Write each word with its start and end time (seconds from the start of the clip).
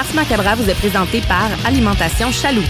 Ars 0.00 0.14
Macabra 0.14 0.54
vous 0.54 0.70
est 0.70 0.74
présenté 0.74 1.20
par 1.20 1.50
Alimentation 1.66 2.32
Chaloux. 2.32 2.64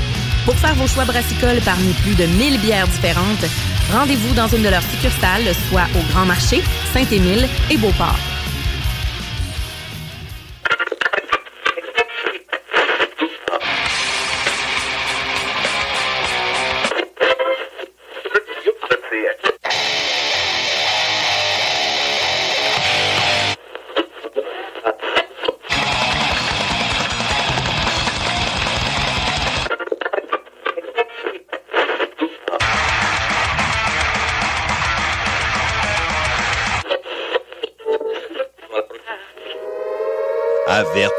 Pour 0.45 0.57
faire 0.57 0.75
vos 0.75 0.89
choix 0.89 1.05
brassicoles 1.05 1.61
parmi 1.65 1.93
plus 2.03 2.17
de 2.17 2.25
1000 2.25 2.61
bières 2.61 2.89
différentes, 2.89 3.45
rendez-vous 3.93 4.35
dans 4.35 4.49
une 4.49 4.65
de 4.65 4.69
leurs 4.69 4.83
succursales, 4.83 5.55
soit 5.69 5.87
au 5.95 6.13
Grand 6.13 6.27
Marché, 6.27 6.61
Saint-Émile 6.93 7.49
et 7.71 7.77
Beauport. 7.77 8.40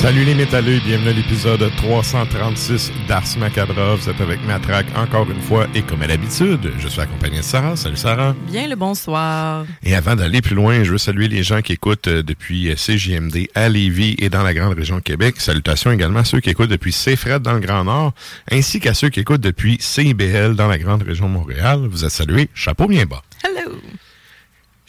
Salut 0.00 0.24
les 0.24 0.34
métalleux, 0.36 0.78
bienvenue 0.86 1.08
à 1.08 1.12
l'épisode 1.12 1.70
336 1.76 2.92
d'Ars 3.08 3.24
Macabra. 3.36 3.96
Vous 3.96 4.08
êtes 4.08 4.20
avec 4.20 4.40
Matraque 4.46 4.86
encore 4.96 5.28
une 5.28 5.40
fois 5.40 5.66
et 5.74 5.82
comme 5.82 6.00
à 6.02 6.06
l'habitude, 6.06 6.72
je 6.78 6.86
suis 6.86 7.00
accompagné 7.00 7.38
de 7.38 7.42
Sarah. 7.42 7.74
Salut 7.74 7.96
Sarah. 7.96 8.36
Bien 8.46 8.68
le 8.68 8.76
bonsoir. 8.76 9.66
Et 9.82 9.96
avant 9.96 10.14
d'aller 10.14 10.40
plus 10.40 10.54
loin, 10.54 10.84
je 10.84 10.92
veux 10.92 10.98
saluer 10.98 11.26
les 11.26 11.42
gens 11.42 11.62
qui 11.62 11.72
écoutent 11.72 12.06
euh, 12.06 12.22
depuis 12.22 12.72
CJMD 12.76 13.48
à 13.56 13.68
Lévis 13.68 14.14
et 14.18 14.30
dans 14.30 14.44
la 14.44 14.54
grande 14.54 14.74
région 14.74 14.96
de 14.98 15.02
Québec. 15.02 15.40
Salutations 15.40 15.90
également 15.90 16.20
à 16.20 16.24
ceux 16.24 16.38
qui 16.38 16.50
écoutent 16.50 16.70
depuis 16.70 16.92
CFRED 16.92 17.42
dans 17.42 17.54
le 17.54 17.60
Grand 17.60 17.82
Nord, 17.82 18.12
ainsi 18.52 18.78
qu'à 18.78 18.94
ceux 18.94 19.08
qui 19.08 19.18
écoutent 19.18 19.40
depuis 19.40 19.78
CIBL 19.80 20.54
dans 20.54 20.68
la 20.68 20.78
grande 20.78 21.02
région 21.02 21.26
de 21.28 21.34
Montréal. 21.34 21.88
Vous 21.90 22.04
êtes 22.04 22.12
salués. 22.12 22.48
Chapeau 22.54 22.86
bien 22.86 23.04
bas. 23.04 23.24
Hello. 23.44 23.72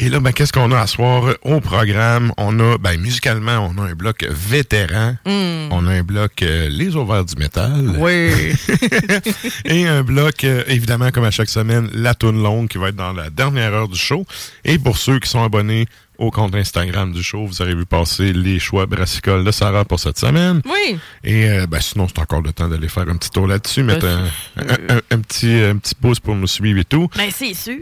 Et 0.01 0.07
là, 0.07 0.21
ben, 0.21 0.31
qu'est-ce 0.31 0.53
qu'on 0.53 0.71
a 0.71 0.79
à 0.79 0.87
soir? 0.87 1.33
Au 1.41 1.59
programme? 1.59 2.31
On 2.37 2.57
a, 2.61 2.77
ben, 2.77 2.97
musicalement, 2.99 3.69
on 3.69 3.77
a 3.81 3.85
un 3.87 3.95
bloc 3.95 4.25
vétéran. 4.29 5.17
Mm. 5.25 5.71
On 5.71 5.85
a 5.87 5.91
un 5.91 6.03
bloc 6.03 6.41
euh, 6.41 6.69
Les 6.69 6.95
Ovaires 6.95 7.25
du 7.25 7.35
Métal. 7.35 7.95
Oui. 7.97 8.31
Et 9.65 9.87
un 9.87 10.03
bloc, 10.03 10.45
euh, 10.45 10.63
évidemment, 10.67 11.11
comme 11.11 11.25
à 11.25 11.31
chaque 11.31 11.49
semaine, 11.49 11.89
la 11.93 12.13
toune 12.15 12.41
longue 12.41 12.69
qui 12.69 12.77
va 12.77 12.89
être 12.89 12.95
dans 12.95 13.11
la 13.11 13.29
dernière 13.29 13.73
heure 13.73 13.89
du 13.89 13.99
show. 13.99 14.25
Et 14.63 14.79
pour 14.79 14.97
ceux 14.97 15.19
qui 15.19 15.29
sont 15.29 15.43
abonnés 15.43 15.85
au 16.17 16.31
compte 16.31 16.55
Instagram 16.55 17.11
du 17.11 17.21
show, 17.23 17.45
vous 17.45 17.61
aurez 17.61 17.75
vu 17.75 17.85
passer 17.85 18.31
les 18.31 18.57
choix 18.59 18.85
brassicoles 18.85 19.43
de 19.43 19.51
Sarah 19.51 19.83
pour 19.83 19.99
cette 19.99 20.17
semaine. 20.19 20.61
Oui. 20.65 20.97
Et 21.25 21.49
euh, 21.49 21.65
ben, 21.67 21.81
sinon, 21.81 22.07
c'est 22.07 22.19
encore 22.19 22.41
le 22.41 22.53
temps 22.53 22.69
d'aller 22.69 22.87
faire 22.87 23.07
un 23.09 23.17
petit 23.17 23.29
tour 23.31 23.47
là-dessus, 23.47 23.83
mettre 23.83 24.05
Ben, 24.05 24.23
un, 24.57 24.61
un- 24.93 24.95
un- 24.97 25.01
un 25.11 25.19
petit, 25.19 25.51
un 25.61 25.75
petit 25.77 25.95
pouce 25.95 26.21
pour 26.21 26.35
nous 26.35 26.47
suivre 26.47 26.79
et 26.79 26.85
tout. 26.85 27.09
Ben, 27.17 27.29
c'est 27.33 27.53
sûr. 27.53 27.75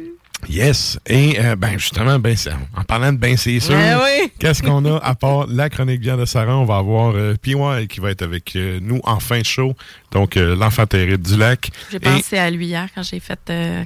Yes. 0.48 1.00
Et 1.08 1.40
euh, 1.40 1.56
ben 1.56 1.80
justement, 1.80 2.20
ben 2.20 2.36
en 2.76 2.84
parlant 2.84 3.12
de 3.12 3.18
ben 3.18 3.36
c'est 3.38 3.60
sûr, 3.60 3.76
oui. 3.76 4.32
qu'est-ce 4.40 4.62
qu'on 4.62 4.86
a? 4.86 4.98
À 5.04 5.16
part 5.16 5.48
la 5.48 5.68
chronique 5.70 6.00
bien 6.00 6.16
de 6.16 6.26
Sarah, 6.26 6.56
on 6.58 6.64
va 6.66 6.78
avoir 6.78 7.16
euh, 7.16 7.34
PY 7.42 7.56
qui 7.90 8.00
va 8.00 8.12
être 8.12 8.22
avec 8.22 8.56
euh, 8.56 8.78
nous 8.82 9.02
en 9.04 9.20
fin 9.20 9.40
de 9.40 9.46
show. 9.46 9.74
Donc 10.12 10.38
euh, 10.38 10.56
l'enfant 10.56 10.86
terrible 10.86 11.24
du 11.24 11.38
lac. 11.38 11.72
J'ai 11.90 11.98
Et- 11.98 12.00
pensé 12.00 12.38
à 12.38 12.50
lui 12.52 12.68
hier 12.68 12.88
quand 12.94 13.02
j'ai 13.02 13.20
fait 13.20 13.40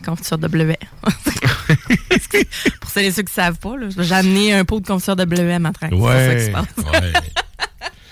confiture 0.05 0.37
de 0.37 0.47
bleuet. 0.49 0.77
Pour 2.81 2.89
celles 2.89 3.05
et 3.05 3.11
ceux 3.11 3.23
qui 3.23 3.31
ne 3.31 3.35
savent 3.43 3.57
pas, 3.59 3.77
là, 3.77 3.87
j'ai 3.97 4.13
amené 4.13 4.53
un 4.53 4.65
pot 4.65 4.79
de 4.79 4.87
confiture 4.87 5.15
de 5.15 5.25
bleuet 5.25 5.53
à 5.53 5.59
ma 5.59 5.71
traque. 5.71 5.91
C'est 5.93 5.99
ça 5.99 6.35
qui 6.35 6.41
se 6.41 6.45
Ouais, 6.47 6.51
passe. 6.51 7.01
ouais. 7.01 7.13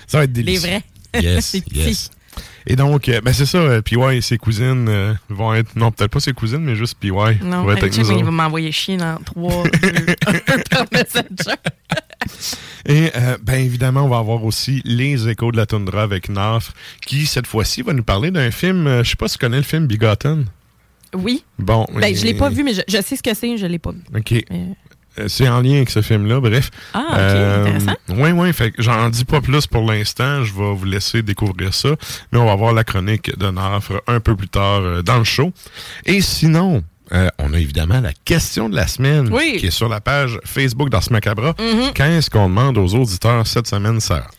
Ça 0.08 0.18
va 0.20 0.24
être 0.24 0.36
Les 0.38 0.44
délicieux. 0.44 0.70
vrais. 0.70 1.22
Yes, 1.22 1.54
Les 1.72 1.82
yes. 1.88 2.10
Et 2.72 2.76
donc, 2.76 3.10
euh, 3.10 3.20
ben 3.22 3.34
c'est 3.34 3.48
ça, 3.48 3.58
euh, 3.58 3.82
PY 3.82 3.98
et 4.14 4.22
ses 4.22 4.38
cousines 4.38 4.86
euh, 4.88 5.14
vont 5.28 5.56
être, 5.56 5.76
non 5.76 5.92
peut-être 5.92 6.12
pas 6.12 6.20
ses 6.20 6.34
cousines, 6.34 6.60
mais 6.60 6.76
juste 6.76 6.98
PY 7.00 7.10
Non, 7.10 7.64
va 7.64 7.74
être 7.74 7.78
hey, 7.78 7.84
avec 7.84 7.94
check, 7.94 8.06
nous 8.06 8.20
il 8.20 8.24
va 8.24 8.30
m'envoyer 8.32 8.72
chier 8.72 8.96
dans 8.96 9.18
3, 9.26 9.64
2, 9.64 9.70
1 10.28 10.58
par 10.70 10.86
Messenger. 10.94 11.56
Et 12.86 13.10
euh, 13.16 13.38
ben 13.42 13.56
évidemment, 13.56 14.04
on 14.04 14.08
va 14.10 14.18
avoir 14.20 14.44
aussi 14.46 14.82
les 14.86 15.28
échos 15.28 15.52
de 15.52 15.58
la 15.58 15.66
toundra 15.66 16.04
avec 16.04 16.30
Nafre, 16.30 16.74
qui 17.06 17.26
cette 17.26 17.48
fois-ci 17.48 17.82
va 17.82 17.94
nous 17.94 18.04
parler 18.04 18.30
d'un 18.30 18.52
film. 18.52 18.86
euh, 18.86 19.04
je 19.04 19.10
sais 19.10 19.16
pas 19.16 19.28
si 19.28 19.38
tu 19.38 19.40
connais 19.40 19.58
le 19.58 19.64
film 19.64 19.88
Bigotten. 19.88 20.46
Oui. 21.16 21.44
Bon. 21.58 21.88
Ben, 21.96 22.16
je 22.16 22.24
l'ai 22.24 22.36
pas 22.36 22.50
vu, 22.50 22.64
mais 22.64 22.74
je, 22.76 22.82
je 22.88 23.02
sais 23.02 23.16
ce 23.16 23.24
que 23.24 23.34
c'est, 23.34 23.58
je 23.58 23.66
l'ai 23.66 23.80
pas 23.80 23.92
vu. 23.92 24.02
Ok. 24.16 24.46
C'est 25.28 25.48
en 25.50 25.62
lien 25.62 25.76
avec 25.78 25.90
ce 25.90 26.02
film-là, 26.02 26.40
bref. 26.40 26.70
Ah, 26.94 27.06
ok, 27.10 27.68
intéressant. 27.68 27.96
Oui, 28.10 28.32
oui, 28.32 28.54
fait 28.54 28.74
j'en 28.78 29.10
dis 29.10 29.26
pas 29.26 29.42
plus 29.42 29.68
pour 29.68 29.90
l'instant. 29.92 30.44
Je 30.44 30.54
vais 30.54 30.74
vous 30.74 30.86
laisser 30.86 31.22
découvrir 31.22 31.74
ça. 31.74 31.90
Mais 32.32 32.40
on 32.40 32.46
va 32.46 32.56
voir 32.56 32.74
la 32.74 32.84
chronique 32.84 33.38
de 33.38 33.50
Nafre 33.50 34.02
un 34.08 34.20
peu 34.20 34.36
plus 34.36 34.50
tard 34.50 34.82
euh, 34.82 35.02
dans 35.02 35.18
le 35.18 35.24
show. 35.24 35.52
Et 36.06 36.22
sinon, 36.22 36.84
euh, 37.12 37.28
on 37.40 37.54
a 37.54 37.60
évidemment 37.60 38.02
la 38.02 38.14
question 38.26 38.70
de 38.70 38.76
la 38.76 38.88
semaine 38.88 39.30
Oui. 39.32 39.58
qui 39.60 39.68
est 39.68 39.72
sur 39.72 39.90
la 39.90 40.00
page 40.02 40.40
Facebook 40.46 40.90
d'Ars 40.90 41.12
Macabra. 41.12 41.56
Mhm. 41.60 41.94
Qu'est-ce 41.94 42.30
qu'on 42.30 42.48
demande 42.50 42.78
aux 42.78 42.94
auditeurs 42.96 43.46
cette 43.48 43.68
semaine, 43.68 44.00
Sarah? 44.00 44.30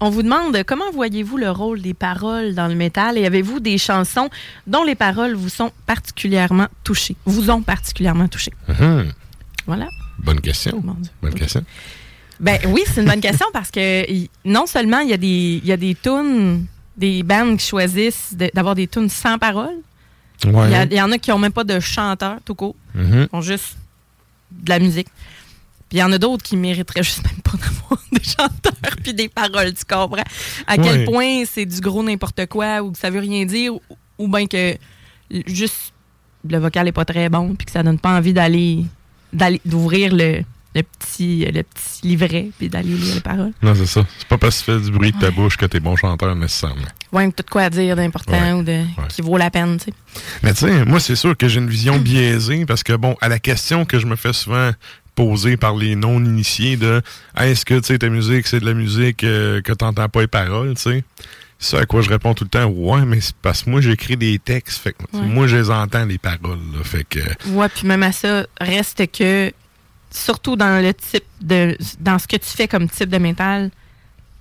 On 0.00 0.10
vous 0.10 0.22
demande 0.22 0.60
comment 0.66 0.90
voyez-vous 0.92 1.36
le 1.38 1.50
rôle 1.50 1.80
des 1.80 1.94
paroles 1.94 2.54
dans 2.54 2.66
le 2.66 2.74
métal? 2.74 3.16
Et 3.16 3.26
avez-vous 3.26 3.60
des 3.60 3.78
chansons 3.78 4.28
dont 4.66 4.82
les 4.82 4.96
paroles 4.96 5.34
vous 5.34 5.48
sont 5.48 5.70
particulièrement 5.86 6.66
touchées, 6.82 7.16
vous 7.24 7.48
ont 7.50 7.62
particulièrement 7.62 8.26
touché. 8.28 8.52
Mhm. 8.68 9.12
Voilà. 9.66 9.86
Bonne 10.18 10.40
question. 10.40 10.82
Bonne 11.22 11.34
question. 11.34 11.64
Ben 12.40 12.58
oui, 12.68 12.82
c'est 12.86 13.00
une 13.02 13.08
bonne 13.08 13.20
question 13.20 13.46
parce 13.52 13.70
que 13.70 14.04
non 14.44 14.66
seulement 14.66 14.98
il 15.00 15.10
y 15.10 15.12
a 15.12 15.16
des 15.16 15.60
il 15.62 15.66
y 15.66 15.72
a 15.72 15.76
des 15.76 15.94
tunes, 15.94 16.66
des 16.96 17.22
bands 17.22 17.56
qui 17.56 17.66
choisissent 17.66 18.34
de- 18.34 18.50
d'avoir 18.54 18.74
des 18.74 18.86
tunes 18.88 19.08
sans 19.08 19.38
paroles, 19.38 19.76
Ouais. 20.44 20.86
Il 20.90 20.96
y, 20.96 21.00
en 21.00 21.10
a 21.12 21.16
qui 21.16 21.30
ont 21.32 21.38
même 21.38 21.52
pas 21.52 21.62
de 21.64 21.78
chanteur, 21.80 22.38
tout 22.44 22.54
court. 22.56 22.74
Mhm. 22.94 23.28
Ils 23.32 23.36
ont 23.36 23.40
juste 23.40 23.76
de 24.50 24.68
la 24.68 24.78
musique. 24.80 25.06
Puis 25.88 25.98
il 25.98 26.00
y 26.00 26.02
en 26.02 26.12
a 26.12 26.18
d'autres 26.18 26.42
qui 26.42 26.56
mériteraient 26.56 27.04
juste 27.04 27.22
même 27.24 27.40
pas 27.42 27.52
d'avoir 27.52 28.02
des 28.12 28.22
chanteurs 28.22 28.96
puis 29.02 29.14
des 29.14 29.28
paroles, 29.28 29.72
tu 29.72 29.84
comprends? 29.88 30.24
À 30.66 30.76
quel 30.76 30.98
Ouais. 31.00 31.04
point 31.04 31.44
c'est 31.50 31.64
du 31.64 31.80
gros 31.80 32.02
n'importe 32.02 32.44
quoi 32.46 32.82
ou 32.82 32.90
que 32.90 32.98
ça 32.98 33.10
veut 33.10 33.20
rien 33.20 33.46
dire 33.46 33.74
ou, 33.74 33.80
ou 34.18 34.28
bien 34.28 34.46
que 34.46 34.76
juste 35.46 35.92
le 36.46 36.58
vocal 36.58 36.88
est 36.88 36.92
pas 36.92 37.04
très 37.06 37.28
bon 37.30 37.54
puis 37.54 37.64
que 37.64 37.72
ça 37.72 37.82
donne 37.82 37.98
pas 38.00 38.10
envie 38.18 38.32
d'aller 38.34 38.84
d'ouvrir 39.64 40.14
le, 40.14 40.42
le 40.74 40.82
petit 40.82 41.44
le 41.44 41.62
petit 41.62 42.06
livret 42.06 42.48
puis 42.58 42.68
d'aller 42.68 42.88
lire 42.90 43.14
les 43.14 43.20
paroles. 43.20 43.52
Non, 43.62 43.74
c'est 43.74 43.86
ça. 43.86 44.04
C'est 44.18 44.28
pas 44.28 44.38
parce 44.38 44.60
que 44.62 44.72
tu 44.72 44.78
fais 44.78 44.84
du 44.84 44.90
bruit 44.96 45.12
de 45.12 45.18
ta 45.18 45.30
bouche 45.30 45.56
que 45.56 45.66
t'es 45.66 45.80
bon 45.80 45.96
chanteur 45.96 46.34
nécessairement. 46.34 46.82
Ouais, 47.12 47.30
tout 47.30 47.44
quoi 47.50 47.62
à 47.62 47.70
dire 47.70 47.94
d'important 47.96 48.32
Ouais. 48.32 48.52
ou 48.52 48.62
de 48.62 48.82
qui 49.08 49.22
vaut 49.22 49.36
la 49.36 49.50
peine, 49.50 49.76
tu 49.78 49.84
sais. 49.86 49.92
Mais 50.42 50.52
tu 50.52 50.60
sais, 50.66 50.84
moi, 50.84 50.98
c'est 51.00 51.14
sûr 51.16 51.36
que 51.36 51.46
j'ai 51.48 51.60
une 51.60 51.68
vision 51.70 51.98
biaisée 51.98 52.66
parce 52.66 52.82
que, 52.82 52.92
bon, 52.94 53.16
à 53.20 53.28
la 53.28 53.38
question 53.38 53.84
que 53.84 53.98
je 54.00 54.06
me 54.06 54.16
fais 54.16 54.32
souvent 54.32 54.70
poser 55.14 55.56
par 55.56 55.76
les 55.76 55.94
non-initiés 55.94 56.76
de 56.76 57.00
est-ce 57.38 57.64
que, 57.64 57.74
tu 57.78 57.84
sais, 57.86 57.98
ta 57.98 58.08
musique, 58.08 58.48
c'est 58.48 58.58
de 58.58 58.66
la 58.66 58.74
musique 58.74 59.22
euh, 59.22 59.60
que 59.62 59.72
t'entends 59.72 60.08
pas 60.08 60.22
les 60.22 60.26
paroles, 60.26 60.74
tu 60.74 60.82
sais? 60.82 61.04
Ça 61.64 61.78
à 61.80 61.86
quoi 61.86 62.02
je 62.02 62.10
réponds 62.10 62.34
tout 62.34 62.44
le 62.44 62.50
temps, 62.50 62.66
ouais, 62.66 63.04
mais 63.06 63.20
c'est 63.20 63.34
parce 63.36 63.62
que 63.62 63.70
moi, 63.70 63.80
j'écris 63.80 64.16
des 64.16 64.38
textes, 64.38 64.82
fait 64.82 64.92
que 64.92 65.16
Ouais. 65.16 65.24
moi, 65.26 65.46
je 65.46 65.56
les 65.56 65.70
entends, 65.70 66.04
les 66.04 66.18
paroles, 66.18 66.58
là, 66.76 66.84
fait 66.84 67.04
que... 67.04 67.20
Ouais, 67.50 67.68
puis 67.68 67.86
même 67.86 68.02
à 68.02 68.12
ça, 68.12 68.46
reste 68.60 69.10
que, 69.10 69.50
surtout 70.10 70.56
dans 70.56 70.82
le 70.82 70.92
type 70.94 71.24
de. 71.40 71.76
dans 72.00 72.18
ce 72.18 72.26
que 72.28 72.36
tu 72.36 72.48
fais 72.48 72.68
comme 72.68 72.88
type 72.88 73.08
de 73.08 73.18
métal, 73.18 73.70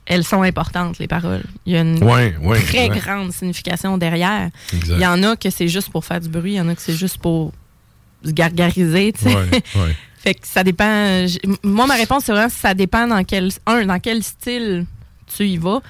elles 0.06 0.26
sont 0.26 0.42
importantes, 0.42 1.00
les 1.00 1.08
paroles. 1.08 1.44
Il 1.66 1.74
y 1.74 1.78
a 1.78 1.82
une 1.82 2.04
Ouais, 2.04 2.36
ouais. 2.42 2.62
très 2.62 2.90
grande 2.90 3.32
signification 3.32 3.98
derrière. 3.98 4.50
Exact. 4.74 4.96
Il 4.98 5.02
y 5.02 5.08
en 5.08 5.24
a 5.24 5.36
que 5.38 5.50
c'est 5.50 5.70
juste 5.70 5.90
pour 5.92 6.04
faire 6.04 6.20
du 6.20 6.28
bruit, 6.28 6.52
il 6.54 6.58
y 6.58 6.62
en 6.62 6.68
a 6.68 6.76
que 6.76 6.82
c'est 6.82 6.94
juste 6.96 7.18
pour 7.20 7.54
se 8.26 8.32
gargariser, 8.32 9.14
tu 9.14 9.24
sais. 9.24 9.34
Ouais, 9.36 9.50
ouais. 9.76 9.96
Fait 10.24 10.36
que 10.36 10.48
ça 10.48 10.64
dépend. 10.64 11.26
Moi, 11.64 11.86
ma 11.88 11.96
réponse, 11.96 12.24
c'est 12.26 12.32
vraiment 12.32 12.48
ça 12.50 12.74
dépend 12.74 13.08
dans 13.08 13.24
quel. 13.26 13.50
Un, 13.66 13.86
dans 13.86 14.00
quel 14.00 14.24
style 14.24 14.86
tu 15.36 15.46
y 15.46 15.58
vas. 15.58 15.82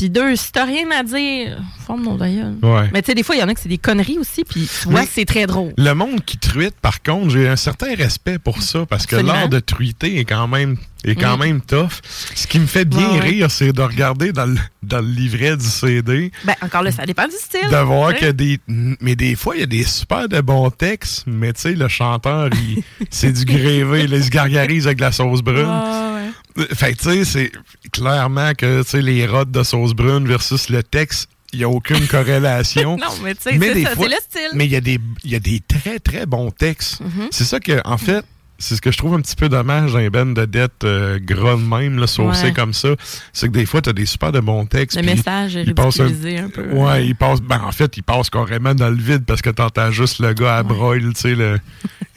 Puis 0.00 0.08
deux, 0.08 0.34
si 0.34 0.50
t'as 0.50 0.64
rien 0.64 0.90
à 0.92 1.02
dire, 1.02 1.58
forme 1.84 2.04
mon 2.04 2.14
d'ailleurs. 2.14 2.52
Ouais. 2.62 2.88
Mais 2.90 3.02
tu 3.02 3.08
sais, 3.08 3.14
des 3.14 3.22
fois, 3.22 3.36
il 3.36 3.40
y 3.40 3.42
en 3.42 3.48
a 3.48 3.54
que 3.54 3.60
c'est 3.60 3.68
des 3.68 3.76
conneries 3.76 4.16
aussi, 4.18 4.44
puis 4.44 4.66
tu 4.66 4.88
vois, 4.88 5.04
c'est 5.04 5.26
très 5.26 5.44
drôle. 5.44 5.74
Le 5.76 5.92
monde 5.92 6.24
qui 6.24 6.38
truite, 6.38 6.74
par 6.80 7.02
contre, 7.02 7.28
j'ai 7.28 7.46
un 7.46 7.56
certain 7.56 7.94
respect 7.94 8.38
pour 8.38 8.62
ça 8.62 8.86
parce 8.86 9.04
que 9.04 9.16
l'art 9.16 9.50
de 9.50 9.60
truiter 9.60 10.18
est 10.18 10.24
quand 10.24 10.48
même 10.48 10.78
est 11.04 11.14
quand 11.14 11.36
même 11.38 11.60
tough. 11.60 11.90
Ce 12.34 12.46
qui 12.46 12.58
me 12.58 12.66
fait 12.66 12.84
bien 12.84 13.08
Ouais, 13.12 13.14
ouais. 13.20 13.28
rire, 13.28 13.50
c'est 13.50 13.72
de 13.72 13.82
regarder 13.82 14.32
dans 14.32 14.46
le, 14.46 14.56
dans 14.82 14.98
le 15.00 15.08
livret 15.10 15.56
du 15.56 15.64
CD, 15.64 16.30
Ben, 16.44 16.54
encore 16.62 16.82
là, 16.82 16.90
ça 16.92 17.06
dépend 17.06 17.26
du 17.26 17.34
style. 17.36 17.68
de 17.70 17.76
voir 17.76 18.14
que 18.14 18.30
des 18.30 18.58
mais 18.68 19.16
des 19.16 19.34
fois 19.36 19.56
il 19.56 19.60
y 19.60 19.64
a 19.64 19.66
des 19.66 19.84
super 19.84 20.28
de 20.28 20.40
bons 20.40 20.70
textes, 20.70 21.24
mais 21.26 21.52
tu 21.52 21.60
sais 21.62 21.72
le 21.74 21.88
chanteur 21.88 22.50
il- 22.52 22.82
c'est 23.10 23.32
du 23.32 23.44
grévé, 23.44 24.06
là, 24.06 24.16
il 24.18 24.24
se 24.24 24.30
gargarise 24.30 24.86
avec 24.86 24.98
de 24.98 25.02
la 25.02 25.12
sauce 25.12 25.42
brune. 25.42 25.66
Ah, 25.68 26.16
ouais. 26.56 26.66
Fait 26.74 26.92
que 26.94 26.98
tu 26.98 27.04
sais 27.10 27.24
c'est 27.24 27.52
clairement 27.92 28.52
que 28.54 28.82
tu 28.82 28.88
sais 28.90 29.02
les 29.02 29.26
rottes 29.26 29.50
de 29.50 29.62
sauce 29.62 29.94
brune 29.94 30.26
versus 30.26 30.68
le 30.68 30.82
texte, 30.82 31.28
il 31.52 31.60
y 31.60 31.64
a 31.64 31.68
aucune 31.68 32.06
corrélation. 32.08 32.96
Non, 32.96 33.06
mais 33.24 33.34
tu 33.34 33.42
sais, 33.42 33.58
c'est 33.58 33.74
le 33.74 34.14
style. 34.20 34.50
Mais 34.54 34.66
il 34.66 34.72
y, 34.72 34.76
a 34.76 34.80
des- 34.80 35.00
il 35.24 35.30
y 35.30 35.34
a 35.34 35.40
des 35.40 35.60
très, 35.66 35.98
très 35.98 36.26
bons 36.26 36.50
textes. 36.50 37.00
Mhm. 37.00 37.28
C'est 37.30 37.44
ça 37.44 37.58
que, 37.60 37.80
en 37.84 37.98
fait, 37.98 38.24
c'est 38.60 38.76
ce 38.76 38.80
que 38.80 38.92
je 38.92 38.98
trouve 38.98 39.14
un 39.14 39.20
petit 39.20 39.34
peu 39.34 39.48
dommage 39.48 39.92
dans 39.92 39.98
les 39.98 40.10
bennes 40.10 40.34
de 40.34 40.44
dette 40.44 40.84
euh, 40.84 41.18
gras 41.20 41.56
de 41.56 41.62
même, 41.62 41.98
là, 41.98 42.06
Ouais. 42.18 42.52
comme 42.52 42.72
ça. 42.74 42.90
C'est 43.32 43.48
que 43.48 43.52
des 43.52 43.66
fois, 43.66 43.80
tu 43.82 43.90
as 43.90 43.92
des 43.92 44.06
super 44.06 44.30
de 44.30 44.40
bons 44.40 44.66
textes. 44.66 44.96
Le 44.96 45.02
message 45.02 45.56
est 45.56 45.64
il 45.64 45.74
passe 45.74 45.98
un- 45.98 46.04
ridiculisé 46.04 46.38
un, 46.38 46.48
peu. 46.50 46.68
Ouais, 46.72 47.06
il 47.06 47.16
passe. 47.16 47.40
Ben, 47.40 47.60
en 47.64 47.72
fait, 47.72 47.96
il 47.96 48.02
passe 48.02 48.30
carrément 48.30 48.74
dans 48.74 48.90
le 48.90 48.96
vide 48.96 49.24
parce 49.26 49.42
que 49.42 49.50
t'entends 49.50 49.90
juste 49.90 50.20
le 50.20 50.32
gars 50.34 50.58
à 50.58 50.62
broil, 50.62 51.12
tu 51.14 51.20
sais, 51.20 51.34
le. 51.34 51.58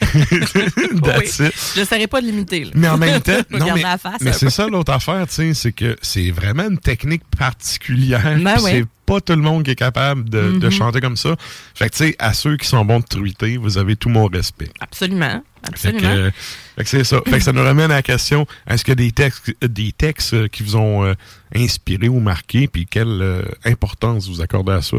That's 0.00 1.38
Oui. 1.40 1.46
it. 1.46 1.72
Je 1.74 1.80
ne 1.80 2.06
pas 2.06 2.20
de 2.20 2.26
limiter. 2.26 2.64
là. 2.64 2.70
Mais 2.74 2.88
en 2.88 2.98
même 2.98 3.20
temps, 3.20 3.32
non, 3.50 3.66
mais, 3.74 3.82
mais 4.20 4.32
c'est 4.32 4.50
ça 4.50 4.66
l'autre 4.68 4.92
affaire, 4.92 5.26
tu 5.26 5.34
sais, 5.34 5.54
c'est 5.54 5.72
que 5.72 5.96
c'est 6.02 6.30
vraiment 6.30 6.68
une 6.68 6.78
technique 6.78 7.22
particulière. 7.38 8.22
Ben 8.38 8.54
puis 8.56 8.64
ouais. 8.64 8.70
C'est 8.72 8.84
pas 9.06 9.20
tout 9.20 9.34
le 9.34 9.42
monde 9.42 9.64
qui 9.64 9.70
est 9.70 9.76
capable 9.76 10.28
de, 10.28 10.52
de 10.58 10.66
Mhm. 10.66 10.70
chanter 10.72 11.00
comme 11.00 11.16
ça. 11.16 11.36
Fait 11.74 11.88
que, 11.88 11.92
tu 11.96 11.98
sais, 12.04 12.16
à 12.18 12.32
ceux 12.34 12.56
qui 12.56 12.66
sont 12.66 12.84
bons 12.84 13.00
de 13.00 13.04
truiter, 13.04 13.56
vous 13.56 13.78
avez 13.78 13.96
tout 13.96 14.08
mon 14.08 14.26
respect. 14.26 14.70
Absolument. 14.80 15.42
Fait 15.74 15.92
que, 15.92 15.96
Absolument. 15.98 16.08
euh, 16.14 16.30
fait 16.76 16.84
que 16.84 16.90
c'est 16.90 17.04
ça. 17.04 17.20
Fait 17.26 17.38
que 17.38 17.44
ça 17.44 17.52
nous 17.52 17.62
ramène 17.62 17.90
à 17.90 17.96
la 17.96 18.02
question 18.02 18.46
est-ce 18.66 18.84
qu'il 18.84 18.92
y 18.92 18.92
a 18.92 18.96
des 19.06 19.12
textes, 19.12 19.52
des 19.62 19.92
textes 19.92 20.34
euh, 20.34 20.48
qui 20.48 20.62
vous 20.62 20.76
ont 20.76 21.04
euh, 21.04 21.14
inspiré 21.54 22.08
ou 22.08 22.20
marqué, 22.20 22.68
puis 22.68 22.86
quelle 22.86 23.20
euh, 23.22 23.42
importance 23.64 24.28
vous 24.28 24.40
accordez 24.40 24.72
à 24.72 24.82
ça? 24.82 24.96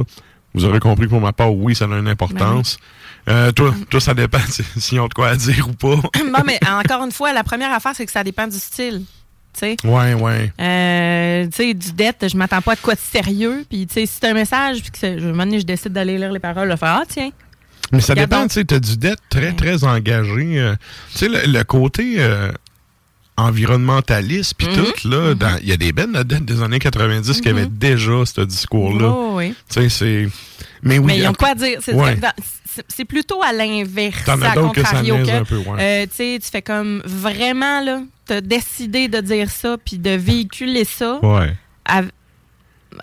Vous 0.54 0.64
aurez 0.66 0.80
compris 0.80 1.06
que 1.06 1.10
pour 1.10 1.20
ma 1.22 1.34
part, 1.34 1.54
oui, 1.54 1.76
ça 1.76 1.86
a 1.86 1.88
une 1.98 2.08
importance. 2.08 2.78
Euh, 3.28 3.52
toi, 3.52 3.74
toi, 3.90 4.00
ça 4.00 4.14
dépend 4.14 4.40
si- 4.50 4.64
s'ils 4.78 5.00
ont 5.02 5.08
de 5.08 5.14
quoi 5.14 5.30
à 5.30 5.36
dire 5.36 5.68
ou 5.68 5.74
pas. 5.74 5.96
non, 6.26 6.40
mais 6.46 6.60
encore 6.68 7.04
une 7.04 7.12
fois, 7.12 7.34
la 7.34 7.44
première 7.44 7.74
affaire, 7.74 7.92
c'est 7.96 8.06
que 8.06 8.12
ça 8.12 8.24
dépend 8.24 8.48
du 8.48 8.58
style. 8.58 9.04
Tu 9.58 9.60
sais, 9.60 9.76
ouais, 9.86 10.14
ouais. 10.14 10.52
Euh, 10.60 11.46
tu 11.46 11.52
sais, 11.54 11.74
du 11.74 11.92
dette, 11.94 12.26
je 12.30 12.36
m'attends 12.36 12.62
pas 12.62 12.74
à 12.74 12.76
de 12.76 12.82
quoi 12.82 12.94
de 12.96 13.00
sérieux. 13.00 13.66
Puis, 13.70 13.88
tu 13.88 13.94
sais, 13.94 14.06
si 14.06 14.18
c'est 14.20 14.28
un 14.30 14.34
message, 14.34 14.82
puis 14.82 14.92
que 14.92 15.00
je, 15.20 15.24
un 15.26 15.32
moment 15.32 15.46
donné, 15.46 15.60
je 15.62 15.66
décide 15.66 15.94
d'aller 15.94 16.18
lire 16.18 16.32
les 16.32 16.40
paroles, 16.40 16.70
de 16.70 16.76
faire 16.76 17.00
Ah, 17.02 17.04
tiens. 17.08 17.30
Mais 17.92 18.02
ça 18.02 18.16
dépend, 18.16 18.48
tu 18.48 18.56
sais, 18.56 18.66
t'as 18.66 18.80
du 18.80 18.98
dette 18.98 19.20
très, 19.30 19.54
très 19.54 19.84
engagé. 19.84 20.60
euh, 20.60 20.76
tu 21.14 21.20
sais, 21.20 21.28
le, 21.30 21.52
le 21.52 21.64
côté 21.64 22.16
euh, 22.18 22.52
environnementaliste, 23.38 24.54
puis 24.58 24.68
Mhm. 24.68 24.74
tout, 24.76 25.08
là, 25.10 25.34
dans- 25.34 25.58
il 25.62 25.68
y 25.68 25.72
a 25.72 25.78
des 25.78 25.92
bennes 25.92 26.14
des 26.24 26.62
années 26.62 26.80
90 26.80 27.42
qui 27.42 27.50
Mhm. 27.50 27.58
avaient 27.58 27.68
déjà 27.68 28.26
ce 28.26 28.42
discours-là. 28.42 29.08
Oh, 29.10 29.34
oui. 29.36 29.54
Tu 29.70 29.82
sais, 29.82 29.90
c'est... 29.90 30.28
Mais 30.84 30.98
oui, 31.00 31.06
mais 31.08 31.18
ils 31.20 31.28
ont 31.28 31.34
quoi 31.34 31.56
dire. 31.56 31.80
C'est 31.82 31.94
Ouais. 31.94 32.16
plutôt 33.06 33.42
à 33.44 33.54
l'inverse. 33.54 34.24
T'en 34.26 34.42
as 34.42 34.52
à 34.52 34.56
d'autres 34.56 34.74
que 34.74 34.82
ça 34.84 35.02
que, 35.02 35.32
un 35.32 35.44
peu, 35.46 35.58
ouais. 35.58 35.80
euh, 35.80 36.06
tu 36.06 36.16
sais, 36.16 36.40
tu 36.42 36.50
fais 36.50 36.62
comme 36.62 37.02
vraiment, 37.06 37.82
là, 37.82 38.02
t'as 38.26 38.42
décidé 38.42 39.08
de 39.08 39.20
dire 39.22 39.50
ça, 39.50 39.78
puis 39.84 39.98
de 39.98 40.12
véhiculer 40.12 40.84
ça. 40.86 41.20
Ouais. 41.24 41.54
av- 41.86 42.12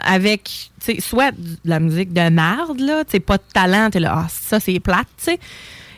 avec, 0.04 0.44
tu 0.84 0.94
sais, 0.94 1.00
soit 1.00 1.32
de 1.32 1.56
la 1.64 1.78
musique 1.78 2.12
de 2.12 2.28
merde, 2.30 2.80
là, 2.80 3.04
tu 3.04 3.12
sais, 3.12 3.20
pas 3.20 3.36
de 3.36 3.42
talent, 3.52 3.90
t'es 3.90 4.00
là, 4.00 4.24
ah, 4.24 4.28
ça, 4.30 4.58
c'est 4.60 4.80
plate, 4.80 5.06
tu 5.18 5.24
sais. 5.24 5.38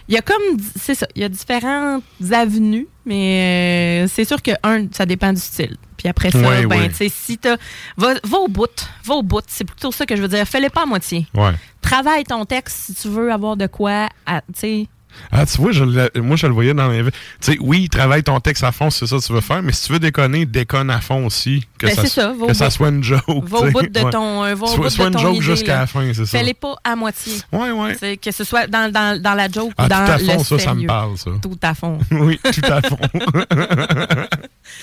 Il 0.09 0.15
y 0.15 0.19
a 0.19 0.23
comme, 0.23 0.43
c'est 0.77 0.95
ça, 0.95 1.07
il 1.15 1.23
y 1.23 1.25
a 1.25 1.29
différentes 1.29 2.05
avenues, 2.31 2.87
mais 3.07 4.05
euh, 4.05 4.09
c'est 4.13 4.25
sûr 4.25 4.43
que, 4.43 4.51
un, 4.63 4.87
ça 4.93 5.07
dépend 5.07 5.33
du 5.33 5.41
style. 5.41 5.77
Puis 5.97 6.09
après 6.09 6.31
ça, 6.31 6.63
ben, 6.67 6.89
tu 6.89 6.95
sais, 6.95 7.09
si 7.09 7.39
t'as, 7.39 7.57
va, 7.97 8.15
va 8.23 8.39
au 8.39 8.49
bout, 8.49 8.69
va 9.05 9.15
au 9.15 9.23
bout, 9.23 9.43
c'est 9.47 9.65
plutôt 9.65 9.93
ça 9.93 10.05
que 10.05 10.15
je 10.15 10.21
veux 10.21 10.29
dire. 10.29 10.47
Fais-le 10.47 10.69
pas 10.69 10.83
à 10.83 10.87
moitié. 10.87 11.27
Ouais. 11.35 11.53
Travaille 11.81 12.25
ton 12.25 12.45
texte 12.45 12.77
si 12.87 12.95
tu 12.95 13.09
veux 13.09 13.33
avoir 13.33 13.57
de 13.57 13.67
quoi, 13.67 14.09
tu 14.27 14.35
sais. 14.55 14.89
Ah, 15.33 15.47
tu 15.47 15.59
vois, 15.59 15.73
je 15.73 15.85
moi, 16.21 16.37
je 16.37 16.47
le 16.47 16.53
voyais 16.53 16.75
dans 16.75 16.89
les... 16.89 17.03
Tu 17.05 17.11
sais, 17.41 17.57
oui, 17.61 17.89
travaille 17.89 18.23
ton 18.23 18.39
texte 18.41 18.65
à 18.65 18.73
fond, 18.73 18.91
c'est 18.91 19.07
ça 19.07 19.17
que 19.17 19.23
tu 19.25 19.33
veux 19.33 19.41
faire, 19.41 19.63
mais 19.63 19.73
si 19.73 19.87
tu 19.87 19.93
veux 19.93 19.99
déconner, 19.99 20.47
déconne 20.47 20.91
à 20.91 21.01
fond 21.01 21.27
aussi. 21.27 21.67
Que 21.79 21.87
Ben, 21.87 22.07
ça, 22.07 22.33
que 22.47 22.55
ça 22.55 22.71
soit 22.71 22.89
une 22.89 23.03
joke. 23.03 23.23
Va 23.45 23.59
au 23.59 23.71
bout 23.71 23.83
de 23.83 24.11
ton, 24.11 24.45
euh, 24.45 24.55
va 24.55 24.65
au 24.65 24.69
Soit, 24.69 24.85
bout 24.85 24.91
soit 24.91 25.05
de 25.05 25.09
une 25.11 25.15
ton 25.17 25.23
joke 25.23 25.37
idée, 25.37 25.45
jusqu'à 25.45 25.81
la 25.81 25.87
fin, 25.87 26.13
c'est 26.15 26.27
ça. 26.27 26.39
Fais-les 26.39 26.55
pas 26.55 26.75
à 26.85 26.97
moitié. 26.97 27.33
Ouais, 27.53 27.71
ouais. 27.71 27.97
C'est 27.99 28.17
Que 28.17 28.31
ce 28.31 28.45
soit 28.45 28.67
dans, 28.67 28.91
dans, 28.91 29.21
dans 29.21 29.35
la 29.35 29.49
joke 29.49 29.73
Ah, 29.77 29.85
ou 29.85 29.87
tout 29.87 29.91
dans 29.91 29.97
à 30.05 30.19
le 30.19 30.25
fond, 30.25 30.45
ça, 30.45 30.59
ça 30.59 30.75
me 30.75 30.87
parle, 30.87 31.19
ça. 31.19 31.31
Tout 31.43 31.59
à 31.63 31.75
fond. 31.75 31.99
oui, 32.11 32.39
tout 32.43 32.73
à 32.73 32.81
fond. 32.83 32.99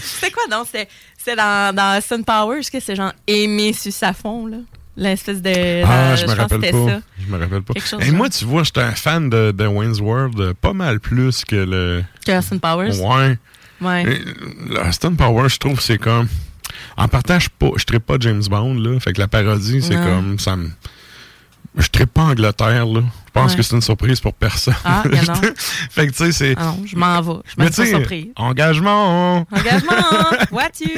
C'est 0.03 0.31
quoi, 0.31 0.43
non? 0.50 0.63
C'est 0.71 0.88
c'est 1.17 1.35
dans, 1.35 1.75
dans 1.75 2.01
Sun 2.01 2.23
Powers 2.23 2.61
que 2.71 2.79
c'est 2.79 2.95
genre 2.95 3.13
aimer 3.27 3.73
sur 3.73 3.91
sa 3.91 4.13
fond, 4.13 4.47
là? 4.47 4.57
L'espèce 4.98 5.41
de. 5.41 5.83
ah, 5.86 6.15
je 6.15 6.25
me 6.25 6.33
rappelle 6.33 6.60
pas. 6.60 6.71
ça. 6.71 7.01
Je 7.19 7.31
me 7.31 7.39
rappelle 7.39 7.62
pas. 7.62 7.74
Et 8.05 8.12
moi, 8.12 8.29
tu 8.29 8.45
vois, 8.45 8.63
j'étais 8.63 8.81
un 8.81 8.91
fan 8.91 9.29
de, 9.29 9.51
de 9.51 9.65
Wayne's 9.65 10.00
World 10.00 10.39
euh, 10.39 10.53
pas 10.60 10.74
mal 10.74 11.00
plus 11.00 11.45
que 11.45 11.55
le... 11.55 12.03
Que 12.25 12.41
Sun 12.41 12.60
Powers? 12.60 13.00
Ouais. 13.00 13.38
Ouais. 13.81 14.03
Et, 14.03 14.77
Austin 14.77 15.15
Power, 15.15 15.50
je 15.50 15.57
trouve, 15.57 15.79
c'est 15.79 15.98
comme. 15.98 16.27
En 16.98 17.07
partant, 17.07 17.39
je 17.39 17.48
ne 17.62 17.77
traite 17.77 18.03
pas 18.03 18.17
James 18.19 18.43
Bond, 18.50 18.75
là. 18.75 19.00
Fait 19.00 19.13
que 19.13 19.19
la 19.19 19.27
parodie, 19.27 19.81
c'est 19.81 19.95
comme. 19.95 20.38
ça 20.39 20.55
me. 20.55 20.69
Je 21.77 21.87
traite 21.87 22.09
pas 22.11 22.23
Angleterre, 22.23 22.85
là. 22.85 23.01
Je 23.27 23.31
pense 23.39 23.51
Ouais. 23.51 23.57
que 23.57 23.63
c'est 23.63 23.75
une 23.77 23.81
surprise 23.81 24.19
pour 24.19 24.33
personne. 24.33 24.73
Ah, 24.83 25.03
fait 25.89 26.07
que, 26.07 26.11
tu 26.11 26.17
sais, 26.17 26.31
c'est. 26.33 26.53
Ah 26.57 26.65
non, 26.77 26.83
je 26.85 26.97
m'en 26.97 27.21
vais. 27.21 27.39
Je 27.45 27.53
Mais 27.57 27.63
me 27.65 27.69
tu 27.69 27.75
suis 27.75 27.85
sais, 27.85 27.91
pas 27.93 27.97
surpris. 27.99 28.31
engagement! 28.35 29.47
Engagement, 29.49 29.91
voiture. 30.51 30.89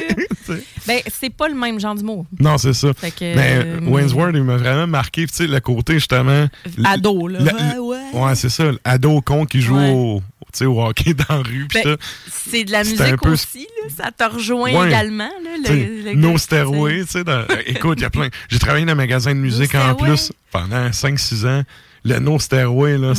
ben, 0.84 1.00
c'est 1.16 1.30
pas 1.30 1.46
le 1.46 1.54
même 1.54 1.78
genre 1.78 1.94
d'humour. 1.94 2.26
Non, 2.40 2.58
c'est 2.58 2.72
ça. 2.72 2.88
Fait 2.92 3.12
que, 3.12 3.36
Mais 3.36 3.58
euh, 3.64 4.30
il 4.34 4.42
m'a 4.42 4.56
vraiment 4.56 4.88
marqué. 4.88 5.26
Tu 5.28 5.34
sais, 5.34 5.46
le 5.46 5.60
côté, 5.60 5.94
justement. 5.94 6.48
Ado, 6.84 7.28
là. 7.28 7.38
Ouais, 7.40 7.78
ouais. 7.78 7.98
Ouais, 8.12 8.34
c'est 8.34 8.48
ça. 8.48 8.64
Ado 8.82 9.20
con 9.20 9.46
qui 9.46 9.60
joue 9.60 9.76
Ouais. 9.76 9.92
au, 9.92 10.20
sais, 10.58 10.66
au 10.66 10.80
hockey 10.82 11.14
dans 11.14 11.24
la 11.36 11.42
rue. 11.42 11.66
Ben, 11.72 11.96
c'est 12.30 12.64
de 12.64 12.72
la 12.72 12.84
musique 12.84 13.16
peu- 13.22 13.30
aussi, 13.32 13.66
là. 13.82 13.88
Ça 13.96 14.10
te 14.10 14.34
rejoint 14.34 14.72
Ouais. 14.72 14.88
également, 14.88 15.30
là. 15.42 15.50
Le, 15.70 16.04
le 16.10 16.14
No 16.14 16.32
gars, 16.32 16.38
Stairway, 16.38 17.04
tu 17.04 17.10
sais. 17.10 17.24
dans- 17.24 17.46
Écoute, 17.66 17.98
il 17.98 18.02
y 18.02 18.06
a 18.06 18.10
plein. 18.10 18.28
J'ai 18.48 18.58
travaillé 18.58 18.84
dans 18.84 18.92
un 18.92 18.96
magasin 18.96 19.34
de 19.34 19.40
musique 19.40 19.74
en 19.74 19.80
Stairway? 19.94 20.08
plus 20.08 20.32
pendant 20.50 20.92
5-6 20.92 21.44
ans. 21.46 21.62
Le 22.04 22.18
No 22.18 22.38
Stairway, 22.38 22.98
là. 22.98 23.14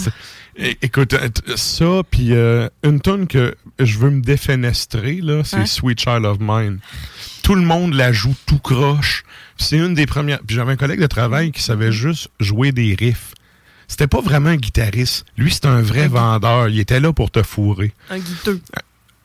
É- 0.57 0.77
Écoute, 0.83 1.13
euh, 1.13 1.27
t- 1.27 1.57
ça, 1.57 2.01
puis 2.09 2.33
euh, 2.33 2.69
une 2.83 3.01
tonne 3.01 3.27
que 3.27 3.55
je 3.79 3.97
veux 3.97 4.09
me 4.11 4.21
défenestrer, 4.21 5.19
là, 5.21 5.43
c'est 5.43 5.57
Hein? 5.57 5.65
Sweet 5.65 5.99
Child 5.99 6.23
of 6.25 6.37
Mine. 6.39 6.79
Tout 7.43 7.55
le 7.55 7.61
monde 7.63 7.93
la 7.93 8.11
joue 8.13 8.35
tout 8.45 8.59
croche. 8.59 9.23
C'est 9.57 9.77
une 9.77 9.93
des 9.95 10.05
premières. 10.05 10.39
Puis 10.45 10.55
j'avais 10.55 10.73
un 10.73 10.75
collègue 10.77 11.01
de 11.01 11.07
travail 11.07 11.51
qui 11.51 11.61
savait 11.61 11.91
juste 11.91 12.29
jouer 12.39 12.71
des 12.71 12.95
riffs. 12.97 13.33
C'était 13.87 14.07
pas 14.07 14.21
vraiment 14.21 14.49
un 14.49 14.57
guitariste. 14.57 15.25
Lui, 15.37 15.51
c'est 15.53 15.65
un 15.65 15.81
vrai 15.81 16.07
vendeur. 16.07 16.69
Il 16.69 16.79
était 16.79 16.99
là 16.99 17.13
pour 17.13 17.31
te 17.31 17.43
fourrer. 17.43 17.93
Un 18.09 18.19
guiteux. 18.19 18.61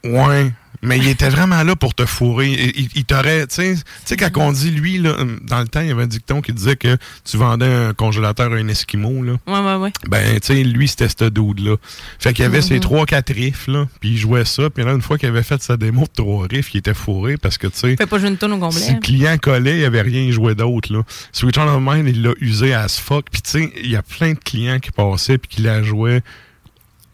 Ouais. 0.04 0.52
Mais 0.82 0.96
il 0.96 1.08
était 1.08 1.28
vraiment 1.28 1.62
là 1.62 1.76
pour 1.76 1.94
te 1.94 2.06
fourrer. 2.06 2.72
Il, 2.76 2.88
il 2.94 3.04
t'aurait, 3.04 3.46
tu 3.46 3.76
sais, 4.04 4.16
quand 4.16 4.30
on 4.36 4.52
dit 4.52 4.70
lui, 4.70 4.96
là, 4.98 5.14
dans 5.42 5.60
le 5.60 5.68
temps, 5.68 5.82
il 5.82 5.88
y 5.88 5.90
avait 5.90 6.04
un 6.04 6.06
dicton 6.06 6.40
qui 6.40 6.54
disait 6.54 6.76
que 6.76 6.96
tu 7.24 7.36
vendais 7.36 7.66
un 7.66 7.92
congélateur 7.92 8.50
à 8.52 8.56
un 8.56 8.66
Esquimau, 8.68 9.22
là. 9.22 9.32
Ouais, 9.46 9.60
ouais, 9.60 9.74
ouais. 9.76 9.92
Ben, 10.08 10.40
tu 10.40 10.46
sais, 10.54 10.64
lui, 10.64 10.88
c'était 10.88 11.08
ce 11.08 11.28
dude-là. 11.28 11.76
Fait 12.18 12.32
qu'il 12.32 12.44
y 12.44 12.46
avait 12.46 12.62
ses 12.62 12.74
Mhm. 12.76 12.80
trois, 12.80 13.04
quatre 13.04 13.32
riffs, 13.34 13.66
là, 13.66 13.86
puis 14.00 14.10
il 14.10 14.16
jouait 14.18 14.46
ça, 14.46 14.70
puis 14.70 14.82
là, 14.84 14.92
une 14.92 15.02
fois 15.02 15.18
qu'il 15.18 15.28
avait 15.28 15.42
fait 15.42 15.62
sa 15.62 15.76
démo 15.76 16.02
de 16.02 16.10
trois 16.22 16.46
riffs, 16.50 16.72
il 16.74 16.78
était 16.78 16.94
fourré 16.94 17.36
parce 17.36 17.58
que, 17.58 17.66
tu 17.66 17.78
sais, 17.78 17.96
Fais 17.96 18.06
pas 18.06 18.18
jouer 18.18 18.28
une 18.30 18.38
tonne 18.38 18.52
au 18.54 18.58
complet. 18.58 18.80
si 18.80 18.94
le 18.94 19.00
client 19.00 19.36
collait, 19.36 19.74
il 19.74 19.78
n'y 19.80 19.84
avait 19.84 20.02
rien 20.02 20.30
joué 20.30 20.54
d'autre, 20.54 20.92
là. 20.92 21.02
Sweet 21.32 21.54
Child 21.56 21.68
of 21.68 21.82
Mine, 21.82 22.06
il 22.08 22.22
l'a 22.22 22.32
usé 22.40 22.72
as 22.72 22.98
fuck, 22.98 23.26
puis 23.30 23.42
tu 23.42 23.50
sais, 23.50 23.72
il 23.82 23.90
y 23.90 23.96
a 23.96 24.02
plein 24.02 24.32
de 24.32 24.38
clients 24.38 24.78
qui 24.78 24.92
passaient 24.92 25.36
puis 25.36 25.56
qui 25.56 25.62
la 25.62 25.82
jouaient. 25.82 26.22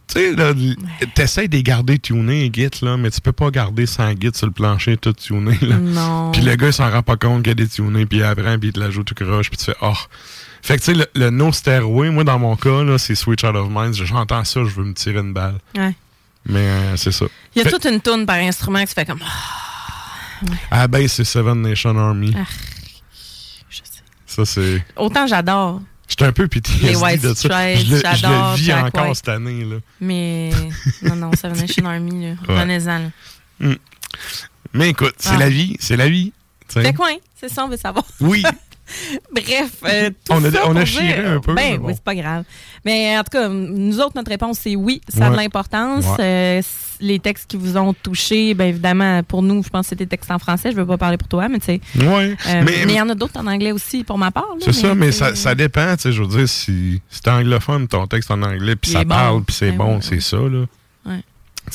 Tu 0.09 0.35
sais, 0.37 0.77
t'essayes 1.15 1.49
de 1.49 1.57
les 1.57 1.63
garder 1.65 1.99
tunés, 1.99 2.51
Git, 2.55 2.71
là, 2.83 2.97
mais 2.97 3.11
tu 3.11 3.21
peux 3.21 3.33
pas 3.33 3.51
garder 3.51 3.87
sans 3.87 4.11
Git 4.13 4.31
sur 4.35 4.47
le 4.47 4.53
plancher 4.53 4.97
tout 4.97 5.13
tuné, 5.13 5.59
là. 5.63 5.77
Non. 5.77 6.31
Puis 6.33 6.43
le 6.43 6.55
gars, 6.55 6.69
il 6.69 6.73
s'en 6.73 6.89
rend 6.91 7.03
pas 7.03 7.17
compte 7.17 7.43
qu'il 7.43 7.49
y 7.49 7.53
a 7.53 7.55
des 7.55 7.69
tunés, 7.69 8.07
puis 8.07 8.23
après, 8.23 8.57
puis 8.59 8.69
il 8.69 8.73
te 8.73 8.79
la 8.81 8.91
joue 8.91 9.03
tout 9.03 9.15
croche, 9.15 9.49
puis 9.51 9.59
tu 9.59 9.65
fais 9.65 9.77
«Oh!» 9.83 9.93
Fait 10.63 10.77
que, 10.79 10.85
tu 10.85 10.93
sais, 10.93 10.95
le, 10.95 11.07
le 11.15 11.31
No 11.31 11.53
Stairway, 11.53 12.11
moi, 12.11 12.25
dans 12.25 12.39
mon 12.39 12.57
cas, 12.57 12.83
là, 12.83 12.99
c'est 12.99 13.15
Switch 13.15 13.45
Out 13.45 13.55
of 13.55 13.69
Minds. 13.71 13.93
J'entends 14.05 14.43
ça, 14.45 14.61
je 14.65 14.71
veux 14.71 14.85
me 14.85 14.95
tirer 14.95 15.19
une 15.21 15.33
balle. 15.33 15.59
Ouais. 15.77 15.95
Mais 16.45 16.59
euh, 16.61 16.97
c'est 16.97 17.13
ça. 17.13 17.27
Il 17.55 17.59
y 17.59 17.61
a 17.63 17.65
Fait- 17.65 17.71
toute 17.73 17.85
une 17.85 18.01
toune 18.01 18.27
par 18.27 18.37
instrument 18.37 18.81
qui 18.81 18.89
se 18.89 18.95
fait 18.95 19.05
comme. 19.05 19.21
Ah, 19.23 20.79
la 20.81 20.89
base, 20.89 21.13
c'est 21.13 21.25
Seven 21.25 21.63
Nation 21.63 21.97
Army. 21.97 22.35
Ah, 22.37 22.45
je 23.69 23.77
sais. 23.77 23.83
Ça, 24.27 24.45
c'est... 24.45 24.85
Autant 24.97 25.27
j'adore, 25.29 25.81
J'étais 26.09 26.25
un 26.25 26.33
peu 26.33 26.47
White 27.03 27.23
de 27.23 27.35
ça. 27.35 27.35
Stripes, 27.35 27.87
je 27.87 27.91
le, 27.91 27.97
je 27.97 28.03
j'adore 28.03 28.51
le 28.53 28.57
vis 28.57 28.65
Jack 28.65 28.85
encore 28.87 29.07
White. 29.07 29.17
cette 29.17 29.29
année, 29.29 29.65
là. 29.65 29.77
mais. 30.01 30.51
non, 31.03 31.17
non, 31.17 31.31
Seven 31.33 31.59
Nation 31.59 31.85
Army, 31.87 32.23
là. 32.23 32.29
Ouais. 32.49 32.55
Revenez-en, 32.61 32.99
là. 33.61 33.75
Mais 34.73 34.91
écoute, 34.91 35.15
c'est 35.19 35.31
Ah. 35.35 35.39
la 35.39 35.49
vie, 35.49 35.77
c'est 35.81 35.97
la 35.97 36.09
vie. 36.09 36.33
tu 36.69 36.75
sais. 36.75 36.83
Fait 36.83 36.93
quoi, 36.93 37.09
hein? 37.11 37.17
C'est 37.41 37.49
ça, 37.49 37.65
on 37.65 37.69
veut 37.69 37.77
savoir. 37.77 38.05
Oui, 38.21 38.43
Bref, 39.33 39.71
euh, 39.85 40.11
tout 40.11 40.33
On 40.33 40.45
a- 40.45 40.51
ça 40.51 40.61
on 40.67 40.77
a 40.77 40.85
chiré 40.85 41.07
dire- 41.23 41.31
un 41.33 41.41
peu, 41.41 41.55
Ben 41.55 41.79
bon. 41.79 41.87
oui, 41.89 41.93
c'est 41.95 42.05
pas 42.05 42.15
grave. 42.15 42.45
Mais 42.85 43.17
en 43.19 43.23
tout 43.25 43.31
cas, 43.33 43.49
nous 43.49 43.99
autres, 44.01 44.13
notre 44.15 44.31
réponse, 44.31 44.59
c'est 44.63 44.77
oui, 44.77 45.01
ça 45.09 45.27
a 45.27 45.31
de 45.31 45.37
l'importance. 45.37 46.05
Ouais. 46.19 46.25
Euh, 46.59 46.63
les 47.01 47.19
textes 47.19 47.51
qui 47.51 47.57
vous 47.59 47.77
ont 47.77 47.93
touché, 47.93 48.55
bien 48.55 48.67
évidemment, 48.69 49.23
pour 49.23 49.43
nous, 49.43 49.63
je 49.63 49.69
pense 49.69 49.87
que 49.87 49.89
c'était 49.91 50.05
des 50.05 50.09
textes 50.11 50.31
en 50.31 50.39
français. 50.39 50.71
Je 50.71 50.77
veux 50.77 50.87
pas 50.87 50.97
parler 50.97 51.19
pour 51.19 51.29
toi, 51.29 51.49
mais 51.49 51.59
tu 51.59 51.67
sais. 51.67 51.81
ouais. 51.97 52.37
euh, 52.49 52.63
mais 52.65 52.83
il 52.85 52.91
y 52.93 53.01
en 53.01 53.09
a 53.11 53.15
d'autres 53.15 53.39
en 53.39 53.47
anglais 53.47 53.73
aussi, 53.73 54.03
pour 54.05 54.17
ma 54.19 54.31
part. 54.31 54.47
c'est 54.61 54.73
ça, 54.73 54.95
mais 54.95 55.13
ça, 55.13 55.35
ça 55.35 55.55
dépend, 55.55 55.95
tu 55.97 56.03
sais, 56.03 56.13
je 56.13 56.23
veux 56.23 56.29
dire, 56.29 56.49
si, 56.49 57.03
si 57.11 57.21
t'es 57.21 57.31
anglophone, 57.31 57.87
ton 57.89 58.07
texte 58.07 58.31
en 58.31 58.41
anglais, 58.43 58.77
puis 58.77 58.93
ça 58.93 59.05
bon. 59.05 59.09
parle, 59.11 59.43
puis 59.45 59.55
c'est 59.55 59.73
Ben 59.73 59.79
bon, 59.79 60.01
c'est 60.01 60.21
ça, 60.21 60.37
là. 60.39 60.65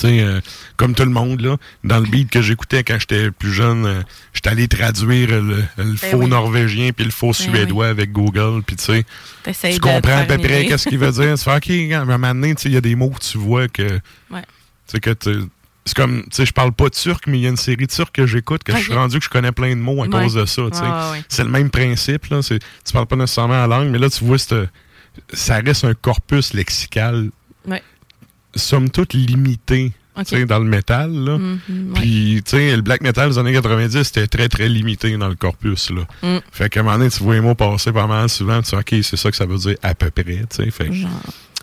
Euh, 0.04 0.42
comme 0.78 0.96
tout 0.96 1.04
le 1.04 1.10
monde, 1.12 1.42
là, 1.42 1.58
dans 1.84 2.00
le 2.00 2.06
beat 2.08 2.30
que 2.30 2.42
j'écoutais 2.42 2.84
quand 2.84 2.98
j'étais 3.00 3.30
plus 3.32 3.52
jeune, 3.54 3.86
euh, 3.86 4.02
j'étais 4.34 4.50
allé 4.50 4.68
traduire 4.68 5.30
le, 5.42 5.64
le 5.78 5.96
faux 5.96 6.18
Ben 6.18 6.24
oui. 6.24 6.28
norvégien 6.30 6.92
puis 6.92 7.06
le 7.06 7.12
faux 7.12 7.28
Ben 7.28 7.34
suédois 7.34 7.88
avec 7.90 8.12
Google, 8.12 8.64
puis 8.66 8.76
tu 8.76 8.84
sais, 8.84 9.06
tu 9.74 9.80
comprends 9.80 10.18
à 10.18 10.24
peu 10.26 10.38
près 10.38 10.66
qu'est-ce 10.66 10.88
qu'il 10.90 10.98
veut 10.98 11.12
dire. 11.12 11.38
Tu 11.38 11.44
fais, 11.44 11.56
OK, 11.56 11.94
à 11.94 12.02
un 12.02 12.06
moment 12.06 12.30
donné, 12.34 12.56
il 12.66 12.72
y 12.72 12.78
a 12.78 12.82
des 12.82 12.96
mots 12.96 13.10
que 13.12 13.20
tu 13.24 13.38
vois 13.38 13.68
que... 13.68 14.00
Ouais. 14.30 14.44
Que 15.02 15.12
tu- 15.14 15.46
C'est 15.86 15.96
comme, 15.96 16.22
tu 16.24 16.28
sais, 16.32 16.46
je 16.46 16.54
parle 16.54 16.74
pas 16.74 16.90
turc, 16.90 17.24
mais 17.28 17.40
il 17.40 17.42
y 17.42 17.46
a 17.48 17.50
une 17.50 17.58
série 17.58 17.88
turque 17.88 18.14
que 18.16 18.26
j'écoute, 18.26 18.64
que 18.64 18.74
je 18.76 18.82
suis 18.84 18.94
rendu 18.94 19.18
que 19.20 19.26
je 19.26 19.30
connais 19.30 19.52
plein 19.52 19.70
de 19.72 19.82
mots 19.82 20.04
à 20.04 20.08
Ouais. 20.08 20.10
cause 20.24 20.34
de 20.36 20.46
ça. 20.46 20.64
Ouais. 20.64 21.22
C'est 21.30 21.44
le 21.44 21.50
même 21.50 21.70
principe, 21.70 22.26
là. 22.28 22.42
Tu 22.44 22.60
parles 22.94 23.08
pas 23.08 23.16
nécessairement 23.16 23.54
la 23.56 23.68
langue, 23.68 23.90
mais 23.90 23.98
là, 24.00 24.10
tu 24.10 24.24
vois, 24.24 24.38
ça 24.38 25.56
reste 25.60 25.84
un 25.86 25.94
corpus 25.94 26.54
lexical, 26.54 27.30
Ouais. 27.68 27.82
Somme 28.56 28.90
toute 28.90 29.14
limité, 29.14 29.92
Ok. 30.18 30.26
tu 30.26 30.36
sais, 30.36 30.46
dans 30.46 30.60
le 30.60 30.66
métal, 30.66 31.12
là. 31.12 31.38
Mhm, 31.38 31.60
ouais. 31.94 32.00
Puis, 32.02 32.42
tu 32.46 32.52
sais, 32.52 32.76
le 32.76 32.82
black 32.82 33.02
metal 33.02 33.30
des 33.30 33.38
années 33.38 33.54
90, 33.54 34.04
c'était 34.04 34.28
très, 34.28 34.50
très 34.50 34.68
limité 34.68 35.16
dans 35.18 35.30
le 35.30 35.36
corpus, 35.36 35.90
là. 35.90 36.02
Mm. 36.22 36.40
Fait 36.52 36.70
qu'à 36.70 36.82
un 36.82 36.84
moment 36.84 36.98
donné, 36.98 37.10
tu 37.10 37.24
vois 37.24 37.36
les 37.36 37.42
mots 37.42 37.56
passer 37.56 37.92
pas 37.92 38.08
mal 38.08 38.28
souvent, 38.30 38.62
tu 38.62 38.70
sais, 38.70 38.76
OK, 38.78 38.96
c'est 39.04 39.18
ça 39.18 39.32
que 39.32 39.38
ça 39.38 39.46
veut 39.46 39.58
dire 39.58 39.76
à 39.84 39.96
peu 39.96 40.10
près, 40.12 40.24
tu 40.24 40.46
sais. 40.52 40.70
Fait, 40.72 40.88
que- 40.90 40.94
Genre. 40.94 41.10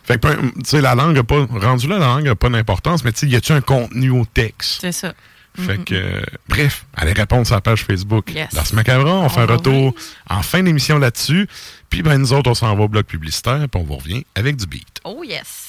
fait 0.04 0.18
que, 0.20 0.28
tu 0.32 0.50
sais, 0.64 0.80
la 0.80 0.94
langue 0.94 1.18
a 1.18 1.24
pas, 1.24 1.46
rendu 1.50 1.88
là, 1.88 1.98
la 1.98 2.06
langue 2.06 2.28
a 2.28 2.34
pas 2.34 2.48
d'importance, 2.48 3.04
mais 3.04 3.12
tu 3.12 3.20
sais, 3.20 3.26
y 3.28 3.36
a-tu 3.36 3.52
un 3.52 3.60
contenu 3.60 4.10
au 4.10 4.24
texte? 4.24 4.78
C'est 4.80 4.92
ça. 4.92 5.12
Fait 5.54 5.82
que, 5.84 5.92
euh, 5.94 6.22
bref, 6.48 6.86
allez 6.94 7.12
répondre 7.12 7.44
sur 7.44 7.56
la 7.56 7.60
page 7.60 7.82
Facebook 7.82 8.32
Yes. 8.32 8.54
d'Ars 8.54 8.72
Macabra. 8.74 9.10
On, 9.12 9.28
fait 9.28 9.40
un 9.40 9.46
va 9.46 9.56
retour 9.56 9.92
en 10.30 10.40
fin 10.42 10.62
d'émission 10.62 10.98
là-dessus. 10.98 11.48
Puis, 11.90 12.02
ben, 12.02 12.16
nous 12.16 12.32
autres, 12.32 12.48
on 12.50 12.54
s'en 12.54 12.76
va 12.76 12.84
au 12.84 12.88
bloc 12.88 13.06
publicitaire, 13.06 13.66
puis 13.68 13.80
on 13.80 13.84
vous 13.84 13.96
revient 13.96 14.24
avec 14.36 14.54
du 14.54 14.66
beat. 14.66 14.86
Oh 15.02 15.24
yes. 15.24 15.67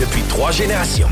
Depuis 0.00 0.22
trois 0.22 0.50
générations. 0.50 1.08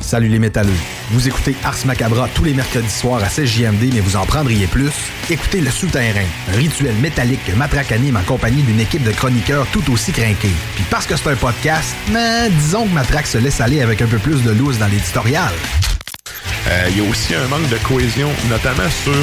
Salut 0.00 0.28
les 0.28 0.38
métalleux. 0.38 0.72
Vous 1.10 1.28
écoutez 1.28 1.54
Ars 1.64 1.76
Macabra 1.86 2.28
tous 2.34 2.44
les 2.44 2.52
mercredis 2.52 2.90
soirs 2.90 3.22
à 3.24 3.28
16 3.28 3.48
JMD, 3.48 3.94
mais 3.94 4.00
vous 4.00 4.16
en 4.16 4.26
prendriez 4.26 4.66
plus? 4.66 4.90
Écoutez 5.30 5.60
Le 5.60 5.70
Souterrain, 5.70 6.24
un 6.52 6.56
rituel 6.56 6.94
métallique 6.96 7.44
que 7.46 7.52
Matraque 7.52 7.92
anime 7.92 8.16
en 8.16 8.22
compagnie 8.22 8.62
d'une 8.62 8.80
équipe 8.80 9.02
de 9.02 9.12
chroniqueurs 9.12 9.66
tout 9.72 9.90
aussi 9.92 10.12
crinqués. 10.12 10.52
Puis 10.74 10.84
parce 10.90 11.06
que 11.06 11.16
c'est 11.16 11.30
un 11.30 11.36
podcast, 11.36 11.94
mais 12.12 12.50
disons 12.50 12.86
que 12.86 12.92
Matraque 12.92 13.26
se 13.26 13.38
laisse 13.38 13.60
aller 13.60 13.80
avec 13.80 14.02
un 14.02 14.06
peu 14.06 14.18
plus 14.18 14.42
de 14.42 14.50
loose 14.50 14.78
dans 14.78 14.88
l'éditorial. 14.88 15.52
Euh, 16.68 16.86
Il 16.90 16.98
y 16.98 17.06
a 17.06 17.10
aussi 17.10 17.34
un 17.34 17.46
manque 17.48 17.68
de 17.70 17.78
cohésion, 17.78 18.28
notamment 18.50 18.88
sur 19.02 19.14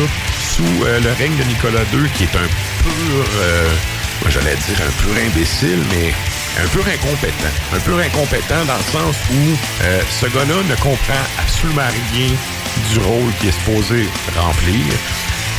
sous 0.55 0.83
euh, 0.85 0.99
le 0.99 1.11
règne 1.13 1.35
de 1.37 1.43
Nicolas 1.43 1.83
II, 1.93 2.09
qui 2.17 2.23
est 2.23 2.35
un 2.35 2.47
pur, 2.83 3.25
euh, 3.35 3.69
moi 4.21 4.31
j'allais 4.31 4.55
dire 4.55 4.77
un 4.81 4.91
pur 5.03 5.23
imbécile, 5.23 5.79
mais 5.91 6.11
un 6.59 6.67
pur 6.67 6.85
incompétent. 6.87 7.53
Un 7.73 7.79
pur 7.79 7.97
incompétent 7.97 8.65
dans 8.65 8.77
le 8.77 8.83
sens 8.83 9.15
où 9.31 9.83
euh, 9.83 10.01
ce 10.09 10.25
gars-là 10.27 10.63
ne 10.69 10.75
comprend 10.75 11.21
absolument 11.39 11.87
rien 12.13 12.29
du 12.91 12.99
rôle 12.99 13.31
qu'il 13.39 13.49
est 13.49 13.51
supposé 13.51 14.09
remplir. 14.35 14.85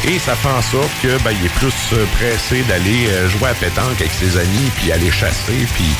Et 0.05 0.19
ça 0.19 0.35
fait 0.35 0.49
en 0.49 0.63
sorte 0.63 0.91
que 1.03 1.23
ben, 1.23 1.31
il 1.31 1.47
est 1.47 1.55
plus 1.55 1.75
euh, 1.93 2.05
pressé 2.19 2.63
d'aller 2.63 3.09
euh, 3.09 3.29
jouer 3.29 3.51
à 3.51 3.55
pétanque 3.55 4.01
avec 4.01 4.13
ses 4.13 4.37
amis, 4.37 4.71
puis 4.77 4.93
aller 4.93 5.11
chasser, 5.11 5.67
puis 5.75 5.91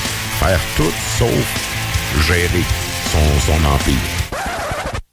faire 0.41 0.61
tout 0.77 0.93
sauf 1.19 1.31
gérer 2.27 2.65
son 3.13 3.65
empire. 3.65 3.95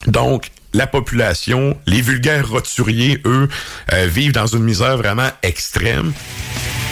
Donc, 0.07 0.49
la 0.73 0.87
population, 0.87 1.77
les 1.85 2.01
vulgaires 2.01 2.49
roturiers, 2.49 3.21
eux, 3.25 3.47
euh, 3.93 4.07
vivent 4.07 4.33
dans 4.33 4.47
une 4.47 4.63
misère 4.63 4.97
vraiment 4.97 5.29
extrême. 5.43 6.13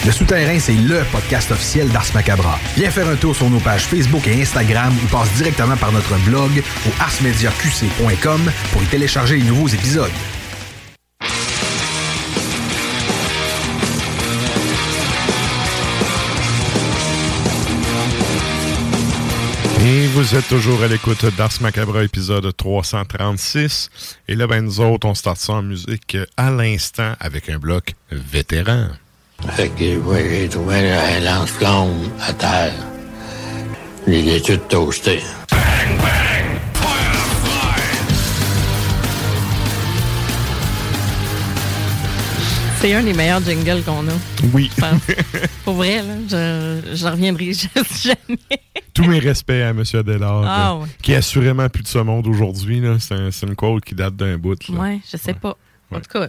Le 0.06 0.12
Souterrain, 0.12 0.60
c'est 0.60 0.74
LE 0.74 1.04
podcast 1.12 1.52
officiel 1.52 1.90
d'Ars 1.90 2.06
Macabra. 2.14 2.60
Viens 2.78 2.92
faire 2.92 3.08
un 3.08 3.16
tour 3.16 3.36
sur 3.36 3.50
nos 3.50 3.60
pages 3.60 3.84
Facebook 3.84 4.28
et 4.28 4.42
Instagram 4.42 4.94
ou 5.04 5.08
passe 5.08 5.32
directement 5.34 5.76
par 5.76 5.92
notre 5.92 6.16
blog 6.20 6.52
au 6.88 7.02
arsmediaqc.com 7.02 8.52
pour 8.72 8.84
y 8.84 8.86
télécharger 8.86 9.38
les 9.38 9.44
nouveaux 9.44 9.68
épisodes. 9.68 10.12
Et 19.90 20.06
vous 20.08 20.36
êtes 20.36 20.50
toujours 20.50 20.84
à 20.84 20.90
l'écoute 20.90 21.24
d'Ars 21.38 21.62
Macabre, 21.62 22.02
épisode 22.02 22.54
336. 22.58 23.90
Et 24.28 24.36
là, 24.36 24.46
ben, 24.46 24.60
nous 24.66 24.82
autres, 24.82 25.08
on 25.08 25.16
start 25.16 25.38
ça 25.38 25.54
en 25.54 25.62
musique 25.62 26.18
à 26.36 26.52
l'instant 26.52 27.14
avec 27.22 27.50
un 27.50 27.58
bloc 27.58 27.94
vétéran. 28.12 28.88
Fait 29.52 29.70
que 29.70 29.80
j'ai 29.80 30.50
trouvé 30.50 30.92
un 30.92 31.22
lance-flamme 31.22 32.12
à 32.20 32.34
terre. 32.34 32.74
Les 34.06 34.24
laitues 34.24 34.60
toastées. 34.68 35.24
C'est 42.80 42.94
un 42.94 43.04
des 43.04 43.14
meilleurs 43.14 43.42
jingles 43.44 43.82
qu'on 43.84 44.08
a. 44.08 44.12
Oui. 44.54 44.70
Pour 45.66 45.74
vrai, 45.76 45.98
là, 46.04 46.14
je, 46.30 46.96
je 46.96 47.06
reviendrai 47.08 47.46
juste 47.48 47.70
jamais. 48.04 48.40
Tous 48.94 49.04
mes 49.06 49.20
respects 49.20 49.50
à 49.52 49.70
M. 49.70 49.84
Adélard, 49.94 50.44
Ah, 50.46 50.72
euh, 50.72 50.82
ouais. 50.84 50.88
qui 51.02 51.12
est 51.14 51.16
assurément 51.16 51.68
plus 51.70 51.84
de 51.84 51.88
ce 51.88 51.98
monde 52.00 52.28
aujourd'hui. 52.28 52.82
C'est 53.00 53.16
un- 53.16 53.32
c'est 53.32 53.46
une 53.48 53.56
quote 53.56 53.84
qui 53.84 53.96
date 53.96 54.16
d'un 54.16 54.38
bout. 54.38 54.58
Ouais, 54.70 55.00
je 55.12 55.18
sais 55.18 55.34
pas. 55.34 55.58
En 55.92 56.00
tout 56.00 56.10
cas, 56.20 56.28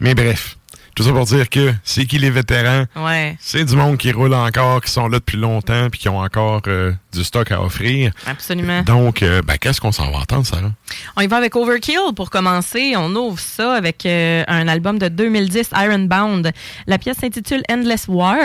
Mais 0.00 0.14
bref, 0.14 0.56
tout 0.94 1.02
ça 1.02 1.12
pour 1.12 1.24
dire 1.24 1.48
que 1.48 1.72
c'est 1.82 2.04
qui 2.06 2.18
les 2.18 2.30
vétérans? 2.30 2.84
ouais, 2.96 3.36
C'est 3.40 3.64
du 3.64 3.74
monde 3.74 3.96
qui 3.96 4.12
roule 4.12 4.34
encore, 4.34 4.80
qui 4.82 4.90
sont 4.90 5.08
là 5.08 5.18
depuis 5.18 5.36
longtemps, 5.38 5.88
puis 5.90 5.98
qui 6.00 6.08
ont 6.08 6.18
encore 6.20 6.62
euh, 6.68 6.92
du 7.12 7.24
stock 7.24 7.50
à 7.52 7.62
offrir. 7.62 8.12
absolument. 8.26 8.82
Donc, 8.82 9.22
euh, 9.22 9.40
ben, 9.42 9.56
qu'est-ce 9.58 9.80
qu'on 9.80 9.92
s'en 9.92 10.10
va 10.10 10.18
entendre, 10.18 10.46
Sarah? 10.46 10.70
On 11.16 11.20
y 11.22 11.26
va 11.26 11.36
avec 11.38 11.56
Overkill 11.56 12.12
pour 12.14 12.28
commencer. 12.30 12.94
On 12.96 13.14
ouvre 13.16 13.38
ça 13.40 13.72
avec 13.74 14.04
euh, 14.04 14.44
un 14.46 14.68
album 14.68 14.98
de 14.98 15.08
2010, 15.08 15.70
Ironbound. 15.74 16.52
La 16.86 16.98
pièce 16.98 17.18
s'intitule 17.18 17.62
Endless 17.70 18.06
War. 18.08 18.36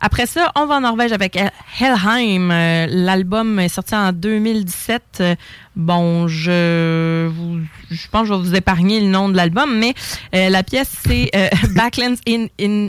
Après 0.00 0.26
ça, 0.26 0.50
on 0.56 0.66
va 0.66 0.76
en 0.76 0.80
Norvège 0.80 1.12
avec 1.12 1.36
Hel- 1.36 1.52
Helheim. 1.80 2.50
Euh, 2.50 2.86
L'album 2.90 3.58
est 3.60 3.68
sorti 3.68 3.94
en 3.94 4.12
2017. 4.12 5.02
Euh, 5.20 5.34
Bon, 5.76 6.26
je, 6.26 7.28
vous, 7.28 7.60
je 7.88 8.08
pense 8.08 8.22
que 8.22 8.28
je 8.28 8.32
vais 8.34 8.40
vous 8.48 8.54
épargner 8.56 8.98
le 8.98 9.06
nom 9.06 9.28
de 9.28 9.36
l'album, 9.36 9.78
mais 9.78 9.94
euh, 10.34 10.48
la 10.48 10.64
pièce, 10.64 10.90
c'est 11.06 11.30
euh, 11.36 11.48
Backlands 11.76 12.16
in, 12.28 12.46
in 12.60 12.88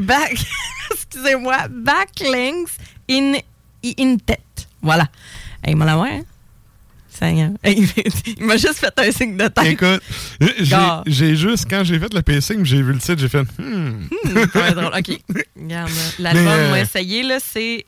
back, 0.00 0.32
excusez-moi, 0.94 1.56
backlinks 1.70 2.70
in, 3.10 3.34
in 3.98 4.16
tête. 4.16 4.68
Voilà. 4.80 5.08
Hey, 5.62 5.74
m'a 5.74 5.84
la 5.84 5.98
ouais, 5.98 6.10
hein? 6.10 6.22
Seigneur. 7.08 7.50
Hey, 7.62 7.86
il 8.38 8.44
m'a 8.44 8.56
juste 8.56 8.78
fait 8.78 8.92
un 8.98 9.12
signe 9.12 9.36
de 9.36 9.48
tête. 9.48 9.66
Écoute, 9.66 10.02
j'ai- 11.06 11.36
juste, 11.36 11.66
quand 11.68 11.84
j'ai 11.84 11.98
fait 11.98 12.12
le 12.12 12.22
pacing, 12.22 12.64
j'ai 12.64 12.82
vu 12.82 12.92
le 12.92 12.98
titre, 12.98 13.18
j'ai 13.18 13.28
fait 13.28 13.42
hmm. 13.42 14.08
Hmm, 14.10 14.34
ça 14.52 14.58
va 14.60 14.68
être 14.68 14.74
drôle. 14.74 14.92
OK. 14.98 15.20
Regarde, 15.56 15.90
l'album, 16.18 16.46
euh, 16.48 16.74
essayer, 16.76 17.22
là, 17.22 17.38
c'est 17.38 17.84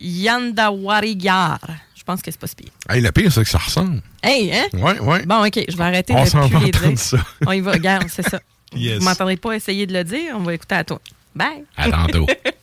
Yandawarigar. 0.00 1.60
Je 1.94 2.02
pense 2.02 2.20
que 2.20 2.30
c'est 2.32 2.40
pas 2.40 2.48
si 2.48 2.56
pire. 2.56 2.70
Hey, 2.88 3.00
le 3.00 3.12
pire, 3.12 3.30
c'est 3.30 3.44
que 3.44 3.50
ça 3.50 3.58
ressemble. 3.58 4.02
Hey, 4.22 4.52
hein? 4.52 4.66
Ouais, 4.72 4.98
ouais. 4.98 5.24
Bon, 5.24 5.44
OK, 5.46 5.60
je 5.68 5.76
vais 5.76 5.84
arrêter 5.84 6.14
On 6.16 6.24
de 6.24 6.28
s'en 6.28 6.48
va 6.48 6.58
dire. 6.58 6.98
ça. 6.98 7.18
On 7.46 7.52
y 7.52 7.60
va, 7.60 7.72
regarde, 7.72 8.08
c'est 8.08 8.28
ça. 8.28 8.40
Yes. 8.74 9.00
Vous 9.00 9.04
m'entendrez 9.04 9.36
pas 9.36 9.52
essayer 9.52 9.86
de 9.86 9.92
le 9.92 10.02
dire, 10.02 10.34
on 10.34 10.44
va 10.44 10.54
écouter 10.54 10.76
à 10.76 10.82
toi. 10.82 10.98
Bye! 11.34 11.64
À 11.76 11.90
tantôt. 11.90 12.26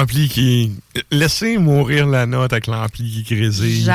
ampli 0.00 0.28
qui. 0.28 0.72
Laissez 1.10 1.58
mourir 1.58 2.06
la 2.06 2.26
note 2.26 2.52
avec 2.52 2.66
l'ampli 2.66 3.24
qui 3.26 3.34
grésille. 3.36 3.90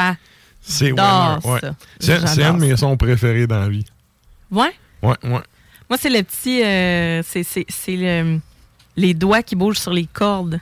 C'est 0.62 0.91
ouais. 0.91 1.62
C'est 2.00 2.44
un 2.44 2.54
de 2.54 2.60
mes 2.65 2.76
sons 2.78 2.98
préférés 2.98 3.48
dans 3.48 3.60
la 3.60 3.70
vie. 3.70 3.86
Ouais? 4.52 4.72
Ouais, 5.02 5.15
ouais. 5.24 5.41
Moi, 5.89 5.98
c'est 6.00 6.10
le 6.10 6.24
petit. 6.24 6.63
euh, 6.63 7.22
c'est 7.28 7.44
c'est- 7.44 7.65
c'est 7.70 7.96
le- 7.96 8.39
les 8.96 9.13
doigts 9.13 9.44
qui 9.44 9.56
bougent 9.56 9.78
sur 9.80 9.91
les 9.94 10.08
cordes. 10.12 10.60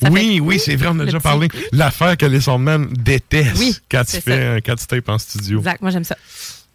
Ça 0.00 0.10
oui, 0.10 0.34
fait- 0.34 0.40
oui, 0.40 0.58
c'est 0.58 0.76
vrai, 0.76 0.88
on 0.90 0.98
a 1.00 1.04
déjà 1.04 1.18
petit- 1.18 1.22
parlé. 1.22 1.48
L'affaire 1.72 2.16
que 2.16 2.26
les 2.26 2.40
soundmen 2.40 2.86
détestent 2.92 3.58
Oui, 3.58 3.76
quand, 3.90 4.04
tu 4.04 4.20
fais, 4.20 4.60
quand 4.64 4.74
tu 4.76 4.86
tapes 4.86 5.08
en 5.08 5.18
studio. 5.18 5.58
Exact, 5.60 5.80
moi, 5.80 5.90
j'aime 5.90 6.04
ça. 6.04 6.16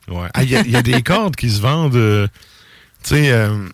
Ouais. 0.07 0.27
Ah, 0.33 0.43
Il 0.43 0.49
y, 0.49 0.55
a- 0.55 0.61
il 0.61 0.71
y 0.71 0.75
a 0.75 0.81
des 0.81 1.01
cordes 1.03 1.35
qui 1.35 1.49
se 1.49 1.61
vendent. 1.61 1.95
euh, 1.95 2.27
tu 3.03 3.09
sais, 3.15 3.29
euh, 3.31 3.67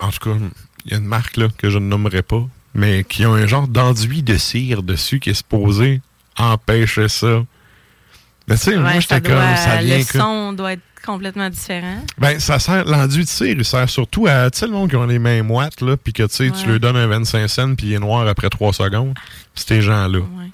en 0.00 0.10
tout 0.10 0.18
cas, 0.30 0.36
il 0.84 0.90
y 0.90 0.94
a 0.94 0.98
une 0.98 1.04
marque 1.06 1.36
là, 1.36 1.48
que 1.56 1.70
je 1.70 1.78
ne 1.78 1.86
nommerai 1.86 2.22
pas, 2.22 2.46
mais 2.74 3.04
qui 3.04 3.26
ont 3.26 3.34
un 3.34 3.46
genre 3.46 3.68
d'enduit 3.68 4.22
de 4.22 4.36
cire 4.36 4.82
dessus 4.82 5.20
qui 5.20 5.30
est 5.30 5.34
supposé 5.34 6.00
empêcher 6.36 7.08
ça. 7.08 7.42
Mais 8.48 8.56
tu 8.56 8.62
sais, 8.62 8.76
moi, 8.76 8.98
j'étais 8.98 9.20
comme, 9.20 9.56
ça 9.56 9.76
vient 9.82 9.98
le 9.98 10.04
que- 10.04 10.18
son 10.18 10.52
doit 10.52 10.72
être 10.72 10.82
complètement 11.04 11.48
différent. 11.48 12.04
Ben, 12.18 12.38
ça 12.40 12.58
sert, 12.58 12.84
l'enduit 12.84 13.24
de 13.24 13.28
cire, 13.28 13.54
il 13.58 13.64
sert 13.64 13.88
surtout 13.88 14.26
à, 14.26 14.50
tu 14.50 14.58
sais, 14.58 14.66
le 14.66 14.72
monde 14.72 14.90
qui 14.90 14.96
ont 14.96 15.06
les 15.06 15.18
mains 15.18 15.42
moites, 15.42 15.80
là, 15.80 15.96
puis 15.96 16.12
que, 16.12 16.24
tu 16.24 16.34
sais, 16.34 16.50
tu 16.50 16.66
lui 16.68 16.78
donnes 16.80 16.96
un 16.96 17.06
25 17.06 17.48
cents, 17.48 17.74
puis 17.74 17.88
il 17.88 17.92
est 17.94 17.98
noir 17.98 18.26
après 18.26 18.50
3 18.50 18.72
secondes. 18.72 19.14
Puis 19.54 19.64
ces 19.66 19.82
gens-là. 19.82 20.18
Ouais. 20.18 20.50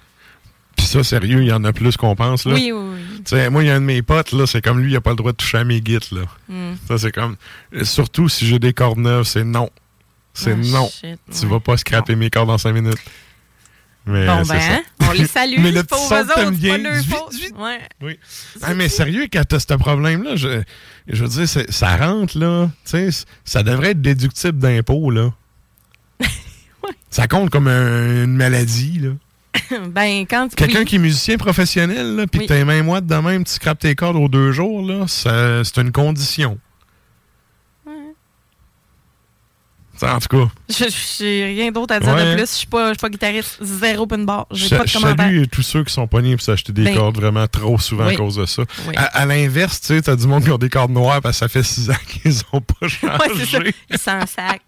Puis 0.76 0.86
ça, 0.86 1.02
sérieux, 1.02 1.40
il 1.42 1.48
y 1.48 1.52
en 1.52 1.64
a 1.64 1.72
plus 1.72 1.96
qu'on 1.96 2.14
pense, 2.14 2.44
là. 2.44 2.52
Oui, 2.54 2.70
oui, 2.70 2.80
oui. 2.94 3.16
Tu 3.24 3.30
sais, 3.36 3.48
moi, 3.50 3.64
il 3.64 3.66
y 3.66 3.70
a 3.70 3.74
un 3.76 3.80
de 3.80 3.86
mes 3.86 4.02
potes, 4.02 4.32
là, 4.32 4.46
c'est 4.46 4.62
comme 4.62 4.78
lui, 4.80 4.92
il 4.92 4.96
a 4.96 5.00
pas 5.00 5.10
le 5.10 5.16
droit 5.16 5.32
de 5.32 5.36
toucher 5.36 5.58
à 5.58 5.64
mes 5.64 5.80
guides, 5.80 6.04
là. 6.12 6.22
Hmm. 6.48 6.74
Ça, 6.86 6.98
c'est 6.98 7.12
comme. 7.12 7.36
Surtout 7.82 8.28
si 8.28 8.46
j'ai 8.46 8.58
des 8.58 8.72
cordes 8.74 8.98
neuves, 8.98 9.24
c'est 9.24 9.44
non. 9.44 9.70
C'est 10.38 10.52
Ah, 10.52 10.56
non. 10.56 10.88
shit, 10.88 11.18
Tu 11.40 11.46
vas 11.46 11.60
pas 11.60 11.76
scraper 11.76 12.14
mes 12.14 12.28
cordes 12.30 12.50
en 12.50 12.58
5 12.58 12.72
minutes. 12.72 12.98
Mais 14.08 14.26
Bon, 14.26 14.36
ben, 14.42 14.44
ça. 14.44 14.54
hein, 14.74 14.82
on 15.08 15.12
les 15.12 15.26
salue. 15.26 15.56
Mais 15.60 15.72
le 15.72 15.82
petit 15.82 15.98
son 15.98 16.14
autres, 16.14 16.50
bien. 16.52 16.78
Ouais. 17.58 17.80
Oui. 18.02 18.18
Ah, 18.62 18.74
mais 18.74 18.88
sérieux, 18.88 19.26
quand 19.32 19.42
t'as 19.48 19.58
ce 19.58 19.74
problème-là, 19.74 20.36
je, 20.36 20.62
je 21.08 21.24
veux 21.24 21.28
dire, 21.28 21.48
ça 21.70 21.96
rentre, 21.96 22.38
là. 22.38 22.68
Tu 22.84 22.90
sais, 22.90 23.10
c- 23.10 23.24
ça 23.44 23.62
devrait 23.64 23.90
être 23.92 24.00
déductible 24.02 24.58
d'impôt, 24.58 25.10
là. 25.10 25.32
Ça 27.10 27.26
compte 27.26 27.50
comme 27.50 27.66
un- 27.68 28.24
une 28.24 28.36
maladie, 28.36 29.00
là. 29.00 29.10
ben, 29.88 30.24
quand 30.28 30.54
Quelqu'un 30.54 30.80
oui. 30.80 30.84
qui 30.84 30.96
est 30.96 30.98
musicien 31.00 31.36
professionnel, 31.38 32.14
là, 32.14 32.26
puis 32.28 32.40
Oui. 32.42 32.46
les 32.48 32.62
mains 32.64 32.82
moites 32.82 33.06
de 33.06 33.14
même, 33.16 33.42
tu 33.42 33.52
scrapes 33.54 33.78
tes 33.80 33.94
cordes 33.96 34.16
aux 34.16 34.28
deux 34.28 34.52
jours, 34.52 34.86
là, 34.86 35.06
c'est 35.08 35.80
une 35.80 35.90
condition. 35.92 36.58
Ça, 37.84 37.90
En 40.02 40.18
tout 40.18 40.28
cas, 40.28 40.50
Je 40.68 40.84
j'ai 41.18 41.44
rien 41.44 41.70
d'autre 41.72 41.94
à 41.94 42.00
dire 42.00 42.14
Ouais. 42.14 42.30
de 42.30 42.34
plus. 42.36 42.50
Je 42.50 42.56
suis 42.56 42.66
pas, 42.66 42.94
pas 42.94 43.08
guitariste, 43.08 43.58
zéro 43.62 44.02
open 44.04 44.24
bar. 44.26 44.46
J'ai 44.50 44.76
pas 44.76 44.84
de 44.84 44.88
je 44.88 44.94
commentaire. 44.94 45.26
salue 45.26 45.44
tous 45.50 45.62
ceux 45.62 45.84
qui 45.84 45.92
sont 45.92 46.06
pognés 46.06 46.36
pour 46.36 46.44
s'acheter 46.44 46.72
des 46.72 46.84
Ben, 46.84 46.94
cordes 46.96 47.16
vraiment 47.16 47.46
trop 47.46 47.78
souvent 47.78 48.06
oui. 48.06 48.14
à 48.14 48.16
cause 48.16 48.36
de 48.36 48.46
ça. 48.46 48.62
Oui. 48.88 48.94
À, 48.96 49.04
à 49.04 49.26
l'inverse, 49.26 49.80
tu 49.80 49.86
sais, 49.88 50.02
t'as 50.02 50.16
du 50.16 50.26
monde 50.26 50.44
qui 50.44 50.50
ont 50.50 50.58
des 50.58 50.68
cordes 50.68 50.90
noires 50.92 51.20
parce 51.20 51.36
que 51.36 51.38
ça 51.40 51.48
fait 51.48 51.62
six 51.62 51.90
ans 51.90 51.94
qu'ils 52.08 52.40
ont 52.52 52.60
pas 52.60 52.88
changé. 52.88 53.58
Ouais. 53.58 53.74
Ils 53.90 53.98
s'en 53.98 54.26
sac. 54.26 54.60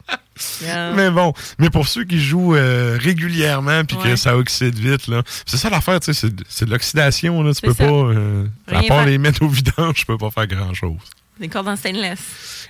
Yeah. 0.62 0.92
Mais 0.96 1.10
bon, 1.10 1.32
mais 1.58 1.68
pour 1.68 1.88
ceux 1.88 2.04
qui 2.04 2.20
jouent 2.20 2.54
euh, 2.54 2.96
régulièrement 3.00 3.84
puis 3.84 3.96
que 3.96 4.14
ça 4.14 4.36
oxyde 4.36 4.78
vite, 4.78 5.08
là, 5.08 5.22
c'est 5.44 5.56
ça 5.56 5.68
l'affaire, 5.68 5.98
tu 5.98 6.14
sais, 6.14 6.28
c'est, 6.48 6.64
de 6.64 6.70
l'oxydation, 6.70 7.42
là. 7.42 7.52
Tu 7.52 7.60
peux 7.62 7.74
ça. 7.74 7.84
pas, 7.84 7.90
euh, 7.92 8.46
à 8.68 8.82
part 8.84 9.04
les 9.04 9.18
mettre 9.18 9.42
au 9.42 9.48
vidange, 9.48 9.96
je 9.98 10.04
peux 10.04 10.16
pas 10.16 10.30
faire 10.30 10.46
grand-chose. 10.46 10.94
Des 11.40 11.48
cordes 11.48 11.68
en 11.68 11.76
stainless. 11.76 12.18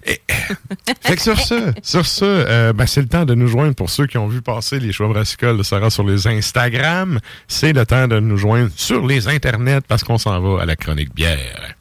Ce, 1.19 1.73
sur 1.83 2.07
ce 2.07 2.25
euh, 2.25 2.73
ben, 2.73 2.87
c'est 2.87 3.03
le 3.03 3.09
temps 3.09 3.25
de 3.25 3.35
nous 3.35 3.49
joindre 3.49 3.75
pour 3.75 3.91
ceux 3.91 4.07
qui 4.07 4.17
ont 4.17 4.29
vu 4.29 4.41
passer 4.41 4.79
les 4.79 4.93
choix 4.93 5.09
brassicoles 5.09 5.59
de 5.59 5.63
Sarah 5.63 5.91
sur 5.91 6.05
les 6.05 6.27
Instagram. 6.27 7.21
C'est 7.49 7.73
le 7.73 7.85
temps 7.85 8.09
de 8.09 8.21
nous 8.21 8.37
joindre 8.37 8.71
sur 8.77 9.07
les 9.07 9.29
internets 9.29 9.81
parce 9.87 10.05
qu'on 10.05 10.19
s'en 10.19 10.41
va 10.41 10.63
à 10.63 10.67
la 10.67 10.77
chronique 10.77 11.15
bière. 11.15 11.75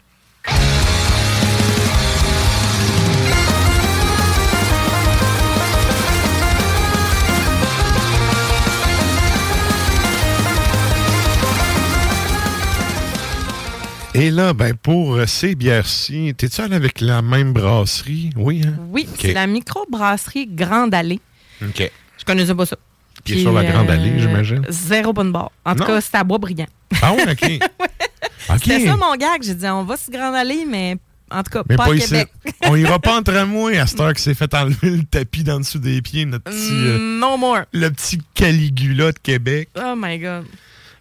Et 14.19 14.32
là, 14.32 14.53
ben 14.53 14.73
pour 14.73 15.13
euh, 15.13 15.27
ces 15.27 15.53
bières-ci, 15.53 16.34
t'es-tu 16.36 16.60
allé 16.62 16.75
avec 16.75 17.01
la 17.01 17.21
même 17.21 17.53
brasserie? 17.53 18.32
Oui, 18.36 18.63
hein? 18.65 18.73
Oui, 18.89 19.08
c'est 19.19 19.34
la 19.34 19.45
microbrasserie 19.45 20.47
Grande 20.47 20.95
Allée. 20.95 21.19
OK. 21.62 21.91
Je 22.17 22.25
connaissais 22.25 22.56
pas 22.56 22.65
ça. 22.65 22.77
Qui 23.23 23.34
est 23.34 23.41
sur 23.41 23.53
la 23.53 23.63
Grande 23.63 23.91
Allée, 23.91 24.10
euh, 24.10 24.19
j'imagine. 24.19 24.65
Zéro 24.69 25.13
bonne 25.13 25.32
barre. 25.32 25.51
En 25.63 25.75
tout 25.75 25.84
cas, 25.84 26.01
c'était 26.01 26.17
à 26.17 26.23
Bois-Brillant. 26.23 26.65
Ah 26.99 27.13
ouais, 27.13 27.32
OK. 27.32 27.43
OK. 28.49 28.60
C'était 28.63 28.88
ça 28.88 28.95
mon 28.95 29.15
gag. 29.15 29.43
J'ai 29.43 29.53
dit, 29.53 29.67
on 29.67 29.84
va 29.84 29.97
sur 29.97 30.12
Grande 30.12 30.34
Allée, 30.34 30.65
mais 30.67 30.97
en 31.30 31.43
tout 31.43 31.51
cas, 31.51 31.63
Mais 31.69 31.75
pas, 31.75 31.86
pas. 31.86 31.95
Québec. 31.95 32.30
On 32.63 32.75
ira 32.75 32.97
pas 32.97 33.17
entre 33.19 33.45
moi 33.45 33.69
à 33.80 33.86
cette 33.86 33.99
heure 33.99 34.13
qui 34.13 34.23
s'est 34.23 34.34
fait 34.34 34.51
enlever 34.56 34.89
le 34.89 35.03
tapis 35.03 35.43
d'en 35.43 35.60
dessous 35.60 35.77
des 35.80 36.01
pieds, 36.01 36.25
notre 36.25 36.45
petit, 36.45 36.71
euh, 36.71 37.19
No 37.19 37.38
more. 37.38 37.65
le 37.71 37.89
petit 37.89 38.17
Caligula 38.34 39.12
de 39.12 39.19
Québec. 39.19 39.69
Oh 39.77 39.93
my 39.95 40.17
God. 40.17 40.45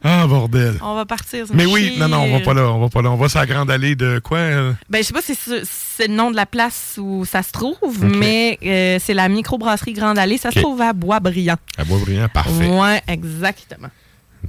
Ah, 0.08 0.24
bordel. 0.28 0.78
On 0.82 0.94
va 0.94 1.04
partir. 1.04 1.46
Mais 1.52 1.66
oui, 1.66 1.96
non, 1.98 2.06
non, 2.06 2.18
on 2.18 2.38
va 2.38 2.44
pas 2.44 2.54
là, 2.54 2.62
on 2.70 2.78
va 2.78 2.88
pas 2.88 3.02
là. 3.02 3.10
On 3.10 3.16
va 3.16 3.28
sur 3.28 3.40
la 3.40 3.46
grande 3.46 3.70
allée 3.72 3.96
de 3.96 4.20
quoi? 4.20 4.38
euh? 4.38 4.72
Ben, 4.88 4.98
je 4.98 5.08
sais 5.08 5.12
pas 5.12 5.20
si 5.20 5.34
c'est 5.34 6.06
le 6.06 6.14
nom 6.14 6.30
de 6.30 6.36
la 6.36 6.46
place 6.46 6.94
où 7.02 7.24
ça 7.24 7.42
se 7.42 7.50
trouve, 7.50 7.76
mais 8.04 8.56
euh, 8.64 8.98
c'est 9.02 9.14
la 9.14 9.28
microbrasserie 9.28 9.94
Grande 9.94 10.16
Allée. 10.16 10.38
Ça 10.38 10.52
se 10.52 10.60
trouve 10.60 10.80
à 10.80 10.92
Bois-Brillant. 10.92 11.56
À 11.76 11.84
Boisbriand, 11.84 12.28
parfait. 12.28 12.68
Ouais, 12.68 13.02
exactement. 13.08 13.88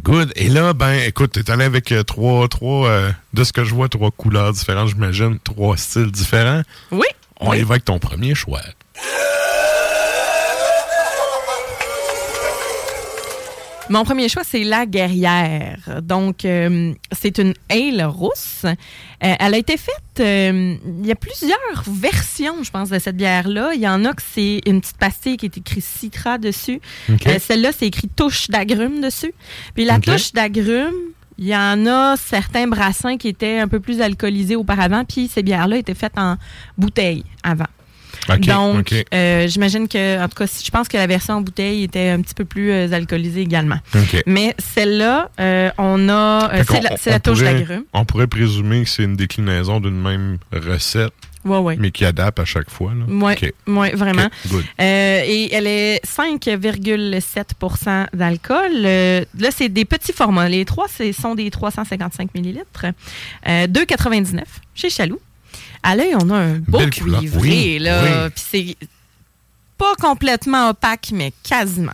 Good. 0.04 0.32
Et 0.36 0.50
là, 0.50 0.74
ben, 0.74 0.94
écoute, 1.08 1.32
t'es 1.32 1.50
allé 1.50 1.64
avec 1.64 1.92
euh, 1.92 2.04
trois, 2.04 2.48
trois, 2.48 2.88
euh, 2.88 3.12
de 3.34 3.44
ce 3.44 3.52
que 3.52 3.64
je 3.64 3.74
vois, 3.74 3.90
trois 3.90 4.12
couleurs 4.12 4.54
différentes, 4.54 4.90
j'imagine, 4.90 5.40
trois 5.44 5.76
styles 5.76 6.12
différents. 6.12 6.62
Oui. 6.92 7.08
On 7.40 7.50
oui. 7.50 7.60
y 7.60 7.64
va 7.64 7.72
avec 7.74 7.86
ton 7.86 7.98
premier 7.98 8.36
choix. 8.36 8.62
Mon 13.90 14.04
premier 14.04 14.28
choix, 14.28 14.44
c'est 14.44 14.66
la 14.66 14.86
guerrière. 14.86 16.02
Donc, 16.04 16.44
euh, 16.44 16.94
c'est 17.14 17.38
une 17.38 17.54
ale 17.70 18.04
rousse. 18.04 18.64
Euh, 18.66 18.74
elle 19.40 19.54
a 19.54 19.58
été 19.58 19.78
faite. 19.78 20.20
euh, 20.20 20.76
il 21.00 21.06
y 21.06 21.12
a 21.12 21.16
plusieurs 21.16 21.84
versions, 21.88 22.64
je 22.64 22.70
pense, 22.72 22.90
de 22.90 23.00
cette 23.00 23.16
bière-là. 23.16 23.72
Il 23.76 23.82
y 23.82 23.88
en 23.88 24.04
a 24.04 24.14
que 24.14 24.22
c'est 24.22 24.60
une 24.66 24.82
petite 24.82 24.98
pastille 24.98 25.38
qui 25.38 25.46
est 25.46 25.58
écrit 25.58 25.80
Citra 25.80 26.38
dessus. 26.38 26.82
Celle-là, 27.40 27.72
c'est 27.72 27.88
écrit 27.88 28.10
touche 28.10 28.50
d'agrumes 28.50 29.00
dessus. 29.00 29.34
Puis 29.74 29.86
la 29.86 30.00
touche 30.00 30.34
d'agrumes, 30.34 30.94
il 31.38 31.48
y 31.48 31.56
en 31.56 31.86
a 31.86 32.18
certains 32.18 32.68
brassins 32.68 33.16
qui 33.16 33.30
étaient 33.30 33.60
un 33.60 33.70
peu 33.70 33.80
plus 33.80 34.02
alcoolisés 34.02 34.58
auparavant. 34.58 35.06
Puis 35.06 35.30
ces 35.34 35.44
bières-là 35.44 35.78
étaient 35.78 35.94
faites 35.94 36.18
en 36.18 36.36
bouteille 36.78 37.24
avant. 37.42 37.68
Donc, 38.74 38.94
euh, 39.14 39.48
j'imagine 39.48 39.88
que, 39.88 40.24
en 40.24 40.28
tout 40.28 40.36
cas, 40.36 40.46
je 40.64 40.70
pense 40.70 40.88
que 40.88 40.98
la 40.98 41.08
version 41.08 41.36
en 41.36 41.42
bouteille 41.42 41.84
était 41.84 42.10
un 42.10 42.22
petit 42.22 42.34
peu 42.34 42.46
plus 42.46 42.72
euh, 42.72 42.92
alcoolisée 42.92 43.42
également. 43.42 43.78
Mais 44.26 44.56
celle-là, 44.58 45.30
euh, 45.40 45.70
on 45.78 46.10
a. 46.10 46.52
euh, 46.54 46.64
c'est 47.00 47.12
la, 47.12 47.20
touche 47.20 47.40
pourrait- 47.40 47.54
d'agrumes. 47.54 47.84
On 47.94 48.06
pourrait 48.06 48.28
présumer 48.28 48.84
que 48.84 48.90
c'est 48.90 49.04
une 49.04 49.16
déclinaison 49.16 49.80
d'une 49.80 50.02
même 50.02 50.38
recette, 50.52 51.14
Ouais, 51.46 51.60
ouais. 51.60 51.78
mais 51.80 51.92
qui 51.92 52.04
adapte 52.04 52.40
à 52.40 52.46
chaque 52.46 52.70
fois. 52.70 52.92
Là. 52.94 53.06
Ouais, 53.68 53.92
vraiment. 53.96 54.28
Euh, 54.82 55.22
et 55.26 55.54
elle 55.54 55.68
est 55.68 56.02
5,7% 56.06 58.08
d'alcool. 58.14 58.72
Là, 58.82 59.52
c'est 59.52 59.70
des 59.70 59.86
petits 59.86 60.14
formats. 60.14 60.50
Les 60.50 60.66
trois, 60.66 60.88
ce 60.88 61.12
sont 61.12 61.36
des 61.36 61.50
355 61.50 62.34
millilitres. 62.34 62.86
Euh, 63.48 63.68
2,99 63.68 64.44
chez 64.76 64.90
Chaloux. 64.90 65.20
À 65.84 65.96
l'œil, 65.96 66.16
on 66.16 66.30
a 66.30 66.36
un 66.36 66.54
beau 66.60 66.80
Belle 66.80 66.90
cuivré, 66.90 67.40
Oui, 67.40 67.80
là. 67.80 68.04
oui. 68.26 68.30
Puis 68.36 68.76
c'est 68.80 68.88
pas 69.78 69.94
complètement 70.00 70.70
opaque, 70.70 71.10
mais 71.14 71.32
quasiment. 71.44 71.94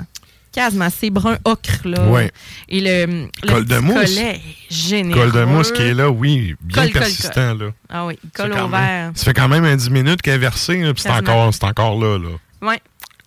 Quasiment. 0.51 0.87
C'est 0.89 1.09
brun 1.09 1.37
ocre, 1.45 1.85
là. 1.85 2.07
Ouais. 2.09 2.31
Et 2.69 2.79
le, 2.79 3.27
le 3.43 3.47
Col 3.47 3.65
de 3.65 3.77
mousse. 3.79 3.95
collet 3.95 4.35
est 4.69 4.73
généreux. 4.73 5.19
Col 5.19 5.31
de 5.31 5.43
mousse 5.45 5.71
qui 5.71 5.81
est 5.81 5.93
là, 5.95 6.09
oui, 6.11 6.55
bien 6.61 6.83
colle, 6.83 6.91
persistant. 6.93 7.55
Là. 7.55 7.71
Ah 7.89 8.05
oui, 8.05 8.17
il 8.23 8.29
Ça, 8.37 8.43
colle 8.43 8.55
quand 8.55 8.65
au 8.65 8.69
verre. 8.69 9.11
Ça 9.15 9.23
fait 9.25 9.33
quand 9.33 9.47
même 9.47 9.65
un 9.65 9.75
10 9.75 9.89
minutes 9.89 10.21
qu'elle 10.21 10.35
est 10.35 10.37
versée, 10.37 10.75
puis 10.93 11.01
c'est 11.01 11.09
encore, 11.09 11.51
c'est 11.53 11.63
encore 11.63 11.99
là. 11.99 12.17
là. 12.19 12.29
Oui, 12.61 12.75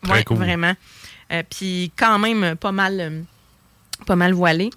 Très 0.05 0.12
ouais, 0.12 0.25
cool. 0.25 0.37
vraiment. 0.37 0.75
Euh, 1.33 1.42
Puis 1.51 1.90
quand 1.97 2.19
même 2.21 2.55
pas 2.55 2.71
mal, 2.71 3.01
euh, 3.01 3.21
pas 4.07 4.14
mal 4.16 4.33
voilé. 4.33 4.71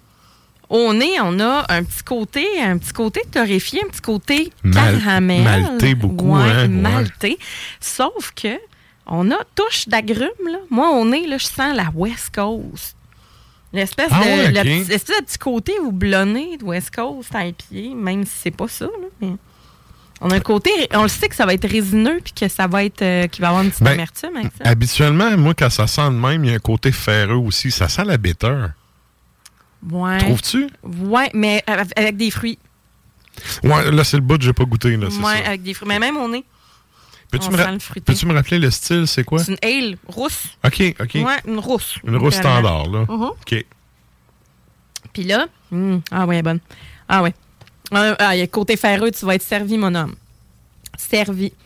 Au 0.70 0.94
nez, 0.94 1.20
on 1.20 1.38
a 1.40 1.66
un 1.68 1.82
petit 1.82 2.02
côté, 2.04 2.46
un 2.62 2.78
petit 2.78 2.92
côté 2.92 3.20
torréfié, 3.30 3.82
un 3.84 3.88
petit 3.90 4.00
côté 4.00 4.52
Mal- 4.62 4.98
caramel. 5.00 5.42
malté 5.42 5.94
beaucoup, 5.96 6.36
Ouais, 6.36 6.42
hein, 6.42 6.60
ouais. 6.62 6.68
malté. 6.68 7.38
Sauf 7.80 8.32
que 8.34 8.56
on 9.06 9.30
a 9.32 9.38
touche 9.56 9.88
d'agrumes, 9.88 10.28
là. 10.46 10.58
Moi, 10.70 10.90
au 10.90 11.04
nez, 11.04 11.26
là, 11.26 11.38
je 11.38 11.46
sens 11.46 11.74
la 11.74 11.90
West 11.94 12.32
Coast. 12.34 12.94
L'espèce 13.72 14.08
Ah 14.12 14.20
de, 14.20 14.24
ouais, 14.24 14.50
le 14.52 14.58
ok. 14.60 14.64
petit- 14.64 14.90
l'espèce 14.90 15.18
de 15.20 15.24
petit 15.24 15.38
côté 15.38 15.72
houblonné 15.80 16.56
de 16.56 16.64
West 16.64 16.94
Coast 16.94 17.34
à 17.34 17.42
pied, 17.52 17.92
même 17.94 18.24
si 18.24 18.32
c'est 18.42 18.50
pas 18.52 18.68
ça, 18.68 18.84
là, 18.86 19.08
mais 19.20 19.32
On 20.22 20.30
a 20.30 20.36
un 20.36 20.40
côté, 20.40 20.70
on 20.92 21.02
le 21.04 21.08
sait 21.08 21.28
que 21.30 21.34
ça 21.34 21.46
va 21.46 21.54
être 21.54 21.66
résineux 21.66 22.20
puis 22.22 22.34
que 22.34 22.46
ça 22.46 22.66
va 22.66 22.84
être, 22.84 23.00
euh, 23.00 23.26
qu'il 23.26 23.40
va 23.40 23.48
avoir 23.48 23.62
une 23.64 23.70
petite 23.70 23.82
Ben, 23.84 23.92
amertume 23.92 24.36
avec 24.36 24.52
ça. 24.62 24.68
Habituellement, 24.70 25.34
moi, 25.38 25.54
quand 25.54 25.70
ça 25.70 25.86
sent 25.86 26.04
de 26.04 26.08
même, 26.10 26.44
il 26.44 26.50
y 26.50 26.52
a 26.52 26.56
un 26.56 26.60
côté 26.60 26.92
ferreux 26.92 27.36
aussi. 27.36 27.70
Ça 27.70 27.88
sent 27.88 28.04
la 28.04 28.18
bitter. 28.18 28.66
Ouais. 29.88 30.18
Trouves-tu? 30.18 30.68
Ouais, 30.82 31.30
mais 31.34 31.62
avec 31.96 32.16
des 32.16 32.30
fruits. 32.30 32.58
Ouais, 33.62 33.90
là, 33.90 34.04
c'est 34.04 34.16
le 34.18 34.22
bout 34.22 34.36
que 34.38 34.44
j'ai 34.44 34.52
pas 34.52 34.64
goûté. 34.64 34.96
Là, 34.96 35.06
c'est 35.10 35.18
Ouais, 35.18 35.42
ça. 35.42 35.48
avec 35.48 35.62
des 35.62 35.72
fruits. 35.74 35.88
Mais 35.88 35.98
même 35.98 36.16
au 36.16 36.28
nez. 36.28 36.44
Peux-tu 37.30 37.46
on 37.48 37.52
me, 37.52 37.56
ra- 37.56 37.72
peux-tu 38.04 38.26
me 38.26 38.34
rappeler 38.34 38.58
le 38.58 38.70
style, 38.72 39.06
c'est 39.06 39.22
quoi? 39.22 39.38
C'est 39.44 39.52
une 39.52 39.58
ale 39.62 39.96
rousse. 40.08 40.48
OK, 40.64 40.82
OK. 41.00 41.14
Ouais, 41.14 41.38
une 41.46 41.60
rousse. 41.60 41.94
Une 42.04 42.16
rousse 42.16 42.34
standard, 42.34 42.88
là. 42.88 43.04
Mhm. 43.08 43.22
OK. 43.22 43.64
Puis 45.12 45.22
là, 45.24 45.46
hum, 45.72 46.02
ah 46.10 46.26
ouais, 46.26 46.34
elle 46.36 46.40
est 46.40 46.42
bonne. 46.42 46.60
Ah 47.08 47.22
ouais. 47.22 47.32
Ah, 47.92 48.14
ah, 48.18 48.34
il 48.34 48.38
y 48.38 48.40
a 48.40 48.44
le 48.44 48.50
côté 48.50 48.76
ferreux, 48.76 49.10
tu 49.12 49.24
vas 49.26 49.36
être 49.36 49.42
servi, 49.42 49.78
mon 49.78 49.94
homme. 49.94 50.14
Servi. 50.98 51.52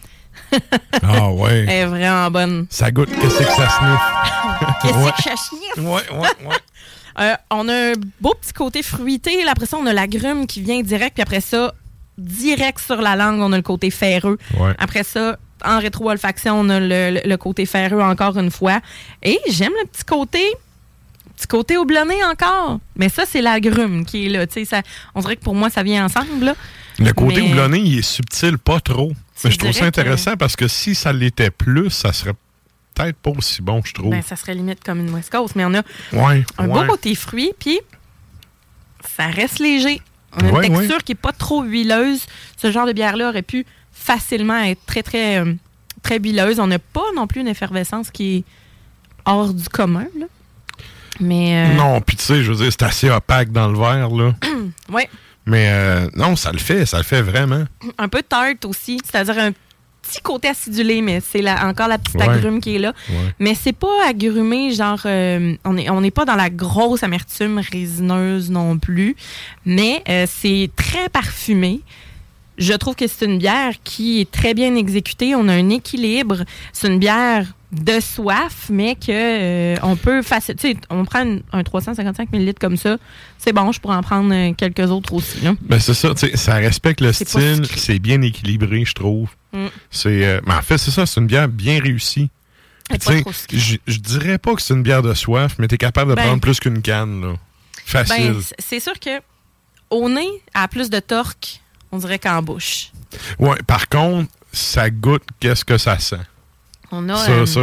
Ah 1.02 1.30
ouais. 1.30 1.60
Elle 1.60 1.68
est 1.70 1.86
vraiment 1.86 2.30
bonne. 2.30 2.66
Ça 2.70 2.90
goûte. 2.90 3.08
Qu'est-ce 3.08 3.38
que 3.38 3.44
ça 3.44 3.68
sniffe? 3.68 4.76
Qu'est-ce 4.82 4.94
Ouais. 4.98 5.12
que 5.16 5.22
ça 5.22 5.36
sniffe? 5.36 5.76
Ouais, 5.78 5.84
ouais, 6.10 6.46
ouais. 6.48 6.56
Euh, 7.20 7.34
on 7.50 7.68
a 7.68 7.72
un 7.72 7.92
beau 8.20 8.34
petit 8.40 8.52
côté 8.52 8.82
fruité. 8.82 9.44
Là, 9.44 9.52
après 9.52 9.66
ça, 9.66 9.76
on 9.76 9.86
a 9.86 9.92
l'agrume 9.92 10.46
qui 10.46 10.60
vient 10.60 10.80
direct. 10.82 11.14
Puis 11.14 11.22
après 11.22 11.40
ça, 11.40 11.72
direct 12.18 12.80
sur 12.80 13.00
la 13.00 13.16
langue, 13.16 13.40
on 13.40 13.52
a 13.52 13.56
le 13.56 13.62
côté 13.62 13.90
ferreux. 13.90 14.38
Ouais. 14.58 14.72
Après 14.78 15.04
ça, 15.04 15.38
en 15.64 15.78
rétro-olfaction, 15.78 16.54
on 16.60 16.68
a 16.68 16.78
le, 16.80 17.36
côté 17.36 17.66
ferreux 17.66 18.00
encore 18.02 18.38
une 18.38 18.50
fois. 18.50 18.80
Et 19.22 19.38
j'aime 19.48 19.72
le 19.80 19.86
petit 19.88 20.04
côté. 20.04 20.42
Petit 21.36 21.46
côté 21.48 21.76
houblonné 21.76 22.22
encore. 22.24 22.78
Mais 22.96 23.08
ça, 23.08 23.24
c'est 23.26 23.42
l'agrume 23.42 24.04
qui 24.04 24.26
est 24.26 24.28
là. 24.28 24.46
Ça, 24.64 24.82
on 25.16 25.20
dirait 25.20 25.36
que 25.36 25.42
pour 25.42 25.54
moi, 25.56 25.68
ça 25.70 25.82
vient 25.82 26.04
ensemble. 26.04 26.44
là. 26.44 26.54
Le 26.98 27.12
côté 27.12 27.40
Mais- 27.42 27.50
houblonné, 27.50 27.78
il 27.80 27.98
est 27.98 28.02
subtil, 28.02 28.56
pas 28.58 28.78
trop. 28.78 29.08
Tu 29.40 29.46
Mais 29.46 29.50
je 29.50 29.58
trouve 29.58 29.72
ça 29.72 29.80
que- 29.80 29.86
intéressant 29.86 30.36
parce 30.36 30.54
que 30.54 30.68
si 30.68 30.94
ça 30.94 31.12
l'était 31.12 31.50
plus, 31.50 31.90
ça 31.90 32.12
serait 32.12 32.34
peut-être 32.94 33.16
pas 33.16 33.30
aussi 33.30 33.60
bon, 33.62 33.80
je 33.84 33.92
trouve. 33.92 34.10
Ben, 34.10 34.22
ça 34.22 34.36
serait 34.36 34.54
limite 34.54 34.82
comme 34.84 35.00
une 35.00 35.10
West 35.14 35.30
Coast. 35.30 35.56
Mais 35.56 35.64
on 35.64 35.74
a 35.74 35.82
ouais. 36.12 36.44
un 36.58 36.68
ouais. 36.68 36.80
beau 36.86 36.92
côté 36.92 37.14
fruit, 37.14 37.52
puis 37.58 37.78
ça 39.16 39.26
reste 39.26 39.58
léger. 39.58 40.00
On 40.36 40.48
a 40.48 40.52
Ouais, 40.52 40.66
une 40.66 40.76
texture 40.76 41.02
qui 41.04 41.12
n'est 41.12 41.16
pas 41.16 41.32
trop 41.32 41.62
huileuse. 41.62 42.26
Ce 42.56 42.70
genre 42.72 42.86
de 42.86 42.92
bière-là 42.92 43.28
aurait 43.28 43.42
pu 43.42 43.66
facilement 43.92 44.58
être 44.62 44.84
très, 44.86 45.02
très, 45.02 45.38
euh, 45.40 45.54
très 46.02 46.18
huileuse. 46.18 46.58
On 46.60 46.66
n'a 46.66 46.78
pas 46.78 47.04
non 47.14 47.26
plus 47.26 47.40
une 47.40 47.48
effervescence 47.48 48.10
qui 48.10 48.36
est 48.38 48.44
hors 49.24 49.52
du 49.54 49.68
commun. 49.68 50.06
Là. 50.18 50.26
Mais, 51.20 51.68
euh, 51.70 51.74
Non, 51.74 52.00
puis 52.00 52.16
tu 52.16 52.24
sais, 52.24 52.42
je 52.42 52.50
veux 52.50 52.56
dire, 52.56 52.70
c'est 52.72 52.82
assez 52.82 53.08
opaque 53.10 53.52
dans 53.52 53.68
le 53.68 53.78
verre, 53.78 54.08
là. 54.10 54.34
ouais, 54.90 55.08
Mais 55.46 55.68
euh, 55.70 56.08
non, 56.16 56.34
ça 56.34 56.50
le 56.50 56.58
fait, 56.58 56.84
ça 56.86 56.98
le 56.98 57.04
fait 57.04 57.22
vraiment. 57.22 57.64
un 57.98 58.08
peu 58.08 58.22
tarte 58.22 58.64
aussi, 58.64 59.00
c'est-à-dire 59.04 59.38
un 59.38 59.52
petit 60.06 60.20
côté 60.22 60.48
acidulé, 60.48 61.00
mais 61.02 61.20
c'est 61.20 61.42
la- 61.42 61.66
encore 61.66 61.88
la 61.88 61.98
petite 61.98 62.16
Ouais. 62.16 62.28
agrume 62.28 62.60
qui 62.60 62.76
est 62.76 62.78
là. 62.78 62.92
Ouais. 63.10 63.16
Mais 63.38 63.54
c'est 63.54 63.72
pas 63.72 64.06
agrumé, 64.08 64.72
genre, 64.72 65.00
euh, 65.06 65.56
on 65.64 65.72
n'est 65.74 65.90
on 65.90 66.02
pas 66.10 66.24
dans 66.24 66.36
la 66.36 66.50
grosse 66.50 67.02
amertume 67.02 67.60
résineuse 67.72 68.50
non 68.50 68.78
plus, 68.78 69.16
mais 69.64 70.02
euh, 70.08 70.26
c'est 70.28 70.70
très 70.76 71.08
parfumé. 71.08 71.80
Je 72.56 72.72
trouve 72.74 72.94
que 72.94 73.08
c'est 73.08 73.24
une 73.24 73.38
bière 73.38 73.72
qui 73.82 74.20
est 74.20 74.30
très 74.30 74.54
bien 74.54 74.76
exécutée. 74.76 75.34
On 75.34 75.48
a 75.48 75.52
un 75.54 75.70
équilibre. 75.70 76.44
C'est 76.72 76.86
une 76.86 77.00
bière 77.00 77.46
de 77.72 77.98
soif, 77.98 78.66
mais 78.70 78.94
que 78.94 79.10
euh, 79.10 79.74
on 79.82 79.96
peut 79.96 80.22
facilement. 80.22 80.60
Tu 80.60 80.68
sais, 80.70 80.76
on 80.88 81.04
prend 81.04 81.22
une- 81.24 81.42
un 81.52 81.64
355 81.64 82.28
ml 82.32 82.54
comme 82.60 82.76
ça. 82.76 82.96
C'est 83.38 83.52
bon, 83.52 83.72
je 83.72 83.80
pourrais 83.80 83.96
en 83.96 84.02
prendre 84.02 84.52
quelques 84.54 84.88
autres 84.88 85.12
aussi. 85.14 85.40
Là. 85.42 85.54
Ben 85.62 85.80
c'est 85.80 85.94
ça, 85.94 86.10
ça 86.34 86.54
respecte 86.54 87.00
le 87.00 87.12
style, 87.12 87.66
c'est 87.76 87.98
bien 87.98 88.22
équilibré, 88.22 88.84
je 88.84 88.92
trouve. 88.94 89.30
Mm. 89.54 89.66
C'est, 89.90 90.26
euh, 90.26 90.40
mais 90.46 90.54
en 90.54 90.62
fait, 90.62 90.78
c'est 90.78 90.90
ça, 90.90 91.06
c'est 91.06 91.20
une 91.20 91.26
bière 91.26 91.48
bien 91.48 91.80
réussie. 91.80 92.28
Tu. 92.90 93.24
Je 93.86 93.98
dirais 93.98 94.36
pas 94.36 94.54
que 94.54 94.60
c'est 94.60 94.74
une 94.74 94.82
bière 94.82 95.00
de 95.02 95.14
soif, 95.14 95.54
mais 95.58 95.68
t'es 95.68 95.78
capable 95.78 96.10
de 96.10 96.16
Ben- 96.16 96.24
prendre 96.26 96.40
plus 96.42 96.60
qu'une 96.60 96.82
canne, 96.82 97.22
là. 97.22 97.34
Facile. 97.86 98.32
Ben, 98.34 98.42
c'est 98.58 98.80
sûr 98.80 98.98
que 99.00 99.20
au 99.90 100.08
nez, 100.08 100.28
elle 100.54 100.60
a 100.62 100.68
plus 100.68 100.90
de 100.90 101.00
torque, 101.00 101.60
on 101.92 101.98
dirait 101.98 102.18
qu'en 102.18 102.42
bouche. 102.42 102.90
ouais, 103.38 103.56
par 103.66 103.88
contre, 103.88 104.30
ça 104.52 104.90
goûte 104.90 105.22
qu'est-ce 105.40 105.64
que 105.64 105.78
ça 105.78 105.98
sent. 105.98 106.16
On 106.90 107.08
a 107.08 107.16
ça, 107.16 107.30
euh, 107.30 107.46
ça, 107.46 107.60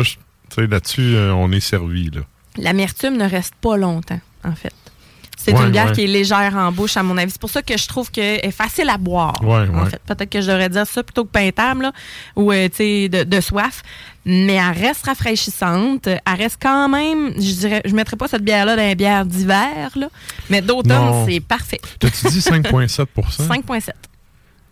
tu 0.53 0.67
là-dessus, 0.67 1.15
euh, 1.15 1.33
on 1.33 1.51
est 1.51 1.59
servi, 1.59 2.09
là. 2.09 2.21
l'amertume 2.57 3.17
ne 3.17 3.29
reste 3.29 3.55
pas 3.55 3.77
longtemps, 3.77 4.19
en 4.43 4.55
fait. 4.55 4.73
C'est 5.43 5.53
Ouais, 5.53 5.63
une 5.65 5.71
bière 5.71 5.87
ouais. 5.87 5.91
qui 5.93 6.03
est 6.03 6.07
légère 6.07 6.55
en 6.55 6.71
bouche, 6.71 6.97
à 6.97 7.03
mon 7.03 7.17
avis. 7.17 7.31
C'est 7.31 7.41
pour 7.41 7.49
ça 7.49 7.61
que 7.61 7.77
je 7.77 7.87
trouve 7.87 8.11
qu'elle 8.11 8.39
est 8.43 8.51
facile 8.51 8.89
à 8.89 8.97
boire. 8.97 9.33
Ouais, 9.43 9.67
en 9.73 9.85
fait, 9.87 9.99
peut-être 10.05 10.29
que 10.29 10.39
je 10.41 10.47
devrais 10.47 10.69
dire 10.69 10.85
ça 10.85 11.01
plutôt 11.03 11.23
que 11.25 11.29
peintable, 11.31 11.83
là, 11.83 11.91
ou 12.35 12.51
euh, 12.51 12.67
tu 12.69 12.75
sais, 12.75 13.09
de, 13.09 13.23
de 13.23 13.41
soif. 13.41 13.81
Mais 14.23 14.53
elle 14.53 14.77
reste 14.85 15.05
rafraîchissante. 15.07 16.07
Elle 16.07 16.19
reste 16.37 16.57
quand 16.61 16.87
même, 16.89 17.33
je 17.37 17.53
dirais, 17.53 17.81
je 17.85 17.93
mettrais 17.95 18.17
pas 18.17 18.27
cette 18.27 18.43
bière-là 18.43 18.75
dans 18.75 18.83
les 18.83 18.93
bières 18.95 19.25
d'hiver, 19.25 19.89
là, 19.95 20.09
mais 20.49 20.61
d'automne, 20.61 21.25
c'est 21.27 21.39
parfait. 21.39 21.81
T'as-tu 21.99 22.27
dit 22.27 22.39
5,7 22.39 23.05
5,7. 23.07 23.89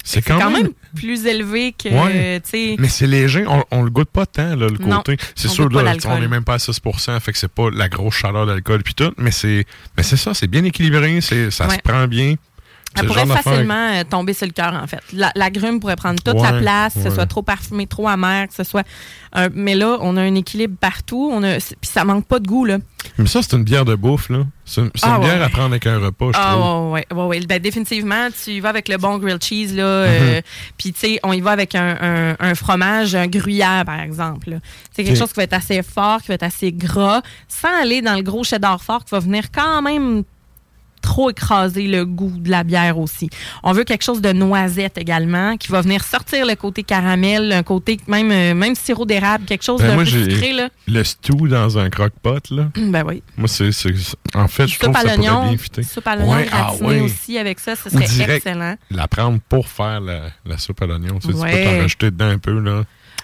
C'est 0.04 0.22
quand, 0.22 0.50
même 0.50 0.70
plus 0.95 1.26
élevé 1.26 1.74
que, 1.74 1.89
Ouais. 1.89 2.41
Mais 2.80 2.88
c'est 2.88 3.06
léger, 3.08 3.45
on, 3.47 3.64
on 3.72 3.84
le 3.84 3.89
goûte 3.89 4.10
pas 4.10 4.26
tant, 4.26 4.56
là, 4.56 4.68
le 4.68 4.78
côté. 4.78 5.18
C'est 5.36 5.47
sûr, 5.50 5.70
là, 5.70 5.93
on 6.06 6.20
n'est 6.20 6.28
même 6.28 6.43
pas 6.43 6.56
à 6.56 6.58
6% 6.58 7.20
fait 7.20 7.32
que 7.32 7.38
c'est 7.38 7.52
pas 7.52 7.70
la 7.72 7.89
grosse 7.89 8.16
chaleur 8.16 8.45
d'alcool 8.45 8.82
puis 8.84 8.93
tout, 8.93 9.12
mais 9.18 9.32
c'est 9.32 9.66
mais 9.97 10.04
c'est 10.04 10.18
ça, 10.18 10.34
c'est 10.34 10.47
bien 10.47 10.64
équilibré, 10.64 11.22
ça 11.22 11.36
Ouais. 11.68 11.76
se 11.76 11.82
prend 11.82 12.08
bien. 12.08 12.36
Elle 12.96 13.04
le 13.04 13.08
pourrait 13.08 13.26
facilement 13.28 13.92
euh, 13.94 14.04
tomber 14.04 14.34
sur 14.34 14.48
le 14.48 14.52
cœur, 14.52 14.74
en 14.74 14.88
fait. 14.88 15.00
La, 15.14 15.32
la 15.36 15.50
grume 15.52 15.80
pourrait 15.80 15.96
prendre 15.96 16.22
toute 16.22 16.34
Ouais, 16.40 16.60
place, 16.60 16.96
que 16.96 17.02
ce 17.04 17.10
soit 17.12 17.28
trop 17.28 17.44
parfumé, 17.44 17.86
trop 17.88 18.08
amer, 18.08 18.48
que 18.48 18.54
ce 18.56 18.64
soit. 18.64 18.84
un- 19.32 19.50
mais 19.54 19.76
là, 19.76 19.98
on 20.02 20.18
a 20.18 20.22
un 20.22 20.34
équilibre 20.36 20.76
partout. 20.80 21.30
On 21.32 21.44
a, 21.44 21.58
puis 21.58 21.76
ça 21.90 22.04
manque 22.04 22.26
pas 22.26 22.40
de 22.40 22.48
goût, 22.48 22.66
là. 22.66 22.80
Mais 23.20 23.28
ça, 23.28 23.42
c'est 23.44 23.56
une 23.56 23.64
bière 23.64 23.86
de 23.86 23.94
bouffe, 23.96 24.30
là. 24.30 24.40
C'est 24.66 24.82
une, 24.82 24.90
Ah, 25.04 25.08
une 25.08 25.14
ouais. 25.14 25.20
bière 25.30 25.44
à 25.44 25.50
prendre 25.50 25.68
avec 25.70 25.86
un 25.88 26.00
repas, 26.00 26.32
je 26.34 26.38
Ah, 26.42 26.56
trouve. 26.60 26.92
ouais, 26.92 27.06
ouais, 27.14 27.24
ouais. 27.26 27.40
Ben, 27.48 27.60
définitivement, 27.62 28.28
tu 28.44 28.52
y 28.52 28.60
vas 28.60 28.70
avec 28.70 28.88
le 28.90 28.98
bon 28.98 29.18
grilled 29.20 29.42
cheese, 29.44 29.74
là. 29.76 29.84
Euh, 29.84 30.42
puis, 30.78 30.92
tu 30.92 31.00
sais, 31.00 31.20
on 31.24 31.32
y 31.32 31.42
va 31.42 31.52
avec 31.52 31.76
un, 31.76 31.96
un- 32.02 32.36
un 32.40 32.56
fromage, 32.56 33.14
un 33.16 33.28
gruyère, 33.28 33.84
par 33.86 34.00
exemple. 34.00 34.58
C'est 34.94 35.04
quelque 35.04 35.18
chose 35.18 35.30
qui 35.30 35.36
va 35.38 35.44
être 35.44 35.54
assez 35.54 35.84
fort, 35.84 36.22
qui 36.22 36.30
va 36.30 36.34
être 36.34 36.44
assez 36.44 36.72
gras, 36.72 37.22
sans 37.48 37.82
aller 37.82 38.02
dans 38.02 38.16
le 38.16 38.24
gros 38.24 38.44
cheddar 38.44 38.82
fort, 38.82 39.06
qui 39.06 39.12
va 39.12 39.20
venir 39.20 39.46
quand 39.52 39.82
même 39.84 40.24
trop 41.02 41.30
écraser 41.30 41.88
le 41.88 42.06
goût 42.06 42.34
de 42.38 42.50
la 42.50 42.64
bière 42.64 42.97
aussi. 42.97 43.30
On 43.64 43.72
veut 43.74 43.84
quelque 43.84 44.04
chose 44.04 44.22
de 44.22 44.32
noisette 44.32 44.97
également, 44.97 45.58
qui 45.58 45.70
va 45.72 45.82
venir 45.82 46.04
sortir 46.04 46.45
le 46.45 46.56
côté 46.56 46.84
caramel, 46.84 47.52
un 47.52 47.64
côté 47.64 47.97
même, 48.08 48.32
euh, 48.32 48.54
même 48.54 48.76
sirop 48.76 49.06
d'érable, 49.06 49.45
quelque 49.45 49.64
chose 49.64 49.82
Ben, 49.82 49.89
d'un 49.89 49.95
moi, 49.95 50.04
j'ai 50.04 50.30
sucré, 50.30 50.54
là. 50.54 50.70
le 50.88 51.04
stew 51.04 51.47
dans 51.47 51.78
un 51.78 51.89
croque-pot, 51.89 52.50
là. 52.52 52.70
Ben 52.76 53.04
oui. 53.06 53.24
Moi, 53.38 53.47
c'est. 53.47 53.70
En 54.36 54.47
fait, 54.47 54.68
je 54.68 54.80
trouve 54.80 54.93
que 54.93 55.00
ça 55.02 55.16
pourrait 55.16 55.18
bien 55.50 55.58
fitter. 55.58 55.84
soupe 55.84 56.08
à 56.08 56.16
l'oignon 56.16 56.32
Ouais, 56.36 56.47
ah 56.52 56.74
ouais. 56.82 57.00
aussi 57.02 57.38
avec 57.38 57.60
ça, 57.60 57.76
ce 57.76 57.89
serait 57.89 58.06
direct, 58.06 58.45
excellent. 58.45 58.76
La 58.91 59.08
prendre 59.08 59.39
pour 59.50 59.68
faire 59.68 60.00
la, 60.02 60.24
la 60.45 60.58
soupe 60.58 60.82
à 60.82 60.86
l'oignon. 60.86 61.20
Tu, 61.20 61.28
sais, 61.28 61.34
tu 61.34 61.34
peux 61.34 61.39
Ouais. 61.39 61.64
t'en 61.66 61.82
rajouter 61.82 62.12
dedans 62.12 62.30
un 62.30 62.38
peu, 62.38 62.60
là. 62.60 62.84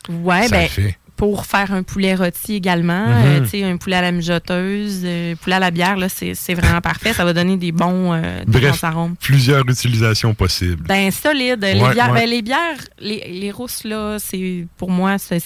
Ouais, 0.09 0.43
ça 0.43 0.49
ben, 0.57 0.67
fait. 0.69 0.97
Pour 1.15 1.45
faire 1.45 1.71
un 1.73 1.81
poulet 1.83 2.13
rôti 2.15 2.55
également, 2.55 3.07
Mhm. 3.07 3.47
euh, 3.53 3.71
un 3.73 3.77
poulet 3.77 3.95
à 3.95 4.01
la 4.01 4.11
mijoteuse, 4.11 5.01
euh, 5.05 5.35
poulet 5.35 5.55
à 5.55 5.59
la 5.59 5.71
bière, 5.71 5.95
là, 5.95 6.07
c'est 6.09 6.53
vraiment 6.53 6.81
parfait. 6.81 7.13
Ça 7.13 7.23
va 7.23 7.31
donner 7.33 7.55
des 7.57 7.71
bons, 7.71 8.13
euh, 8.13 8.43
des 8.45 8.59
Bref, 8.59 8.81
bons 8.81 8.87
arômes. 8.87 9.15
plusieurs 9.15 9.63
utilisations 9.69 10.33
possibles. 10.33 10.83
Ben, 10.87 11.11
solide. 11.11 11.61
les, 11.63 11.79
Ouais, 11.81 11.93
bières, 11.93 12.11
ouais. 12.11 12.21
ben, 12.21 12.29
les 12.29 12.41
bières, 12.41 12.77
les, 12.99 13.27
les 13.31 13.51
rousses, 13.51 13.83
là, 13.85 14.17
c'est, 14.19 14.67
pour 14.77 14.89
moi, 14.91 15.17
c'est 15.17 15.41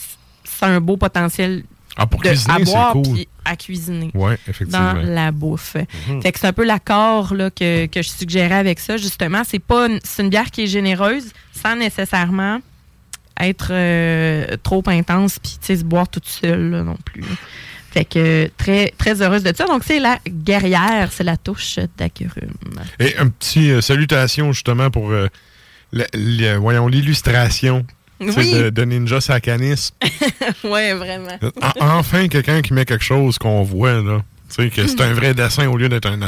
un 0.61 0.81
beau 0.81 0.97
potentiel 0.97 1.63
Ah, 1.97 2.07
pour 2.07 2.21
de, 2.21 2.27
à 2.29 2.31
cuisiner, 2.31 2.55
c'est 2.59 2.63
boire 2.71 2.91
cool. 2.93 3.03
puis 3.13 3.27
à 3.45 3.55
cuisiner. 3.55 4.11
Oui, 4.13 4.33
effectivement. 4.47 4.93
dans 4.93 5.01
la 5.01 5.31
bouffe. 5.31 5.75
Mhm. 6.07 6.21
Fait 6.21 6.31
que 6.31 6.39
c'est 6.39 6.47
un 6.47 6.53
peu 6.53 6.63
l'accord 6.63 7.33
là, 7.33 7.49
que, 7.51 7.85
que 7.87 8.01
je 8.01 8.09
suggérais 8.09 8.55
avec 8.55 8.79
ça, 8.79 8.97
justement. 8.97 9.41
C'est 9.45 9.59
pas 9.59 9.87
une, 9.87 9.99
c'est 10.03 10.23
une 10.23 10.29
bière 10.29 10.49
qui 10.49 10.63
est 10.63 10.67
généreuse 10.67 11.31
sans 11.51 11.75
nécessairement 11.75 12.59
être 13.39 13.69
euh, 13.71 14.45
trop 14.63 14.83
intense 14.87 15.39
puis 15.39 15.57
tu 15.61 15.67
sais, 15.67 15.77
se 15.77 15.83
boire 15.83 16.07
toute 16.09 16.27
seule 16.27 16.69
là, 16.71 16.83
non 16.83 16.97
plus. 17.05 17.23
Fait 17.91 18.05
que 18.05 18.51
très, 18.57 18.93
très 18.99 19.21
heureuse 19.21 19.41
de 19.41 19.51
ça. 19.55 19.65
Donc, 19.65 19.83
c'est 19.83 19.99
la 19.99 20.19
guerrière, 20.27 21.09
c'est 21.11 21.23
la 21.23 21.37
touche 21.37 21.79
d'agrumes. 21.97 22.53
Et 22.99 23.17
un 23.17 23.27
petit 23.29 23.71
euh, 23.71 23.81
salutation 23.81 24.51
justement 24.51 24.91
pour 24.91 25.09
euh, 25.11 25.27
voyons 26.59 26.87
l'illustration 26.87 27.85
Oui. 28.19 28.53
de, 28.53 28.69
de 28.69 28.83
Ninja 28.83 29.21
Sakanis. 29.21 29.89
ouais, 30.63 30.93
vraiment. 30.93 31.37
En- 31.61 31.97
enfin 31.97 32.27
quelqu'un 32.27 32.61
qui 32.61 32.73
met 32.73 32.85
quelque 32.85 33.03
chose 33.03 33.37
qu'on 33.37 33.63
voit 33.63 34.01
là. 34.01 34.21
Tu 34.49 34.55
sais 34.63 34.69
que 34.69 34.87
c'est 34.87 35.01
un 35.01 35.13
vrai 35.13 35.33
dessin 35.33 35.67
au 35.67 35.77
lieu 35.77 35.89
d'être 35.89 36.07
un 36.09 36.19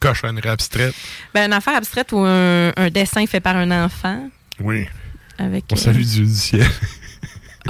cochonnerie 0.00 0.48
abstraite. 0.48 0.94
Ben, 1.32 1.46
une 1.46 1.52
affaire 1.52 1.76
abstraite 1.76 2.10
ou 2.12 2.18
un, 2.18 2.72
un 2.76 2.90
dessin 2.90 3.24
fait 3.26 3.40
par 3.40 3.56
un 3.56 3.84
enfant. 3.84 4.28
Oui. 4.60 4.86
Avec, 5.38 5.64
On 5.70 5.74
euh, 5.74 5.78
salue 5.78 6.02
du, 6.02 6.22
du 6.24 6.34
ciel. 6.34 6.66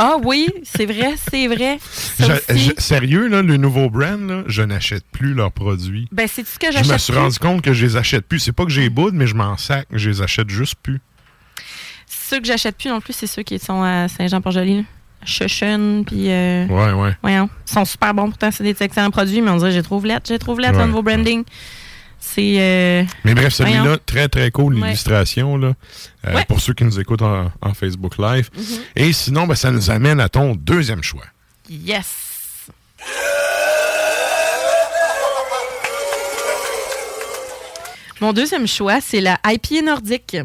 Ah 0.01 0.17
oui, 0.23 0.49
c'est 0.63 0.87
vrai, 0.87 1.15
c'est 1.31 1.49
vrai. 1.49 1.79
Je- 2.21 2.57
je- 2.57 2.71
sérieux 2.81 3.27
là, 3.29 3.43
le 3.43 3.57
nouveau 3.57 3.91
brand 3.91 4.21
là, 4.29 4.45
je 4.47 4.63
n'achète 4.63 5.05
plus 5.11 5.35
leurs 5.35 5.51
produits. 5.51 6.09
Ben, 6.13 6.29
c'est 6.33 6.47
ce 6.47 6.59
que 6.59 6.71
Je 6.73 6.79
me 6.79 6.85
j'achète 6.85 7.01
suis 7.01 7.13
plus? 7.13 7.21
rendu 7.21 7.39
compte 7.39 7.63
que 7.63 7.73
je 7.73 7.85
les 7.85 7.97
achète 7.97 8.27
plus. 8.27 8.39
C'est 8.39 8.53
pas 8.53 8.65
que 8.65 8.71
j'ai 8.71 8.89
boude, 8.91 9.15
mais 9.15 9.27
je 9.27 9.35
m'en 9.35 9.57
sac, 9.57 9.87
je 9.93 10.09
les 10.11 10.23
achète 10.23 10.51
juste 10.51 10.77
plus. 10.83 11.01
Ceux 12.07 12.39
que 12.41 12.47
j'achète 12.47 12.77
plus 12.77 12.89
non 12.91 13.01
plus, 13.01 13.13
c'est 13.13 13.27
ceux 13.27 13.43
qui 13.43 13.59
sont 13.59 13.83
à 13.83 14.07
Saint-Jean-Port-Joli. 14.09 14.85
Chuchun, 15.25 16.05
puis. 16.07 16.31
Euh, 16.31 16.67
ouais, 16.67 16.93
ouais. 16.93 17.17
Voyons. 17.23 17.51
Ils 17.69 17.73
sont 17.73 17.85
super 17.85 18.15
bons 18.15 18.29
pourtant, 18.29 18.51
c'est 18.53 18.63
des 18.63 18.77
excellents 18.81 19.11
produits, 19.11 19.41
mais 19.41 19.51
on 19.51 19.57
dirait 19.57 19.73
j'ai 19.73 19.83
trop 19.83 20.01
lettre, 20.01 20.27
j'ai 20.29 20.39
trop 20.39 20.57
lettre, 20.57 20.75
Ouais, 20.75 20.83
le 20.83 20.87
nouveau 20.87 21.03
branding. 21.03 21.43
C'est. 22.21 22.57
euh, 22.59 23.05
Mais 23.25 23.35
bref, 23.35 23.53
celui-là, 23.55 23.97
très 24.05 24.29
très 24.29 24.51
cool, 24.51 24.75
Ouais. 24.75 24.87
l'illustration, 24.87 25.57
là, 25.57 25.73
euh, 26.27 26.35
Ouais. 26.35 26.45
pour 26.47 26.61
ceux 26.61 26.75
qui 26.75 26.85
nous 26.85 26.99
écoutent 27.01 27.23
en, 27.23 27.51
en 27.61 27.75
Facebook 27.75 28.19
Live. 28.19 28.51
Mhm. 28.57 28.63
Et 28.97 29.13
sinon, 29.13 29.47
ben, 29.47 29.55
ça 29.55 29.71
nous 29.71 29.91
amène 29.91 30.21
à 30.21 30.29
ton 30.29 30.55
deuxième 30.55 31.03
choix. 31.03 31.25
Yes! 31.71 32.07
Mon 38.21 38.33
deuxième 38.33 38.67
choix, 38.67 39.01
c'est 39.01 39.21
la 39.21 39.39
IPA 39.47 39.83
nordique. 39.83 40.37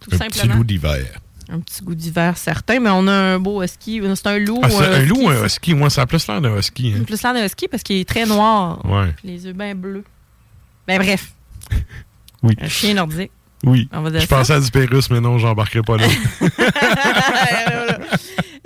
Tout 0.00 0.10
Un 0.14 0.18
petit 0.18 0.38
simplement. 0.38 0.54
loup 0.56 0.64
d'hiver. 0.64 1.06
Un 1.50 1.60
petit 1.60 1.82
goût 1.82 1.94
d'hiver 1.94 2.36
certain, 2.38 2.78
mais 2.80 2.90
on 2.90 3.06
a 3.06 3.12
un 3.12 3.38
beau 3.38 3.62
husky. 3.62 4.00
C'est 4.14 4.26
un 4.26 4.38
loup. 4.38 4.60
Ah, 4.62 4.68
c'est 4.70 4.76
ou 4.76 4.80
un 4.82 4.98
loup 5.00 5.28
un 5.28 5.44
husky? 5.46 5.74
Moi, 5.74 5.90
ça 5.90 6.02
a 6.02 6.06
plus 6.06 6.26
l'air 6.26 6.40
d'un 6.40 6.56
husky. 6.58 6.94
hein. 6.96 7.04
Plus 7.04 7.22
l'air 7.22 7.34
d'un 7.34 7.44
husky 7.44 7.68
parce 7.68 7.82
qu'il 7.82 7.96
est 7.96 8.08
très 8.08 8.26
noir. 8.26 8.84
Ouais. 8.84 9.14
Les 9.24 9.44
yeux 9.46 9.52
bien 9.52 9.74
bleus. 9.74 10.04
Ben 10.88 10.98
bref. 10.98 11.32
Oui. 12.42 12.54
Un 12.60 12.68
chien 12.68 12.94
nordique. 12.94 13.32
Oui. 13.64 13.88
On 13.92 14.00
va 14.00 14.10
dire 14.12 14.20
Je 14.20 14.26
ça. 14.26 14.36
pensais 14.36 14.52
à 14.52 14.60
du 14.60 14.70
Pérus, 14.70 15.10
mais 15.10 15.20
non, 15.20 15.38
j'embarquerai 15.38 15.82
pas 15.82 15.96
là. 15.96 16.06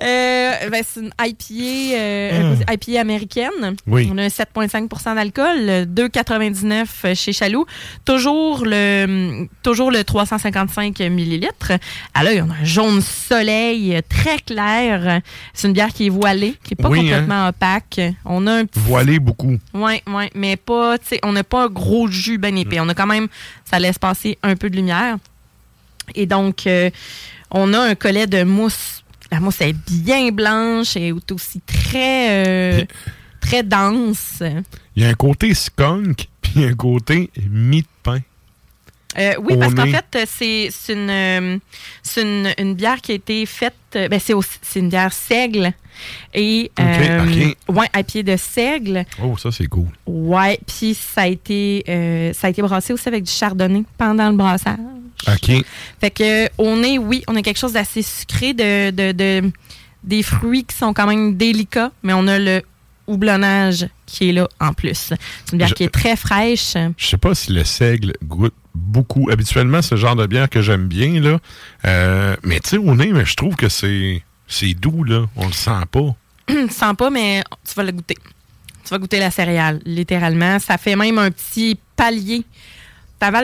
Euh, 0.03 0.69
ben, 0.71 0.83
c'est 0.87 1.01
une 1.01 1.13
IPA, 1.21 1.97
euh, 1.97 2.55
Ah. 2.67 2.73
IPA 2.75 3.01
américaine. 3.01 3.77
Oui. 3.87 4.09
On 4.13 4.19
a 4.19 4.25
un 4.25 4.29
7,5% 4.29 5.15
d'alcool, 5.15 5.57
euh, 5.69 5.85
2,99 5.87 7.15
chez 7.15 7.33
Chaloux. 7.33 7.67
Toujours 8.05 8.65
le, 8.65 9.47
toujours 9.63 9.91
le 9.91 10.03
355 10.03 10.99
millilitres. 11.01 11.73
À 12.15 12.25
l'œil, 12.25 12.43
on 12.43 12.51
a 12.51 12.55
un 12.55 12.65
jaune 12.65 13.01
soleil 13.01 13.95
euh, 13.97 14.01
très 14.09 14.39
clair. 14.39 15.21
C'est 15.55 15.69
une 15.69 15.75
bière 15.75 15.93
qui 15.93 16.07
est 16.07 16.11
voilée, 16.11 16.57
qui 16.65 16.73
n'est 16.75 16.83
pas 16.83 16.89
Oui, 16.89 16.99
hein. 17.01 17.03
complètement 17.21 17.49
opaque. 17.49 18.01
On 18.25 18.47
a 18.47 18.53
un 18.55 18.65
petit 18.65 18.81
Voilé 18.81 19.19
beaucoup. 19.21 19.57
oui, 19.75 20.03
oui, 20.09 20.25
mais 20.35 20.57
pas, 20.57 20.97
on 21.23 21.33
n'a 21.33 21.45
pas 21.45 21.65
un 21.65 21.69
gros 21.69 22.09
jus 22.09 22.39
bien 22.39 22.55
épais. 22.57 22.81
On 22.81 22.89
a 22.89 22.95
quand 22.95 23.07
même, 23.07 23.29
ça 23.71 23.79
laisse 23.79 23.99
passer 23.99 24.39
un 24.43 24.57
peu 24.57 24.69
de 24.69 24.77
lumière. 24.77 25.17
Et 26.15 26.27
donc, 26.27 26.67
euh, 26.67 26.91
on 27.51 27.73
a 27.75 27.79
un 27.81 27.95
collet 27.95 28.27
de 28.27 28.43
mousse. 28.43 29.02
La 29.33 29.41
mousse 29.41 29.63
est 29.63 29.73
bien 29.91 30.31
blanche 30.31 30.95
et 30.97 31.09
est 31.09 31.33
aussi 31.33 31.61
très, 31.63 32.47
euh, 32.47 32.85
très 33.41 33.63
dense. 33.63 34.43
Il 34.95 35.03
y 35.03 35.07
a 35.07 35.09
un 35.09 35.15
côté 35.15 35.55
skunk, 35.55 36.29
puis 36.43 36.63
un 36.65 36.75
côté 36.75 37.31
mie 37.51 37.81
de 37.81 37.87
pain. 38.03 38.21
Euh, 39.19 39.33
oui, 39.43 39.57
parce 39.59 39.75
qu'en 39.75 39.87
fait, 39.87 40.27
c'est 40.27 40.69
c'est 40.71 40.93
une, 40.93 41.09
euh, 41.11 41.59
c'est 42.03 42.23
une, 42.23 42.53
une 42.59 42.75
bière 42.75 43.01
qui 43.01 43.13
a 43.13 43.15
été 43.15 43.45
faite. 43.47 43.75
Ben, 43.93 44.19
c'est 44.21 44.35
aussi- 44.35 44.59
c'est 44.61 44.81
une 44.81 44.89
bière 44.91 45.13
seigle. 45.13 45.73
Et, 46.35 46.71
Ok, 46.79 46.85
euh, 46.85 47.53
ouais, 47.69 47.87
à 47.93 48.03
pied 48.03 48.23
de 48.23 48.37
seigle. 48.37 49.05
Oh, 49.23 49.37
ça, 49.39 49.51
c'est 49.53 49.67
cool. 49.67 49.89
Ouais, 50.07 50.59
puis 50.67 50.95
ça 50.95 51.23
a 51.23 51.27
été 51.27 51.85
euh, 51.89 52.33
ça 52.35 52.47
a 52.47 52.51
été 52.51 52.61
brassé 52.63 52.93
aussi 52.95 53.09
avec 53.09 53.25
du 53.25 53.31
chardonnay 53.33 53.85
pendant 53.97 54.29
le 54.31 54.37
brassage. 54.37 54.79
OK. 55.29 55.65
Fait 56.01 56.11
que 56.11 56.49
au 56.59 56.77
nez, 56.77 56.99
oui, 56.99 57.23
on 57.29 57.37
a 57.37 57.43
quelque 57.43 57.59
chose 57.59 57.73
d'assez 57.75 58.03
sucré, 58.03 58.55
de, 58.55 58.91
de, 58.91 59.13
de- 59.13 59.51
des 60.05 60.23
fruits 60.23 60.65
qui 60.65 60.77
sont 60.77 60.93
quand 60.93 61.07
même 61.07 61.37
délicats, 61.37 61.93
mais 62.03 62.13
on 62.13 62.27
a 62.27 62.39
le 62.39 62.63
houblonnage 63.07 63.87
qui 64.07 64.29
est 64.31 64.33
là 64.33 64.49
en 64.61 64.73
plus. 64.73 64.95
C'est 64.95 65.53
une 65.53 65.59
bière 65.59 65.69
Je- 65.69 65.75
qui 65.75 65.85
est 65.85 65.89
très 65.93 66.17
fraîche. 66.17 66.75
Je 66.97 67.07
sais 67.07 67.17
pas 67.19 67.35
si 67.35 67.53
le 67.53 67.65
seigle 67.65 68.13
goûte 68.25 68.55
beaucoup. 68.75 69.29
Habituellement, 69.31 69.83
c'est 69.83 69.95
le 69.97 70.01
genre 70.01 70.17
de 70.17 70.27
bière 70.27 70.49
que 70.49 70.63
j'aime 70.63 70.87
bien, 70.89 71.21
là. 71.21 71.39
Euh, 71.85 72.37
mais 72.43 72.61
tu 72.61 72.71
sais, 72.71 72.77
au 72.79 72.95
nez, 72.95 73.13
mais 73.13 73.25
je 73.25 73.35
trouve 73.37 73.55
que 73.57 73.69
c'est 73.69 74.23
c'est 74.49 74.75
doux, 74.75 75.05
là. 75.05 75.27
On 75.37 75.47
le 75.47 75.53
sent 75.53 75.71
pas. 75.91 76.15
tu 76.49 76.69
sens 76.71 76.95
pas, 76.97 77.11
mais 77.11 77.43
tu 77.67 77.75
vas 77.75 77.85
le 77.85 77.93
goûter. 77.93 78.17
Tu 78.85 78.91
vas 78.91 78.99
goûter 78.99 79.19
la 79.21 79.31
céréale, 79.31 79.81
littéralement. 79.87 80.59
Ça 80.59 80.77
fait 80.79 80.97
même 80.97 81.19
un 81.19 81.31
petit 81.31 81.79
palier. 81.97 82.45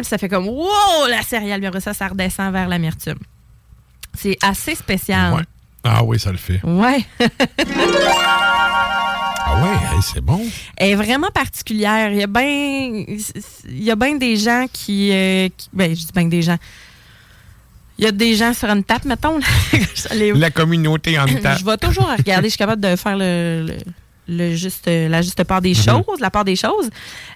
Ça 0.05 0.19
fait 0.19 0.29
comme 0.29 0.49
wow, 0.49 1.07
la 1.09 1.23
céréale. 1.23 1.61
Puis 1.61 1.67
après 1.69 1.81
ça, 1.81 1.95
ça 1.95 2.09
redescend 2.09 2.53
vers 2.53 2.69
l'amertume. 2.69 3.19
C'est 4.15 4.37
assez 4.43 4.75
spécial. 4.75 5.35
Ouais. 5.35 5.43
Ah 5.85 6.03
oui, 6.03 6.19
ça 6.19 6.33
le 6.33 6.39
fait. 6.39 6.61
Ouais. 6.65 7.05
Ah 9.51 9.63
ouais, 9.63 10.01
c'est 10.03 10.21
bon. 10.21 10.45
Elle 10.77 10.91
est 10.91 10.95
vraiment 10.95 11.31
particulière. 11.31 12.11
Il 12.13 12.19
y 12.19 12.23
a 12.23 12.27
bien 12.27 13.05
il 13.69 13.83
y 13.83 13.91
a 13.91 13.97
bien 13.97 14.15
des 14.17 14.37
gens 14.37 14.67
qui, 14.71 15.11
euh, 15.13 15.49
qui- 15.57 15.69
ben 15.73 15.91
je 15.95 16.01
dis 16.07 16.13
bien 16.15 16.27
des 16.27 16.43
gens. 16.43 16.59
Il 17.99 18.05
y 18.05 18.07
a 18.09 18.13
des 18.13 18.37
gens 18.37 18.53
sur 18.53 18.69
une 18.69 18.85
tape, 18.85 19.05
mettons. 19.07 19.41
Les- 20.13 20.33
La 20.35 20.51
communauté 20.51 21.19
en 21.19 21.27
je 21.27 21.65
vais 21.65 21.77
toujours 21.79 22.09
regarder. 22.17 22.49
Je 22.49 22.51
suis 22.51 22.59
capable 22.59 22.83
de 22.83 22.95
faire 22.97 23.17
le, 23.17 23.67
le- 23.67 23.79
le 24.29 24.55
juste, 24.55 24.87
la 24.87 25.23
juste 25.23 25.43
part 25.45 25.63
des 25.63 25.71
Mhm. 25.71 25.77
choses, 25.83 26.21
la 26.21 26.31
part 26.31 26.45
des 26.45 26.57
choses. 26.57 26.91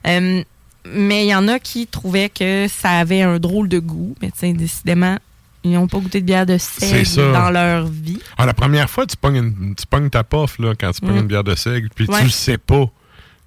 Euh, 0.06 0.42
mais 0.84 1.24
il 1.26 1.28
y 1.28 1.34
en 1.34 1.48
a 1.48 1.58
qui 1.58 1.86
trouvaient 1.86 2.28
que 2.30 2.66
ça 2.68 2.90
avait 2.90 3.22
un 3.22 3.38
drôle 3.38 3.68
de 3.68 3.78
goût. 3.78 4.14
Mais 4.22 4.30
tu 4.30 4.38
sais, 4.38 4.52
décidément, 4.52 5.16
ils 5.64 5.72
n'ont 5.72 5.86
pas 5.86 5.98
goûté 5.98 6.20
de 6.20 6.26
bière 6.26 6.46
de 6.46 6.58
seigle 6.58 7.32
dans 7.32 7.50
leur 7.50 7.86
vie. 7.86 8.18
Ah, 8.36 8.46
la 8.46 8.54
première 8.54 8.90
fois, 8.90 9.06
tu 9.06 9.16
pognes, 9.16 9.36
une- 9.36 9.74
tu 9.76 9.86
pognes 9.86 10.10
ta 10.10 10.24
pof, 10.24 10.58
là, 10.58 10.74
quand 10.78 10.90
tu 10.92 11.00
pognes 11.00 11.14
Mm. 11.16 11.18
une 11.20 11.26
bière 11.26 11.44
de 11.44 11.54
seigle, 11.54 11.88
puis 11.94 12.06
Ouais. 12.08 12.18
tu 12.18 12.24
le 12.24 12.30
sais 12.30 12.58
pas. 12.58 12.86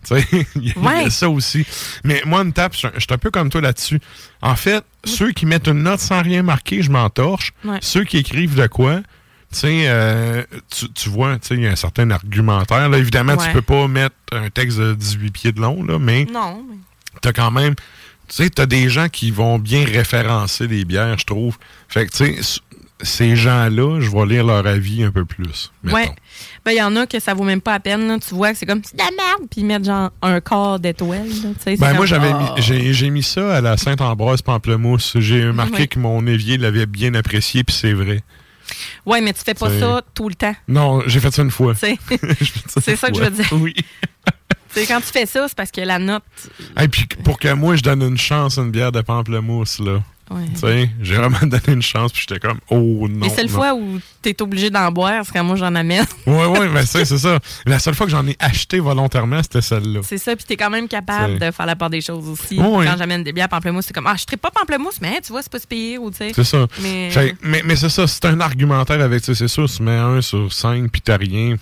Tu 0.08 0.14
sais, 0.22 0.28
il 0.56 0.68
y 0.68 0.72
a 0.72 0.80
Ouais. 0.80 1.10
ça 1.10 1.28
aussi. 1.28 1.66
Mais 2.04 2.22
moi, 2.28 2.42
une 2.44 2.54
tape, 2.54 2.74
je 2.74 2.78
suis 2.78 2.88
un- 3.10 3.18
peu 3.18 3.32
comme 3.32 3.50
toi 3.50 3.60
là-dessus. 3.60 4.00
En 4.40 4.56
fait, 4.56 4.84
ceux 5.04 5.32
qui 5.32 5.48
mettent 5.48 5.68
une 5.68 5.82
note 5.82 6.00
sans 6.00 6.22
rien 6.22 6.44
marquer, 6.44 6.84
je 6.84 6.92
m'entorche. 6.92 7.54
Ouais. 7.64 7.80
Ceux 7.82 8.04
qui 8.04 8.18
écrivent 8.20 8.54
de 8.54 8.68
quoi, 8.68 9.02
euh, 9.64 10.44
tu, 10.70 10.90
tu 10.94 11.10
vois, 11.10 11.38
il 11.50 11.62
y 11.62 11.68
a 11.68 11.72
un 11.72 11.76
certain 11.76 12.12
argumentaire. 12.12 12.88
Là. 12.88 12.98
Évidemment, 13.00 13.36
tu 13.36 13.50
peux 13.52 13.62
pas 13.64 13.88
mettre 13.88 14.16
un 14.32 14.50
texte 14.52 14.78
de 14.78 14.94
18 14.94 15.32
pieds 15.32 15.52
de 15.52 15.60
long, 15.62 15.84
là, 15.84 15.98
mais 15.98 16.26
Non. 16.32 16.64
mais- 16.70 16.76
t'as 17.22 17.34
quand 17.34 17.52
même... 17.52 17.76
Tu 18.28 18.44
sais, 18.44 18.50
t'as 18.50 18.66
des 18.66 18.90
gens 18.90 19.08
qui 19.08 19.30
vont 19.30 19.60
bien 19.60 19.86
référencer 19.86 20.66
les 20.68 20.84
bières, 20.84 21.20
je 21.20 21.26
trouve. 21.26 21.58
Fait 21.88 22.08
que, 22.08 22.12
tu 22.12 22.42
sais, 22.42 22.60
ces 23.02 23.36
gens-là, 23.36 24.00
je 24.00 24.10
vais 24.10 24.26
lire 24.26 24.46
leur 24.46 24.66
avis 24.66 25.04
un 25.04 25.12
peu 25.12 25.26
plus. 25.26 25.72
mettons. 25.84 25.98
Ouais. 25.98 26.12
Ben, 26.64 26.72
il 26.72 26.78
y 26.78 26.82
en 26.82 26.96
a 26.96 27.06
que 27.06 27.20
ça 27.20 27.34
vaut 27.34 27.44
même 27.44 27.62
pas 27.62 27.74
la 27.74 27.80
peine. 27.80 28.08
là. 28.08 28.18
Tu 28.20 28.34
vois 28.34 28.52
que 28.52 28.58
c'est 28.58 28.66
comme 28.66 28.82
c'est 28.84 28.96
de 28.96 29.02
la 29.02 29.12
merde. 29.12 29.50
Puis 29.50 29.62
ils 29.62 29.66
mettent 29.66 29.86
genre 29.86 30.12
un 30.22 30.40
quart 30.40 30.80
d'étoile. 30.80 31.28
Ben 31.66 31.78
comme, 31.78 31.96
moi 31.96 32.06
j'avais 32.06 32.32
ah. 32.32 32.56
mis 32.58 32.94
j'ai, 32.94 33.10
mis 33.10 33.24
ça 33.24 33.58
à 33.58 33.62
la 33.62 33.78
Sainte-Ambroise 33.78 34.42
Pamplemousse. 34.42 35.18
J'ai 35.20 35.48
remarqué 35.48 35.82
Oui. 35.82 35.88
que 35.88 36.00
mon 36.00 36.26
évier 36.26 36.58
l'avait 36.58 36.86
bien 36.86 37.14
apprécié 37.14 37.64
puis 37.64 37.76
c'est 37.76 37.94
vrai. 37.94 38.24
Ouais, 39.06 39.22
mais 39.22 39.34
tu 39.34 39.42
fais 39.46 39.54
pas 39.54 39.70
ça 39.70 40.02
tout 40.14 40.28
le 40.28 40.36
temps. 40.36 40.56
Non, 40.68 41.04
j'ai 41.06 41.20
fait 41.20 41.32
ça 41.32 41.44
une 41.44 41.52
fois. 41.52 41.76
C'est 41.76 42.96
ça 42.96 43.12
que 43.12 43.18
je 43.18 43.24
veux 43.24 43.30
dire. 43.30 43.46
Oui. 43.52 43.76
Quand 44.88 45.00
tu 45.02 45.08
fais 45.08 45.26
ça, 45.26 45.48
c'est 45.48 45.56
parce 45.56 45.72
que 45.72 45.82
la 45.82 46.00
note. 46.00 46.24
Et 46.80 46.88
puis 46.88 47.06
pour 47.24 47.40
que 47.40 47.52
moi 47.54 47.76
je 47.76 47.82
donne 47.84 48.02
une 48.02 48.18
chance 48.18 48.58
à 48.58 48.62
une 48.62 48.72
bière 48.72 48.92
de 48.92 49.02
pamplemousse 49.02 49.80
là. 49.80 50.00
Ouais. 50.32 50.42
Tu 50.56 50.60
sais, 50.62 50.90
j'ai 51.04 51.14
vraiment 51.18 51.38
donné 51.44 51.62
une 51.68 51.84
chance 51.84 52.12
puis 52.12 52.26
j'étais 52.28 52.40
comme 52.40 52.58
oh 52.72 53.08
non. 53.08 53.28
Les 53.28 53.30
seules 53.30 53.46
non. 53.46 53.52
fois 53.52 53.76
où 53.76 54.00
tu 54.24 54.30
es 54.30 54.42
obligé 54.42 54.72
d'en 54.72 54.92
boire, 54.92 55.24
c'est 55.24 55.32
quand 55.32 55.44
moi 55.44 55.56
j'en 55.56 55.76
amène. 55.76 56.04
Ouais 56.26 56.48
ouais, 56.48 56.68
mais 56.68 56.84
c'est 56.88 57.06
c'est 57.06 57.20
ça. 57.20 57.38
La 57.68 57.78
seule 57.78 57.94
fois 57.94 58.08
que 58.08 58.12
j'en 58.12 58.26
ai 58.28 58.36
acheté 58.40 58.80
volontairement, 58.80 59.44
c'était 59.44 59.62
celle-là. 59.62 60.00
c'est 60.04 60.18
ça, 60.18 60.36
puis 60.36 60.44
tu 60.48 60.54
es 60.54 60.58
quand 60.58 60.72
même 60.72 60.88
capable 60.88 61.38
C'est- 61.40 61.46
de 61.46 61.52
faire 61.52 61.66
la 61.68 61.76
part 61.76 61.92
des 61.92 62.02
choses 62.02 62.28
aussi. 62.28 62.60
Ouais. 62.60 62.86
Quand 62.88 62.96
j'amène 62.98 63.24
des 63.24 63.34
bières 63.34 63.50
pamplemousse, 63.50 63.86
c'est 63.86 63.94
comme 63.94 64.08
Ah, 64.08 64.16
je 64.18 64.26
ne 64.32 64.38
pas 64.38 64.50
pamplemousse, 64.50 65.00
mais 65.00 65.22
tu 65.22 65.32
vois, 65.32 65.44
c'est 65.44 65.52
pas 65.52 65.60
si 65.60 65.68
pire. 65.68 66.02
Ou, 66.02 66.10
tu 66.10 66.18
sais. 66.18 66.32
C'est 66.36 66.44
ça. 66.44 66.66
Mais. 66.82 67.10
Mais 67.44 67.62
mais 67.64 67.76
c'est 67.76 67.90
ça, 67.90 68.08
c'est 68.08 68.26
un 68.26 68.40
argumentaire 68.40 69.02
avec 69.02 69.24
c'est 69.24 69.48
sûr, 69.48 69.70
tu 69.70 69.84
mets 69.84 69.92
un 69.98 70.22
sur 70.22 70.52
cinq 70.52 70.92
puis 70.92 71.02
t'as 71.02 71.18
rien. 71.18 71.56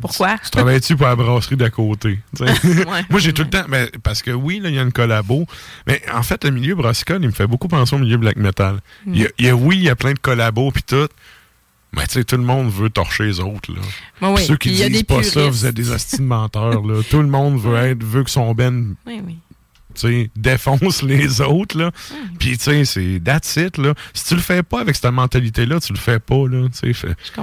Pourquoi? 0.00 0.38
Tu 0.38 0.50
travailles-tu 0.50 0.96
pour 0.96 1.06
la 1.06 1.16
brasserie 1.16 1.56
d'à 1.56 1.70
côté? 1.70 2.20
Ouais. 2.40 3.02
Moi, 3.10 3.20
j'ai 3.20 3.32
tout 3.32 3.42
le 3.42 3.50
temps. 3.50 3.64
ben, 3.68 3.88
parce 4.02 4.22
que 4.22 4.30
oui, 4.30 4.60
là, 4.60 4.68
il 4.68 4.74
y 4.74 4.78
a 4.78 4.82
une 4.82 4.92
collabo. 4.92 5.46
Mais 5.86 6.02
en 6.12 6.22
fait, 6.22 6.44
le 6.44 6.50
milieu 6.50 6.74
brassicole, 6.74 7.18
il 7.22 7.26
me 7.28 7.32
fait 7.32 7.46
beaucoup 7.46 7.68
penser 7.68 7.94
au 7.96 7.98
milieu 7.98 8.16
black 8.16 8.36
metal. 8.36 8.80
Il 9.06 9.18
y 9.22 9.24
a- 9.26 9.30
il 9.38 9.46
y 9.46 9.48
a, 9.48 9.56
oui, 9.56 9.76
il 9.76 9.82
y 9.84 9.88
a 9.90 9.96
plein 9.96 10.12
de 10.12 10.18
collabos 10.18 10.70
puis 10.70 10.82
tout. 10.82 11.08
Mais 11.92 12.06
tu 12.06 12.14
sais, 12.14 12.24
tout 12.24 12.36
le 12.36 12.42
monde 12.42 12.70
veut 12.70 12.90
torcher 12.90 13.24
les 13.24 13.40
autres. 13.40 13.72
Là. 13.72 13.80
Ceux 14.42 14.56
qui 14.56 14.70
y 14.74 14.82
a 14.82 14.88
disent 14.88 14.98
des 14.98 15.04
pas 15.04 15.22
ça, 15.22 15.40
vous 15.48 15.66
êtes 15.66 15.74
des 15.74 15.90
hosties 15.90 16.18
de 16.18 16.22
menteurs. 16.22 16.82
Là. 16.86 17.00
Tout 17.08 17.20
le 17.22 17.28
monde 17.28 17.58
veut 17.58 17.76
être, 17.76 18.02
veut 18.04 18.22
que 18.24 18.30
son 18.30 18.52
ben 18.54 18.94
Oui, 19.06 19.22
oui. 19.24 19.38
Tu 19.96 20.08
sais, 20.08 20.30
défonce 20.36 21.02
les 21.04 21.40
autres. 21.40 21.76
Là. 21.78 21.86
Hmm. 22.10 22.36
Puis 22.38 22.56
tu 22.58 22.64
sais, 22.64 22.84
c'est 22.84 23.20
that's 23.24 23.56
it. 23.56 23.78
Là. 23.78 23.94
Si 24.14 24.26
tu 24.26 24.34
le 24.34 24.40
fais 24.40 24.62
pas 24.62 24.80
avec 24.80 24.94
cette 24.96 25.10
mentalité-là, 25.12 25.80
tu 25.80 25.92
le 25.92 25.98
fais 25.98 26.18
pas. 26.18 26.46
Là, 26.48 26.68
tu 26.68 26.92
sais, 26.94 27.08
sais, 27.08 27.16
oh, 27.38 27.42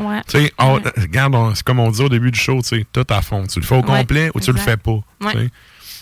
Ouais. 0.77 0.81
regarde, 0.97 1.35
c'est 1.55 1.63
comme 1.63 1.79
on 1.79 1.91
dit 1.91 2.01
au 2.01 2.09
début 2.09 2.31
du 2.31 2.39
show, 2.39 2.61
tu 2.61 2.69
sais, 2.79 2.85
tout 2.91 3.05
à 3.09 3.21
fond. 3.21 3.45
Tu 3.47 3.59
le 3.59 3.65
fais 3.65 3.75
au 3.75 3.79
Ouais, 3.79 3.99
complet 3.99 4.31
ou 4.33 4.39
tu 4.39 4.51
le 4.51 4.57
fais 4.59 4.77
pas. 4.77 4.99
Ouais. 5.21 5.49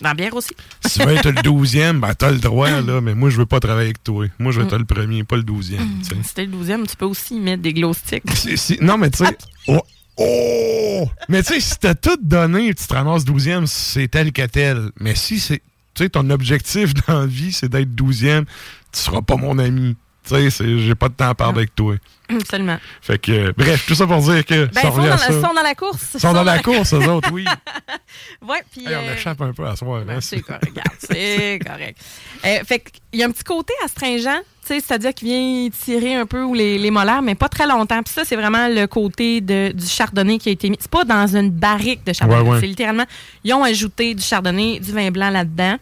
Dans 0.01 0.09
la 0.09 0.13
bière 0.15 0.35
aussi. 0.35 0.49
Si 0.85 0.97
tu 0.99 1.05
veux 1.05 1.13
être 1.15 1.29
le 1.29 1.41
douzième, 1.43 1.99
ben 2.01 2.13
t'as 2.15 2.31
le 2.31 2.39
droit, 2.39 2.69
là, 2.81 3.01
mais 3.01 3.13
moi, 3.13 3.29
je 3.29 3.37
veux 3.37 3.45
pas 3.45 3.59
travailler 3.59 3.89
avec 3.89 4.03
toi. 4.03 4.25
Moi, 4.39 4.51
je 4.51 4.59
veux 4.59 4.65
être 4.65 4.77
le 4.77 4.85
premier, 4.85 5.23
pas 5.23 5.35
le 5.35 5.43
douzième. 5.43 5.87
tu 6.01 6.09
sais. 6.15 6.23
Si 6.23 6.33
t'es 6.33 6.45
le 6.45 6.51
12e, 6.57 6.87
tu 6.87 6.95
peux 6.95 7.05
aussi 7.05 7.39
mettre 7.39 7.61
des 7.61 7.71
glow 7.73 7.93
sticks. 7.93 8.23
Si- 8.33 8.57
si- 8.57 8.77
non, 8.81 8.97
mais 8.97 9.11
tu 9.11 9.23
sais... 9.23 9.37
Oh! 9.67 9.79
oh! 10.17 11.07
Mais 11.29 11.43
tu 11.43 11.53
sais, 11.53 11.59
si 11.59 11.77
t'as 11.79 11.93
tout 11.93 12.17
donné 12.19 12.69
et 12.69 12.73
tu 12.73 12.85
te 12.87 12.93
ramasses 12.95 13.25
douzième, 13.25 13.67
c'est 13.67 14.07
tel 14.07 14.31
que 14.31 14.45
tel. 14.47 14.89
Mais 14.99 15.13
si 15.13 15.39
c'est... 15.39 15.61
Tu 15.93 16.03
sais, 16.03 16.09
ton 16.09 16.29
objectif 16.29 16.93
dans 17.07 17.21
la 17.21 17.25
vie, 17.25 17.51
c'est 17.51 17.69
d'être 17.69 17.93
douzième, 17.93 18.45
tu 18.91 18.99
seras 18.99 19.21
pas 19.21 19.35
mon 19.35 19.57
ami. 19.57 19.95
Tu 20.23 20.49
sais, 20.51 20.77
j'ai 20.79 20.95
pas 20.95 21.09
de 21.09 21.13
temps 21.15 21.29
à 21.29 21.35
perdre 21.35 21.57
avec 21.57 21.75
toi. 21.75 21.95
Absolument. 22.39 22.77
Fait 23.01 23.17
que, 23.19 23.32
euh, 23.32 23.53
bref, 23.57 23.86
tout 23.88 23.95
ça 23.95 24.07
pour 24.07 24.17
dire 24.21 24.45
que 24.45 24.65
Ben, 24.65 24.82
ça 24.82 24.89
sont 24.91 24.97
dans, 24.97 25.03
la, 25.05 25.17
ça. 25.17 25.27
sont 25.32 25.53
dans 25.53 25.61
la 25.63 25.75
course. 25.75 26.07
Ils 26.15 26.19
sont 26.19 26.34
dans 26.34 26.43
la 26.43 26.59
course, 26.59 26.93
eux 26.93 27.07
autres, 27.09 27.29
oui. 27.32 27.45
Ouais, 28.47 28.61
puis. 28.71 28.82
Hey, 28.88 28.95
on 28.95 29.09
euh, 29.09 29.15
échappe 29.15 29.41
un 29.41 29.53
peu 29.53 29.65
à 29.65 29.75
soir. 29.75 30.03
hein. 30.09 30.17
c'est 30.21 30.41
correct, 30.41 30.65
regarde, 30.69 30.95
c'est 30.99 31.59
correct. 31.65 31.97
Euh, 32.45 32.59
fait 32.65 32.79
qu'il 32.79 33.19
y 33.19 33.23
a 33.23 33.27
un 33.27 33.32
petit 33.32 33.43
côté 33.43 33.73
astringent, 33.86 34.41
tu 34.61 34.67
sais, 34.67 34.79
c'est-à-dire 34.79 35.13
qu'il 35.13 35.27
vient 35.29 35.69
tirer 35.69 36.15
un 36.15 36.25
peu 36.25 36.51
les, 36.55 36.77
les 36.77 36.91
molaires, 36.91 37.21
mais 37.21 37.36
pas 37.36 37.49
très 37.49 37.65
longtemps. 37.67 38.01
Puis 38.03 38.13
ça, 38.13 38.23
c'est 38.25 38.36
vraiment 38.36 38.67
le 38.67 38.86
côté 38.88 39.41
de, 39.41 39.71
du 39.73 39.86
chardonnay 39.88 40.38
qui 40.38 40.49
a 40.49 40.51
été 40.51 40.69
mis. 40.69 40.77
C'est 40.79 40.91
pas 40.91 41.03
dans 41.03 41.27
une 41.36 41.49
barrique 41.49 42.03
de 42.05 42.13
chardonnay. 42.13 42.41
Ouais, 42.41 42.49
ouais. 42.49 42.59
C'est 42.59 42.67
littéralement, 42.67 43.05
ils 43.43 43.53
ont 43.53 43.63
ajouté 43.63 44.13
du 44.13 44.23
chardonnay, 44.23 44.79
du 44.79 44.91
vin 44.91 45.09
blanc 45.11 45.29
là-dedans. 45.29 45.77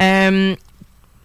Euh, 0.00 0.54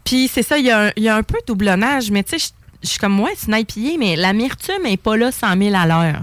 Puis 0.04 0.28
c'est 0.28 0.44
ça, 0.44 0.58
il 0.58 0.66
y, 0.66 0.72
a 0.72 0.88
un- 0.88 0.92
il 0.96 1.04
y 1.04 1.10
a 1.10 1.16
un 1.16 1.24
peu 1.24 1.38
de 1.40 1.46
doublonnage, 1.48 2.10
mais 2.12 2.24
tu 2.24 2.38
sais, 2.40 2.52
je- 2.84 2.90
suis 2.90 3.00
comme 3.00 3.20
une 3.20 3.56
IPA, 3.56 3.98
mais 4.00 4.16
l'amertume 4.16 4.84
n'est 4.84 4.98
pas 4.98 5.18
là 5.18 5.32
100 5.32 5.58
000 5.58 5.76
à 5.76 5.86
l'heure. 5.86 6.22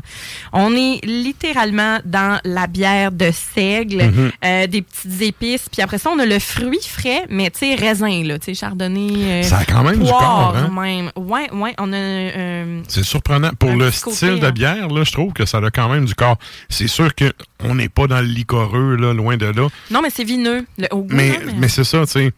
On 0.52 0.72
est 0.74 1.04
littéralement 1.04 1.98
dans 2.04 2.40
la 2.44 2.66
bière 2.66 3.12
de 3.12 3.30
seigle, 3.30 4.02
Mhm. 4.04 4.32
euh, 4.44 4.66
des 4.66 4.82
petites 4.82 5.20
épices, 5.22 5.68
puis 5.70 5.82
après 5.82 5.98
ça, 5.98 6.11
on 6.14 6.18
a 6.18 6.26
le 6.26 6.38
fruit 6.38 6.80
frais, 6.82 7.24
mais 7.28 7.50
tu 7.50 7.59
sais, 7.61 7.74
raisin, 7.74 8.22
là, 8.24 8.38
tu 8.38 8.46
sais, 8.46 8.54
chardonnay. 8.54 9.11
euh, 9.14 9.42
Ça 9.42 9.59
a 9.59 9.64
quand 9.64 9.82
même 9.82 9.98
du 10.02 10.11
corps, 10.11 10.54
hein? 10.57 10.70
même. 10.72 11.11
Ouais, 11.16 11.50
ouais, 11.52 11.74
on 11.78 11.92
a. 11.92 11.96
euh, 11.96 12.80
C'est 12.88 13.04
surprenant. 13.04 13.50
Pour 13.59 13.72
le 13.72 13.90
style 13.90 14.40
de 14.40 14.46
hein. 14.46 14.50
bière, 14.52 14.88
là, 14.88 15.04
je 15.04 15.12
trouve 15.12 15.32
que 15.32 15.44
ça 15.46 15.59
a 15.59 15.70
quand 15.70 15.88
même 15.88 16.04
du 16.04 16.14
corps. 16.14 16.36
C'est 16.68 16.88
sûr 16.88 17.11
qu'on 17.14 17.74
n'est 17.74 17.88
pas 17.88 18.07
dans 18.07 18.20
le 18.20 18.26
licoreux, 18.26 18.96
là, 18.96 19.12
loin 19.12 19.36
de 19.36 19.46
là. 19.46 19.68
Non, 19.90 20.00
mais 20.02 20.11
c'est 20.11 20.24
vineux. 20.24 20.64
Le- 20.78 20.88
au 20.92 21.02
goût, 21.02 21.14
Mais, 21.14 21.30
non, 21.44 21.52
mais 21.59 21.68
c'est 21.68 21.84
ça, 21.84 22.04
tu 22.07 22.12
sais. 22.12 22.32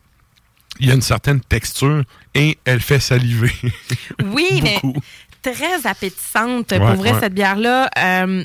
Il 0.80 0.88
y 0.88 0.90
a 0.90 0.94
une 0.94 1.02
certaine 1.02 1.40
texture 1.40 2.02
et 2.34 2.58
elle 2.64 2.80
fait 2.80 3.00
saliver. 3.00 3.52
Oui, 4.32 4.60
mais 4.62 4.80
très 5.42 5.86
appétissante. 5.86 6.72
Ouais, 6.72 6.78
pour 6.78 6.94
vrai, 6.94 7.12
ouais. 7.12 7.20
cette 7.20 7.34
bière-là. 7.34 7.88
Euh, 7.98 8.44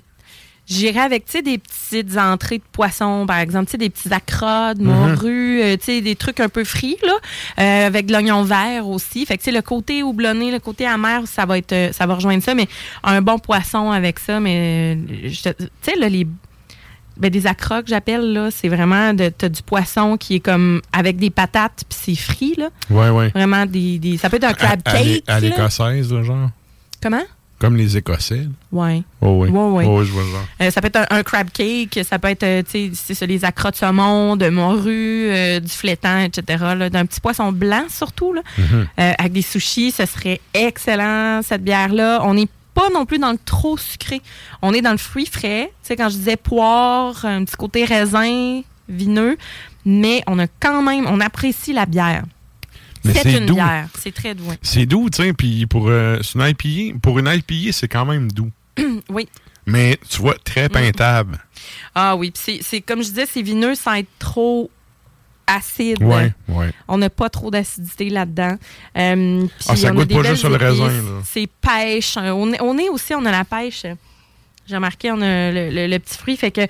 J'irais 0.65 1.01
avec, 1.01 1.25
des 1.43 1.57
petites 1.57 2.17
entrées 2.17 2.59
de 2.59 2.63
poisson, 2.71 3.25
par 3.27 3.39
exemple, 3.39 3.75
des 3.77 3.89
petits 3.89 4.13
accrocs, 4.13 4.77
de 4.77 4.83
morue, 4.83 5.77
des 5.77 6.15
trucs 6.15 6.39
un 6.39 6.47
peu 6.47 6.63
frits, 6.63 6.97
là, 7.03 7.15
euh, 7.59 7.87
avec 7.87 8.05
de 8.05 8.13
l'oignon 8.13 8.43
vert 8.43 8.87
aussi. 8.87 9.25
Fait 9.25 9.37
que, 9.37 9.43
tu 9.43 9.51
sais, 9.51 9.55
le 9.55 9.61
côté 9.61 10.03
houblonné, 10.03 10.51
le 10.51 10.59
côté 10.59 10.85
amer, 10.85 11.27
ça 11.27 11.45
va 11.45 11.57
être, 11.57 11.73
euh, 11.73 11.91
ça 11.91 12.05
va 12.05 12.15
rejoindre 12.15 12.41
ça, 12.41 12.55
mais 12.55 12.69
un 13.03 13.21
bon 13.21 13.39
poisson 13.39 13.91
avec 13.91 14.19
ça, 14.19 14.39
mais, 14.39 14.95
euh, 14.95 15.29
tu 15.29 15.53
sais, 15.81 15.95
là, 15.97 16.07
les, 16.07 16.25
ben, 17.17 17.29
des 17.29 17.45
accrocs, 17.47 17.85
j'appelle, 17.87 18.33
là, 18.33 18.49
c'est 18.51 18.69
vraiment, 18.69 19.13
de, 19.13 19.29
t'as 19.29 19.49
du 19.49 19.61
poisson 19.61 20.17
qui 20.17 20.35
est 20.35 20.39
comme, 20.39 20.81
avec 20.91 21.17
des 21.17 21.29
patates, 21.29 21.83
puis 21.89 21.99
c'est 22.01 22.15
frit, 22.21 22.55
là. 22.57 22.69
Ouais, 22.89 23.09
ouais. 23.09 23.29
Vraiment, 23.29 23.65
des, 23.65 23.99
des, 23.99 24.17
ça 24.17 24.29
peut 24.29 24.37
être 24.37 24.43
un 24.45 24.53
crab 24.53 24.79
À- 24.85 24.91
cake, 24.91 25.23
À 25.27 25.39
l'écossaise, 25.39 26.11
là, 26.11 26.23
genre? 26.23 26.49
Comment? 27.01 27.21
Comme 27.59 27.77
les 27.77 27.95
Écossais. 27.95 28.47
Ouais. 28.73 29.03
Oh, 29.21 29.37
oui. 29.41 29.49
Ouais, 29.49 29.69
ouais. 29.69 29.85
Oh, 29.87 29.99
oui, 29.99 30.05
je 30.05 30.11
vois 30.11 30.23
le. 30.23 30.65
Euh, 30.65 30.69
ça 30.71 30.81
peut 30.81 30.87
être 30.87 30.97
un, 30.97 31.05
un 31.17 31.23
crab 31.23 31.49
cake, 31.49 31.97
ça 32.03 32.19
peut 32.19 32.27
être, 32.27 32.43
euh, 32.43 32.61
tu 32.69 32.91
sais, 32.93 33.13
c'est 33.13 33.25
les 33.27 33.45
accrocs 33.45 33.71
de 33.71 33.77
saumon, 33.77 34.35
de 34.35 34.49
morue, 34.49 35.29
euh, 35.29 35.61
du 35.61 35.69
flétan, 35.69 36.19
etc. 36.19 36.61
là, 36.75 36.89
D'un 36.89 37.05
petit 37.05 37.21
poisson 37.21 37.53
blanc 37.53 37.83
surtout, 37.89 38.33
là, 38.33 38.41
Mhm. 38.57 38.87
euh, 38.99 39.11
avec 39.17 39.31
des 39.31 39.41
sushis, 39.43 39.91
ce 39.91 40.05
serait 40.05 40.41
excellent, 40.53 41.39
cette 41.41 41.63
bière-là. 41.63 42.21
On 42.25 42.33
n'est 42.33 42.49
pas 42.73 42.89
non 42.89 43.05
plus 43.05 43.19
dans 43.19 43.31
le 43.31 43.37
trop 43.37 43.77
sucré. 43.77 44.21
On 44.61 44.73
est 44.73 44.81
dans 44.81 44.91
le 44.91 44.97
fruit 44.97 45.25
frais. 45.25 45.71
Tu 45.81 45.87
sais, 45.87 45.95
quand 45.95 46.09
je 46.09 46.17
disais 46.17 46.37
poire, 46.37 47.25
un 47.25 47.45
petit 47.45 47.55
côté 47.55 47.85
raisin, 47.85 48.61
vineux, 48.89 49.37
mais 49.85 50.23
on 50.27 50.39
a 50.39 50.47
quand 50.47 50.81
même, 50.81 51.05
on 51.07 51.19
apprécie 51.19 51.73
la 51.73 51.85
bière. 51.85 52.23
C'est 53.03 53.37
une 53.37 53.45
doux. 53.45 53.55
bière, 53.55 53.89
c'est 53.99 54.13
très 54.13 54.33
doux. 54.33 54.45
C'est 54.61 54.85
doux, 54.85 55.09
tu 55.09 55.21
sais, 55.21 55.33
puis 55.33 55.65
pour, 55.65 55.89
euh, 55.89 56.21
une 56.35 56.41
IPA, 56.41 56.99
pour 57.01 57.19
une 57.19 57.27
IPA, 57.27 57.73
c'est 57.73 57.89
quand 57.89 58.05
même 58.05 58.31
doux. 58.31 58.51
oui. 59.09 59.27
Mais, 59.65 59.97
tu 60.09 60.21
vois, 60.21 60.35
très 60.43 60.69
peintable. 60.69 61.37
Ah 61.95 62.15
oui, 62.15 62.33
c'est 62.35 62.81
comme 62.81 63.01
je 63.01 63.09
disais, 63.09 63.25
c'est 63.25 63.41
vineux 63.41 63.75
sans 63.75 63.93
être 63.93 64.09
trop 64.19 64.69
acide. 65.47 66.01
Ouais, 66.01 66.31
ouais. 66.47 66.71
On 66.87 66.97
n'a 66.97 67.09
pas 67.09 67.29
trop 67.29 67.51
d'acidité 67.51 68.09
là-dedans. 68.09 68.55
Euh, 68.97 69.45
Ah, 69.67 69.75
ça 69.75 69.87
on 69.87 69.89
a 69.89 69.91
goûte 69.93 70.07
des 70.09 70.15
pas 70.15 70.23
juste 70.23 70.37
sur 70.37 70.49
le 70.49 70.55
raisin. 70.57 70.89
C'est 71.25 71.47
pêche. 71.61 72.15
Euh, 72.17 72.31
On 72.31 72.51
est, 72.53 72.61
on 72.61 72.77
est 72.77 72.89
aussi, 72.89 73.13
on 73.13 73.25
a 73.25 73.31
la 73.31 73.43
pêche. 73.45 73.85
J'ai 74.67 74.75
remarqué, 74.75 75.11
on 75.11 75.21
a 75.21 75.51
le, 75.51 75.69
le- 75.69 75.87
le 75.87 75.99
petit 75.99 76.17
fruit. 76.17 76.37
Fait 76.37 76.51
que, 76.51 76.61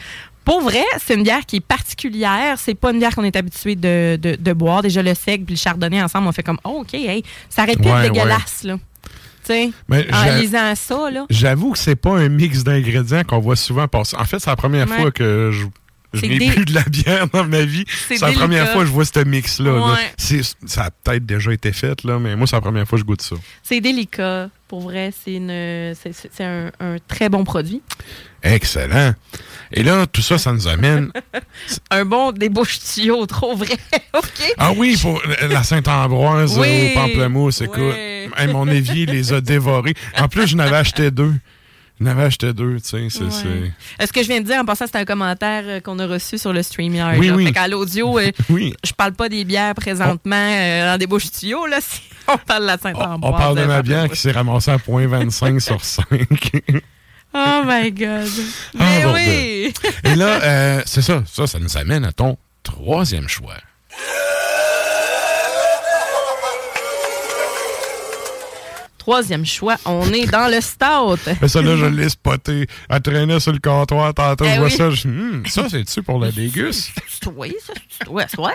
pour 0.43 0.61
vrai, 0.61 0.83
c'est 0.99 1.13
une 1.13 1.23
bière 1.23 1.45
qui 1.45 1.57
est 1.57 1.65
particulière. 1.65 2.55
C'est 2.57 2.73
pas 2.73 2.91
une 2.91 2.99
bière 2.99 3.15
qu'on 3.15 3.23
est 3.23 3.35
habitué 3.35 3.75
de, 3.75 4.17
de- 4.21 4.35
de 4.39 4.53
boire. 4.53 4.81
Déjà, 4.81 5.03
le 5.03 5.13
seigle 5.13 5.45
puis 5.45 5.55
le 5.55 5.59
chardonnay 5.59 6.01
ensemble, 6.01 6.27
on 6.27 6.31
fait 6.31 6.43
comme, 6.43 6.59
oh, 6.63 6.79
OK, 6.81 6.95
hey, 6.95 7.23
ça 7.49 7.65
pu 7.65 7.73
Ouais, 7.87 8.09
dégueulasse, 8.09 8.63
là. 8.63 8.77
Tu 9.45 9.47
sais, 9.53 9.71
Mais 9.89 10.07
en 10.13 10.39
lisant 10.39 10.73
ça, 10.75 11.11
là. 11.11 11.25
J'avoue 11.29 11.73
que 11.73 11.77
c'est 11.77 11.97
pas 11.97 12.11
un 12.17 12.29
mix 12.29 12.63
d'ingrédients 12.63 13.23
qu'on 13.25 13.39
voit 13.39 13.57
souvent 13.57 13.87
passer. 13.89 14.15
En 14.17 14.23
fait, 14.23 14.39
c'est 14.39 14.49
la 14.49 14.55
première 14.55 14.87
fois 14.87 15.11
que 15.11 15.51
je, 15.51 15.65
je 16.13 16.25
n'ai 16.25 16.37
bu 16.37 16.65
de 16.65 16.73
la 16.73 16.83
bière 16.83 17.27
dans 17.27 17.45
ma 17.45 17.61
vie. 17.63 17.85
C'est 18.07 18.19
la 18.21 18.31
première 18.31 18.69
fois 18.71 18.81
que 18.81 18.87
je 18.87 18.91
vois 18.91 19.05
ce 19.05 19.23
mix-là. 19.23 19.73
Ouais. 19.93 20.41
Ça 20.65 20.83
a 20.85 20.91
peut-être 20.91 21.25
déjà 21.25 21.51
été 21.53 21.71
fait, 21.71 22.03
là, 22.03 22.19
mais 22.19 22.35
moi, 22.35 22.47
c'est 22.47 22.55
la 22.55 22.61
première 22.61 22.87
fois 22.87 22.97
que 22.97 23.01
je 23.01 23.05
goûte 23.05 23.21
ça. 23.21 23.35
C'est 23.63 23.81
délicat. 23.81 24.49
Pour 24.67 24.81
vrai, 24.81 25.11
c'est 25.23 25.37
un, 26.39 26.71
un 26.79 26.95
très 27.07 27.29
bon 27.29 27.43
produit. 27.43 27.81
Excellent. 28.41 29.13
Et 29.71 29.83
là, 29.83 30.05
tout 30.05 30.21
ça, 30.21 30.37
ça 30.37 30.51
nous 30.51 30.67
amène. 30.67 31.11
Un 31.91 32.05
bon 32.05 32.31
débouche 32.31 32.79
tuyau, 32.79 33.25
trop 33.25 33.55
vrai. 33.55 33.77
OK. 34.13 34.53
Ah 34.57 34.71
oui, 34.75 34.97
pour 35.01 35.21
la 35.49 35.63
Saint-Ambroise 35.63 36.57
Oui. 36.59 36.91
au 36.91 36.93
pamplemousse, 36.99 37.61
écoute. 37.61 37.79
Oui. 37.79 38.29
Hey, 38.37 38.47
mon 38.51 38.67
évier 38.67 39.05
les 39.05 39.31
a 39.31 39.41
dévorés. 39.41 39.93
En 40.17 40.27
plus, 40.27 40.47
je 40.47 40.55
n'avais 40.57 40.75
acheté 40.75 41.09
deux. 41.11 41.33
Je 41.99 42.05
n'avais 42.05 42.23
acheté 42.23 42.51
deux, 42.53 42.79
tu 42.81 42.89
sais. 42.89 43.07
c'est- 43.09 43.23
Ouais. 43.23 43.71
c'est- 43.99 44.07
Ce 44.07 44.11
que 44.11 44.23
je 44.23 44.27
viens 44.27 44.41
de 44.41 44.45
dire, 44.45 44.59
en 44.59 44.65
passant, 44.65 44.85
c'est 44.87 44.97
un 44.97 45.05
commentaire 45.05 45.63
euh, 45.65 45.79
qu'on 45.79 45.99
a 45.99 46.07
reçu 46.07 46.37
sur 46.37 46.51
le 46.51 46.63
StreamYard. 46.63 47.17
Oui, 47.17 47.27
là. 47.27 47.35
oui. 47.35 47.45
Fait 47.45 47.51
qu'à 47.53 47.67
l'audio, 47.67 48.17
euh, 48.19 48.31
Oui. 48.49 48.73
je 48.83 48.91
parle 48.93 49.13
pas 49.13 49.29
des 49.29 49.45
bières 49.45 49.75
présentement 49.75 50.35
euh, 50.35 50.91
dans 50.91 50.97
des 50.97 51.07
bouches 51.07 51.31
tuyaux, 51.31 51.65
là. 51.67 51.79
si 51.87 52.01
on 52.27 52.37
parle 52.37 52.63
de 52.63 52.67
la 52.67 52.75
On, 52.75 52.81
Saint-Ambroise. 52.81 53.19
on 53.21 53.37
parle 53.37 53.55
de 53.57 53.61
euh, 53.61 53.67
ma 53.67 53.81
bière 53.83 54.09
qui 54.09 54.17
s'est 54.17 54.31
ramassée 54.31 54.71
à 54.71 54.77
0.25 54.77 55.59
sur 55.59 55.83
5. 55.85 56.05
Oh 57.35 57.61
my 57.65 57.91
God. 57.91 58.27
Ah, 58.79 58.83
Mais 58.83 59.05
oui. 59.05 59.73
Et 60.03 60.15
là, 60.15 60.39
euh, 60.43 60.81
c'est 60.85 61.01
ça. 61.01 61.23
Ça, 61.25 61.47
ça 61.47 61.59
nous 61.59 61.77
amène 61.77 62.05
à 62.05 62.11
ton 62.11 62.37
troisième 62.63 63.27
choix. 63.27 63.55
Troisième 69.03 69.45
choix, 69.45 69.75
on 69.85 70.13
est 70.13 70.25
dans 70.31 70.49
le 70.49 70.61
stout. 70.61 71.19
Mais 71.41 71.49
ça, 71.49 71.61
là, 71.61 71.75
je 71.75 71.85
l'ai 71.85 72.07
spoté. 72.07 72.67
Elle 72.89 73.01
traînait 73.01 73.39
sur 73.41 73.51
le 73.51 73.59
comptoir. 73.59 74.13
Tantôt, 74.13 74.45
Eh 74.47 74.53
je 74.53 74.59
vois 74.59 74.65
oui. 74.69 74.71
ça. 74.71 74.89
Je, 74.91 75.07
Hum, 75.09 75.43
ça, 75.45 75.67
c'est-tu 75.69 76.01
pour 76.01 76.19
la 76.19 76.31
déguste? 76.31 76.91
Oui, 77.35 77.53
ça, 77.65 77.73
c'est- 77.89 78.07
ouais. 78.39 78.53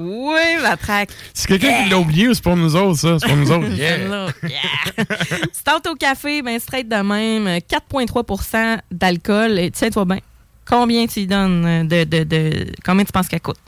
Oui, 0.00 0.40
la 0.62 0.76
traque. 0.78 1.10
C'est 1.34 1.46
quelqu'un 1.46 1.84
qui 1.84 1.90
l'a 1.90 1.98
oublié 1.98 2.28
ou 2.28 2.34
c'est 2.34 2.42
pour 2.42 2.56
nous 2.56 2.74
autres, 2.74 2.98
ça? 3.00 3.18
C'est 3.18 3.26
pour 3.26 3.36
nous 3.36 3.50
autres? 3.52 3.68
Yeah. 3.68 4.28
Yeah. 4.42 5.06
Stout 5.52 5.90
au 5.90 5.94
café, 5.94 6.40
ben 6.42 6.58
straight 6.58 6.88
de 6.88 6.96
même, 6.96 7.46
euh, 7.46 7.58
4,3% 7.58 8.78
d'alcool. 8.90 9.58
Et 9.58 9.70
tiens-toi 9.70 10.04
bien, 10.06 10.18
combien 10.64 11.06
tu 11.06 11.20
y 11.20 11.26
donnes 11.26 11.64
euh, 11.66 11.84
de, 11.84 12.04
de, 12.04 12.24
de- 12.24 12.72
Combien 12.84 13.04
tu 13.04 13.12
penses 13.12 13.28
qu'elle 13.28 13.40
coûte? 13.42 13.58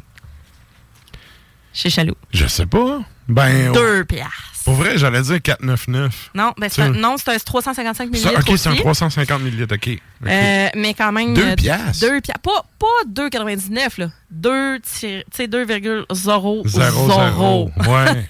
Chez 1.73 1.91
Chaloux. 1.91 2.15
Je 2.33 2.47
sais 2.47 2.67
pas. 2.67 3.01
Ben, 3.29 3.73
Deux 3.73 4.05
piastres. 4.05 4.63
pour 4.65 4.75
vrai, 4.75 4.99
j'allais 4.99 5.23
dire 5.23 5.37
4,99. 5.37 6.11
Non, 6.35 6.53
ben 6.59 6.69
c'est 6.69 6.83
un, 6.83 6.91
non, 6.91 7.17
c'est 7.17 7.31
un 7.31 7.39
355 7.39 8.05
Ça, 8.05 8.11
millilitres 8.11 8.51
OK, 8.51 8.59
c'est 8.59 8.69
un 8.69 8.73
aussi. 8.73 8.81
350 8.81 9.43
ml. 9.43 9.67
OK. 9.73 9.89
Euh, 10.27 10.69
mais 10.75 10.95
quand 10.95 11.13
même... 11.13 11.35
Deux 11.35 11.43
euh, 11.49 11.57
piastres? 11.57 12.07
Deux 12.07 12.21
piastres? 12.21 12.43
Pas, 12.43 12.65
pas 12.79 13.29
2,99, 13.29 14.01
là. 14.01 14.11
2, 14.31 14.79
tu 14.81 15.23
sais, 15.31 15.49
2,000. 15.49 16.05
Zéro, 16.13 16.63
zéro. 16.67 17.71
Ouais. 17.87 18.27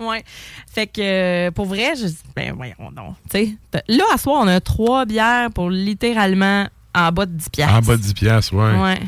ouais. 0.06 0.24
Fait 0.72 0.86
que, 0.86 1.00
euh, 1.00 1.50
pour 1.50 1.66
vrai, 1.66 1.94
je 1.96 2.06
dis, 2.06 2.18
ben 2.34 2.52
voyons 2.54 2.92
donc. 2.92 3.14
Tu 3.30 3.38
sais, 3.38 3.56
t'as- 3.70 3.82
là, 3.88 4.04
à 4.14 4.18
soir, 4.18 4.42
on 4.42 4.48
a 4.48 4.60
trois 4.60 5.06
bières 5.06 5.50
pour 5.50 5.70
littéralement 5.70 6.68
en 6.94 7.12
bas 7.12 7.26
de 7.26 7.32
10 7.32 7.48
piastres. 7.50 7.74
en 7.74 7.80
bas 7.80 7.96
de 7.96 8.02
10 8.02 8.14
piastres, 8.14 8.54
ouais. 8.54 8.74
Ouais. 8.80 8.98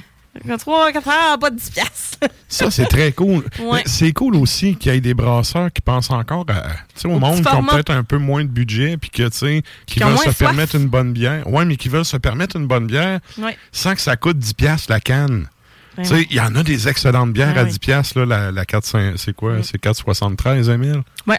Fait 0.42 0.48
que 0.48 0.56
Trois, 0.58 0.92
quatre 0.92 1.08
heures 1.08 1.34
en 1.34 1.38
bas 1.38 1.50
de 1.50 1.56
10 1.56 1.70
piastres. 1.70 2.18
Ça, 2.48 2.70
c'est 2.70 2.86
très 2.86 3.12
cool. 3.12 3.44
Ouais. 3.60 3.82
C'est 3.86 4.12
cool 4.12 4.36
aussi 4.36 4.76
qu'il 4.76 4.92
y 4.92 4.96
ait 4.96 5.00
des 5.00 5.14
brasseurs 5.14 5.72
qui 5.72 5.80
pensent 5.82 6.10
encore 6.10 6.44
à, 6.48 6.62
tu 6.98 7.06
au, 7.06 7.10
Au 7.12 7.18
monde 7.18 7.44
qui 7.44 7.54
ont 7.54 7.64
peut-être 7.64 7.90
un 7.90 8.02
peu 8.04 8.18
moins 8.18 8.42
de 8.44 8.48
budget 8.48 8.96
puis 8.96 9.10
que, 9.10 9.28
tu 9.28 9.62
qui 9.86 10.00
veulent 10.00 10.16
se 10.16 10.22
soif. 10.24 10.38
permettre 10.38 10.74
une 10.76 10.86
bonne 10.88 11.12
bière. 11.12 11.46
Ouais, 11.46 11.64
mais 11.64 11.76
qui 11.76 11.88
veulent 11.88 12.04
se 12.04 12.16
permettre 12.16 12.56
une 12.56 12.66
bonne 12.66 12.86
bière 12.86 13.20
Ouais. 13.38 13.56
sans 13.72 13.94
que 13.94 14.00
ça 14.00 14.16
coûte 14.16 14.38
10 14.38 14.54
piastres 14.54 14.90
la 14.90 15.00
canne. 15.00 15.48
Ben 15.96 16.02
Tu 16.04 16.08
sais, 16.10 16.26
il 16.30 16.36
y 16.36 16.40
en 16.40 16.54
a 16.54 16.62
des 16.62 16.88
excellentes 16.88 17.32
bières 17.32 17.54
Ah 17.56 17.60
à 17.60 17.64
oui. 17.64 17.70
10 17.70 17.78
piastres, 17.80 18.18
là, 18.20 18.26
la, 18.26 18.50
la 18.52 18.64
4, 18.64 19.16
c'est 19.16 19.34
quoi? 19.34 19.54
Mm. 19.54 19.62
C'est 19.64 19.82
4,73, 19.82 20.70
Emile? 20.70 21.02
Ouais. 21.26 21.38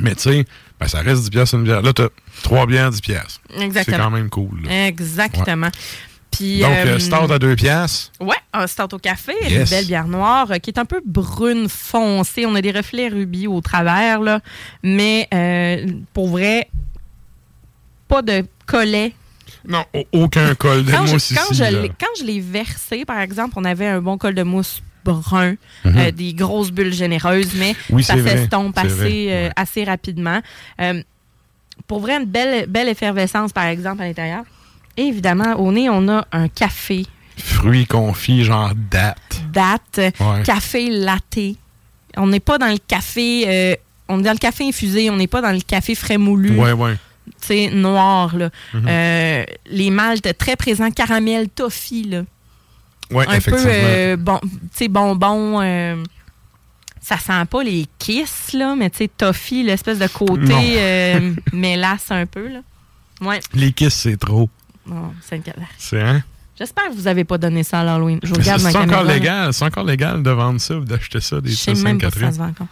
Mais 0.00 0.14
tu 0.14 0.22
sais, 0.22 0.44
ben, 0.78 0.88
ça 0.88 1.00
reste 1.00 1.22
10 1.22 1.30
piastres 1.30 1.54
une 1.54 1.64
bière. 1.64 1.80
Là, 1.82 1.92
t'as 1.92 2.08
trois 2.42 2.66
bières 2.66 2.90
10 2.90 3.00
piastres. 3.00 3.40
C'est 3.56 3.62
Exactement. 3.62 3.96
quand 3.98 4.10
même 4.10 4.28
cool. 4.28 4.62
là. 4.64 4.86
Exactement. 4.88 5.70
Puis, 6.36 6.60
Donc, 6.60 6.70
euh, 6.70 6.86
euh, 6.94 6.98
stout 6.98 7.32
à 7.32 7.38
deux 7.38 7.56
piastres. 7.56 8.12
Ouais, 8.20 8.36
un 8.52 8.66
stout 8.66 8.94
au 8.94 8.98
café, 8.98 9.32
une 9.48 9.64
belle 9.64 9.86
bière 9.86 10.06
noire 10.08 10.50
euh, 10.50 10.56
qui 10.58 10.70
est 10.70 10.78
un 10.78 10.84
peu 10.84 11.00
brune 11.04 11.68
foncée. 11.68 12.46
On 12.46 12.54
a 12.54 12.60
des 12.62 12.72
reflets 12.72 13.08
rubis 13.08 13.46
au 13.46 13.60
travers, 13.60 14.20
là. 14.20 14.40
Mais 14.82 15.28
euh, 15.34 15.86
pour 16.12 16.28
vrai, 16.28 16.68
pas 18.08 18.22
de 18.22 18.44
collet. 18.66 19.12
Non, 19.68 19.84
au- 19.94 20.06
aucun 20.24 20.54
col 20.54 20.84
de 20.84 20.92
Quand, 20.92 21.06
je, 21.06 21.12
mousse 21.14 21.32
quand 21.34 21.52
ici. 21.52 21.62
je 21.64 21.86
quand 21.88 22.06
je 22.20 22.24
l'ai 22.24 22.40
versé, 22.40 23.04
par 23.04 23.18
exemple, 23.20 23.54
on 23.56 23.64
avait 23.64 23.86
un 23.88 24.00
bon 24.00 24.16
col 24.16 24.34
de 24.34 24.42
mousse 24.42 24.80
brun, 25.04 25.54
Mhm. 25.84 25.98
euh, 25.98 26.10
des 26.10 26.34
grosses 26.34 26.70
bulles 26.72 26.92
généreuses, 26.92 27.52
mais 27.56 27.74
Oui, 27.90 28.02
ça 28.04 28.14
s'estompe 28.22 28.76
assez, 28.78 29.26
euh, 29.30 29.50
assez 29.56 29.84
rapidement. 29.84 30.40
Euh, 30.80 31.02
pour 31.86 32.00
vrai, 32.00 32.16
une 32.16 32.24
belle, 32.24 32.66
belle 32.68 32.88
effervescence, 32.88 33.52
par 33.52 33.64
exemple, 33.66 34.02
à 34.02 34.06
l'intérieur. 34.06 34.42
Et 34.96 35.02
évidemment, 35.02 35.54
au 35.58 35.72
nez, 35.72 35.88
on 35.90 36.08
a 36.08 36.26
un 36.32 36.48
café 36.48 37.06
Fruits 37.38 37.86
confits, 37.86 38.44
genre 38.44 38.72
date. 38.90 39.18
date, 39.52 40.14
Ouais. 40.20 40.42
café 40.44 40.88
latte. 40.90 41.38
On 42.16 42.26
n'est 42.28 42.40
pas 42.40 42.56
dans 42.56 42.68
le 42.72 42.78
café, 42.78 43.44
euh, 43.46 43.74
on 44.08 44.20
est 44.20 44.22
dans 44.22 44.32
le 44.32 44.38
café 44.38 44.66
infusé, 44.66 45.10
on 45.10 45.16
n'est 45.16 45.26
pas 45.26 45.42
dans 45.42 45.52
le 45.52 45.60
café 45.60 45.94
frais 45.94 46.16
moulu, 46.16 46.58
Ouais, 46.58 46.72
ouais. 46.72 46.94
tu 47.42 47.46
sais, 47.48 47.70
noir. 47.70 48.34
Là. 48.36 48.48
Mhm. 48.72 48.86
Euh, 48.88 49.44
les 49.66 49.90
maltes 49.90 50.38
très 50.38 50.56
présents, 50.56 50.90
caramel, 50.90 51.50
toffee, 51.50 52.04
là. 52.04 52.22
Ouais, 53.10 53.26
un 53.28 53.38
peu 53.40 53.54
euh, 53.54 54.16
bon, 54.16 54.40
tu 54.42 54.48
sais, 54.72 54.88
bonbon. 54.88 55.60
euh, 55.60 56.02
ça 57.02 57.18
sent 57.18 57.44
pas 57.50 57.62
les 57.62 57.86
kisses, 57.98 58.52
là, 58.54 58.74
mais 58.76 58.88
tu 58.90 58.96
sais, 58.98 59.08
toffee, 59.08 59.62
l'espèce 59.62 59.98
de 59.98 60.08
côté 60.08 60.52
euh, 60.78 61.32
mélasse 61.52 62.10
un 62.10 62.24
peu. 62.26 62.48
Là. 62.48 62.60
Ouais. 63.20 63.40
Les 63.54 63.72
kisses, 63.72 63.94
c'est 63.94 64.16
trop. 64.16 64.48
Bon, 64.86 65.12
c'est 65.20 65.36
une. 65.36 65.42
C'est, 65.78 66.00
hein? 66.00 66.22
J'espère 66.58 66.84
que 66.84 66.94
vous 66.94 67.06
avez 67.06 67.24
pas 67.24 67.36
donné 67.38 67.62
ça 67.62 67.80
à 67.80 67.84
l'Halloween. 67.84 68.18
Je 68.22 68.32
regarde 68.32 68.60
C'est 68.60 68.76
encore 68.76 69.04
légal. 69.04 69.52
C'est 69.52 69.64
encore 69.64 69.84
légal 69.84 70.22
de 70.22 70.30
vendre 70.30 70.60
ça 70.60 70.76
ou 70.76 70.84
d'acheter 70.84 71.20
ça 71.20 71.40
des 71.40 71.50
Je 71.50 71.56
sais 71.56 71.74
même 71.74 72.00
pas 72.00 72.10
si 72.10 72.20
ça 72.20 72.32
se 72.32 72.38
vend 72.38 72.48
encore. 72.48 72.68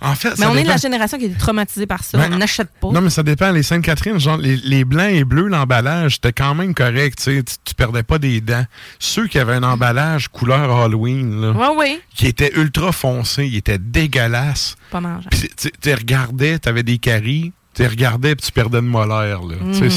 En 0.00 0.14
fait, 0.14 0.30
Mais 0.30 0.44
ça 0.44 0.50
on 0.50 0.56
est 0.56 0.62
de 0.62 0.68
la 0.68 0.76
génération 0.76 1.16
qui 1.16 1.24
été 1.24 1.36
traumatisée 1.36 1.86
par 1.86 2.04
ça. 2.04 2.18
Ben, 2.18 2.30
on 2.34 2.38
n'achète 2.38 2.68
pas. 2.80 2.90
Non, 2.90 3.00
mais 3.00 3.08
ça 3.08 3.22
dépend. 3.22 3.50
Les 3.50 3.62
Sainte-Catherine, 3.62 4.20
genre, 4.20 4.36
les, 4.36 4.56
les 4.56 4.84
blancs 4.84 5.10
et 5.10 5.24
bleus, 5.24 5.48
l'emballage, 5.48 6.14
c'était 6.16 6.34
quand 6.34 6.54
même 6.54 6.74
correct. 6.74 7.18
Tu, 7.22 7.42
tu 7.64 7.74
perdais 7.74 8.02
pas 8.02 8.18
des 8.18 8.42
dents. 8.42 8.64
Ceux 8.98 9.26
qui 9.26 9.38
avaient 9.38 9.54
un 9.54 9.62
emballage 9.62 10.28
couleur 10.28 10.70
Halloween, 10.70 11.40
là, 11.40 11.72
oui. 11.78 11.98
qui 12.14 12.26
était 12.26 12.52
ultra 12.56 12.92
foncé, 12.92 13.46
il 13.46 13.56
était 13.56 13.78
dégueulasse. 13.78 14.76
Pas 14.90 15.00
mangeable. 15.00 15.30
Tu 15.30 15.70
tu 15.80 15.94
regardais, 15.94 16.58
tu 16.58 16.68
avais 16.68 16.82
des 16.82 16.98
caries, 16.98 17.52
tu 17.76 17.86
regardais 17.86 18.34
puis 18.34 18.46
tu 18.46 18.52
perdais 18.52 18.78
de 18.78 18.86
molaire. 18.86 19.42
Là. 19.42 19.54
Tu 19.72 19.74
sais, 19.74 19.84
Mhm. 19.84 19.90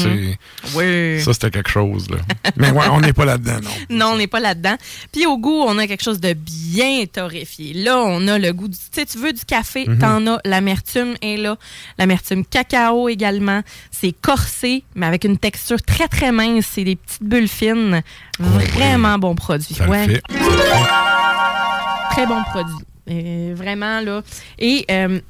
c'est- 0.72 0.76
Oui. 0.76 1.22
Ça, 1.22 1.32
c'était 1.32 1.50
quelque 1.50 1.70
chose. 1.70 2.08
Là. 2.10 2.18
mais 2.56 2.70
ouais, 2.70 2.86
on 2.90 3.00
n'est 3.00 3.12
pas 3.14 3.24
là-dedans, 3.24 3.58
non. 3.62 3.70
Non, 3.96 4.06
on 4.12 4.16
n'est 4.18 4.26
pas 4.26 4.40
là-dedans. 4.40 4.76
Puis 5.12 5.26
au 5.26 5.38
goût, 5.38 5.62
on 5.66 5.78
a 5.78 5.86
quelque 5.86 6.02
chose 6.04 6.20
de 6.20 6.34
bien 6.34 7.04
torréfié. 7.10 7.72
Là, 7.72 7.98
on 7.98 8.28
a 8.28 8.38
le 8.38 8.52
goût 8.52 8.68
du. 8.68 8.76
Tu 8.76 8.84
sais, 8.92 9.06
tu 9.06 9.18
veux 9.18 9.32
du 9.32 9.44
café, 9.44 9.86
Mhm. 9.88 9.98
t'en 9.98 10.26
as. 10.26 10.40
L'amertume 10.44 11.14
est 11.22 11.36
là. 11.38 11.56
L'amertume 11.98 12.44
cacao 12.44 13.08
également. 13.08 13.62
C'est 13.90 14.12
corsé, 14.12 14.84
mais 14.94 15.06
avec 15.06 15.24
une 15.24 15.38
texture 15.38 15.80
très, 15.82 16.08
très 16.08 16.32
mince. 16.32 16.66
C'est 16.70 16.84
des 16.84 16.96
petites 16.96 17.22
bulles 17.22 17.48
fines. 17.48 18.02
Vraiment 18.38 19.18
bon 19.18 19.34
produit. 19.34 19.74
Ça 19.74 19.88
Ouais. 19.88 20.06
fait. 20.06 20.22
Très 22.10 22.26
bon 22.26 22.42
produit. 22.44 22.74
Euh, 23.10 23.54
vraiment, 23.56 24.00
là. 24.00 24.22
Et 24.58 24.84
euh, 24.90 25.20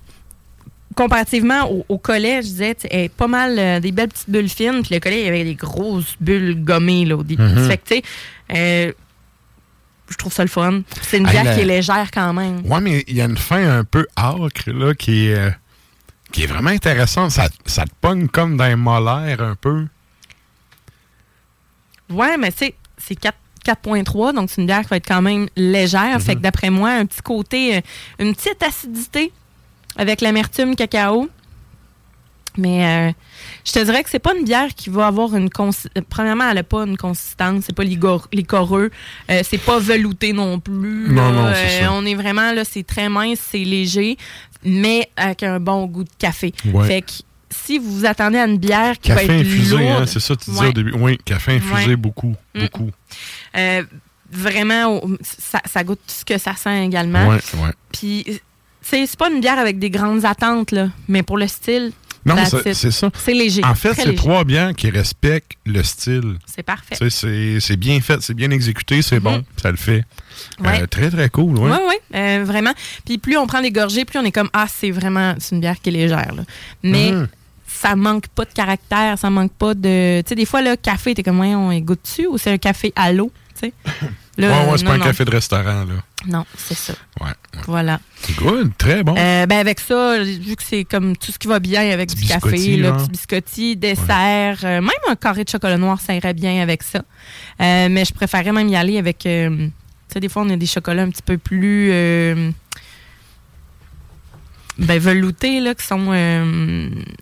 comparativement 0.97 1.71
au, 1.71 1.85
au 1.89 1.99
collet, 1.99 2.43
je 2.43 2.49
disais, 2.49 2.77
elle 2.91 3.01
est 3.05 3.09
pas 3.09 3.29
mal 3.29 3.59
euh, 3.59 3.81
des 3.81 3.93
belles 3.93 4.09
petites 4.09 4.31
bulles 4.31 4.49
fines. 4.49 4.83
Puis 4.83 4.95
le 4.95 5.01
collet, 5.01 5.21
il 5.21 5.25
y 5.27 5.29
avait 5.29 5.45
des 5.45 5.55
grosses 5.55 6.17
bulles 6.21 6.63
gommées, 6.63 7.05
là, 7.05 7.17
au 7.17 7.23
début. 7.23 7.43
Mhm. 7.43 7.69
Fait 7.69 7.79
que, 7.79 7.89
tu 7.89 7.95
sais, 7.97 8.03
euh, 8.55 8.93
je 10.09 10.17
trouve 10.17 10.33
ça 10.33 10.43
le 10.43 10.49
fun. 10.49 10.83
C'est 11.03 11.19
une 11.19 11.27
bière 11.29 11.45
la- 11.45 11.55
qui 11.55 11.61
est 11.61 11.65
légère 11.65 12.11
quand 12.13 12.33
même. 12.33 12.63
Ouais, 12.67 12.81
mais 12.81 13.05
il 13.07 13.15
y 13.17 13.21
a 13.21 13.25
une 13.27 13.37
fin 13.37 13.79
un 13.79 13.85
peu 13.85 14.07
âcre 14.19 14.71
là, 14.73 14.95
qui, 14.95 15.27
est, 15.29 15.35
euh, 15.37 15.51
qui 16.33 16.43
est 16.43 16.47
vraiment 16.47 16.71
intéressante. 16.71 17.31
Ça, 17.31 17.49
ça 17.67 17.85
te 17.85 17.93
pogne 18.01 18.27
comme 18.29 18.57
d'un 18.57 18.75
molaire 18.77 19.41
un 19.43 19.55
peu. 19.55 19.87
Ouais, 22.11 22.37
mais 22.37 22.51
tu 22.51 22.59
sais, 22.59 22.75
c'est 22.99 23.15
4 23.15 23.37
4.3, 23.65 24.33
donc 24.35 24.49
c'est 24.51 24.63
une 24.63 24.67
bière 24.67 24.81
qui 24.81 24.89
va 24.89 24.97
être 24.97 25.07
quand 25.07 25.21
même 25.21 25.47
légère. 25.55 26.15
Mhm. 26.15 26.21
Fait 26.21 26.35
que 26.35 26.41
d'après 26.41 26.71
moi, 26.71 26.91
un 26.93 27.05
petit 27.05 27.21
côté, 27.21 27.83
une 28.19 28.35
petite 28.35 28.63
acidité 28.63 29.33
avec 29.97 30.21
l'amertume 30.21 30.77
cacao. 30.77 31.29
Mais 32.57 32.85
euh, 32.85 33.13
je 33.65 33.71
te 33.73 33.79
dirais 33.85 34.03
que 34.03 34.11
c'est 34.11 34.19
pas 34.19 34.35
une 34.37 34.45
bière 34.45 34.75
qui 34.75 34.91
va 34.91 35.07
avoir 35.07 35.37
une 35.37 35.49
Premièrement, 36.09 36.49
elle 36.49 36.57
n'a 36.57 36.63
pas 36.65 36.83
une 36.85 36.97
consistance, 36.97 37.63
c'est 37.67 37.75
pas 37.75 37.85
licoreux, 37.85 38.91
euh, 39.31 39.41
c'est 39.49 39.59
pas 39.63 39.79
velouté 39.79 40.33
non 40.33 40.59
plus. 40.59 41.07
Non, 41.13 41.31
non, 41.33 41.47
Euh, 41.47 41.55
ça. 41.81 41.93
On 41.93 42.05
est 42.05 42.17
vraiment 42.17 42.53
là, 42.53 42.65
c'est 42.65 42.83
très 42.83 43.09
mince, 43.09 43.39
c'est 43.53 43.59
léger, 43.65 44.17
mais 44.65 45.09
avec 45.17 45.45
un 45.45 45.61
bon 45.61 45.87
goût 45.87 46.03
de 46.03 46.11
café. 46.19 46.53
Ouais. 46.73 46.87
Fait 46.89 47.03
que 47.03 47.13
si 47.51 47.79
vous 47.79 47.99
vous 47.99 48.05
attendez 48.07 48.39
à 48.39 48.47
une 48.47 48.59
bière 48.59 48.99
qui 48.99 49.11
Café 49.11 49.27
va 49.29 49.35
être 49.35 49.41
infusé, 49.47 49.77
lourde, 49.77 50.03
hein, 50.03 50.07
c'est 50.07 50.21
ça 50.21 50.35
que 50.35 50.41
tu 50.43 50.51
disais 50.51 50.63
Ouais. 50.63 50.69
au 50.69 50.73
début. 50.73 50.93
Oui, 50.99 51.19
café 51.25 51.53
infusé 51.53 51.91
Ouais. 51.91 51.97
beaucoup, 51.97 52.35
Mm. 52.57 52.63
beaucoup. 52.63 52.91
Euh, 53.57 53.85
vraiment, 54.31 55.01
ça, 55.23 55.61
ça 55.67 55.85
goûte 55.85 56.01
ce 56.09 56.25
que 56.25 56.37
ça 56.37 56.55
sent 56.57 56.85
également. 56.85 57.37
Puis, 57.93 58.41
c'est 58.83 59.17
pas 59.17 59.31
une 59.31 59.41
bière 59.41 59.59
avec 59.59 59.79
des 59.79 59.91
grandes 59.91 60.25
attentes, 60.25 60.73
là, 60.73 60.89
mais 61.09 61.23
pour 61.23 61.39
le 61.39 61.47
style, 61.47 61.93
Non, 62.27 62.35
c'est 62.45 62.75
ça. 62.91 63.11
Léger. 63.29 63.65
En 63.65 63.75
fait, 63.75 63.95
c'est 63.95 64.15
trois 64.15 64.45
bières 64.45 64.75
qui 64.75 64.91
respectent 64.91 65.53
le 65.65 65.83
style. 65.83 66.37
C'est 66.47 66.63
parfait. 66.63 66.97
C'est 67.11 67.77
bien 67.77 68.01
fait, 68.01 68.21
c'est 68.21 68.35
bien 68.35 68.51
exécuté, 68.51 69.01
c'est 69.03 69.21
bon, 69.21 69.43
ça 69.61 69.71
le 69.71 69.77
fait. 69.79 70.05
Ouais. 70.63 70.83
Euh, 70.83 70.87
très, 70.87 71.11
très 71.11 71.29
cool. 71.31 71.59
Oui, 71.59 71.71
oui, 71.89 72.39
vraiment. 72.45 72.73
Puis 73.07 73.19
plus 73.19 73.37
on 73.39 73.47
prend 73.47 73.61
des 73.63 73.71
gorgées, 73.73 74.05
plus 74.05 74.19
on 74.19 74.25
est 74.25 74.33
comme, 74.33 74.51
ah, 74.53 74.67
c'est 74.69 74.91
vraiment, 74.91 75.35
c'est 75.39 75.55
une 75.55 75.61
bière 75.61 75.81
qui 75.81 75.89
est 75.91 75.93
légère. 75.93 76.35
là. 76.35 76.43
Mais 76.83 77.13
Mhm. 77.13 77.29
ça 77.67 77.97
manque 77.97 78.29
pas 78.29 78.45
de 78.45 78.53
caractère, 78.53 79.19
ça 79.19 79.31
manque 79.31 79.53
pas 79.53 79.75
de. 79.75 80.21
Tu 80.23 80.29
sais, 80.29 80.35
des 80.35 80.45
fois, 80.47 80.61
le 80.63 80.77
café, 80.77 81.15
t'es 81.15 81.23
comme, 81.23 81.41
ouais, 81.41 81.55
on 81.55 81.77
goûte 81.81 82.03
dessus 82.03 82.27
ou 82.27 82.37
c'est 82.39 82.51
un 82.53 82.59
café 82.59 82.93
à 82.97 83.13
l'eau, 83.13 83.33
tu 83.59 83.69
sais? 83.69 83.73
Là, 84.41 84.49
ouais, 84.65 84.71
ouais, 84.71 84.79
c'est 84.79 84.85
pas 84.85 84.93
un 84.95 84.99
non. 84.99 85.05
café 85.05 85.25
de 85.25 85.31
restaurant, 85.31 85.85
là. 85.85 85.95
Non, 86.27 86.47
c'est 86.57 86.75
ça. 86.77 86.95
Ouais. 87.21 87.27
ouais. 87.27 87.61
Voilà. 87.67 88.01
Good, 88.37 88.73
très 88.79 89.03
bon. 89.03 89.15
Euh, 89.17 89.47
ben 89.47 89.59
avec 89.59 89.81
ça, 89.81 90.23
vu 90.23 90.57
que 90.57 90.63
c'est 90.63 90.85
comme 90.85 91.17
tout 91.17 91.31
ce 91.33 91.39
qui 91.39 91.47
va 91.47 91.59
bien 91.61 91.89
avec 91.91 92.15
du 92.15 92.27
café, 92.27 92.83
genre. 92.83 92.97
petit 92.97 93.11
biscotti, 93.11 93.77
dessert, 93.77 94.59
euh, 94.65 94.81
même 94.81 94.91
un 95.09 95.17
carré 95.17 95.45
de 95.45 95.49
chocolat 95.49 95.77
noir, 95.77 96.01
ça 96.01 96.15
irait 96.15 96.35
bien 96.35 96.63
avec 96.63 96.83
ça. 96.83 97.01
Euh, 97.61 97.89
mais 97.91 98.05
je 98.05 98.15
préférais 98.15 98.53
même 98.53 98.69
y 98.69 98.77
aller 98.77 98.99
avec. 98.99 99.19
tu 99.19 99.73
sais, 100.09 100.21
des 100.21 100.29
fois, 100.29 100.43
on 100.43 100.51
a 100.51 100.57
des 100.57 100.67
chocolats 100.67 101.03
un 101.03 101.11
petit 101.11 101.23
peu 101.23 101.39
plus. 101.39 101.91
ben, 104.79 104.99
veloutés, 104.99 105.61
là, 105.61 105.75
qui 105.75 105.85
sont. 105.85 106.13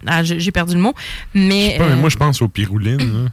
ah, 0.07 0.23
j'ai 0.23 0.53
perdu 0.53 0.75
le 0.75 0.81
mot. 0.81 0.95
Je 1.35 1.41
Mais. 1.41 1.73
sais 1.73 1.79
pas, 1.79 1.89
mais 1.89 1.97
moi, 1.97 2.11
je 2.11 2.16
pense 2.16 2.41
aux 2.43 2.49
pyroulines. 2.49 3.31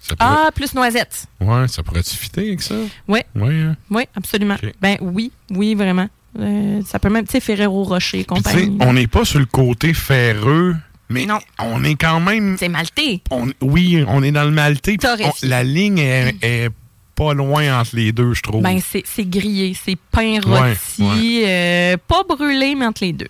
Là. 0.00 0.06
Ça 0.08 0.16
pourrait... 0.16 0.30
ah, 0.46 0.50
plus 0.54 0.74
noisette. 0.74 1.26
Ouais, 1.40 1.68
ça 1.68 1.82
pourrait-tu 1.82 2.16
fitter 2.16 2.48
avec 2.48 2.62
ça? 2.62 2.74
Ouais. 3.08 3.24
Ouais, 3.34 3.54
hein? 3.60 3.76
Oui, 3.90 4.04
absolument. 4.14 4.56
Ben 4.80 4.96
oui, 5.00 5.30
oui, 5.50 5.74
vraiment. 5.74 6.08
Euh, 6.38 6.80
ça 6.86 6.98
peut 6.98 7.10
même, 7.10 7.24
tu 7.26 7.32
sais, 7.32 7.40
Ferrero 7.40 7.82
Rocher, 7.84 8.24
compagnie. 8.24 8.76
on 8.80 8.92
n'est 8.92 9.08
pas 9.08 9.24
sur 9.24 9.40
le 9.40 9.46
côté 9.46 9.92
ferreux, 9.94 10.76
mais 11.08 11.26
on 11.58 11.82
est 11.82 11.96
quand 11.96 12.20
même. 12.20 12.56
C'est 12.58 12.68
maltais. 12.68 13.20
on- 13.30 13.48
oui, 13.60 14.04
on 14.06 14.22
est 14.22 14.30
dans 14.32 14.44
le 14.44 14.52
maltais. 14.52 14.96
on- 15.04 15.32
la 15.46 15.64
ligne 15.64 15.98
est, 15.98 16.34
est 16.42 16.70
pas 17.16 17.34
loin 17.34 17.80
entre 17.80 17.96
les 17.96 18.12
deux, 18.12 18.32
je 18.32 18.42
trouve. 18.42 18.62
Ben, 18.62 18.78
c'est 18.80 19.28
grillé, 19.28 19.74
c'est 19.74 19.96
pain 20.10 20.38
Ouais, 20.46 20.70
rôti, 20.70 21.42
euh, 21.44 21.96
pas 22.06 22.22
brûlé, 22.28 22.74
mais 22.76 22.86
entre 22.86 23.04
les 23.04 23.12
deux. 23.12 23.28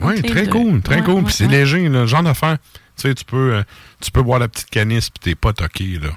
oui, 0.00 0.20
très 0.22 0.46
deux. 0.46 0.50
cool, 0.50 0.80
très 0.80 0.96
Ouais, 0.96 1.02
cool. 1.04 1.24
Puis 1.24 1.34
c'est 1.34 1.46
léger, 1.46 1.88
le 1.88 2.06
genre 2.06 2.22
d'affaire. 2.22 2.56
Tu 3.00 3.08
sais, 3.08 3.14
tu 3.14 3.24
peux, 3.24 3.54
euh, 3.54 3.62
tu 4.00 4.10
peux 4.10 4.22
boire 4.22 4.38
la 4.38 4.48
petite 4.48 4.68
canisse 4.70 5.08
puis 5.10 5.20
t'es 5.20 5.34
pas 5.34 5.52
toqué, 5.52 5.98
là. 5.98 6.10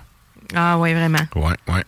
Ah 0.56 0.78
oui, 0.78 0.94
vraiment. 0.94 1.20
Ouais, 1.36 1.56
ouais. 1.74 1.84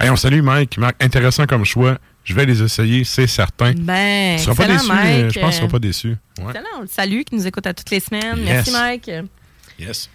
Hey, 0.00 0.10
on 0.10 0.16
salue 0.16 0.42
Mike. 0.42 0.76
Mike, 0.78 0.96
intéressant 1.00 1.46
comme 1.46 1.64
choix. 1.64 1.98
Je 2.24 2.34
vais 2.34 2.44
les 2.46 2.62
essayer, 2.62 3.04
c'est 3.04 3.26
certain. 3.26 3.72
Ben, 3.76 4.36
tu 4.36 4.44
seras 4.44 4.54
pas 4.54 4.66
déçu. 4.66 4.90
euh, 4.90 4.94
Mike. 4.94 5.32
Je 5.34 5.40
pense 5.40 5.48
que 5.50 5.54
tu 5.54 5.56
seras 5.58 5.68
pas 5.68 5.78
déçu. 5.78 6.08
Ouais. 6.38 6.44
Excellent, 6.48 6.66
on 6.78 6.80
le 6.82 6.86
salue, 6.88 7.20
qui 7.22 7.34
nous 7.36 7.46
écoute 7.46 7.66
à 7.66 7.74
toutes 7.74 7.90
les 7.90 8.00
semaines. 8.00 8.38
Yes. 8.38 8.46
Merci, 8.46 8.70
Mike. 8.72 9.10
Yes. 9.78 10.10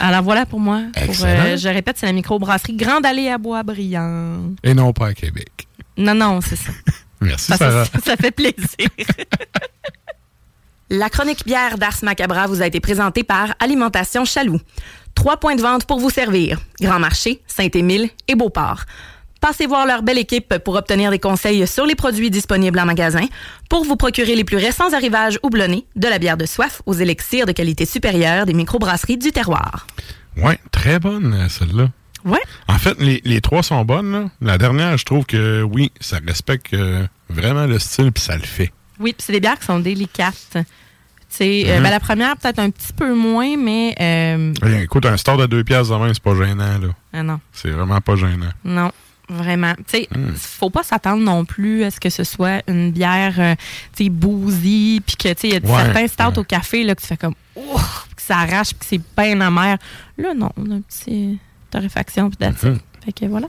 Alors 0.00 0.22
voilà 0.22 0.44
pour 0.44 0.60
moi. 0.60 0.82
Pour, 1.06 1.14
euh, 1.24 1.56
je 1.56 1.68
répète, 1.68 1.96
c'est 1.98 2.06
la 2.06 2.12
microbrasserie 2.12 2.76
Grande 2.76 3.06
Allée 3.06 3.28
à 3.28 3.38
Bois-Brillant. 3.38 4.52
Et 4.62 4.74
non 4.74 4.92
pas 4.92 5.08
à 5.08 5.14
Québec. 5.14 5.66
Non, 5.96 6.14
non, 6.14 6.40
c'est 6.42 6.56
ça. 6.56 6.72
Merci, 7.20 7.52
Sarah. 7.56 7.84
ça, 7.86 7.98
ça 8.04 8.16
fait 8.16 8.32
plaisir. 8.32 8.88
La 10.94 11.08
chronique 11.08 11.46
bière 11.46 11.78
d'Ars 11.78 11.96
Macabra 12.02 12.46
vous 12.46 12.60
a 12.60 12.66
été 12.66 12.78
présentée 12.78 13.24
par 13.24 13.54
Alimentation 13.60 14.26
Chaloux. 14.26 14.60
Trois 15.14 15.38
points 15.38 15.56
de 15.56 15.62
vente 15.62 15.86
pour 15.86 15.98
vous 15.98 16.10
servir. 16.10 16.60
Grand 16.82 16.98
Marché, 16.98 17.40
Saint-Émile 17.46 18.10
et 18.28 18.34
Beauport. 18.34 18.82
Passez 19.40 19.66
voir 19.66 19.86
leur 19.86 20.02
belle 20.02 20.18
équipe 20.18 20.58
pour 20.58 20.74
obtenir 20.74 21.10
des 21.10 21.18
conseils 21.18 21.66
sur 21.66 21.86
les 21.86 21.94
produits 21.94 22.30
disponibles 22.30 22.78
en 22.78 22.84
magasin, 22.84 23.24
pour 23.70 23.84
vous 23.84 23.96
procurer 23.96 24.36
les 24.36 24.44
plus 24.44 24.58
récents 24.58 24.92
arrivages 24.92 25.38
houblonnés, 25.42 25.86
de 25.96 26.08
la 26.08 26.18
bière 26.18 26.36
de 26.36 26.44
soif 26.44 26.82
aux 26.84 26.92
élixirs 26.92 27.46
de 27.46 27.52
qualité 27.52 27.86
supérieure 27.86 28.44
des 28.44 28.52
microbrasseries 28.52 29.16
du 29.16 29.32
terroir. 29.32 29.86
Ouais, 30.36 30.58
très 30.72 30.98
bonne, 30.98 31.48
celle-là. 31.48 31.88
Ouais. 32.26 32.42
En 32.68 32.76
fait, 32.76 33.00
les, 33.00 33.22
les 33.24 33.40
trois 33.40 33.62
sont 33.62 33.82
bonnes. 33.86 34.12
là. 34.12 34.24
La 34.42 34.58
dernière, 34.58 34.98
je 34.98 35.06
trouve 35.06 35.24
que 35.24 35.62
oui, 35.62 35.90
ça 36.00 36.18
respecte 36.26 36.74
euh, 36.74 37.06
vraiment 37.30 37.64
le 37.64 37.78
style 37.78 38.12
puis 38.12 38.22
ça 38.22 38.36
le 38.36 38.42
fait. 38.42 38.70
Oui, 39.00 39.12
puis 39.12 39.22
c'est 39.24 39.32
des 39.32 39.40
bières 39.40 39.58
qui 39.58 39.66
sont 39.66 39.78
délicates. 39.80 40.56
Euh, 41.40 41.76
Mhm. 41.78 41.82
ben, 41.82 41.90
la 41.90 41.98
première, 42.00 42.36
peut-être 42.36 42.58
un 42.58 42.68
petit 42.68 42.92
peu 42.92 43.14
moins, 43.14 43.56
mais. 43.56 43.94
euh, 44.00 44.52
Hey, 44.62 44.82
écoute, 44.82 45.06
un 45.06 45.16
store 45.16 45.38
de 45.38 45.46
deux 45.46 45.64
piastres 45.64 45.94
de 45.94 45.98
vin, 45.98 46.12
c'est 46.12 46.22
pas 46.22 46.34
gênant, 46.36 46.78
là. 46.78 46.88
ah 47.14 47.22
non. 47.22 47.40
C'est 47.52 47.70
vraiment 47.70 48.00
pas 48.02 48.16
gênant. 48.16 48.50
Non, 48.64 48.90
vraiment. 49.30 49.72
Tu 49.76 49.82
sais, 49.86 50.08
Hmm. 50.14 50.34
faut 50.36 50.68
pas 50.68 50.82
s'attendre 50.82 51.22
non 51.22 51.46
plus 51.46 51.84
à 51.84 51.90
ce 51.90 51.98
que 52.00 52.10
ce 52.10 52.22
soit 52.22 52.62
une 52.68 52.90
bière, 52.92 53.34
euh, 53.38 53.54
tu 53.96 54.04
sais, 54.04 54.10
puis 54.10 55.00
que, 55.16 55.28
tu 55.32 55.40
sais, 55.40 55.48
il 55.48 55.54
y 55.54 55.56
a 55.56 55.60
Ouais, 55.60 55.84
certains 55.84 56.06
stouts 56.06 56.40
au 56.40 56.44
café, 56.44 56.84
là, 56.84 56.94
que 56.94 57.00
tu 57.00 57.06
fais 57.06 57.16
comme, 57.16 57.34
ouf, 57.56 58.08
que 58.14 58.20
ça 58.22 58.36
arrache, 58.40 58.74
puis 58.74 58.78
que 58.80 58.84
c'est 58.86 59.00
bien 59.22 59.40
amer. 59.40 59.78
Là, 60.18 60.34
non, 60.34 60.50
on 60.58 60.70
a 60.70 60.74
un 60.74 60.80
petit 60.82 61.38
torréfaction, 61.70 62.28
puis. 62.30 62.46
Mhm. 62.46 62.78
Fait 63.06 63.12
que 63.12 63.24
voilà. 63.24 63.48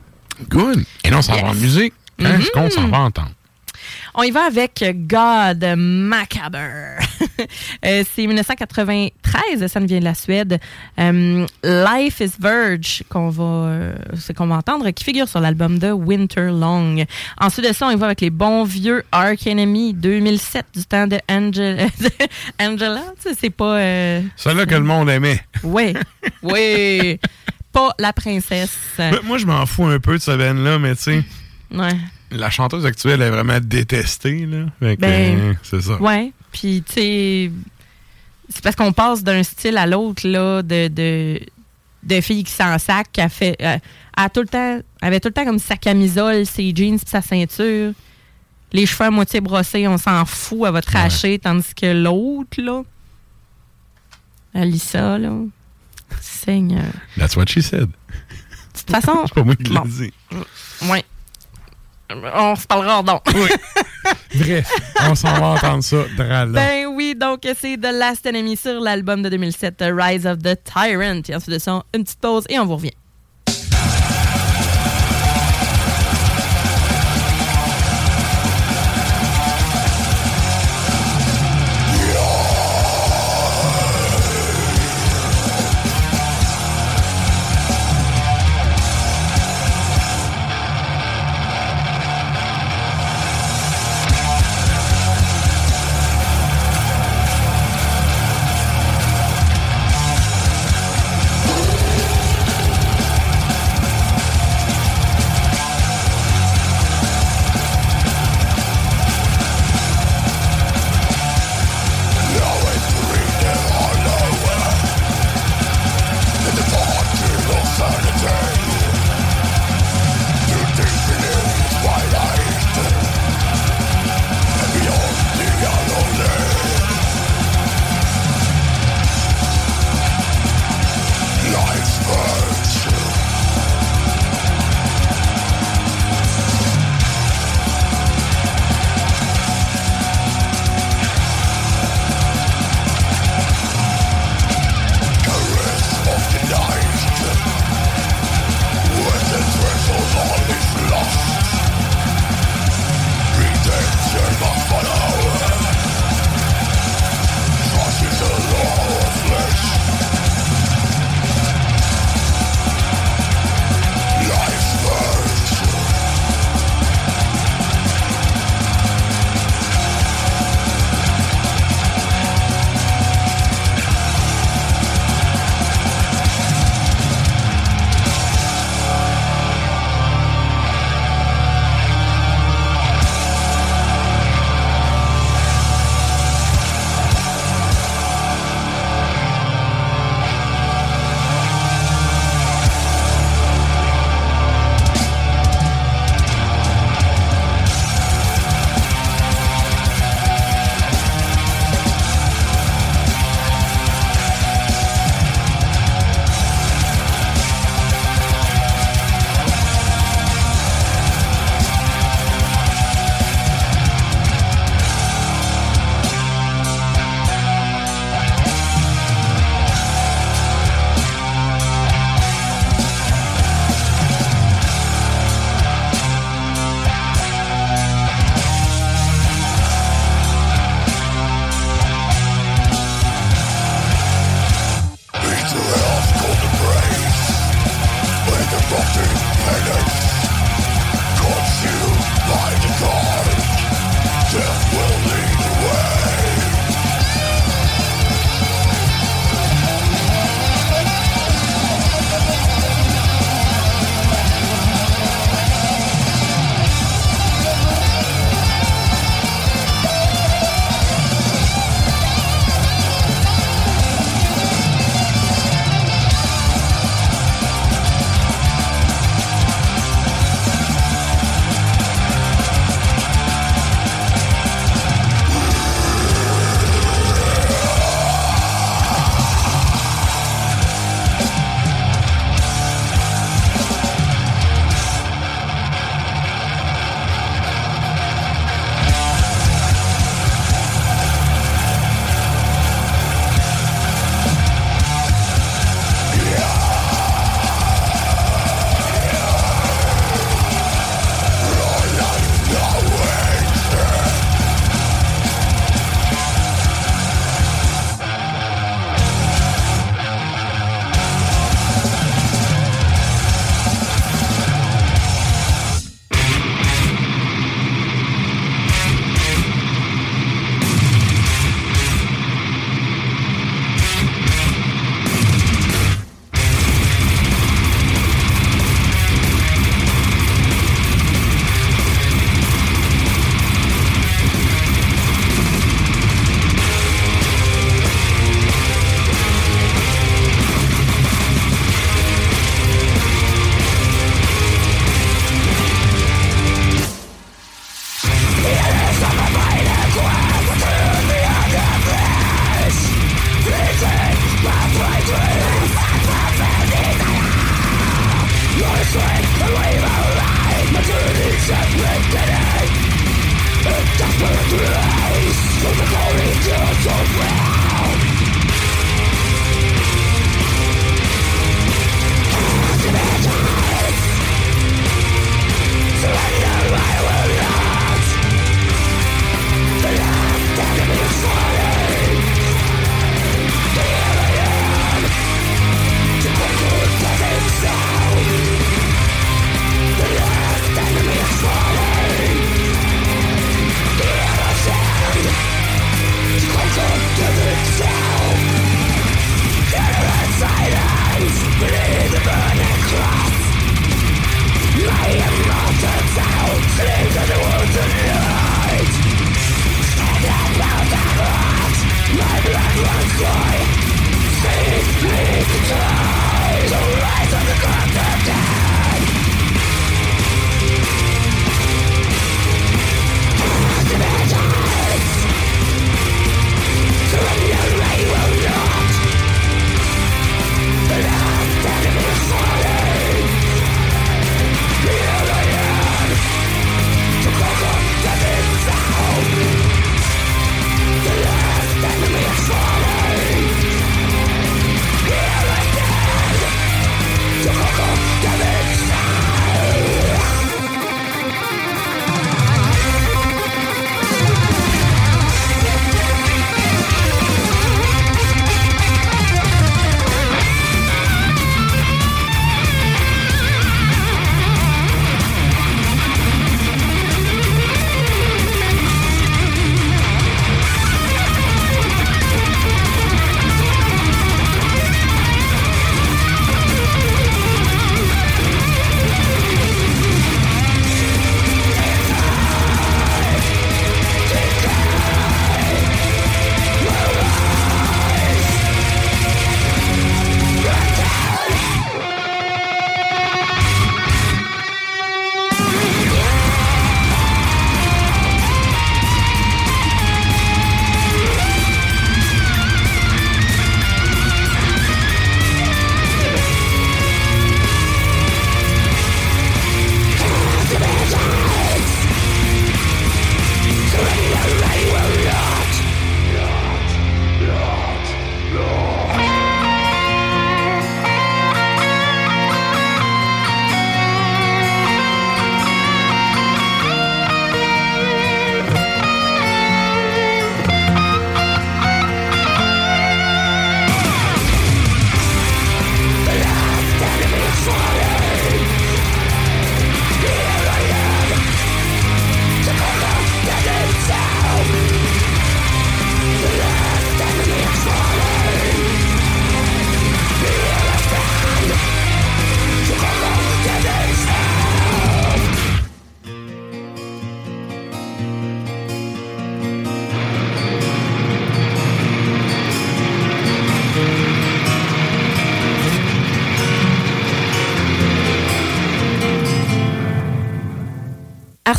Good. 0.49 0.85
Et 1.03 1.09
là, 1.09 1.17
on 1.17 1.21
s'en 1.21 1.35
va 1.35 1.49
en 1.49 1.53
musique. 1.53 1.93
Hein, 2.19 2.37
Mhm. 2.37 2.41
Ce 2.43 2.51
qu'on 2.51 2.69
s'en 2.69 2.87
va 2.87 2.99
entendre. 2.99 3.31
On 4.15 4.23
y 4.23 4.31
va 4.31 4.45
avec 4.45 4.83
God 5.07 5.65
Macabre. 5.77 6.57
Euh, 7.85 8.03
c'est 8.15 8.27
1993, 8.27 9.67
ça 9.67 9.79
nous 9.79 9.87
vient 9.87 9.99
de 9.99 10.03
la 10.03 10.13
Suède. 10.13 10.59
Euh, 10.99 11.45
Life 11.63 12.19
is 12.19 12.31
Verge, 12.39 13.03
qu'on 13.09 13.29
va, 13.29 13.43
euh, 13.43 13.95
qu'on 14.37 14.47
va 14.47 14.55
entendre, 14.55 14.89
qui 14.91 15.03
figure 15.03 15.27
sur 15.27 15.39
l'album 15.39 15.79
de 15.79 15.91
Winter 15.91 16.47
Long. 16.51 17.03
Ensuite 17.39 17.67
de 17.67 17.73
ça, 17.73 17.87
on 17.87 17.91
y 17.91 17.95
va 17.95 18.07
avec 18.07 18.21
les 18.21 18.29
bons 18.29 18.63
vieux 18.63 19.03
Ark 19.11 19.45
Enemy 19.47 19.93
2007 19.93 20.65
du 20.75 20.85
temps 20.85 21.07
de 21.07 21.17
Angela. 21.29 21.87
Angela, 22.61 23.01
tu 23.21 23.29
sais, 23.29 23.37
c'est 23.39 23.49
pas. 23.49 23.77
euh, 23.79 24.21
Celle-là 24.35 24.65
que 24.65 24.75
le 24.75 24.81
monde 24.81 25.09
aimait. 25.09 25.41
ouais, 25.63 25.93
ouais, 26.43 27.19
pas 27.71 27.93
la 27.99 28.13
princesse. 28.13 28.77
Mais 28.99 29.11
Moi, 29.23 29.37
je 29.39 29.45
m'en 29.45 29.65
fous 29.65 29.85
un 29.85 29.99
peu 29.99 30.13
de 30.17 30.21
cette 30.21 30.37
veine-là, 30.37 30.77
mais 30.79 30.95
tu 30.95 31.03
sais, 31.03 31.23
Ouais. 31.71 31.89
La 32.33 32.49
chanteuse 32.49 32.85
actuelle 32.85 33.21
est 33.21 33.29
vraiment 33.29 33.59
détestée, 33.61 34.45
là. 34.45 34.65
Ben, 34.81 34.97
euh, 35.39 35.53
c'est 35.63 35.81
ça. 35.81 36.01
Ouais. 36.01 36.31
Puis, 36.51 36.83
tu 36.85 36.93
sais, 36.93 37.51
c'est 38.49 38.63
parce 38.63 38.75
qu'on 38.75 38.93
passe 38.93 39.23
d'un 39.23 39.43
style 39.43 39.77
à 39.77 39.85
l'autre, 39.87 40.27
là, 40.27 40.61
de, 40.61 40.87
de, 40.87 41.39
de 42.03 42.21
fille 42.21 42.43
qui 42.43 42.51
s'en 42.51 42.77
sac, 42.79 43.07
qui 43.11 43.21
a 43.21 43.29
fait. 43.29 43.55
euh, 43.61 43.77
a 44.15 44.29
tout 44.29 44.41
le 44.41 44.47
temps, 44.47 44.79
avait 45.01 45.19
tout 45.19 45.29
le 45.29 45.33
temps 45.33 45.45
comme 45.45 45.57
sa 45.59 45.75
camisole, 45.75 46.45
ses 46.45 46.73
jeans, 46.75 46.99
puis 46.99 47.09
sa 47.09 47.21
ceinture. 47.21 47.93
Les 48.71 48.85
cheveux 48.85 49.05
à 49.05 49.11
moitié 49.11 49.39
brossés, 49.41 49.87
on 49.87 49.97
s'en 49.97 50.25
fout, 50.25 50.61
elle 50.65 50.73
va 50.73 50.81
tracher, 50.81 51.39
tandis 51.39 51.73
que 51.75 51.85
l'autre, 51.87 52.61
là. 52.61 52.83
Elle 54.53 54.69
lit 54.71 54.79
ça, 54.79 55.17
là. 55.17 55.31
Seigneur. 56.21 56.91
That's 57.17 57.35
what 57.35 57.45
she 57.47 57.61
said. 57.61 57.89
De 57.89 58.79
toute 58.79 58.89
façon. 58.91 59.23
C'est 59.25 59.33
pas 59.33 59.43
moi 59.43 59.55
qui 59.55 59.63
l'ai 59.63 59.69
bon. 59.79 59.85
dit. 59.85 60.13
Ouais. 60.89 61.03
On 62.09 62.55
se 62.55 62.67
parlera 62.67 63.01
donc. 63.01 63.23
Bref, 64.35 64.71
on 65.09 65.15
s'en 65.15 65.33
va 65.33 65.47
entendre 65.47 65.83
ça. 65.83 65.97
drala. 66.17 66.51
Ben 66.51 66.87
oui, 66.87 67.15
donc 67.15 67.41
c'est 67.59 67.77
The 67.77 67.91
Last 67.93 68.25
Enemy 68.25 68.57
sur 68.57 68.79
l'album 68.79 69.21
de 69.21 69.29
2007, 69.29 69.77
The 69.77 69.91
Rise 69.95 70.25
of 70.27 70.39
the 70.39 70.57
Tyrant. 70.63 71.21
Et 71.29 71.35
ensuite 71.35 71.53
de 71.53 71.59
ça, 71.59 71.83
une 71.95 72.03
petite 72.03 72.19
pause 72.19 72.45
et 72.49 72.59
on 72.59 72.65
vous 72.65 72.75
revient. 72.75 72.91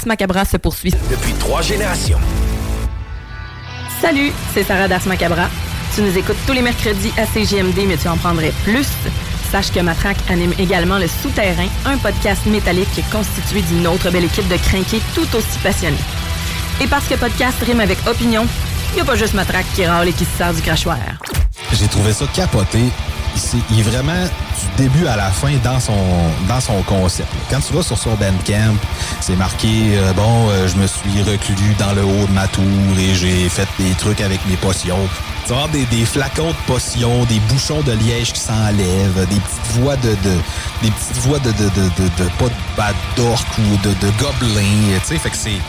Macabra 0.07 0.45
se 0.45 0.57
poursuit. 0.57 0.93
Depuis 1.11 1.33
trois 1.35 1.63
générations. 1.63 2.19
Salut, 4.01 4.33
c'est 4.53 4.65
Sarah 4.65 4.89
Das 4.89 5.07
Macabra. 5.07 5.49
Tu 5.95 6.03
nous 6.03 6.17
écoutes 6.19 6.37
tous 6.47 6.53
les 6.53 6.63
mercredis 6.63 7.13
à 7.17 7.27
CGMD, 7.27 7.87
mais 7.87 7.97
tu 7.97 8.09
en 8.09 8.17
prendrais 8.17 8.53
plus. 8.65 8.87
Sache 9.51 9.71
que 9.71 9.81
Matraque 9.81 10.19
anime 10.29 10.53
également 10.59 10.99
Le 10.99 11.07
Souterrain, 11.07 11.69
un 11.87 11.97
podcast 11.99 12.45
métallique 12.47 13.01
constitué 13.13 13.63
d'une 13.63 13.87
autre 13.87 14.11
belle 14.11 14.25
équipe 14.25 14.49
de 14.49 14.57
crinqués 14.57 15.01
tout 15.15 15.29
aussi 15.37 15.59
passionnés. 15.63 15.97
Et 16.83 16.87
parce 16.89 17.07
que 17.07 17.15
podcast 17.15 17.57
rime 17.63 17.81
avec 17.81 17.99
opinion, 18.07 18.47
il 18.93 18.97
n'y 18.97 19.01
a 19.03 19.05
pas 19.05 19.15
juste 19.15 19.35
Matraque 19.35 19.67
qui 19.75 19.87
râle 19.87 20.09
et 20.09 20.13
qui 20.13 20.25
se 20.25 20.37
sert 20.37 20.53
du 20.53 20.61
crachoir. 20.61 20.99
J'ai 21.73 21.87
trouvé 21.87 22.13
ça 22.13 22.27
capoté. 22.35 22.81
Il 23.71 23.81
est 23.81 23.83
vraiment 23.83 24.25
début 24.77 25.07
à 25.07 25.17
la 25.17 25.31
fin 25.31 25.53
dans 25.63 25.81
son 25.81 25.93
dans 26.49 26.61
son 26.61 26.83
concept. 26.83 27.29
Quand 27.51 27.61
tu 27.61 27.73
vas 27.73 27.83
sur 27.83 27.99
son 27.99 28.15
Bandcamp, 28.15 28.77
c'est 29.21 29.37
marqué 29.37 29.97
euh, 29.97 30.13
bon, 30.13 30.49
euh, 30.51 30.69
je 30.69 30.77
me 30.77 30.87
suis 30.87 31.23
reclus 31.23 31.75
dans 31.79 31.93
le 31.93 32.03
haut 32.03 32.27
de 32.27 32.33
ma 32.33 32.47
tour 32.49 32.65
et 32.99 33.15
j'ai 33.15 33.49
fait 33.49 33.69
des 33.79 33.95
trucs 33.95 34.21
avec 34.21 34.41
mes 34.47 34.57
potions. 34.57 35.09
Tu 35.47 35.53
vas 35.53 35.69
des, 35.69 36.07
flacons 36.07 36.49
de 36.49 36.67
potions, 36.67 37.25
des 37.25 37.39
bouchons 37.41 37.83
de 37.83 37.93
liège 37.93 38.33
qui 38.33 38.41
s'enlèvent, 38.41 39.27
des 39.29 39.41
petites 39.41 39.79
voix 39.79 39.97
de, 39.97 40.11
de 40.11 40.37
des 40.83 40.91
petites 40.91 41.19
voix 41.19 41.39
de 41.39 41.51
de, 41.53 41.69
de, 41.69 42.25
de, 42.25 42.29
pas 42.39 42.47
de 42.47 42.55
bad 42.77 42.95
ou 43.19 43.77
de, 43.87 43.91
de 43.91 44.11
gobelins, 44.19 44.99
tu 45.07 45.19
sais, 45.19 45.31
c'est 45.33 45.61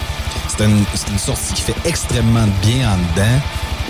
c'est 0.48 0.64
une, 0.64 0.86
une 1.12 1.20
sortie 1.20 1.54
qui 1.54 1.62
fait 1.62 1.76
extrêmement 1.86 2.48
bien 2.62 2.90
en 2.92 2.98
dedans. 2.98 3.42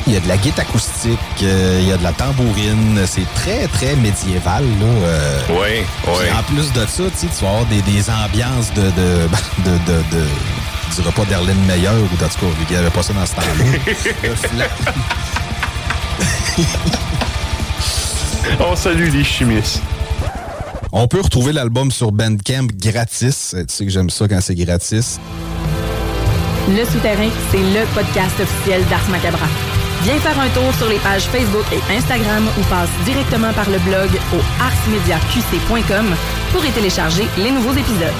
Il 0.07 0.13
y 0.13 0.17
a 0.17 0.19
de 0.19 0.27
la 0.27 0.37
guitare 0.37 0.65
acoustique, 0.67 1.19
euh, 1.41 1.79
il 1.81 1.87
y 1.89 1.91
a 1.91 1.97
de 1.97 2.03
la 2.03 2.13
tambourine. 2.13 3.01
C'est 3.07 3.25
très, 3.33 3.67
très 3.67 3.95
médiéval. 3.95 4.63
Là, 4.63 4.85
euh. 4.85 5.41
oui, 5.49 5.83
oui. 6.07 6.25
En 6.37 6.43
plus 6.43 6.71
de 6.73 6.85
ça, 6.85 7.03
tu 7.19 7.27
vas 7.43 7.49
avoir 7.49 7.65
des, 7.65 7.81
des 7.81 8.09
ambiances 8.09 8.71
de, 8.73 8.83
de, 8.83 9.27
de, 9.65 9.71
de, 9.87 9.97
de 10.15 10.25
je 10.91 11.01
dirais 11.01 11.11
pas 11.11 11.25
d'Erlene 11.25 11.57
Meyer 11.65 11.89
ou 11.89 12.05
en 12.05 12.07
tout 12.09 12.17
cas, 12.17 12.45
il 12.69 12.73
n'y 12.73 12.79
avait 12.79 12.89
pas 12.91 13.03
ça 13.03 13.13
dans 13.13 13.25
ce 13.25 13.35
temps-là. 13.35 14.65
On 18.59 18.75
salue 18.75 19.09
les 19.11 19.23
chimistes. 19.23 19.81
On 20.91 21.07
peut 21.07 21.21
retrouver 21.21 21.51
l'album 21.51 21.91
sur 21.91 22.11
Bandcamp 22.11 22.67
gratis. 22.79 23.55
Tu 23.57 23.65
sais 23.67 23.85
que 23.85 23.91
j'aime 23.91 24.09
ça 24.09 24.27
quand 24.27 24.39
c'est 24.39 24.55
gratis. 24.55 25.19
Le 26.69 26.85
Souterrain, 26.85 27.29
c'est 27.51 27.57
le 27.57 27.85
podcast 27.93 28.39
officiel 28.39 28.83
d'Ars 28.85 29.09
Macabra. 29.09 29.47
Viens 30.05 30.19
faire 30.19 30.39
un 30.39 30.49
tour 30.49 30.71
sur 30.75 30.87
les 30.87 30.99
pages 30.99 31.23
Facebook 31.23 31.65
et 31.71 31.81
Instagram 31.91 32.47
ou 32.59 32.63
passe 32.69 32.91
directement 33.05 33.51
par 33.53 33.67
le 33.71 33.79
blog 33.79 34.07
au 34.35 34.61
arsmediaqc.com 34.61 36.15
pour 36.51 36.63
y 36.63 36.69
télécharger 36.69 37.23
les 37.39 37.49
nouveaux 37.49 37.73
épisodes. 37.73 38.13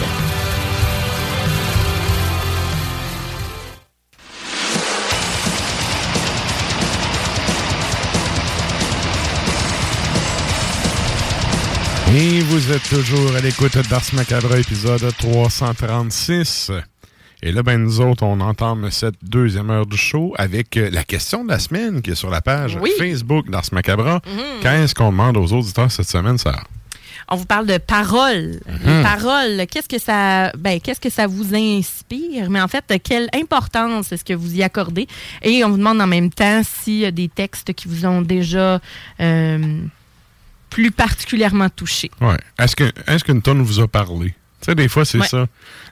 Et 12.15 12.39
vous 12.39 12.71
êtes 12.71 12.89
toujours 12.89 13.36
à 13.36 13.41
l'écoute 13.41 13.77
d'Ars 13.89 14.01
Macabre, 14.13 14.55
épisode 14.55 15.07
336. 15.19 16.71
Et 17.43 17.51
là, 17.51 17.61
ben, 17.63 17.77
nous 17.77 17.99
autres, 18.01 18.23
on 18.23 18.39
entame 18.39 18.89
cette 18.91 19.15
deuxième 19.23 19.69
heure 19.69 19.86
du 19.86 19.97
show 19.97 20.33
avec 20.38 20.77
euh, 20.77 20.89
la 20.91 21.03
question 21.03 21.43
de 21.43 21.49
la 21.49 21.59
semaine 21.59 22.01
qui 22.01 22.11
est 22.11 22.15
sur 22.15 22.29
la 22.29 22.41
page 22.41 22.77
Oui. 22.81 22.91
Facebook 22.97 23.49
d'Ars 23.49 23.65
Macabra. 23.71 24.15
Mhm. 24.25 24.61
Qu'est-ce 24.61 24.95
qu'on 24.95 25.11
demande 25.11 25.38
aux 25.38 25.53
auditeurs 25.53 25.91
cette 25.91 26.09
semaine, 26.09 26.38
ça? 26.38 26.63
On 27.27 27.36
vous 27.38 27.45
parle 27.45 27.65
de 27.65 27.77
paroles. 27.79 28.59
Les 28.83 28.91
Mhm. 28.93 29.03
paroles, 29.03 29.65
qu'est-ce 29.71 29.89
que 29.89 29.97
ça 29.99 30.51
ben, 30.57 30.79
qu'est-ce 30.79 30.99
que 31.01 31.09
ça 31.09 31.25
vous 31.27 31.55
inspire? 31.55 32.49
Mais 32.51 32.61
en 32.61 32.67
fait, 32.67 32.83
quelle 33.03 33.29
importance 33.33 34.11
est-ce 34.11 34.23
que 34.23 34.33
vous 34.33 34.55
y 34.55 34.61
accordez? 34.63 35.07
Et 35.41 35.63
on 35.65 35.69
vous 35.71 35.77
demande 35.77 35.99
en 36.01 36.07
même 36.07 36.29
temps 36.29 36.61
s'il 36.63 36.99
y 36.99 37.05
a 37.05 37.11
des 37.11 37.27
textes 37.27 37.73
qui 37.73 37.88
vous 37.88 38.05
ont 38.05 38.21
déjà 38.21 38.79
euh, 39.19 39.79
plus 40.69 40.91
particulièrement 40.91 41.69
touché. 41.69 42.11
Ouais. 42.21 42.38
Est-ce 42.59 42.75
que 42.75 42.91
est-ce 43.07 43.23
qu'une 43.23 43.41
tonne 43.41 43.61
vous 43.63 43.79
a 43.79 43.88
parlé? 43.88 44.36
Tu 44.62 44.66
sais, 44.72 44.76
des 44.76 44.88
fois, 44.88 45.06
c'est 45.06 45.20
Ouais. 45.20 45.28
ça. 45.28 45.45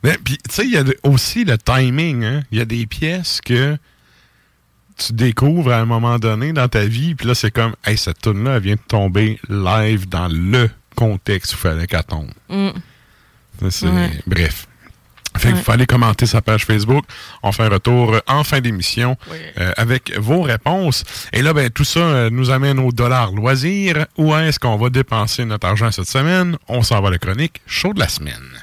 Mais, 0.03 0.17
Puis, 0.23 0.37
tu 0.37 0.55
sais, 0.55 0.65
il 0.65 0.71
y 0.71 0.77
a 0.77 0.83
aussi 1.03 1.43
le 1.45 1.57
timing. 1.57 2.23
hein. 2.23 2.43
Il 2.51 2.57
y 2.57 2.61
a 2.61 2.65
des 2.65 2.85
pièces 2.87 3.39
que 3.41 3.77
tu 4.97 5.13
découvres 5.13 5.71
à 5.71 5.77
un 5.77 5.85
moment 5.85 6.19
donné 6.19 6.53
dans 6.53 6.67
ta 6.67 6.85
vie, 6.85 7.15
puis 7.15 7.27
là, 7.27 7.35
c'est 7.35 7.51
comme, 7.51 7.73
hey, 7.85 7.97
cette 7.97 8.21
tune-là, 8.21 8.55
elle 8.57 8.61
vient 8.61 8.75
de 8.75 8.79
tomber 8.87 9.39
live 9.49 10.07
dans 10.07 10.27
le 10.27 10.69
contexte 10.95 11.53
où 11.53 11.57
il 11.57 11.59
fallait 11.59 11.87
qu'elle 11.87 12.03
tombe. 12.03 12.29
Mm. 12.49 12.69
Ça, 13.61 13.71
c'est- 13.71 13.87
Ouais. 13.87 14.11
Bref. 14.27 14.67
Fait 15.37 15.49
que 15.49 15.53
Ouais. 15.53 15.59
vous 15.59 15.63
fallait 15.63 15.85
commenter 15.85 16.25
sa 16.25 16.41
page 16.41 16.65
Facebook. 16.65 17.05
On 17.41 17.51
fait 17.51 17.63
un 17.63 17.69
retour 17.69 18.13
euh, 18.15 18.19
en 18.27 18.43
fin 18.43 18.59
d'émission 18.61 19.17
euh, 19.59 19.71
avec 19.77 20.17
vos 20.17 20.41
réponses. 20.41 21.03
Et 21.33 21.41
là, 21.41 21.53
ben, 21.53 21.69
tout 21.69 21.83
ça 21.83 21.99
euh, 21.99 22.29
nous 22.29 22.49
amène 22.51 22.79
au 22.79 22.91
dollar 22.91 23.31
loisir. 23.31 24.05
Où 24.17 24.35
est-ce 24.35 24.59
qu'on 24.59 24.77
va 24.77 24.89
dépenser 24.89 25.45
notre 25.45 25.67
argent 25.67 25.91
cette 25.91 26.09
semaine? 26.09 26.57
On 26.67 26.81
s'en 26.83 27.01
va 27.01 27.07
à 27.07 27.11
la 27.11 27.17
chronique 27.17 27.61
chaud 27.65 27.93
de 27.93 27.99
la 27.99 28.07
semaine. 28.07 28.62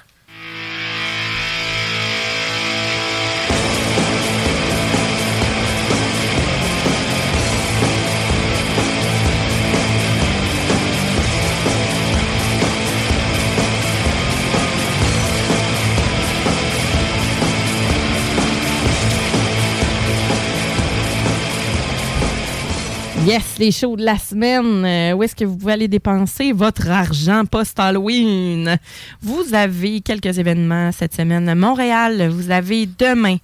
Yes, 23.27 23.59
les 23.59 23.71
shows 23.71 23.97
de 23.97 24.05
la 24.05 24.17
semaine. 24.19 24.85
Euh, 24.85 25.13
où 25.13 25.23
est-ce 25.23 25.37
que 25.37 25.45
vous 25.45 25.57
pouvez 25.57 25.75
aller 25.75 25.89
dépenser 25.89 26.53
votre 26.53 26.89
argent 26.89 27.45
post-Halloween? 27.45 28.79
Vous 29.21 29.53
avez 29.53 30.01
quelques 30.01 30.39
événements 30.39 30.91
cette 30.91 31.15
semaine. 31.15 31.55
Montréal, 31.55 32.29
vous 32.29 32.51
avez 32.51 32.87
demain, 32.87 33.37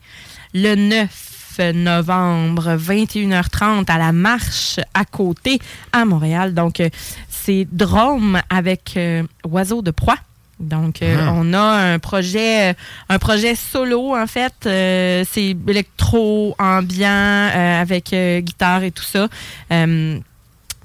le 0.55 0.75
9 0.75 1.61
novembre, 1.75 2.77
21h30, 2.77 3.91
à 3.91 3.99
la 3.99 4.13
marche 4.13 4.81
à 4.95 5.05
côté 5.05 5.59
à 5.93 6.05
Montréal. 6.05 6.55
Donc, 6.55 6.81
euh, 6.81 6.89
c'est 7.29 7.67
Drôme 7.71 8.41
avec 8.49 8.95
euh, 8.97 9.23
Oiseau 9.45 9.83
de 9.83 9.91
proie. 9.91 10.17
Donc, 10.59 11.03
euh, 11.03 11.17
Ah. 11.21 11.33
on 11.35 11.53
a 11.53 11.61
un 11.61 11.99
projet, 11.99 12.71
euh, 12.71 12.75
un 13.11 13.19
projet 13.19 13.55
solo, 13.55 14.17
en 14.17 14.27
fait. 14.27 14.55
Euh, 14.65 15.23
c'est 15.31 15.55
électro, 15.69 16.55
ambiant, 16.59 17.09
euh, 17.11 17.81
avec 17.81 18.15
guitare 18.45 18.83
et 18.85 18.91
tout 18.91 19.05
ça. 19.05 19.29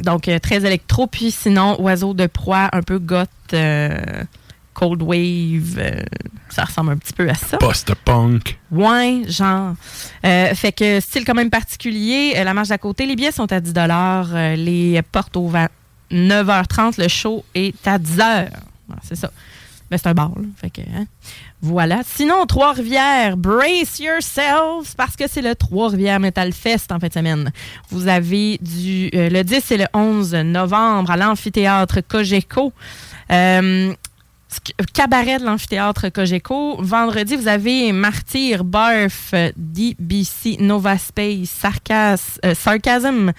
Donc, 0.03 0.29
très 0.41 0.65
électro. 0.65 1.05
Puis 1.07 1.31
sinon, 1.31 1.79
Oiseau 1.79 2.13
de 2.13 2.25
proie, 2.25 2.69
un 2.73 2.81
peu 2.81 2.97
goth, 2.97 3.29
cold 4.73 5.01
wave. 5.03 6.03
ça 6.49 6.63
ressemble 6.63 6.91
un 6.93 6.97
petit 6.97 7.13
peu 7.13 7.29
à 7.29 7.35
ça. 7.35 7.57
Post-punk. 7.57 8.57
Ouais, 8.71 9.21
genre. 9.27 9.75
Fait 10.23 10.71
que 10.75 10.99
style 10.99 11.23
quand 11.23 11.35
même 11.35 11.51
particulier. 11.51 12.33
La 12.43 12.53
marche 12.53 12.69
d'à 12.69 12.77
côté, 12.79 13.05
les 13.05 13.15
billets 13.15 13.31
sont 13.31 13.51
à 13.51 13.59
10 13.59 13.73
euh, 13.77 14.55
Les 14.55 15.01
portes 15.03 15.37
au 15.37 15.51
9h30. 16.11 16.99
Le 16.99 17.07
show 17.07 17.45
est 17.53 17.87
à 17.87 17.99
10h. 17.99 18.49
c'est 19.03 19.15
ça. 19.15 19.31
C'est 19.97 20.07
un. 20.07 20.33
Fait 20.55 20.69
que, 20.69 20.81
hein. 20.81 21.05
Voilà. 21.61 22.01
Sinon, 22.05 22.45
Trois-Rivières, 22.45 23.37
brace 23.37 23.99
yourselves 23.99 24.95
parce 24.97 25.15
que 25.15 25.25
c'est 25.29 25.41
le 25.41 25.53
Trois-Rivières 25.55 26.19
Metal 26.19 26.51
Fest 26.53 26.91
en 26.91 26.99
fin 26.99 27.07
de 27.07 27.13
semaine. 27.13 27.51
Vous 27.89 28.07
avez 28.07 28.57
du 28.59 29.09
euh, 29.13 29.29
le 29.29 29.43
10 29.43 29.71
et 29.71 29.77
le 29.77 29.85
11 29.93 30.33
novembre 30.35 31.11
à 31.11 31.17
l'amphithéâtre 31.17 31.99
Cogeco. 32.07 32.73
Euh, 33.31 33.93
Sc- 34.51 34.73
Cabaret 34.93 35.39
de 35.39 35.45
l'amphithéâtre 35.45 36.09
Cogeco. 36.09 36.81
Vendredi, 36.81 37.35
vous 37.35 37.47
avez 37.47 37.91
Martyr, 37.93 38.63
Barf, 38.63 39.31
euh, 39.33 39.51
DBC, 39.55 40.57
Nova 40.59 40.97
Space, 40.97 41.47
Sarcas, 41.49 42.39
euh, 42.43 42.53
Sarcasm, 42.55 43.31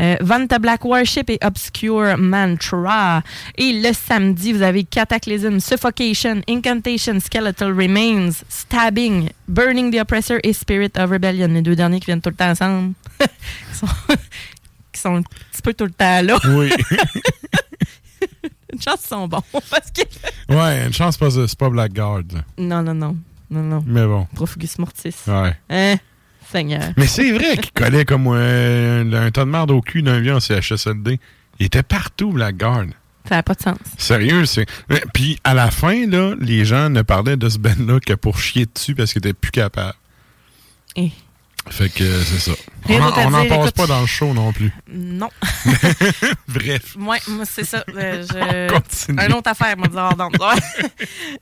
euh, 0.00 0.16
Vanta 0.20 0.58
Black 0.58 0.84
Worship 0.84 1.30
et 1.30 1.38
Obscure 1.42 2.16
Mantra. 2.18 3.22
Et 3.56 3.80
le 3.80 3.92
samedi, 3.92 4.52
vous 4.52 4.62
avez 4.62 4.84
Cataclysm, 4.84 5.60
Suffocation, 5.60 6.40
Incantation, 6.48 7.20
Skeletal 7.20 7.72
Remains, 7.72 8.30
Stabbing, 8.48 9.30
Burning 9.48 9.92
the 9.92 10.00
Oppressor 10.00 10.38
et 10.42 10.52
Spirit 10.52 10.92
of 10.96 11.10
Rebellion. 11.10 11.48
Les 11.48 11.62
deux 11.62 11.76
derniers 11.76 12.00
qui 12.00 12.06
viennent 12.06 12.22
tout 12.22 12.30
le 12.30 12.36
temps 12.36 12.50
ensemble. 12.50 12.94
qui, 13.18 13.78
sont, 13.78 13.86
qui 14.92 15.00
sont 15.00 15.16
un 15.16 15.22
petit 15.22 15.62
peu 15.62 15.74
tout 15.74 15.84
le 15.84 15.92
temps 15.92 16.22
là. 16.22 16.38
Oui. 16.56 16.70
Une 18.72 18.80
chance 18.80 19.00
sont 19.00 19.28
bons. 19.28 19.42
Parce 19.52 19.90
que... 19.90 20.02
ouais, 20.54 20.86
une 20.86 20.94
chance, 20.94 21.18
c'est 21.20 21.58
pas, 21.58 21.66
pas 21.66 21.70
Blackguard. 21.70 22.22
non, 22.56 22.82
non. 22.82 23.16
Non, 23.50 23.62
non. 23.62 23.84
Mais 23.86 24.06
bon. 24.06 24.26
Profugus 24.34 24.78
Mortis. 24.78 25.14
Ouais. 25.26 25.54
Hein? 25.68 25.96
Seigneur. 26.52 26.92
Mais 26.96 27.06
c'est 27.06 27.32
vrai 27.32 27.56
qu'il 27.56 27.72
collait 27.72 28.04
comme 28.04 28.26
euh, 28.28 29.26
un 29.26 29.30
tas 29.30 29.44
de 29.44 29.50
merde 29.50 29.70
au 29.70 29.80
cul 29.80 30.02
d'un 30.02 30.20
vieux 30.20 30.34
en 30.34 30.40
CHSLD. 30.40 31.18
Il 31.58 31.66
était 31.66 31.82
partout, 31.82 32.32
Blackguard. 32.32 32.86
Ça 33.28 33.36
n'a 33.36 33.42
pas 33.42 33.54
de 33.54 33.62
sens. 33.62 33.78
Sérieux, 33.98 34.44
c'est. 34.46 34.66
Puis 35.14 35.38
à 35.44 35.54
la 35.54 35.70
fin, 35.70 36.06
là, 36.06 36.34
les 36.40 36.64
gens 36.64 36.90
ne 36.90 37.02
parlaient 37.02 37.36
de 37.36 37.48
ce 37.48 37.58
band-là 37.58 38.00
que 38.00 38.14
pour 38.14 38.38
chier 38.38 38.66
dessus 38.66 38.94
parce 38.94 39.12
qu'ils 39.12 39.20
étaient 39.20 39.32
plus 39.32 39.52
capables. 39.52 39.94
Eh. 40.96 41.10
Fait 41.70 41.88
que 41.88 42.04
euh, 42.04 42.22
c'est 42.24 42.50
ça. 42.50 42.52
Rien 42.84 43.00
on 43.16 43.30
n'en 43.30 43.46
passe 43.46 43.58
écoute. 43.58 43.74
pas 43.76 43.86
dans 43.86 44.00
le 44.00 44.06
show 44.06 44.34
non 44.34 44.52
plus. 44.52 44.72
Non. 44.92 45.28
Bref. 46.48 46.96
Ouais, 46.98 47.18
moi, 47.28 47.44
c'est 47.44 47.64
ça. 47.64 47.84
Euh, 47.96 48.24
je... 48.32 48.74
On 48.74 48.80
continue. 48.80 49.20
Un 49.20 49.30
autre 49.32 49.50
affaire, 49.50 49.76
moi, 49.76 49.88
dire. 49.88 50.10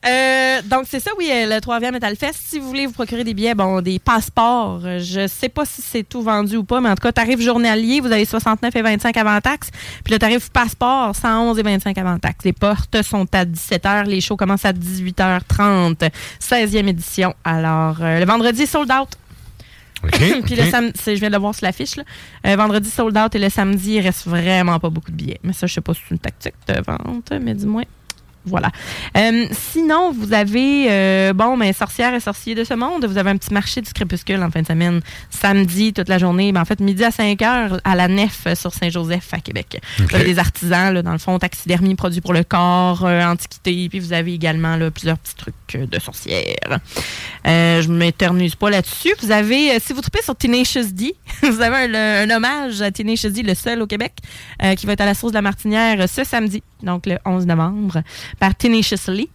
Euh, 0.03 0.61
donc, 0.63 0.85
c'est 0.89 0.99
ça, 0.99 1.11
oui, 1.17 1.29
euh, 1.31 1.45
le 1.45 1.59
3e 1.59 1.91
Metal 1.91 2.15
Fest. 2.15 2.39
Si 2.43 2.59
vous 2.59 2.67
voulez 2.67 2.87
vous 2.87 2.93
procurer 2.93 3.23
des 3.23 3.33
billets, 3.33 3.53
bon, 3.53 3.81
des 3.81 3.99
passeports, 3.99 4.81
je 4.81 5.27
sais 5.27 5.49
pas 5.49 5.63
si 5.65 5.81
c'est 5.81 6.03
tout 6.03 6.23
vendu 6.23 6.57
ou 6.57 6.63
pas, 6.63 6.81
mais 6.81 6.89
en 6.89 6.95
tout 6.95 7.03
cas, 7.03 7.11
tarif 7.11 7.39
journalier, 7.39 7.99
vous 7.99 8.11
avez 8.11 8.25
69 8.25 8.75
et 8.75 8.81
25 8.81 9.15
avant 9.17 9.39
taxe. 9.41 9.69
Puis 10.03 10.13
le 10.13 10.19
tarif 10.19 10.49
passeport, 10.49 11.15
111 11.15 11.59
et 11.59 11.63
25 11.63 11.97
avant 11.97 12.17
taxe. 12.17 12.45
Les 12.45 12.53
portes 12.53 13.01
sont 13.03 13.27
à 13.33 13.45
17h. 13.45 14.05
Les 14.05 14.21
shows 14.21 14.37
commencent 14.37 14.65
à 14.65 14.73
18h30. 14.73 16.09
16e 16.41 16.87
édition. 16.87 17.35
Alors, 17.43 17.97
euh, 18.01 18.19
le 18.19 18.25
vendredi, 18.25 18.65
sold 18.65 18.91
out. 18.91 19.09
Puis 20.45 20.55
le 20.55 20.63
samedi, 20.63 20.99
je 21.05 21.11
viens 21.11 21.29
de 21.29 21.33
le 21.33 21.39
voir 21.39 21.53
sur 21.53 21.65
l'affiche. 21.65 21.95
Euh, 22.45 22.55
vendredi 22.55 22.89
sold 22.89 23.17
out 23.17 23.35
et 23.35 23.39
le 23.39 23.49
samedi, 23.49 23.93
il 23.93 24.01
reste 24.01 24.27
vraiment 24.27 24.79
pas 24.79 24.89
beaucoup 24.89 25.11
de 25.11 25.15
billets. 25.15 25.39
Mais 25.43 25.53
ça, 25.53 25.67
je 25.67 25.73
sais 25.73 25.81
pas 25.81 25.93
si 25.93 26.01
c'est 26.07 26.15
une 26.15 26.19
tactique 26.19 26.55
de 26.67 26.81
vente, 26.81 27.31
mais 27.41 27.53
dis-moi. 27.53 27.83
Voilà. 28.45 28.71
Euh, 29.17 29.45
sinon, 29.51 30.11
vous 30.11 30.33
avez, 30.33 30.87
euh, 30.89 31.33
bon, 31.33 31.57
mais 31.57 31.73
sorcières 31.73 32.13
et 32.13 32.19
sorciers 32.19 32.55
de 32.55 32.63
ce 32.63 32.73
monde, 32.73 33.05
vous 33.05 33.17
avez 33.17 33.29
un 33.29 33.37
petit 33.37 33.53
marché 33.53 33.81
du 33.81 33.93
crépuscule 33.93 34.41
en 34.41 34.49
fin 34.49 34.63
de 34.63 34.67
semaine, 34.67 35.01
samedi, 35.29 35.93
toute 35.93 36.09
la 36.09 36.17
journée, 36.17 36.51
ben, 36.51 36.61
en 36.61 36.65
fait, 36.65 36.79
midi 36.79 37.03
à 37.03 37.11
5 37.11 37.39
heures 37.43 37.79
à 37.83 37.95
la 37.95 38.07
Nef 38.07 38.47
euh, 38.47 38.55
sur 38.55 38.73
Saint-Joseph 38.73 39.33
à 39.33 39.39
Québec. 39.39 39.79
Vous 39.99 40.15
avez 40.15 40.25
des 40.25 40.39
artisans, 40.39 40.91
là, 40.91 41.03
dans 41.03 41.11
le 41.11 41.19
fond, 41.19 41.37
taxidermie, 41.37 41.93
produits 41.93 42.21
pour 42.21 42.33
le 42.33 42.43
corps, 42.43 43.05
euh, 43.05 43.23
antiquité, 43.23 43.89
puis 43.89 43.99
vous 43.99 44.13
avez 44.13 44.33
également 44.33 44.75
là, 44.75 44.89
plusieurs 44.89 45.19
petits 45.19 45.35
trucs 45.35 45.89
de 45.89 45.99
sorcières. 45.99 46.79
Je 47.45 47.87
ne 47.87 47.97
m'éternuse 47.97 48.55
pas 48.55 48.71
là-dessus. 48.71 49.13
Vous 49.21 49.31
avez, 49.31 49.79
si 49.79 49.93
vous 49.93 50.01
troupez 50.01 50.23
sur 50.23 50.35
Tenacious 50.35 50.91
D, 50.91 51.15
vous 51.43 51.61
avez 51.61 51.95
un, 51.95 52.29
hommage 52.31 52.81
à 52.81 52.91
Tenacious 52.91 53.29
D, 53.29 53.43
le 53.43 53.53
seul 53.53 53.81
au 53.81 53.87
Québec, 53.87 54.13
qui 54.77 54.85
va 54.85 54.93
être 54.93 55.01
à 55.01 55.05
la 55.05 55.13
source 55.13 55.31
de 55.31 55.37
la 55.37 55.41
Martinière 55.41 56.09
ce 56.09 56.23
samedi, 56.23 56.63
donc 56.83 57.05
le 57.05 57.17
11 57.25 57.45
novembre, 57.45 58.01
par 58.39 58.55
Tenaciously. 58.55 59.29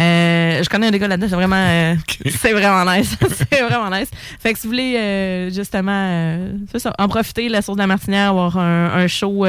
Euh, 0.00 0.62
je 0.62 0.68
connais 0.68 0.88
un 0.88 0.90
des 0.90 0.98
gars 0.98 1.08
là-dedans, 1.08 1.28
c'est 1.28 1.34
vraiment, 1.36 1.56
euh, 1.56 1.94
c'est 2.26 2.52
vraiment 2.52 2.90
nice. 2.90 3.16
c'est 3.50 3.62
vraiment 3.62 3.90
nice. 3.90 4.08
Fait 4.40 4.52
que 4.52 4.58
si 4.58 4.66
vous 4.66 4.72
voulez, 4.72 4.96
euh, 4.96 5.50
justement, 5.50 6.38
ça, 6.76 6.92
en 6.98 7.08
profiter, 7.08 7.48
la 7.48 7.62
source 7.62 7.76
de 7.76 7.82
la 7.82 7.86
Martinière, 7.86 8.30
avoir 8.30 8.58
un, 8.58 8.86
un 8.94 9.06
show, 9.06 9.46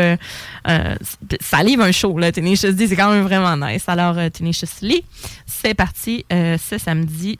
ça 1.40 1.64
livre 1.64 1.84
un 1.84 1.92
show, 1.92 2.18
là, 2.18 2.32
Tenacious 2.32 2.76
c'est 2.78 2.96
quand 2.96 3.12
même 3.12 3.24
vraiment 3.24 3.58
nice. 3.58 3.84
Alors, 3.88 4.16
Tenaciously, 4.32 5.04
c'est 5.46 5.74
parti 5.74 6.26
ce 6.30 6.78
samedi 6.78 7.40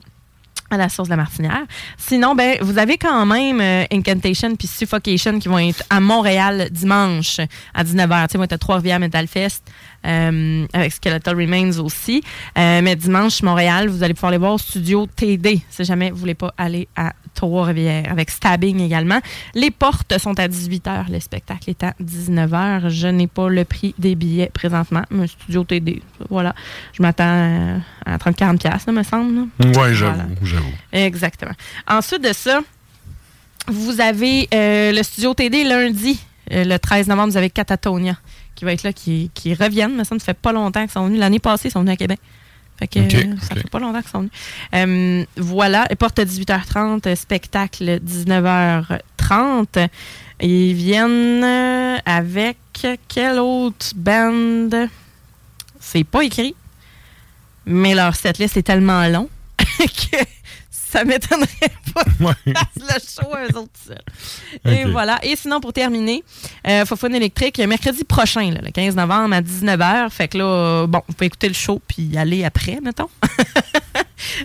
à 0.72 0.78
la 0.78 0.88
source 0.88 1.08
de 1.08 1.12
la 1.12 1.18
Martinière. 1.18 1.66
Sinon, 1.98 2.34
ben, 2.34 2.56
vous 2.62 2.78
avez 2.78 2.96
quand 2.96 3.26
même 3.26 3.60
euh, 3.60 3.84
Incantation 3.92 4.56
puis 4.56 4.66
Suffocation 4.66 5.38
qui 5.38 5.48
vont 5.48 5.58
être 5.58 5.84
à 5.90 6.00
Montréal 6.00 6.68
dimanche 6.70 7.40
à 7.74 7.84
19h. 7.84 8.26
Tu 8.26 8.32
sais, 8.32 8.38
moi, 8.38 8.46
t'as 8.46 8.56
Trois-Rivières 8.56 8.98
Metal 8.98 9.26
Fest 9.26 9.70
euh, 10.06 10.66
avec 10.72 10.92
Skeletal 10.92 11.36
Remains 11.36 11.78
aussi. 11.78 12.22
Euh, 12.58 12.80
mais 12.82 12.96
dimanche, 12.96 13.42
Montréal, 13.42 13.88
vous 13.88 14.02
allez 14.02 14.14
pouvoir 14.14 14.32
les 14.32 14.38
voir 14.38 14.54
au 14.54 14.58
studio 14.58 15.06
TD 15.14 15.60
si 15.68 15.84
jamais 15.84 16.10
vous 16.10 16.16
voulez 16.16 16.34
pas 16.34 16.54
aller 16.56 16.88
à 16.96 17.12
Trois-Rivières 17.34 18.04
avec 18.10 18.30
Stabbing 18.30 18.80
également. 18.80 19.18
Les 19.54 19.70
portes 19.70 20.16
sont 20.18 20.38
à 20.38 20.48
18h, 20.48 21.10
le 21.10 21.18
spectacle 21.20 21.70
est 21.70 21.82
à 21.82 21.94
19h. 22.02 22.88
Je 22.88 23.08
n'ai 23.08 23.26
pas 23.26 23.48
le 23.48 23.64
prix 23.64 23.94
des 23.98 24.14
billets 24.14 24.50
présentement, 24.52 25.02
mais 25.10 25.26
studio 25.26 25.64
TD, 25.64 26.02
voilà. 26.30 26.54
Je 26.92 27.02
m'attends 27.02 27.80
à 28.06 28.16
30-40$, 28.18 28.58
piastres, 28.58 28.92
me 28.92 29.02
semble. 29.02 29.48
Oui, 29.60 29.72
j'avoue, 29.94 29.94
Voilà. 29.94 30.24
j'avoue. 30.42 30.72
Exactement. 30.92 31.52
Ensuite 31.88 32.22
de 32.22 32.32
ça, 32.32 32.60
vous 33.68 34.00
avez 34.00 34.48
euh, 34.52 34.92
le 34.92 35.02
studio 35.02 35.34
TD 35.34 35.64
lundi, 35.64 36.20
euh, 36.52 36.64
le 36.64 36.78
13 36.78 37.08
novembre, 37.08 37.30
vous 37.30 37.36
avez 37.36 37.50
Catatonia 37.50 38.16
qui 38.54 38.64
va 38.64 38.72
être 38.72 38.82
là, 38.82 38.92
qui, 38.92 39.30
qui 39.34 39.54
reviennent. 39.54 39.96
Mais 39.96 40.04
ça 40.04 40.14
ne 40.14 40.20
fait 40.20 40.34
pas 40.34 40.52
longtemps 40.52 40.80
qu'ils 40.82 40.90
sont 40.90 41.06
venus. 41.06 41.18
L'année 41.18 41.38
passée, 41.38 41.68
ils 41.68 41.70
sont 41.72 41.80
venus 41.80 41.94
à 41.94 41.96
Québec. 41.96 42.20
Fait 42.82 42.88
que 42.88 42.98
Ok, 42.98 43.14
euh, 43.14 43.34
ça 43.40 43.54
fait 43.54 43.70
pas 43.70 43.78
longtemps 43.78 44.00
qu'ils 44.00 44.10
sont 44.10 44.18
venus. 44.18 44.32
Euh, 44.74 45.24
voilà, 45.36 45.86
et 45.90 45.94
porte 45.94 46.18
à 46.18 46.24
18h30, 46.24 47.06
euh, 47.06 47.14
spectacle 47.14 48.00
19h30. 48.00 49.88
Ils 50.40 50.74
viennent 50.74 51.44
euh, 51.44 51.98
avec 52.04 52.58
quelle 53.06 53.38
autre 53.38 53.92
band? 53.94 54.88
C'est 55.78 56.02
pas 56.02 56.24
écrit, 56.24 56.56
mais 57.66 57.94
leur 57.94 58.16
setlist 58.16 58.56
est 58.56 58.62
tellement 58.62 59.06
long 59.06 59.28
que 59.58 60.16
ça 60.92 61.04
m'étonnerait 61.04 61.48
pas 61.94 62.04
fassent 62.04 62.76
le 62.76 63.22
show 63.24 63.34
à 63.34 63.44
eux 63.44 63.58
autres 63.58 63.70
seuls. 63.86 64.72
Et 64.72 64.84
voilà. 64.84 65.18
Et 65.22 65.34
sinon, 65.36 65.60
pour 65.60 65.72
terminer, 65.72 66.22
euh, 66.68 66.84
Fofone 66.84 67.14
électrique, 67.14 67.58
mercredi 67.58 68.04
prochain, 68.04 68.50
là, 68.50 68.60
le 68.62 68.70
15 68.70 68.94
novembre 68.96 69.34
à 69.34 69.40
19h. 69.40 70.10
Fait 70.10 70.28
que 70.28 70.38
là, 70.38 70.44
euh, 70.44 70.86
bon, 70.86 71.00
vous 71.08 71.14
pouvez 71.14 71.26
écouter 71.26 71.48
le 71.48 71.54
show 71.54 71.80
puis 71.88 72.02
y 72.02 72.18
aller 72.18 72.44
après, 72.44 72.78
mettons. 72.82 73.08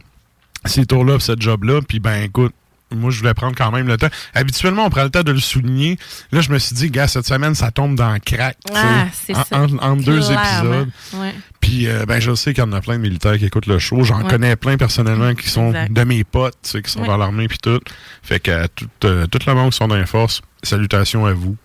ces 0.65 0.87
tours-là, 0.87 1.19
ce 1.19 1.33
job-là. 1.39 1.81
Puis 1.87 2.01
ben 2.01 2.23
écoute, 2.23 2.55
moi 2.94 3.10
je 3.10 3.19
voulais 3.19 3.35
prendre 3.35 3.55
quand 3.56 3.70
même 3.70 3.86
le 3.86 3.97
temps. 3.97 4.09
Habituellement, 4.35 4.86
on 4.86 4.90
prend 4.90 5.05
le 5.05 5.10
temps 5.10 5.23
de 5.23 5.32
le 5.32 5.40
souligner. 5.40 5.98
Là, 6.32 6.40
je 6.40 6.51
me 6.51 6.59
suis 6.59 6.74
dit, 6.74 6.90
gars, 6.90 7.09
cette 7.09 7.27
semaine, 7.27 7.55
ça 7.55 7.70
tombe 7.70 7.94
dans 7.97 8.12
le 8.12 8.19
crack. 8.19 8.56
Ah, 8.74 9.06
c'est 9.12 9.35
en- 9.36 9.44
ça. 9.44 9.60
Entre, 9.60 10.05
deux 10.05 10.31
épisodes. 10.32 10.89
Ouais. 11.15 11.35
Puis 11.60 11.86
euh, 11.89 12.06
ben 12.06 12.20
je 12.20 12.35
sais 12.35 12.55
qu'il 12.55 12.62
y 12.62 12.66
en 12.66 12.73
a 12.73 12.81
plein 12.81 12.94
de 12.97 13.02
militaires 13.02 13.36
qui 13.36 13.44
écoutent 13.44 13.66
le 13.66 13.78
show. 13.78 14.02
J'en 14.05 14.23
Ouais. 14.23 14.31
connais 14.31 14.56
plein 14.56 14.77
personnellement 14.77 15.35
qui 15.35 15.48
sont 15.51 15.69
Exact. 15.69 15.93
de 15.93 16.05
mes 16.05 16.24
potes, 16.24 16.56
qui 16.85 16.90
sont 16.90 17.01
Ouais. 17.01 17.06
dans 17.09 17.16
l'armée 17.16 17.48
puis 17.48 17.59
tout. 17.59 17.81
Fait 18.23 18.40
que 18.40 18.66
tout, 18.69 18.89
euh, 19.05 19.27
tout 19.27 19.39
le 19.47 19.55
monde 19.55 19.70
qui 19.73 19.77
sont 19.77 19.89
dans 19.89 19.97
les 19.97 20.06
forces, 20.06 20.40
salutations 20.62 21.27
à 21.27 21.32
vous. 21.32 21.56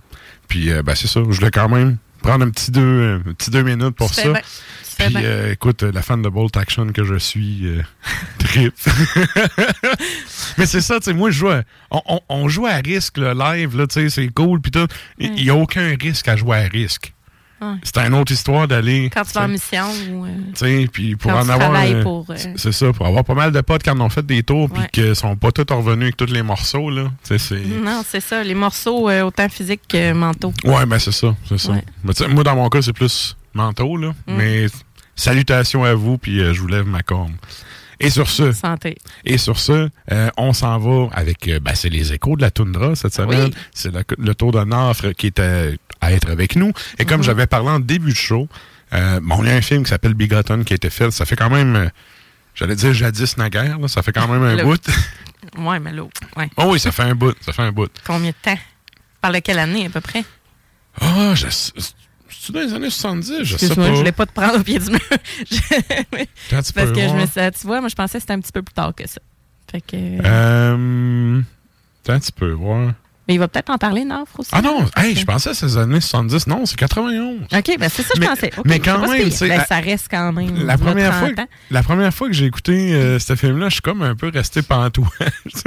Puis 0.48 0.72
euh, 0.72 0.84
ben 0.84 0.94
c'est 0.96 1.08
ça, 1.08 1.22
je 1.30 1.36
voulais 1.36 1.52
quand 1.52 1.70
même 1.70 1.98
prendre 2.22 2.46
un 2.46 2.50
petit 2.50 2.72
deux, 2.72 3.22
un 3.26 3.34
petit 3.34 3.50
deux 3.52 3.64
minutes 3.64 3.96
pour 3.96 4.14
ça. 4.14 4.34
Puis, 5.08 5.16
euh, 5.26 5.52
écoute, 5.54 5.84
la 5.84 6.02
fan 6.02 6.22
de 6.22 6.30
Bolt 6.30 6.56
Action 6.58 6.88
que 6.88 7.04
je 7.04 7.16
suis, 7.16 7.62
euh, 7.68 7.82
trip. 8.40 8.74
Mais 10.58 10.66
c'est 10.66 10.82
ça, 10.82 11.00
tu 11.00 11.06
sais, 11.06 11.14
moi, 11.14 11.32
je 11.32 11.38
joue 11.40 11.50
à, 11.50 11.62
on, 11.92 12.02
on- 12.08 12.22
on 12.30 12.48
joue 12.50 12.66
à 12.66 12.76
risque, 12.76 13.18
le 13.18 13.34
live, 13.34 13.78
là, 13.78 13.88
tu 13.88 13.94
sais, 13.96 14.10
c'est 14.10 14.28
cool, 14.30 14.62
puis 14.62 14.72
tout. 14.72 14.88
Il 15.20 15.32
n'y 15.34 15.50
a 15.50 15.56
aucun 15.56 15.96
risque 16.00 16.28
à 16.28 16.36
jouer 16.36 16.58
à 16.58 16.68
risque. 16.68 17.14
C'est 17.82 17.98
une 18.00 18.14
autre 18.16 18.34
histoire 18.34 18.68
d'aller. 18.68 19.10
Quand 19.14 19.24
tu 19.24 19.32
vas 19.32 19.46
en 19.46 19.48
mission 19.48 19.86
ou. 20.12 20.26
euh, 20.26 20.30
Tu 20.54 20.66
sais, 20.82 20.90
puis 20.92 21.16
pour 21.16 21.32
en 21.32 21.48
avoir. 21.48 21.72
c'est- 22.58 22.74
ça, 22.74 22.92
pour 22.92 23.06
avoir 23.08 23.24
pas 23.24 23.36
mal 23.36 23.54
de 23.54 23.62
potes 23.62 23.84
qui 23.84 23.90
en 23.90 24.02
ont 24.02 24.10
fait 24.10 24.26
des 24.26 24.44
tours, 24.44 24.70
puis 24.70 24.82
Ouais. 24.82 24.90
qui 24.92 25.16
sont 25.16 25.38
pas 25.38 25.50
tous 25.54 25.74
revenus 25.74 26.04
avec 26.08 26.18
tous 26.18 26.26
les 26.26 26.44
morceaux, 26.44 26.90
là. 26.90 27.04
Non, 27.82 28.04
c'est 28.06 28.20
ça. 28.20 28.44
Les 28.44 28.54
morceaux, 28.54 29.10
autant 29.10 29.48
physiques 29.48 29.84
que 29.88 30.12
mentaux. 30.12 30.52
Ouais, 30.66 30.86
ben 30.86 31.00
c'est 31.00 31.14
ça, 31.14 31.34
c'est 31.48 31.58
ça. 31.58 31.72
Ouais. 31.72 31.84
Moi, 32.34 32.44
dans 32.44 32.56
mon 32.58 32.68
cas, 32.68 32.82
c'est 32.82 32.92
plus 32.92 33.38
mentaux, 33.54 33.96
là. 33.96 34.10
Mm. 34.28 34.36
Mais 34.36 34.66
salutations 35.16 35.84
à 35.84 35.94
vous, 35.94 36.18
puis 36.18 36.40
euh, 36.42 36.54
je 36.54 36.62
vous 36.62 36.68
lève 36.68 36.86
ma 36.86 37.02
corne. 37.04 37.36
Et 38.00 38.10
sur 38.10 38.30
ce, 38.30 38.52
Santé. 38.52 38.98
et 39.24 39.38
sur 39.38 39.58
ce, 39.60 39.90
euh, 40.12 40.30
on 40.36 40.52
s'en 40.52 40.78
va 40.78 41.10
avec, 41.14 41.48
euh, 41.48 41.60
ben, 41.60 41.74
c'est 41.76 41.90
les 41.90 42.12
échos 42.12 42.36
de 42.36 42.42
la 42.42 42.52
toundra 42.52 42.96
cette 42.96 43.14
semaine. 43.14 43.46
Oui. 43.54 43.54
C'est 43.74 43.92
le, 44.18 44.36
tour 44.36 44.52
de 44.52 44.62
Nafre 44.64 45.14
qui 45.16 45.28
est 45.28 45.40
à, 45.40 45.68
à 46.02 46.12
être 46.12 46.30
avec 46.30 46.56
nous. 46.56 46.74
Et 47.00 47.06
comme 47.06 47.20
Mhm. 47.20 47.24
j'avais 47.24 47.48
parlé 47.48 47.70
en 47.70 47.80
début 47.80 48.12
de 48.12 48.18
show, 48.18 48.50
bon, 48.92 49.44
il 49.44 49.48
y 49.48 49.52
a 49.52 49.56
un 49.56 49.62
film 49.62 49.84
qui 49.84 49.90
s'appelle 49.90 50.16
Bigoton 50.16 50.64
qui 50.64 50.74
a 50.74 50.76
été 50.76 50.90
fait. 50.90 51.12
Ça 51.12 51.26
fait 51.26 51.36
quand 51.38 51.50
même, 51.50 51.90
j'allais 52.56 52.76
dire 52.76 52.94
jadis 52.94 53.38
naguère, 53.38 53.80
là. 53.80 53.88
Ça 53.88 54.02
fait 54.02 54.12
quand 54.12 54.28
même 54.28 54.44
un 54.44 54.56
Le- 54.56 54.64
bout. 54.64 54.82
Ouais, 55.58 55.78
mais 55.80 55.92
l'autre. 55.92 56.22
Ouais. 56.38 56.50
oh 56.58 56.70
oui, 56.72 56.80
ça 56.80 56.92
fait 56.94 57.04
un 57.04 57.16
bout, 57.16 57.36
ça 57.42 57.52
fait 57.52 57.62
un 57.64 57.72
bout. 57.74 57.92
Combien 58.08 58.30
de 58.30 58.36
temps? 58.42 58.58
Par 59.22 59.30
lequel 59.32 59.60
année, 59.60 59.86
à 59.86 59.90
peu 59.90 60.00
près? 60.02 60.24
Ah, 61.02 61.34
je 61.36 61.48
c'est 61.50 61.74
dans 62.52 62.60
les 62.62 62.74
années 62.74 62.90
70, 62.90 63.44
je 63.44 63.58
sais 63.58 63.74
pas. 63.76 63.86
je 63.88 63.92
voulais 63.92 64.12
pas 64.12 64.26
te 64.26 64.34
prendre 64.34 64.60
au 64.60 64.64
pied 64.64 64.80
du 64.80 64.90
mur. 64.92 65.00
Je- 65.50 65.58
Parce 66.50 66.72
peu, 66.72 66.92
que 66.92 67.00
je 67.02 67.14
me 67.14 67.26
suis, 67.26 67.60
tu 67.60 67.68
vois, 67.68 67.80
moi, 67.80 67.90
je 67.90 67.96
pensais 67.96 68.18
que 68.18 68.22
c'était 68.22 68.34
un 68.34 68.40
petit 68.40 68.52
peu 68.52 68.62
plus 68.62 68.74
tard 68.74 68.94
que 68.96 69.08
ça. 69.08 69.22
Fait 69.72 69.82
que. 69.82 69.96
Euh, 69.96 71.42
attends 72.04 72.14
un 72.14 72.20
petit 72.20 72.32
peu, 72.32 72.52
voir. 72.52 72.92
Mais 73.28 73.36
il 73.36 73.38
va 73.40 73.48
peut-être 73.48 73.70
en 73.70 73.78
parler, 73.78 74.04
Nafre 74.04 74.38
aussi. 74.42 74.50
Ah 74.52 74.62
non, 74.62 74.86
hey, 74.98 75.14
que- 75.14 75.22
je 75.22 75.26
pensais 75.26 75.52
que 75.52 75.56
c'est 75.56 75.66
les 75.68 75.78
années 75.78 76.02
70. 76.02 76.46
Non, 76.48 76.66
c'est 76.66 76.76
91. 76.76 77.44
OK, 77.54 77.76
ben 77.80 77.90
c'est 77.90 78.04
ça 78.04 78.14
que 78.16 78.22
je 78.22 78.28
pensais. 78.28 78.52
Mais 78.66 78.80
quand 78.80 79.02
si 79.06 79.12
même, 79.12 79.30
Ben, 79.50 79.60
à- 79.62 79.66
ça 79.66 79.80
reste 79.80 80.08
quand 80.12 80.34
même. 80.34 80.66
La 80.66 80.78
première, 80.78 81.12
30 81.18 81.34
fois, 81.34 81.44
ans. 81.44 81.48
la 81.72 81.84
première 81.84 82.14
fois 82.14 82.28
que 82.28 82.34
j'ai 82.34 82.46
écouté 82.46 82.94
euh, 82.94 83.20
ce 83.20 83.36
film-là, 83.38 83.70
je 83.70 83.76
suis 83.76 83.82
comme 83.82 84.02
un 84.02 84.16
peu 84.16 84.30
resté 84.34 84.62
pantois. 84.62 85.08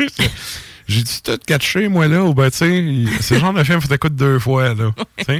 J'ai 0.88 1.02
dit 1.02 1.20
tout 1.22 1.36
catché, 1.46 1.88
moi, 1.88 2.06
là, 2.06 2.22
ou 2.22 2.32
ben, 2.32 2.48
tu 2.50 2.58
sais, 2.58 2.80
le 2.80 3.38
genre 3.40 3.52
de 3.52 3.64
film 3.64 3.80
que 3.80 3.88
t'écoutes 3.88 4.14
deux 4.14 4.38
fois, 4.38 4.72
là. 4.74 4.92
tu 5.18 5.24
sais. 5.24 5.38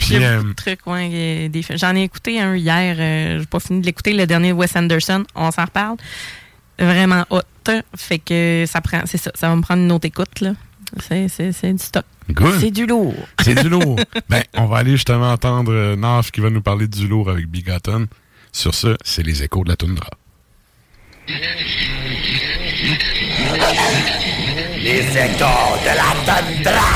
Puis, 0.00 0.08
Il 0.14 0.20
y 0.22 0.24
a 0.24 0.28
euh, 0.30 0.36
beaucoup 0.38 0.48
de 0.50 0.54
trucs, 0.54 0.86
ouais, 0.86 1.48
des 1.50 1.62
films. 1.62 1.78
J'en 1.78 1.94
ai 1.94 2.02
écouté 2.02 2.40
un 2.40 2.56
hier. 2.56 2.96
euh, 2.98 3.40
J'ai 3.40 3.46
pas 3.46 3.60
fini 3.60 3.80
de 3.82 3.86
l'écouter, 3.86 4.14
le 4.14 4.26
dernier 4.26 4.48
de 4.48 4.54
Wes 4.54 4.74
Anderson. 4.74 5.24
On 5.34 5.50
s'en 5.50 5.64
reparle. 5.66 5.96
Vraiment 6.78 7.24
hot. 7.30 7.40
Fait 7.96 8.18
que 8.18 8.64
ça 8.66 8.80
prend, 8.80 9.02
c'est 9.06 9.18
ça. 9.18 9.30
Ça 9.34 9.48
va 9.48 9.56
me 9.56 9.60
prendre 9.62 9.82
une 9.82 9.92
autre 9.92 10.06
écoute, 10.06 10.40
là. 10.40 10.52
C'est, 11.00 11.28
c'est, 11.28 11.52
c'est 11.52 11.72
du 11.72 11.82
stock. 11.82 12.04
Good. 12.30 12.60
C'est 12.60 12.70
du 12.70 12.86
lourd. 12.86 13.14
c'est 13.42 13.54
du 13.60 13.68
lourd. 13.68 13.98
ben, 14.28 14.42
on 14.54 14.66
va 14.66 14.78
aller 14.78 14.92
justement 14.92 15.30
entendre 15.32 15.72
euh, 15.72 15.96
Naf 15.96 16.30
qui 16.30 16.40
va 16.40 16.48
nous 16.50 16.62
parler 16.62 16.86
du 16.88 17.06
lourd 17.06 17.28
avec 17.28 17.46
Bigoton. 17.48 18.06
Sur 18.52 18.74
ce, 18.74 18.96
c'est 19.04 19.22
les 19.22 19.42
échos 19.42 19.64
de 19.64 19.68
la 19.70 19.76
toundra. 19.76 20.08
Les 24.78 25.00
échos 25.00 25.72
de 25.84 25.92
la 26.00 26.10
tundra. 26.24 26.88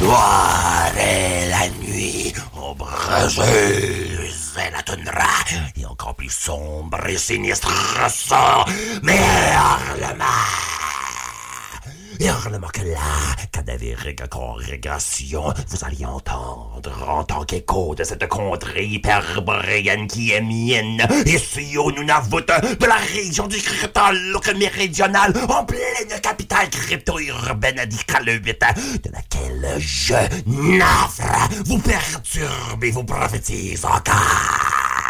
Noire 0.00 0.92
est 0.98 1.48
la 1.50 1.68
nuit, 1.80 2.34
ombreuse 2.54 3.40
est 4.58 4.70
la 4.70 4.82
toundra, 4.82 5.22
et 5.76 5.86
encore 5.86 6.14
plus 6.14 6.30
sombre 6.30 7.06
et 7.08 7.16
sinistre 7.16 7.72
le 9.96 10.16
mar. 10.16 10.87
Hurlement 12.20 12.68
que 12.68 12.82
là, 12.82 12.98
cadavérique 13.52 14.28
congrégation, 14.28 15.52
vous 15.68 15.84
alliez 15.84 16.06
entendre 16.06 17.08
en 17.08 17.24
tant 17.24 17.44
qu'écho 17.44 17.94
de 17.94 18.04
cette 18.04 18.26
contrée 18.28 18.86
hyperboréenne 18.86 20.06
qui 20.06 20.32
est 20.32 20.40
mienne, 20.40 21.06
ici 21.26 21.76
au 21.76 21.92
Nunavut, 21.92 22.46
de 22.46 22.86
la 22.86 22.96
région 22.96 23.46
du 23.46 23.58
Crétaloque 23.58 24.54
méridional, 24.56 25.32
en 25.48 25.64
pleine 25.64 26.20
capitale 26.22 26.68
crypto-urbaine 26.70 27.84
d'Iqaluit, 27.86 28.40
de 28.40 29.10
laquelle 29.12 29.76
je, 29.78 30.14
Nafra, 30.46 31.48
vous 31.66 31.78
perturbe 31.78 32.84
et 32.84 32.90
vous 32.90 33.04
prophétise 33.04 33.84
encore. 33.84 35.07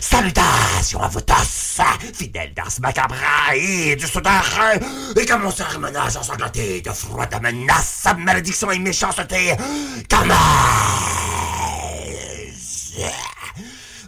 Salutations 0.00 1.00
à 1.02 1.08
vous 1.08 1.20
tous, 1.20 1.80
fidèles 2.14 2.52
d'Ars 2.54 2.72
Macabra 2.80 3.54
et 3.54 3.96
du 3.96 4.06
souterrain, 4.06 4.74
et 5.16 5.24
que 5.24 5.34
mon 5.34 5.50
sermonnage 5.50 6.16
ensanglanté 6.16 6.80
de 6.80 6.90
froide 6.90 7.34
menace, 7.42 8.06
malédiction 8.18 8.70
et 8.70 8.78
méchanceté. 8.78 9.56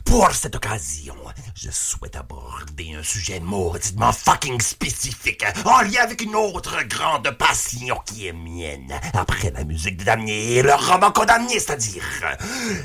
Pour 0.04 0.30
cette 0.32 0.54
occasion, 0.56 1.16
je 1.54 1.70
souhaite 1.70 2.16
aborder 2.16 2.94
un 2.98 3.02
sujet 3.02 3.40
mauditement 3.40 4.12
fucking 4.12 4.60
spécifique, 4.60 5.44
en 5.64 5.82
lien 5.82 6.02
avec 6.02 6.22
une 6.22 6.36
autre 6.36 6.76
grande 6.88 7.30
passion 7.32 7.98
qui 8.06 8.26
est 8.28 8.32
mienne, 8.32 8.92
après 9.14 9.50
la 9.50 9.64
musique 9.64 9.96
de 9.96 10.04
Damnier 10.04 10.56
et 10.56 10.62
le 10.62 10.74
roman 10.74 11.10
condamné, 11.10 11.58
c'est-à-dire 11.58 12.04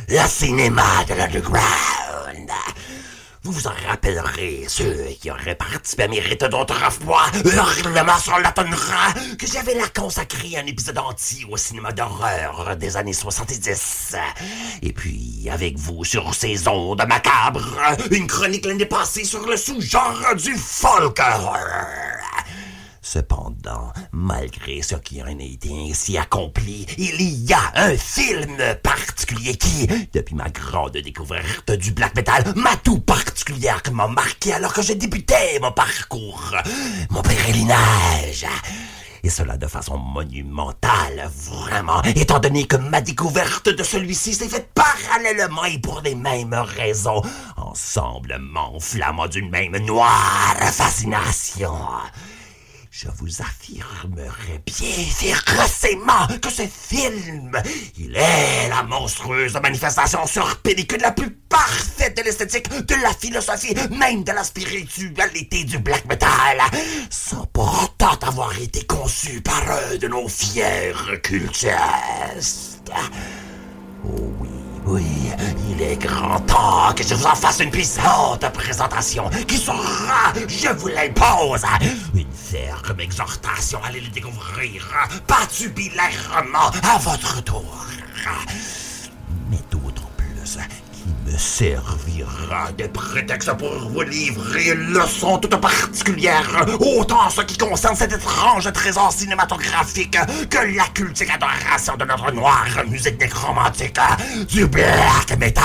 le 0.07 0.27
cinéma 0.27 1.05
de 1.07 1.13
l'underground. 1.13 2.49
Vous 3.43 3.53
vous 3.53 3.67
en 3.67 3.73
rappellerez, 3.87 4.65
ceux 4.67 5.07
qui 5.21 5.31
auraient 5.31 5.55
participé 5.55 6.03
à 6.03 6.07
mes 6.09 6.19
rites 6.19 6.43
d'autrefois, 6.43 7.23
hurlement 7.45 8.17
sur 8.17 8.37
la 8.37 8.51
tundra, 8.51 9.13
que 9.39 9.47
j'avais 9.47 9.75
la 9.75 9.87
consacré 9.87 10.57
un 10.57 10.65
épisode 10.65 10.97
entier 10.97 11.45
au 11.49 11.55
cinéma 11.55 11.93
d'horreur 11.93 12.75
des 12.75 12.97
années 12.97 13.13
70. 13.13 14.17
Et 14.81 14.91
puis, 14.91 15.47
avec 15.49 15.77
vous, 15.77 16.03
sur 16.03 16.35
ces 16.35 16.67
ondes 16.67 17.05
macabres, 17.07 17.79
une 18.11 18.27
chronique 18.27 18.65
l'année 18.65 18.85
passée 18.85 19.23
sur 19.23 19.47
le 19.47 19.55
sous-genre 19.55 20.35
du 20.35 20.55
folk. 20.57 21.21
Cependant, 23.11 23.91
malgré 24.11 24.83
ce 24.83 24.93
qui 24.93 25.19
en 25.23 25.25
a 25.25 25.41
été 25.41 25.71
ainsi 25.89 26.15
accompli, 26.15 26.85
il 26.99 27.19
y 27.43 27.51
a 27.53 27.71
un 27.73 27.97
film 27.97 28.55
particulier 28.83 29.55
qui, 29.55 29.87
depuis 30.13 30.35
ma 30.35 30.47
grande 30.51 30.91
découverte 30.91 31.71
du 31.71 31.91
black 31.91 32.15
metal, 32.15 32.43
m'a 32.55 32.75
tout 32.75 32.99
particulièrement 32.99 34.09
marqué 34.09 34.53
alors 34.53 34.73
que 34.73 34.83
je 34.83 34.93
débutais 34.93 35.57
mon 35.59 35.71
parcours, 35.71 36.53
mon 37.09 37.23
pèlerinage. 37.23 38.45
Et 39.23 39.29
cela 39.31 39.57
de 39.57 39.65
façon 39.65 39.97
monumentale, 39.97 41.31
vraiment, 41.33 42.03
étant 42.03 42.37
donné 42.37 42.67
que 42.67 42.75
ma 42.75 43.01
découverte 43.01 43.69
de 43.69 43.81
celui-ci 43.81 44.35
s'est 44.35 44.49
faite 44.49 44.69
parallèlement 44.75 45.65
et 45.65 45.79
pour 45.79 46.01
les 46.01 46.13
mêmes 46.13 46.53
raisons, 46.53 47.23
ensemblement 47.57 48.79
flamant 48.79 49.27
d'une 49.27 49.49
même 49.49 49.77
noire 49.79 50.57
fascination. 50.61 51.73
Je 52.91 53.07
vous 53.17 53.41
affirmerai 53.41 54.61
bien 54.65 55.05
férocement 55.15 56.27
que 56.41 56.49
ce 56.49 56.63
film, 56.63 57.51
il 57.99 58.15
est 58.15 58.67
la 58.67 58.81
monstrueuse 58.81 59.53
manifestation 59.61 60.25
sur 60.25 60.57
pellicule 60.61 61.01
la 61.01 61.11
plus 61.11 61.29
parfaite 61.29 62.17
de 62.17 62.23
l'esthétique, 62.23 62.67
de 62.67 62.95
la 63.03 63.13
philosophie, 63.13 63.75
même 63.91 64.23
de 64.23 64.31
la 64.31 64.43
spiritualité 64.43 65.65
du 65.65 65.77
black 65.77 66.05
metal, 66.05 66.59
sans 67.11 67.45
pourtant 67.53 68.17
avoir 68.23 68.59
été 68.59 68.83
conçu 68.87 69.39
par 69.41 69.63
un 69.71 69.95
de 69.97 70.07
nos 70.07 70.27
fiers 70.27 70.93
cultistes. 71.21 72.91
Oh 74.03 74.33
oui. 74.39 74.58
Oui, 74.85 75.31
il 75.69 75.81
est 75.81 75.97
grand 75.97 76.39
temps 76.41 76.93
que 76.95 77.03
je 77.03 77.13
vous 77.13 77.25
en 77.25 77.35
fasse 77.35 77.59
une 77.59 77.69
puissante 77.69 78.47
présentation 78.53 79.29
qui 79.47 79.57
sera, 79.57 80.33
je 80.47 80.69
vous 80.69 80.87
l'impose, 80.87 81.63
une 82.15 82.31
ferme 82.33 82.99
exhortation 82.99 83.79
à 83.83 83.87
aller 83.87 84.01
le 84.01 84.09
découvrir 84.09 84.87
patubulairement 85.27 86.71
à 86.83 86.97
votre 86.97 87.43
tour. 87.43 87.85
Mais 89.49 89.59
d'autant 89.69 90.09
plus 90.17 90.57
servira 91.37 92.71
de 92.77 92.87
prétexte 92.87 93.51
pour 93.57 93.73
vous 93.89 94.01
livrer 94.01 94.71
une 94.71 94.93
leçon 94.93 95.37
toute 95.37 95.55
particulière, 95.55 96.65
autant 96.79 97.25
en 97.25 97.29
ce 97.29 97.41
qui 97.41 97.57
concerne 97.57 97.95
cet 97.95 98.13
étrange 98.13 98.71
trésor 98.73 99.11
cinématographique 99.11 100.17
que 100.49 100.75
la 100.75 100.85
cultique 100.93 101.29
adoration 101.29 101.95
de 101.97 102.05
notre 102.05 102.31
noire 102.31 102.67
musique 102.87 103.19
nécromantique 103.19 103.99
du 104.47 104.65
black 104.65 105.37
metal. 105.39 105.63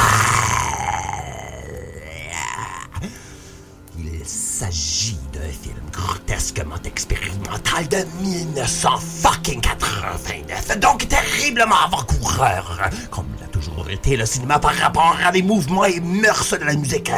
Il 3.99 4.25
s'agit 4.25 5.19
d'un 5.33 5.41
film 5.41 5.74
grotesquement 5.95 6.77
expérimental 6.85 7.89
de 7.89 8.05
1989, 8.23 10.79
donc 10.81 11.09
terriblement 11.09 11.77
avant-coureur, 11.87 12.91
comme 13.11 13.29
l'a 13.41 13.47
toujours 13.47 13.89
été 13.89 14.17
le 14.17 14.27
cinéma 14.27 14.59
par 14.59 14.75
rapport 14.75 15.17
à 15.25 15.31
des 15.33 15.43
mouvements 15.43 15.85
et 15.85 16.01
mœurs 16.01 16.59
de 16.59 16.65
la 16.65 16.75
musique. 16.75 17.13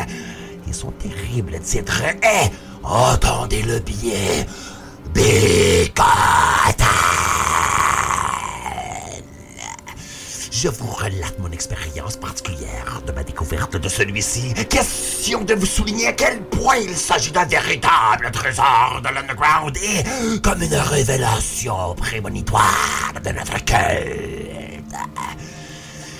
Et 0.68 0.72
son 0.72 0.90
terrible 0.92 1.58
titre 1.60 2.02
est, 2.02 2.52
entendez-le 2.82 3.80
bien, 3.80 4.44
Bigotten. 5.14 6.04
Je 10.66 10.70
vous 10.72 10.90
relate 10.90 11.38
mon 11.38 11.52
expérience 11.52 12.16
particulière 12.16 13.00
de 13.06 13.12
ma 13.12 13.22
découverte 13.22 13.76
de 13.76 13.88
celui-ci. 13.88 14.52
Question 14.68 15.44
de 15.44 15.54
vous 15.54 15.64
souligner 15.64 16.08
à 16.08 16.12
quel 16.12 16.40
point 16.40 16.74
il 16.78 16.96
s'agit 16.96 17.30
d'un 17.30 17.44
véritable 17.44 18.32
trésor 18.32 19.00
de 19.00 19.14
l'underground 19.14 19.76
et 19.76 20.40
comme 20.40 20.60
une 20.60 20.74
révélation 20.74 21.94
prémonitoire 21.94 23.12
de 23.24 23.30
notre 23.30 23.64
culte. 23.64 25.45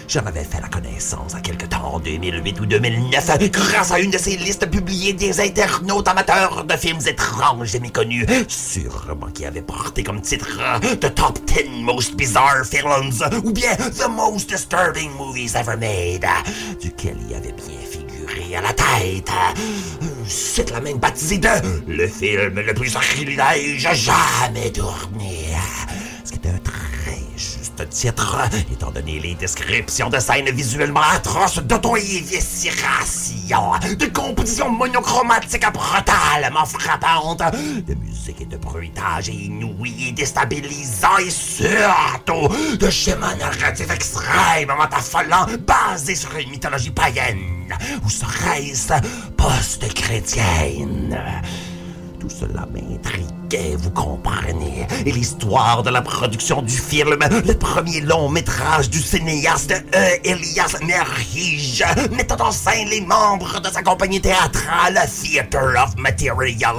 J'en 0.08 0.24
avais 0.24 0.44
fait 0.44 0.60
la 0.60 0.68
connaissance 0.68 1.34
à 1.34 1.40
quelque 1.40 1.66
temps 1.66 1.94
en 1.94 1.98
2008 1.98 2.60
ou 2.60 2.66
2009 2.66 3.50
grâce 3.50 3.90
à 3.90 3.98
une 3.98 4.12
de 4.12 4.18
ces 4.18 4.36
listes 4.36 4.70
publiées 4.70 5.12
des 5.12 5.40
internautes 5.40 6.06
amateurs 6.06 6.64
de 6.64 6.76
films 6.76 7.00
étranges 7.06 7.74
et 7.74 7.80
méconnus, 7.80 8.24
sûrement 8.46 9.26
qui 9.34 9.44
avait 9.44 9.62
porté 9.62 10.04
comme 10.04 10.20
titre 10.20 10.60
The 11.00 11.12
Top 11.12 11.40
10 11.46 11.82
Most 11.82 12.14
Bizarre 12.14 12.64
Films 12.64 13.42
ou 13.42 13.50
bien 13.50 13.74
The 13.74 14.08
Most 14.08 14.48
Disturbing 14.48 15.10
Movies 15.18 15.56
Ever 15.56 15.76
Made, 15.76 16.26
duquel 16.80 17.16
il 17.28 17.34
avait 17.34 17.52
bien 17.52 17.80
figuré 17.90 18.56
à 18.56 18.60
la 18.60 18.72
tête. 18.72 19.30
C'est 20.28 20.70
la 20.70 20.80
même 20.80 20.98
baptisé 20.98 21.38
de 21.38 21.48
le 21.88 22.06
film 22.06 22.60
le 22.60 22.74
plus 22.74 22.90
sacrilège 22.90 23.88
jamais 23.92 24.70
tourné. 24.70 25.48
Ce 26.24 26.30
qui 26.30 26.38
était 26.38 26.50
un 26.50 26.58
titre, 27.84 28.36
étant 28.72 28.90
donné 28.90 29.20
les 29.20 29.34
descriptions 29.34 30.10
de 30.10 30.18
scènes 30.18 30.50
visuellement 30.50 31.02
atroces, 31.12 31.58
d'auto-éviscération, 31.58 33.72
de 33.98 34.06
composition 34.06 34.70
monochromatique 34.70 35.66
brutalement 35.72 36.64
frappante, 36.64 37.42
de 37.86 37.94
musique 37.94 38.40
et 38.40 38.46
de 38.46 38.56
bruitage 38.56 39.28
inouï 39.28 40.08
et 40.08 40.12
déstabilisant, 40.12 41.18
et 41.18 41.30
surtout 41.30 42.48
de 42.76 42.90
schémas 42.90 43.34
narratifs 43.36 43.90
extrêmement 43.90 44.88
affolants, 44.90 45.46
basés 45.66 46.14
sur 46.14 46.34
une 46.36 46.50
mythologie 46.50 46.90
païenne, 46.90 47.74
ou 48.04 48.10
serait-ce 48.10 48.94
post-chrétienne? 49.36 51.18
Tout 52.26 52.34
cela 52.40 52.66
m'intriguait, 52.66 53.76
vous 53.76 53.90
comprenez. 53.90 54.88
Et 55.04 55.12
l'histoire 55.12 55.84
de 55.84 55.90
la 55.90 56.02
production 56.02 56.60
du 56.60 56.76
film, 56.76 57.16
le 57.20 57.54
premier 57.54 58.00
long 58.00 58.28
métrage 58.28 58.90
du 58.90 58.98
cinéaste 58.98 59.72
E. 59.94 60.18
Elias 60.24 60.76
Merhige, 60.84 61.84
mettant 62.10 62.48
en 62.48 62.50
scène 62.50 62.88
les 62.88 63.00
membres 63.00 63.60
de 63.60 63.68
sa 63.68 63.80
compagnie 63.82 64.20
théâtrale 64.20 64.98
Theater 65.22 65.84
of 65.84 65.96
Material, 65.98 66.74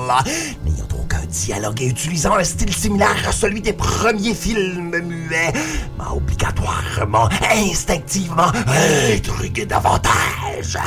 n'ayant 0.65 0.87
aucun 0.99 1.25
dialogue 1.29 1.81
et 1.81 1.87
utilisant 1.87 2.35
un 2.35 2.43
style 2.43 2.73
similaire 2.73 3.15
à 3.25 3.31
celui 3.31 3.61
des 3.61 3.73
premiers 3.73 4.35
films 4.35 4.99
muets, 4.99 5.53
m'a 5.97 6.11
obligatoirement, 6.11 7.29
instinctivement 7.53 8.51
intrigué 9.13 9.65
davantage 9.65 10.77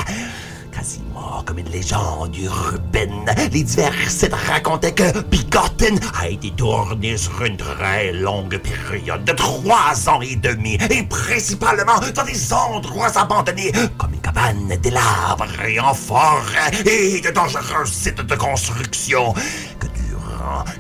quasiment 0.81 1.43
comme 1.45 1.59
une 1.59 1.69
légende 1.69 2.35
urbaine. 2.39 3.27
Les 3.53 3.63
divers 3.65 3.93
sites 4.09 4.33
racontaient 4.33 4.95
que 4.95 5.21
Bigotten 5.25 6.01
a 6.19 6.29
été 6.29 6.51
tourné 6.53 7.19
sur 7.19 7.45
une 7.45 7.59
très 7.59 8.13
longue 8.15 8.57
période 8.59 9.23
de 9.25 9.33
trois 9.33 10.09
ans 10.09 10.23
et 10.23 10.37
demi, 10.37 10.79
et 10.89 11.03
principalement 11.03 12.01
dans 12.15 12.25
des 12.25 12.53
endroits 12.53 13.13
abandonnés, 13.15 13.73
comme 13.99 14.15
une 14.15 14.21
cabane 14.21 14.75
délabrée 14.83 15.79
en 15.81 15.93
forêt 15.93 16.73
et 16.87 17.21
de 17.21 17.31
dangereux 17.31 17.85
sites 17.85 18.23
de 18.23 18.35
construction. 18.37 19.35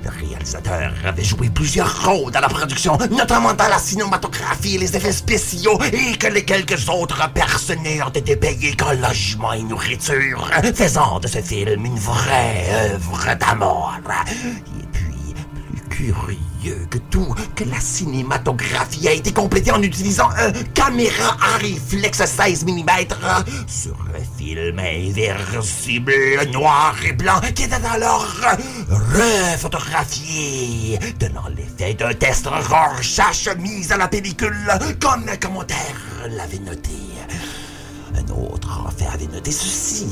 Le 0.04 0.10
réalisateur 0.10 0.92
avait 1.04 1.24
joué 1.24 1.50
plusieurs 1.50 2.04
rôles 2.04 2.32
dans 2.32 2.40
la 2.40 2.48
production, 2.48 2.96
notamment 3.10 3.54
dans 3.54 3.68
la 3.68 3.78
cinématographie 3.78 4.78
les 4.78 4.96
effets 4.96 5.12
spéciaux, 5.12 5.78
et 5.92 6.16
que 6.16 6.26
les 6.26 6.44
quelques 6.44 6.88
autres 6.88 7.30
personnels 7.32 8.02
ont 8.02 8.10
été 8.10 8.36
payés 8.36 8.76
qu'en 8.76 8.92
logement 8.92 9.52
et 9.52 9.62
nourriture, 9.62 10.50
faisant 10.74 11.20
de 11.20 11.26
ce 11.26 11.40
film 11.40 11.84
une 11.84 11.98
vraie 11.98 12.92
œuvre 12.92 13.34
d'amour. 13.38 13.94
Et 14.80 14.86
puis, 14.92 15.34
plus 15.88 15.88
curieux 15.88 16.49
que 16.90 16.98
tout, 17.10 17.34
que 17.54 17.64
la 17.64 17.80
cinématographie 17.80 19.08
a 19.08 19.12
été 19.12 19.32
complétée 19.32 19.72
en 19.72 19.82
utilisant 19.82 20.30
un 20.36 20.52
caméra 20.74 21.36
à 21.40 21.56
réflexe 21.58 22.24
16 22.24 22.66
mm 22.66 22.90
sur 23.66 23.96
un 24.14 24.38
film 24.38 24.78
inversible 24.78 26.12
noir 26.52 26.94
et 27.04 27.12
blanc 27.12 27.40
qui 27.54 27.64
était 27.64 27.74
alors 27.74 28.26
refotographié, 28.90 30.98
donnant 31.18 31.48
l'effet 31.56 31.94
d'un 31.94 32.14
test 32.14 32.46
Rorschach 32.46 33.48
mis 33.58 33.92
à 33.92 33.96
la 33.96 34.06
pellicule, 34.08 34.68
comme 35.00 35.28
un 35.28 35.36
commentaire 35.36 35.78
l'avait 36.28 36.58
noté. 36.58 36.90
Un 38.14 38.28
autre, 38.32 38.84
en 38.86 38.90
fait, 38.90 39.06
avait 39.06 39.32
noté 39.32 39.52
ceci 39.52 40.06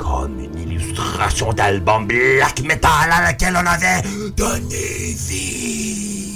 comme 0.00 0.40
une 0.40 0.58
illustration 0.58 1.52
d'album 1.52 2.06
black 2.06 2.62
metal 2.62 3.10
à 3.12 3.22
laquelle 3.22 3.54
on 3.54 3.66
avait 3.66 4.02
donné 4.36 5.14
vie. 5.28 6.26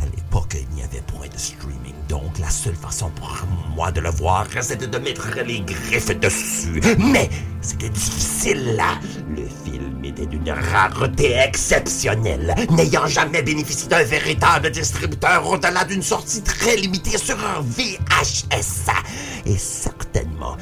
À 0.00 0.06
l'époque, 0.06 0.56
il 0.58 0.74
n'y 0.74 0.82
avait 0.82 1.02
point 1.02 1.26
de 1.28 1.38
streaming, 1.38 1.94
donc 2.08 2.38
la 2.38 2.48
seule 2.48 2.74
façon 2.74 3.10
pour 3.10 3.30
moi 3.76 3.90
de 3.92 4.00
le 4.00 4.10
voir, 4.10 4.46
c'était 4.60 4.86
de 4.86 4.98
mettre 4.98 5.28
les 5.44 5.60
griffes 5.60 6.18
dessus. 6.18 6.80
Mais 6.98 7.28
c'était 7.60 7.90
difficile. 7.90 8.82
Le 9.28 9.46
film 9.64 10.04
était 10.04 10.26
d'une 10.26 10.50
rareté 10.50 11.32
exceptionnelle, 11.32 12.54
n'ayant 12.70 13.06
jamais 13.06 13.42
bénéficié 13.42 13.88
d'un 13.88 14.04
véritable 14.04 14.70
distributeur 14.70 15.46
au-delà 15.46 15.84
d'une 15.84 16.02
sortie 16.02 16.42
très 16.42 16.76
limitée 16.76 17.18
sur 17.18 17.36
un 17.38 17.60
VHS. 17.60 18.90
Et 19.46 19.58
certainement, 19.58 20.56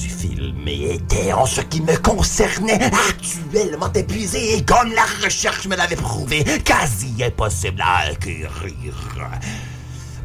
du 0.00 0.08
film 0.08 0.66
étaient, 0.66 1.32
en 1.32 1.44
ce 1.44 1.60
qui 1.60 1.80
me 1.82 1.96
concernait, 1.98 2.90
actuellement 3.10 3.92
épuisées 3.92 4.56
et 4.56 4.64
comme 4.64 4.92
la 4.92 5.04
recherche 5.22 5.66
me 5.66 5.76
l'avait 5.76 5.96
prouvé, 5.96 6.44
quasi 6.64 7.14
impossible 7.22 7.82
à 7.82 8.10
acquérir. 8.10 8.94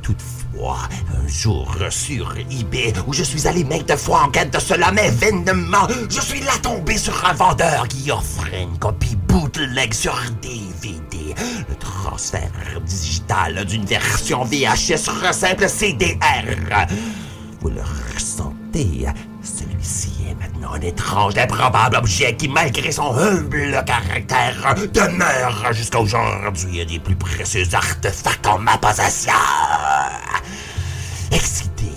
Toutefois, 0.02 0.80
un 1.14 1.28
jour 1.28 1.76
sur 1.90 2.36
eBay, 2.38 2.94
où 3.06 3.14
je 3.14 3.24
suis 3.24 3.48
allé 3.48 3.64
maintes 3.64 3.98
fois 3.98 4.24
en 4.24 4.30
quête 4.30 4.54
de 4.54 4.60
cela, 4.60 4.92
mais 4.92 5.10
vainement, 5.10 5.88
je 6.10 6.22
suis 6.22 6.42
là 6.42 6.54
tombé 6.62 6.98
sur 6.98 7.26
un 7.26 7.34
vendeur 7.34 7.88
qui 7.90 8.10
offrait 8.12 8.64
une 8.64 8.78
copie 8.78 9.18
bootleg 9.28 9.94
sur 9.94 10.16
DVD. 10.42 11.36
Le 11.68 11.76
transfert 11.76 12.80
digital 12.86 13.66
d'une 13.66 13.86
version 13.86 14.46
VHS 14.46 14.98
sur 14.98 15.26
un 15.26 15.34
simple 15.34 15.68
CDR. 15.68 16.88
Vous 17.60 17.70
le 17.70 17.82
ressentez, 18.14 19.08
celui-ci 19.46 20.12
est 20.30 20.36
maintenant 20.36 20.74
un 20.74 20.82
étrange, 20.82 21.38
improbable 21.38 21.98
objet 21.98 22.36
qui, 22.36 22.48
malgré 22.48 22.92
son 22.92 23.16
humble 23.16 23.84
caractère, 23.86 24.76
demeure 24.94 25.72
jusqu'à 25.72 26.00
aujourd'hui 26.00 26.82
un 26.82 26.86
des 26.86 27.00
plus 27.00 27.16
précieux 27.16 27.66
artefacts 27.74 28.48
en 28.48 28.58
ma 28.58 28.78
possession. 28.78 29.34
Excité, 31.32 31.92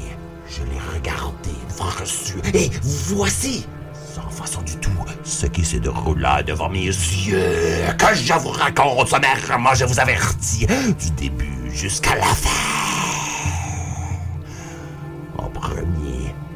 je 0.49 0.61
l'ai 0.65 0.81
regardé 0.95 1.51
reçu, 1.81 2.35
et 2.55 2.71
voici, 2.83 3.67
sans 4.15 4.29
façon 4.31 4.63
du 4.63 4.77
tout, 4.77 4.91
ce 5.25 5.47
qui 5.47 5.65
se 5.65 5.77
déroula 5.77 6.43
devant 6.43 6.69
mes 6.69 6.87
yeux. 6.87 7.55
Que 7.97 8.15
je 8.15 8.35
vous 8.35 8.51
raconte 8.51 9.09
sommairement, 9.09 9.75
je 9.75 9.85
vous 9.85 10.01
avertis, 10.01 10.67
du 10.67 11.11
début 11.13 11.71
jusqu'à 11.73 12.17
la 12.17 12.25
fin. 12.25 12.89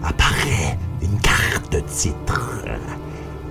Apparaît 0.05 0.79
une 1.03 1.19
carte 1.21 1.85
titre. 1.87 2.65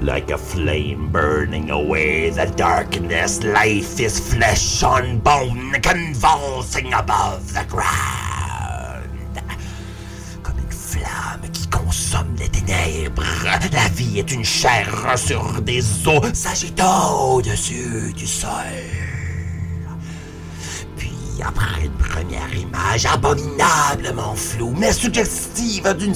Like 0.01 0.31
a 0.31 0.37
flame 0.37 1.09
burning 1.11 1.69
away 1.69 2.31
the 2.31 2.47
darkness, 2.55 3.43
life 3.43 3.99
is 3.99 4.19
flesh 4.19 4.81
on 4.81 5.19
bone, 5.19 5.73
convulsing 5.83 6.91
above 6.91 7.53
the 7.53 7.63
ground. 7.69 9.41
Comme 10.41 10.57
une 10.57 10.71
flamme 10.71 11.47
qui 11.53 11.67
consomme 11.67 12.35
les 12.39 12.49
ténèbres, 12.49 13.23
la 13.71 13.87
vie 13.89 14.17
est 14.17 14.31
une 14.31 14.43
chair 14.43 14.89
sur 15.17 15.61
des 15.61 15.83
eaux 16.07 16.33
s'agitant 16.33 17.35
au-dessus 17.35 18.11
du 18.15 18.25
sol. 18.25 18.49
Puis, 20.97 21.13
après 21.45 21.85
une 21.85 21.91
première 21.91 22.55
image 22.57 23.05
abominablement 23.05 24.33
floue, 24.33 24.73
mais 24.75 24.93
suggestive 24.93 25.95
d'une 25.95 26.15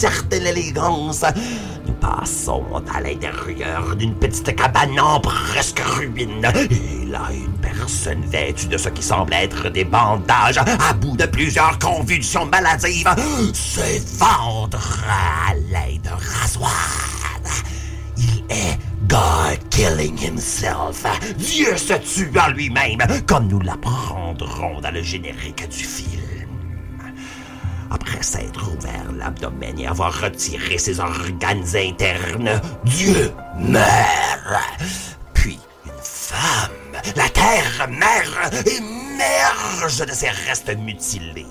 Certaine 0.00 0.46
élégance. 0.46 1.26
Nous 1.86 1.92
passons 1.92 2.64
à 2.90 3.02
l'intérieur 3.02 3.94
d'une 3.96 4.14
petite 4.14 4.56
cabane 4.56 4.98
en 4.98 5.20
presque 5.20 5.80
ruine. 5.80 6.50
Et 6.70 7.04
là, 7.04 7.28
une 7.30 7.58
personne 7.58 8.22
vêtue 8.22 8.68
de 8.68 8.78
ce 8.78 8.88
qui 8.88 9.02
semble 9.02 9.34
être 9.34 9.68
des 9.68 9.84
bandages, 9.84 10.56
à 10.56 10.94
bout 10.94 11.18
de 11.18 11.26
plusieurs 11.26 11.78
convulsions 11.78 12.46
maladives, 12.46 13.14
s'effondre 13.52 14.80
à 15.06 15.52
l'aide 15.54 16.00
d'un 16.00 16.16
rasoir. 16.16 16.72
Il 18.16 18.42
est 18.48 18.78
God 19.06 19.58
killing 19.68 20.18
himself. 20.18 21.04
Dieu 21.36 21.76
se 21.76 21.92
tue 21.92 22.32
en 22.38 22.48
lui-même, 22.48 23.02
comme 23.26 23.48
nous 23.48 23.60
l'apprendrons 23.60 24.80
dans 24.80 24.94
le 24.94 25.02
générique 25.02 25.68
du 25.68 25.84
film. 25.84 26.19
Après 27.90 28.22
s'être 28.22 28.72
ouvert 28.72 29.12
l'abdomen 29.12 29.78
et 29.78 29.86
avoir 29.86 30.20
retiré 30.20 30.78
ses 30.78 31.00
organes 31.00 31.64
internes, 31.74 32.60
Dieu 32.84 33.32
meurt. 33.58 35.16
Puis 35.34 35.58
une 35.84 35.92
femme, 36.02 36.70
la 37.16 37.28
terre-mère, 37.28 38.50
émerge 38.64 40.06
de 40.06 40.12
ses 40.12 40.30
restes 40.30 40.76
mutilés. 40.76 41.46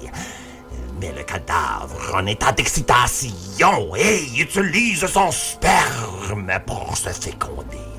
Elle 0.72 1.00
met 1.00 1.14
le 1.18 1.24
cadavre 1.24 2.16
en 2.16 2.26
état 2.26 2.54
d'excitation 2.54 3.96
et 3.98 4.24
utilise 4.38 5.06
son 5.08 5.32
sperme 5.32 6.58
pour 6.66 6.96
se 6.96 7.10
féconder. 7.10 7.99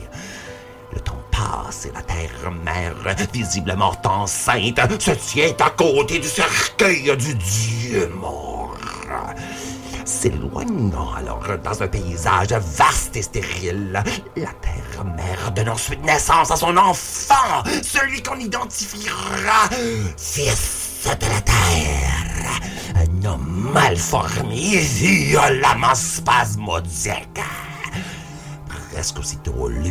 Passe 1.41 1.87
et 1.87 1.93
la 1.95 2.03
terre-mère, 2.03 2.95
visiblement 3.33 3.95
enceinte, 4.05 4.79
se 5.01 5.13
tient 5.13 5.55
à 5.59 5.71
côté 5.71 6.19
du 6.19 6.29
cercueil 6.29 7.17
du 7.17 7.35
dieu 7.35 8.13
mort. 8.21 8.77
S'éloignant 10.05 11.15
alors 11.15 11.47
dans 11.65 11.83
un 11.83 11.89
paysage 11.89 12.53
vaste 12.53 13.17
et 13.17 13.23
stérile, 13.23 14.03
la 14.37 14.53
terre-mère 14.61 15.51
donne 15.55 15.71
ensuite 15.71 16.05
naissance 16.05 16.51
à 16.51 16.57
son 16.57 16.77
enfant, 16.77 17.63
celui 17.83 18.23
qu'on 18.23 18.39
identifiera 18.39 19.69
fils 20.19 21.05
de 21.05 21.27
la 21.27 21.41
terre, 21.41 22.61
un 22.97 23.25
homme 23.25 23.71
malformé 23.73 24.77
violemment 24.77 25.95
spasmodique. 25.95 27.41
Presque 29.01 29.17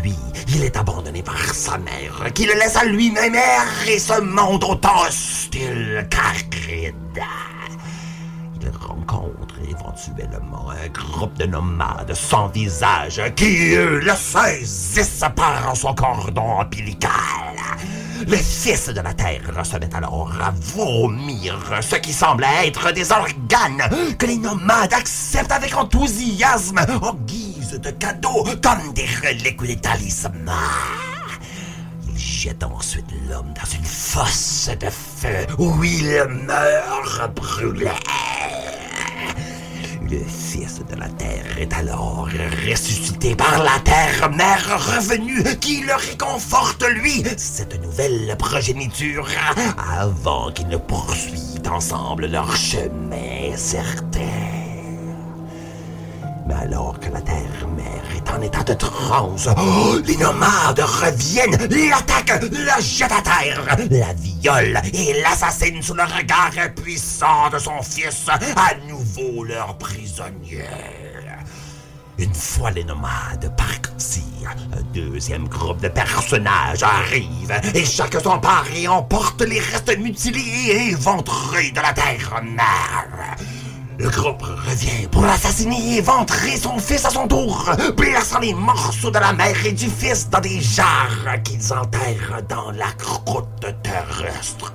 lui, 0.03 0.13
il 0.49 0.63
est 0.63 0.77
abandonné 0.77 1.23
par 1.23 1.43
sa 1.51 1.79
mère, 1.79 2.31
qui 2.31 2.45
le 2.45 2.53
laisse 2.53 2.75
à 2.75 2.85
lui-même 2.85 3.33
errer 3.33 3.97
ce 3.97 4.21
monde 4.21 4.63
autant 4.63 5.01
hostile. 5.01 6.07
Il 8.61 8.69
rencontre 8.79 9.55
éventuellement 9.67 10.69
un 10.69 10.89
groupe 10.89 11.33
de 11.39 11.47
nomades 11.47 12.13
sans 12.13 12.49
visage 12.49 13.19
qui, 13.35 13.73
eux, 13.73 13.99
le 13.99 14.13
saisissent 14.13 15.25
par 15.35 15.75
son 15.75 15.95
cordon 15.95 16.59
ombilical. 16.59 17.09
Le 18.27 18.37
fils 18.37 18.89
de 18.89 19.01
la 19.01 19.15
terre 19.15 19.65
se 19.65 19.77
met 19.77 19.95
alors 19.95 20.33
à 20.39 20.51
vomir 20.51 21.57
ce 21.81 21.95
qui 21.95 22.13
semble 22.13 22.45
être 22.63 22.91
des 22.91 23.11
organes 23.11 23.89
que 24.19 24.27
les 24.27 24.37
nomades 24.37 24.93
acceptent 24.93 25.51
avec 25.51 25.75
enthousiasme 25.75 26.79
en 27.01 27.13
guise 27.25 27.48
de 27.73 27.91
cadeaux 27.91 28.43
comme 28.61 28.93
des 28.93 29.05
reliques 29.23 29.61
ou 29.61 29.67
des 29.67 29.75
talismans. 29.75 30.51
Il 32.07 32.17
jette 32.17 32.63
ensuite 32.63 33.05
l'homme 33.29 33.53
dans 33.53 33.69
une 33.77 33.85
fosse 33.85 34.69
de 34.79 34.89
feu 34.89 35.45
où 35.57 35.83
il 35.83 36.23
meurt 36.47 37.35
brûlé. 37.35 37.89
Le 40.09 40.23
fils 40.25 40.81
de 40.89 40.95
la 40.95 41.07
terre 41.09 41.59
est 41.59 41.71
alors 41.73 42.27
ressuscité 42.67 43.35
par 43.35 43.61
la 43.63 43.79
terre 43.83 44.31
mère 44.31 44.95
revenue 44.95 45.43
qui 45.59 45.81
le 45.81 45.93
réconforte 45.93 46.83
lui, 46.83 47.23
cette 47.37 47.79
nouvelle 47.83 48.35
progéniture, 48.39 49.27
avant 49.99 50.51
qu'ils 50.51 50.69
ne 50.69 50.77
poursuivent 50.77 51.69
ensemble 51.69 52.25
leur 52.25 52.55
chemin 52.55 53.55
certain. 53.55 54.58
Alors 56.51 56.99
que 56.99 57.09
la 57.11 57.21
terre-mère 57.21 58.03
est 58.15 58.29
en 58.29 58.41
état 58.41 58.63
de 58.63 58.73
transe, 58.73 59.49
oh, 59.57 59.97
les 60.05 60.17
nomades 60.17 60.79
reviennent, 60.79 61.57
l'attaquent, 61.89 62.41
la 62.51 62.79
jettent 62.79 63.11
à 63.11 63.21
terre, 63.21 63.77
la 63.89 64.13
violent 64.13 64.81
et 64.93 65.21
l'assassinent 65.21 65.81
sous 65.81 65.93
le 65.93 66.03
regard 66.03 66.51
impuissant 66.57 67.49
de 67.51 67.59
son 67.59 67.81
fils, 67.81 68.27
à 68.29 68.75
nouveau 68.87 69.43
leur 69.43 69.77
prisonnier. 69.77 70.65
Une 72.17 72.33
fois 72.33 72.71
les 72.71 72.83
nomades 72.83 73.53
partis, 73.55 74.23
un 74.45 74.81
deuxième 74.93 75.47
groupe 75.47 75.81
de 75.81 75.87
personnages 75.87 76.83
arrive 76.83 77.53
et 77.73 77.85
chacun 77.85 78.19
s'empare 78.19 78.65
et 78.75 78.87
emporte 78.87 79.41
les 79.41 79.59
restes 79.59 79.97
mutilés 79.97 80.71
et 80.71 80.89
éventrés 80.91 81.71
de 81.71 81.81
la 81.81 81.93
terre-mère. 81.93 83.37
Le 83.99 84.09
groupe 84.09 84.43
revient 84.43 85.07
pour 85.11 85.25
l'assassiner 85.25 85.97
et 85.97 86.57
son 86.57 86.79
fils 86.79 87.03
à 87.03 87.09
son 87.09 87.27
tour, 87.27 87.69
plaçant 87.97 88.39
les 88.39 88.53
morceaux 88.53 89.11
de 89.11 89.19
la 89.19 89.33
mère 89.33 89.65
et 89.65 89.73
du 89.73 89.89
fils 89.89 90.29
dans 90.29 90.39
des 90.39 90.61
jarres 90.61 91.43
qu'ils 91.43 91.73
enterrent 91.73 92.41
dans 92.47 92.71
la 92.71 92.91
croûte 92.97 93.65
terrestre. 93.83 94.71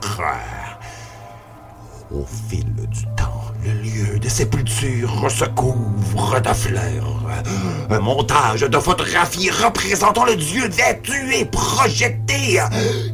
Au 2.11 2.27
fil 2.49 2.67
du 2.91 3.05
temps, 3.17 3.45
le 3.65 3.73
lieu 3.73 4.19
de 4.19 4.29
sépulture 4.29 5.31
se 5.31 5.47
couvre 5.47 6.39
de 6.41 6.53
fleurs. 6.53 7.43
Un 7.91 8.01
montage 8.01 8.61
de 8.61 8.79
photographies 8.79 9.51
représentant 9.51 10.25
le 10.25 10.37
dieu 10.37 10.69
vêtu 10.69 11.35
et 11.35 11.47
projeté. 11.47 12.61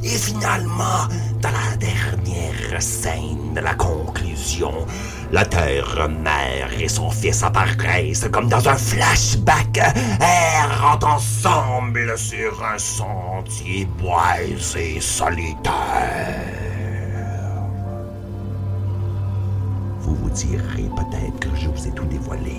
Et 0.03 0.09
finalement, 0.09 1.07
dans 1.41 1.51
la 1.51 1.77
dernière 1.77 2.83
scène 2.83 3.55
de 3.55 3.61
la 3.61 3.75
conclusion, 3.75 4.73
la 5.31 5.45
terre-mère 5.45 6.71
et 6.79 6.89
son 6.89 7.11
fils 7.11 7.45
apparaissent 7.45 8.29
comme 8.33 8.49
dans 8.49 8.69
un 8.69 8.77
flashback, 8.77 9.79
errant 10.21 10.99
ensemble 11.03 12.19
sur 12.19 12.65
un 12.65 12.79
sentier 12.79 13.87
boisé 13.99 15.01
solitaire. 15.01 16.80
Vous 20.22 20.30
direz 20.30 20.88
peut-être 20.97 21.38
que 21.40 21.48
je 21.56 21.68
vous 21.68 21.88
ai 21.88 21.90
tout 21.92 22.05
dévoilé, 22.05 22.56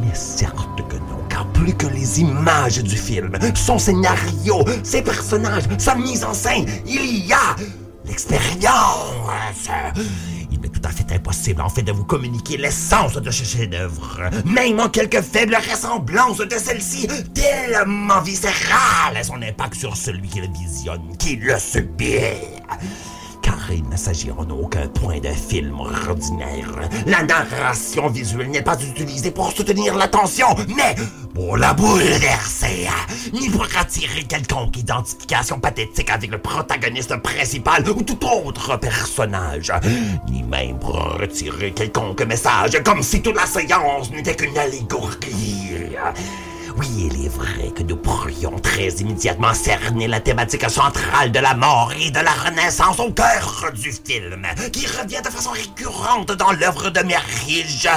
mais 0.00 0.14
certes 0.14 0.56
que 0.88 0.96
non, 0.96 1.26
car 1.28 1.46
plus 1.52 1.74
que 1.74 1.86
les 1.86 2.20
images 2.20 2.82
du 2.82 2.96
film, 2.96 3.32
son 3.54 3.78
scénario, 3.78 4.64
ses 4.82 5.02
personnages, 5.02 5.64
sa 5.78 5.94
mise 5.94 6.24
en 6.24 6.34
scène, 6.34 6.66
il 6.86 7.26
y 7.26 7.32
a 7.32 7.56
l'expérience. 8.04 9.68
Il 10.50 10.60
m'est 10.60 10.68
tout 10.68 10.82
à 10.84 10.90
fait 10.90 11.10
impossible 11.12 11.62
en 11.62 11.68
fait 11.68 11.82
de 11.82 11.92
vous 11.92 12.04
communiquer 12.04 12.56
l'essence 12.56 13.14
de 13.14 13.30
ce 13.30 13.44
chef-d'œuvre, 13.44 14.20
même 14.44 14.78
en 14.80 14.88
quelques 14.88 15.22
faibles 15.22 15.56
ressemblances 15.56 16.38
de 16.38 16.56
celle-ci, 16.58 17.08
tellement 17.34 18.20
viscérale 18.20 19.16
est 19.16 19.24
son 19.24 19.40
impact 19.40 19.74
sur 19.74 19.96
celui 19.96 20.28
qui 20.28 20.40
le 20.40 20.48
visionne, 20.48 21.16
qui 21.18 21.36
le 21.36 21.58
subit 21.58 22.16
il 23.70 23.88
ne 23.88 23.96
s'agit 23.96 24.30
en 24.30 24.48
aucun 24.50 24.86
point 24.88 25.20
d'un 25.20 25.34
film 25.34 25.78
ordinaire. 25.80 26.68
La 27.06 27.22
narration 27.22 28.08
visuelle 28.08 28.50
n'est 28.50 28.62
pas 28.62 28.80
utilisée 28.80 29.30
pour 29.30 29.52
soutenir 29.52 29.94
l'attention, 29.96 30.48
mais 30.76 30.94
pour 31.34 31.56
la 31.56 31.72
bouleverser, 31.72 32.88
ni 33.32 33.48
pour 33.48 33.66
attirer 33.78 34.24
quelconque 34.24 34.76
identification 34.76 35.60
pathétique 35.60 36.10
avec 36.10 36.30
le 36.30 36.38
protagoniste 36.38 37.16
principal 37.16 37.88
ou 37.88 38.02
tout 38.02 38.18
autre 38.26 38.76
personnage, 38.78 39.72
ni 40.28 40.42
même 40.42 40.78
pour 40.78 40.96
retirer 41.18 41.72
quelconque 41.72 42.22
message, 42.22 42.82
comme 42.84 43.02
si 43.02 43.22
toute 43.22 43.36
la 43.36 43.46
séance 43.46 44.10
n'était 44.10 44.36
qu'une 44.36 44.56
allégorie. 44.58 45.96
Oui, 46.76 47.10
il 47.12 47.26
est 47.26 47.28
vrai 47.28 47.70
que 47.74 47.82
nous 47.82 47.96
pourrions 47.96 48.58
très 48.58 48.88
immédiatement 48.88 49.52
cerner 49.54 50.06
la 50.06 50.20
thématique 50.20 50.68
centrale 50.70 51.32
de 51.32 51.38
la 51.38 51.54
mort 51.54 51.92
et 52.00 52.10
de 52.10 52.20
la 52.20 52.30
renaissance 52.30 52.98
au 53.00 53.10
cœur 53.12 53.70
du 53.74 53.92
film, 53.92 54.46
qui 54.72 54.86
revient 54.86 55.20
de 55.24 55.30
façon 55.30 55.50
récurrente 55.50 56.32
dans 56.32 56.52
l'œuvre 56.52 56.90
de 56.90 57.00
Merige, 57.00 57.88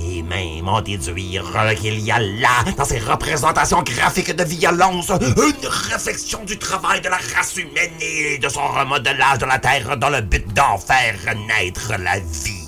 et 0.00 0.22
même 0.22 0.68
en 0.68 0.80
déduire 0.82 1.44
qu'il 1.80 2.00
y 2.00 2.10
a 2.10 2.18
là, 2.18 2.64
dans 2.76 2.84
ces 2.84 2.98
représentations 2.98 3.82
graphiques 3.82 4.36
de 4.36 4.44
violence, 4.44 5.10
une 5.10 5.68
réflexion 5.68 6.44
du 6.44 6.58
travail 6.58 7.00
de 7.00 7.08
la 7.08 7.18
race 7.34 7.56
humaine 7.56 7.92
et 8.00 8.38
de 8.38 8.48
son 8.48 8.66
remodelage 8.68 9.38
de 9.38 9.46
la 9.46 9.58
Terre 9.58 9.96
dans 9.96 10.10
le 10.10 10.20
but 10.20 10.46
d'en 10.54 10.76
faire 10.76 11.16
naître 11.34 11.92
la 11.98 12.18
vie. 12.18 12.67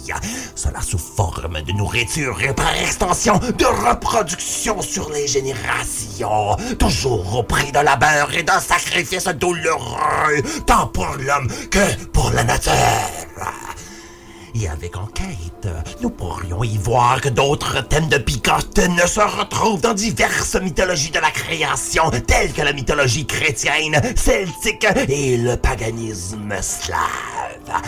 Cela 0.54 0.80
sous 0.80 0.98
forme 0.98 1.62
de 1.62 1.72
nourriture 1.72 2.40
et 2.42 2.52
par 2.52 2.74
extension 2.74 3.38
de 3.38 3.88
reproduction 3.88 4.80
sur 4.82 5.10
les 5.10 5.26
générations. 5.26 6.56
Toujours 6.78 7.36
au 7.36 7.42
prix 7.42 7.72
de 7.72 7.80
labeur 7.80 8.34
et 8.34 8.42
d'un 8.42 8.60
sacrifice 8.60 9.28
douloureux, 9.28 10.42
tant 10.66 10.86
pour 10.88 11.16
l'homme 11.18 11.48
que 11.70 12.04
pour 12.12 12.30
la 12.30 12.44
nature. 12.44 12.72
Et 14.54 14.68
avec 14.68 14.96
enquête, 14.96 15.68
nous 16.00 16.10
pourrions 16.10 16.64
y 16.64 16.76
voir 16.76 17.20
que 17.20 17.28
d'autres 17.28 17.86
thèmes 17.86 18.08
de 18.08 18.16
ne 18.16 19.06
se 19.06 19.20
retrouvent 19.20 19.80
dans 19.80 19.94
diverses 19.94 20.56
mythologies 20.56 21.10
de 21.10 21.20
la 21.20 21.30
création, 21.30 22.10
telles 22.26 22.52
que 22.52 22.62
la 22.62 22.72
mythologie 22.72 23.26
chrétienne, 23.26 24.00
celtique 24.16 24.86
et 25.08 25.36
le 25.36 25.56
paganisme 25.56 26.54
slave. 26.60 27.82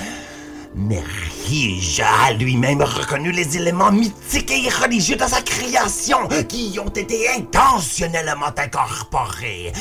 Merige 0.74 2.00
a 2.00 2.32
lui-même 2.32 2.82
reconnu 2.82 3.30
les 3.30 3.58
éléments 3.58 3.92
mythiques 3.92 4.50
et 4.50 4.70
religieux 4.70 5.16
de 5.16 5.24
sa 5.24 5.42
création 5.42 6.26
qui 6.48 6.70
y 6.70 6.78
ont 6.78 6.88
été 6.88 7.28
intentionnellement 7.28 8.52
incorporés. 8.56 9.72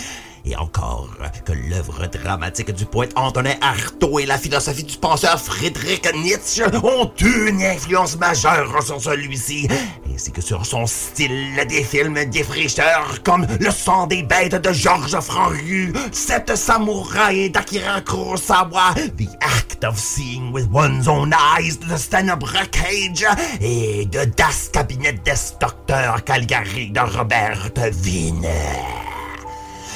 Et 0.43 0.55
encore 0.55 1.09
que 1.45 1.53
l'œuvre 1.53 2.07
dramatique 2.07 2.71
du 2.71 2.85
poète 2.85 3.11
Antonin 3.15 3.53
Artaud 3.61 4.19
et 4.19 4.25
la 4.25 4.37
philosophie 4.37 4.83
du 4.83 4.97
penseur 4.97 5.39
Friedrich 5.39 6.11
Nietzsche 6.15 6.63
ont 6.83 7.11
eu 7.19 7.49
une 7.49 7.61
influence 7.61 8.17
majeure 8.17 8.81
sur 8.81 8.99
celui-ci, 8.99 9.67
ainsi 10.11 10.31
que 10.31 10.41
sur 10.41 10.65
son 10.65 10.87
style 10.87 11.63
des 11.69 11.83
films 11.83 12.25
défricheurs 12.25 13.21
comme 13.23 13.45
Le 13.59 13.69
sang 13.69 14.07
des 14.07 14.23
bêtes 14.23 14.55
de 14.55 14.73
Georges 14.73 15.19
Franru, 15.19 15.93
Sept 16.11 16.55
samouraïs 16.55 17.51
d'Akira 17.51 18.01
Kurosawa, 18.01 18.95
The 19.17 19.29
Act 19.41 19.83
of 19.83 19.97
Seeing 19.97 20.51
with 20.51 20.67
One's 20.73 21.07
Own 21.07 21.35
Eyes 21.57 21.77
de 21.77 21.95
Stanobra 21.95 22.65
Cage 22.65 23.25
et 23.61 24.05
de 24.05 24.25
Das 24.25 24.69
Cabinet 24.73 25.13
des 25.23 25.31
Docteurs 25.59 26.23
Calgary 26.23 26.89
de 26.89 26.99
Robert 26.99 27.71
Wiener. 28.03 29.20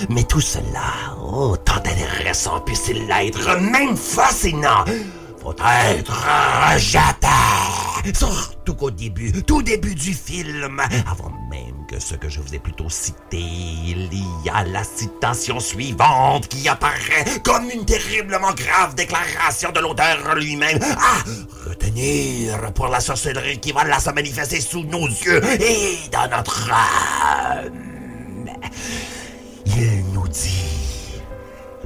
Mais 0.09 0.23
tout 0.23 0.41
cela, 0.41 1.15
autant 1.21 1.75
intéressant 1.77 2.59
puisse-t-il 2.61 3.07
l'être, 3.07 3.59
même 3.59 3.95
fascinant, 3.95 4.85
faut 5.41 5.55
être 5.55 6.13
rejeté. 6.71 7.27
Surtout 8.13 8.75
qu'au 8.75 8.91
début, 8.91 9.31
tout 9.43 9.61
début 9.61 9.95
du 9.95 10.13
film, 10.13 10.79
avant 11.09 11.31
même 11.49 11.85
que 11.87 11.99
ce 11.99 12.15
que 12.15 12.29
je 12.29 12.39
vous 12.39 12.53
ai 12.53 12.59
plutôt 12.59 12.89
cité, 12.89 13.39
il 13.39 14.09
y 14.43 14.49
a 14.49 14.63
la 14.63 14.83
citation 14.83 15.59
suivante 15.59 16.47
qui 16.47 16.67
apparaît 16.67 17.25
comme 17.43 17.69
une 17.69 17.85
terriblement 17.85 18.53
grave 18.53 18.95
déclaration 18.95 19.71
de 19.71 19.79
l'auteur 19.79 20.35
lui-même. 20.35 20.79
Ah, 20.83 21.23
retenir 21.67 22.73
pour 22.73 22.87
la 22.87 22.99
sorcellerie 22.99 23.59
qui 23.59 23.71
va 23.71 23.83
là 23.85 23.99
se 23.99 24.11
manifester 24.11 24.61
sous 24.61 24.83
nos 24.83 25.07
yeux 25.07 25.41
et 25.61 25.97
dans 26.11 26.29
notre 26.29 26.69
âme. 26.71 27.71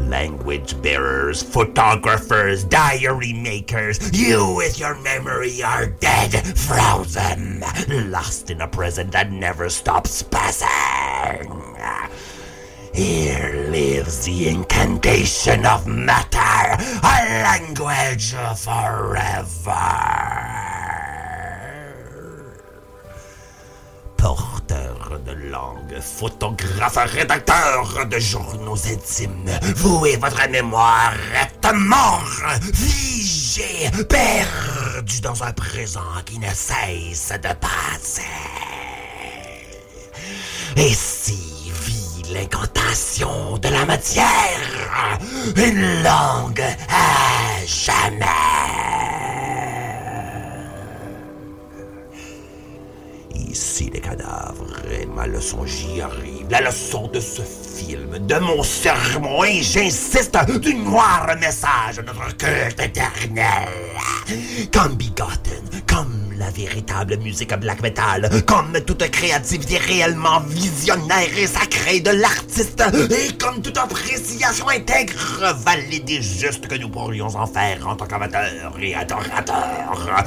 Language 0.10 0.82
bearers, 0.82 1.44
photographers, 1.44 2.64
diary 2.64 3.32
makers, 3.34 4.00
you 4.12 4.56
with 4.56 4.80
your 4.80 5.00
memory 5.02 5.62
are 5.62 5.86
dead, 5.86 6.32
frozen, 6.58 7.64
lost 8.10 8.50
in 8.50 8.62
a 8.62 8.68
prison 8.68 9.12
that 9.12 9.32
never 9.32 9.70
stops 9.70 10.24
passing. 10.24 11.52
Here 12.94 13.68
lives 13.70 14.26
the 14.26 14.50
incantation 14.50 15.66
of 15.66 15.86
matter, 15.86 16.84
a 17.04 17.44
language 17.44 18.34
forever. 18.58 19.70
Porteur 24.22 25.20
de 25.26 25.32
langue, 25.50 26.00
photographe, 26.02 26.98
rédacteur 26.98 28.06
de 28.06 28.20
journaux 28.20 28.78
intimes, 28.86 29.50
vous 29.78 30.06
et 30.06 30.18
votre 30.18 30.50
mémoire 30.50 31.14
êtes 31.42 31.74
morts, 31.74 32.42
figés, 32.74 33.90
perdus 34.10 35.22
dans 35.22 35.42
un 35.44 35.54
présent 35.54 36.02
qui 36.26 36.38
ne 36.38 36.50
cesse 36.50 37.32
de 37.42 37.54
passer. 37.54 38.24
Et 40.76 40.94
si 40.94 41.72
vit 41.86 42.34
l'incantation 42.34 43.58
de 43.58 43.70
la 43.70 43.86
matière, 43.86 45.20
une 45.56 46.04
langue 46.04 46.64
à 46.90 47.66
jamais. 47.66 49.29
Ici 53.48 53.90
les 53.94 54.00
cadavres 54.00 54.68
et 54.92 55.06
ma 55.06 55.26
leçon 55.26 55.66
j'y 55.66 56.02
arrive. 56.02 56.48
La 56.50 56.62
leçon 56.62 57.08
de 57.08 57.20
ce 57.20 57.42
film, 57.42 58.18
de 58.20 58.40
mon 58.40 58.62
sermon, 58.64 59.44
et 59.44 59.62
j'insiste, 59.62 60.38
du 60.60 60.76
noir 60.76 61.28
message 61.40 61.98
de 61.98 62.02
notre 62.02 62.36
culte 62.38 62.80
éternel. 62.80 63.70
Comme 64.72 64.96
Begotten, 64.96 65.82
comme 65.88 66.34
la 66.38 66.50
véritable 66.52 67.18
musique 67.18 67.54
black 67.60 67.82
metal, 67.82 68.30
comme 68.46 68.80
toute 68.86 69.10
créativité 69.12 69.78
réellement 69.78 70.40
visionnaire 70.48 71.38
et 71.38 71.48
sacrée 71.48 72.00
de 72.00 72.12
l'artiste, 72.12 72.84
et 73.12 73.38
comme 73.38 73.62
toute 73.62 73.78
appréciation 73.78 74.70
intègre, 74.70 75.54
valide 75.66 76.10
et 76.10 76.22
juste 76.22 76.68
que 76.68 76.76
nous 76.76 76.90
pourrions 76.90 77.36
en 77.36 77.46
faire 77.46 77.88
en 77.88 77.96
tant 77.96 78.06
qu'amateurs 78.06 78.74
et 78.82 78.96
adorateurs. 78.96 80.24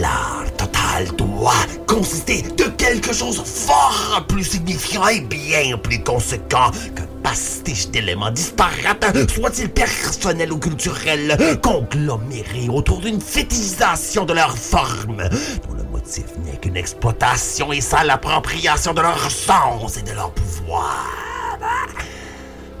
L'art 0.00 0.44
total 0.56 1.06
doit 1.16 1.52
consister 1.86 2.35
de 2.42 2.64
quelque 2.76 3.12
chose 3.12 3.42
fort 3.44 4.24
plus 4.28 4.44
signifiant 4.44 5.06
et 5.08 5.20
bien 5.20 5.76
plus 5.78 6.02
conséquent 6.02 6.70
que 6.94 7.02
pastiche 7.22 7.88
d'éléments 7.88 8.30
disparates, 8.30 9.30
soit-ils 9.30 9.68
personnels 9.68 10.52
ou 10.52 10.58
culturels, 10.58 11.36
conglomérés 11.62 12.68
autour 12.68 13.00
d'une 13.00 13.20
fétichisation 13.20 14.24
de 14.24 14.32
leur 14.32 14.56
forme, 14.56 15.28
dont 15.66 15.74
le 15.74 15.84
motif 15.90 16.26
n'est 16.44 16.56
qu'une 16.56 16.76
exploitation 16.76 17.72
et 17.72 17.80
sale 17.80 18.10
appropriation 18.10 18.94
de 18.94 19.00
leur 19.00 19.30
sens 19.30 19.96
et 19.96 20.02
de 20.02 20.12
leur 20.12 20.30
pouvoir. 20.32 21.06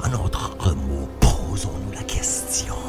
En 0.04 0.08
d'autres 0.08 0.74
mots, 0.74 1.08
posons-nous 1.20 1.92
la 1.92 2.04
question. 2.04 2.85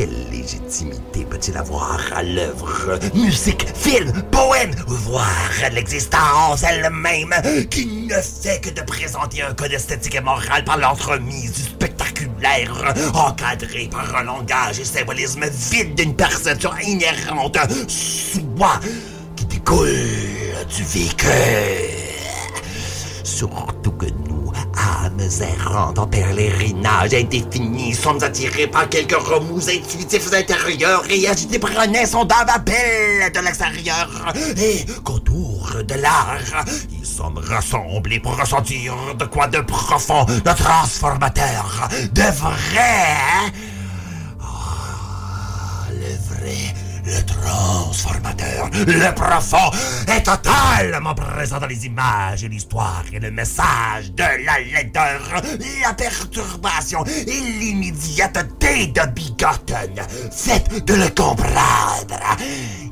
Quelle 0.00 0.30
légitimité 0.30 1.26
peut-il 1.28 1.58
avoir 1.58 2.00
à 2.16 2.22
l'œuvre? 2.22 2.98
Musique, 3.12 3.66
film, 3.76 4.10
poème, 4.30 4.74
voire 4.86 5.28
l'existence 5.74 6.62
elle-même, 6.62 7.34
qui 7.68 8.06
ne 8.06 8.14
fait 8.14 8.62
que 8.62 8.70
de 8.70 8.80
présenter 8.80 9.42
un 9.42 9.52
code 9.52 9.72
esthétique 9.72 10.14
et 10.14 10.22
moral 10.22 10.64
par 10.64 10.78
l'entremise 10.78 11.52
du 11.52 11.60
spectaculaire, 11.60 12.94
encadré 13.12 13.90
par 13.92 14.16
un 14.16 14.22
langage 14.22 14.80
et 14.80 14.86
symbolisme 14.86 15.44
vide 15.70 15.94
d'une 15.96 16.16
perception 16.16 16.70
inhérente, 16.82 17.58
soit 17.86 18.80
qui 19.36 19.44
découle 19.44 19.86
du 20.74 20.82
vécu. 20.82 21.26
Surtout 23.22 23.92
que 23.92 24.06
âmes 24.80 25.20
errantes 25.40 25.98
en 25.98 26.06
pèlerinage 26.06 27.14
indéfini, 27.14 27.94
sommes 27.94 28.22
attirés 28.22 28.66
par 28.66 28.88
quelques 28.88 29.12
remous 29.12 29.68
intuitifs 29.68 30.32
intérieurs 30.32 31.04
et 31.10 31.28
agités 31.28 31.58
par 31.58 31.70
un 31.78 31.94
insondable 31.94 32.50
appel 32.54 33.30
de 33.32 33.40
l'extérieur. 33.40 34.08
Et 34.56 34.84
qu'autour 35.04 35.70
de 35.86 35.94
l'art, 35.94 36.64
nous 36.90 37.04
sommes 37.04 37.38
rassemblés 37.38 38.20
pour 38.20 38.38
ressentir 38.38 38.94
de 39.18 39.24
quoi 39.26 39.46
de 39.46 39.60
profond, 39.60 40.24
de 40.24 40.56
transformateur, 40.56 41.88
de 42.12 42.22
vrai. 42.22 43.50
Ah, 44.40 45.88
le 45.90 46.34
vrai 46.34 46.74
le 47.04 47.24
transformateur, 47.24 48.70
le 48.86 49.14
profond, 49.14 49.70
est 50.08 50.22
totalement 50.22 51.14
présent 51.14 51.58
dans 51.58 51.66
les 51.66 51.86
images 51.86 52.44
et 52.44 52.48
l'histoire 52.48 53.04
et 53.12 53.18
le 53.18 53.30
message 53.30 54.12
de 54.12 54.22
la 54.44 54.58
laideur, 54.60 55.42
la 55.82 55.94
perturbation 55.94 57.04
et 57.04 57.40
l'immédiateté 57.58 58.88
de 58.88 59.06
Bigotten. 59.12 59.94
Faites 60.30 60.84
de 60.84 60.94
le 60.94 61.08
comprendre. 61.10 62.20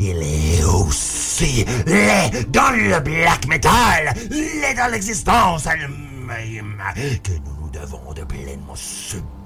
Il 0.01 0.23
est 0.23 0.65
aussi 0.65 1.65
laid 1.87 2.45
dans 2.49 2.71
le 2.71 3.01
black 3.01 3.47
metal, 3.47 4.15
laid 4.31 4.75
dans 4.77 4.91
l'existence 4.91 5.67
elle-même, 5.67 6.83
que 7.23 7.33
nous 7.33 7.57
nous 7.63 7.71
devons 7.71 8.13
de 8.13 8.25
pleinement 8.25 8.75
subir 8.75 9.38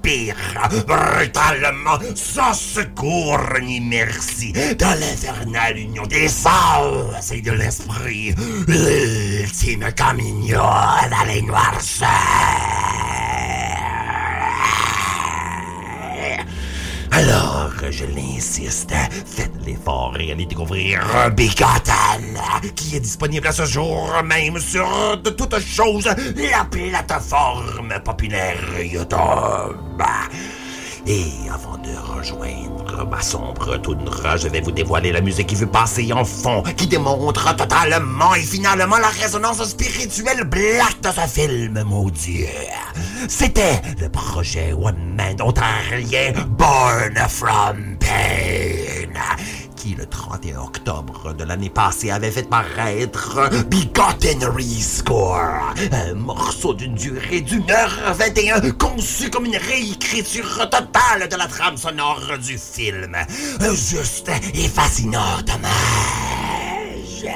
brutalement, 0.85 1.99
sans 2.15 2.53
secours 2.53 3.39
ni 3.61 3.79
merci, 3.79 4.53
dans 4.77 4.99
l'infernale 4.99 5.77
union 5.77 6.03
des 6.03 6.27
sens 6.27 7.31
et 7.31 7.41
de 7.41 7.51
l'esprit, 7.51 8.35
l'ultime 8.67 9.85
communion 9.97 10.57
dans 10.57 11.25
les 11.27 11.41
noirceurs. 11.41 12.09
Alors, 17.15 17.71
je 17.91 18.05
l'insiste, 18.05 18.91
faites 18.91 19.51
l'effort 19.63 20.15
et 20.19 20.31
allez 20.31 20.47
découvrir 20.47 20.99
Bigotten, 21.35 22.39
qui 22.75 22.95
est 22.95 22.99
disponible 22.99 23.45
à 23.47 23.51
ce 23.51 23.65
jour 23.65 24.09
même 24.25 24.57
sur 24.57 25.17
de 25.21 25.29
toutes 25.29 25.59
choses 25.59 26.05
la 26.05 26.63
plateforme 27.03 27.93
populaire 28.03 28.57
YouTube. 28.81 30.02
Et 31.05 31.49
avant 31.53 31.77
de 31.77 31.89
rejoindre 31.97 33.05
ma 33.09 33.21
sombre 33.21 33.75
toundra, 33.77 34.37
je 34.37 34.47
vais 34.47 34.61
vous 34.61 34.71
dévoiler 34.71 35.11
la 35.11 35.19
musique 35.19 35.47
qui 35.47 35.55
veut 35.55 35.67
passer 35.67 36.13
en 36.13 36.23
fond, 36.23 36.63
qui 36.77 36.87
démontre 36.87 37.53
totalement 37.57 38.33
et 38.35 38.41
finalement 38.41 38.97
la 38.97 39.09
résonance 39.09 39.61
spirituelle 39.65 40.45
black 40.45 41.01
de 41.01 41.09
ce 41.09 41.27
film 41.27 41.83
maudit. 41.83 42.45
C'était 43.27 43.81
le 43.99 44.07
projet 44.07 44.71
One 44.71 45.15
Man 45.17 45.41
ontarien 45.41 46.31
Born 46.47 47.15
from 47.27 47.97
Pain, 47.99 49.19
le 49.91 50.05
31 50.05 50.59
octobre 50.59 51.33
de 51.33 51.43
l'année 51.43 51.69
passée 51.69 52.09
avait 52.09 52.31
fait 52.31 52.47
paraître 52.49 53.49
Begotten 53.65 54.45
Rescore, 54.45 55.73
un 55.91 56.13
morceau 56.13 56.73
d'une 56.73 56.95
durée 56.95 57.41
d'une 57.41 57.69
heure 57.69 58.13
21 58.13 58.71
conçu 58.71 59.29
comme 59.29 59.45
une 59.45 59.57
réécriture 59.57 60.69
totale 60.69 61.27
de 61.29 61.35
la 61.35 61.47
trame 61.47 61.75
sonore 61.75 62.37
du 62.41 62.57
film. 62.57 63.15
Juste 63.59 64.31
et 64.53 64.69
fascinant 64.69 65.39
hommage. 65.53 67.27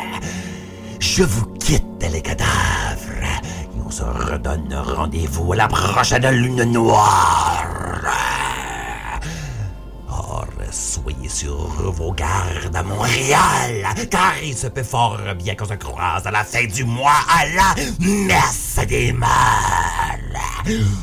Je 1.00 1.24
vous 1.24 1.46
quitte 1.60 1.84
les 2.12 2.22
cadavres 2.22 2.48
et 3.76 3.82
on 3.86 3.92
se 3.92 4.04
redonne 4.04 4.74
rendez-vous 4.74 5.52
à 5.52 5.58
la 5.58 5.68
prochaine 5.68 6.30
lune 6.30 6.64
noire. 6.64 7.77
Sur 11.30 11.70
vos 11.92 12.12
gardes 12.12 12.76
à 12.76 12.84
Montréal, 12.84 13.88
car 14.10 14.34
il 14.44 14.56
se 14.56 14.68
peut 14.68 14.84
fort 14.84 15.20
bien 15.36 15.56
qu'on 15.56 15.66
se 15.66 15.74
croise 15.74 16.26
à 16.26 16.32
la 16.32 16.44
fin 16.44 16.66
du 16.66 16.84
mois 16.84 17.24
à 17.30 17.46
la 17.46 17.76
messe 18.00 18.80
des 18.88 19.12
mâles. 19.12 19.28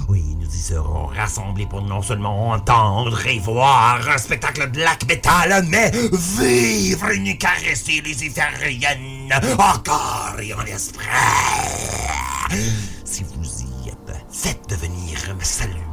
Oui, 0.09 0.37
nous 0.39 0.49
y 0.49 0.59
seront 0.59 1.07
rassemblés 1.07 1.67
pour 1.67 1.83
non 1.83 2.03
seulement 2.03 2.51
entendre 2.51 3.27
et 3.27 3.39
voir 3.39 4.01
un 4.09 4.19
spectacle 4.19 4.69
black 4.71 5.07
metal, 5.09 5.65
mais 5.69 5.91
vivre 5.91 7.11
une 7.11 7.25
les 7.27 8.25
Ithériennes 8.25 9.33
encore 9.59 10.37
et 10.41 10.55
en 10.55 10.65
esprit. 10.65 11.07
Si 13.05 13.25
vous 13.25 13.45
y 13.45 13.89
êtes, 13.89 14.17
faites 14.31 14.79
venir 14.81 15.35
me 15.37 15.45
saluer. 15.45 15.84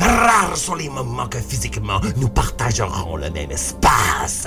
Rares 0.00 0.56
sont 0.56 0.74
les 0.74 0.88
moments 0.88 1.26
que 1.26 1.38
physiquement 1.38 2.00
nous 2.16 2.28
partagerons 2.28 3.16
le 3.16 3.30
même 3.30 3.50
espace. 3.50 4.46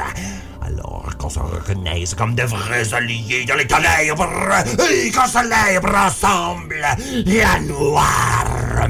Alors 0.62 1.10
qu'on 1.18 1.30
se 1.30 1.40
reconnaisse 1.40 2.14
comme 2.14 2.36
de 2.36 2.44
vrais 2.44 2.94
alliés 2.94 3.46
dans 3.46 3.56
les 3.56 3.68
ténèbres 3.68 4.30
et 4.92 5.12
qu'on 5.12 5.28
célèbre 5.28 5.96
ensemble 5.96 6.86
la 7.26 7.60
noire. 7.60 8.88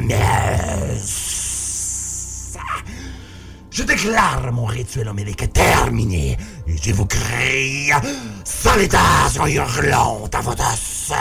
Je 3.72 3.84
déclare 3.84 4.52
mon 4.52 4.66
rituel 4.66 5.08
homélique 5.08 5.54
terminé 5.54 6.38
et 6.68 6.76
je 6.76 6.92
vous 6.92 7.06
crie 7.06 7.90
salutations 8.44 9.48
hurlantes 9.48 10.36
à 10.36 10.42
votre 10.42 10.62
os. 10.62 11.14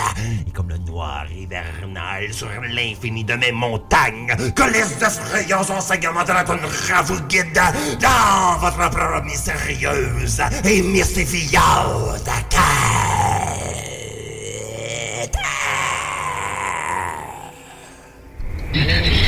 Et 0.48 0.50
comme 0.50 0.68
le 0.68 0.78
noir 0.78 1.26
hivernal 1.30 2.32
sur 2.32 2.48
l'infini 2.74 3.22
de 3.22 3.34
mes 3.34 3.52
montagnes, 3.52 4.34
que 4.56 4.64
les 4.64 4.80
effrayants 4.80 5.70
enseignements 5.70 6.24
de 6.24 6.32
la 6.32 6.42
toundra 6.42 7.02
vous 7.04 7.20
guident 7.28 7.72
dans 8.00 8.58
votre 8.58 8.90
propre 8.90 9.22
mystérieuse 9.24 10.42
et 10.64 10.82
mystifiante 10.82 12.28
quête. 18.72 19.19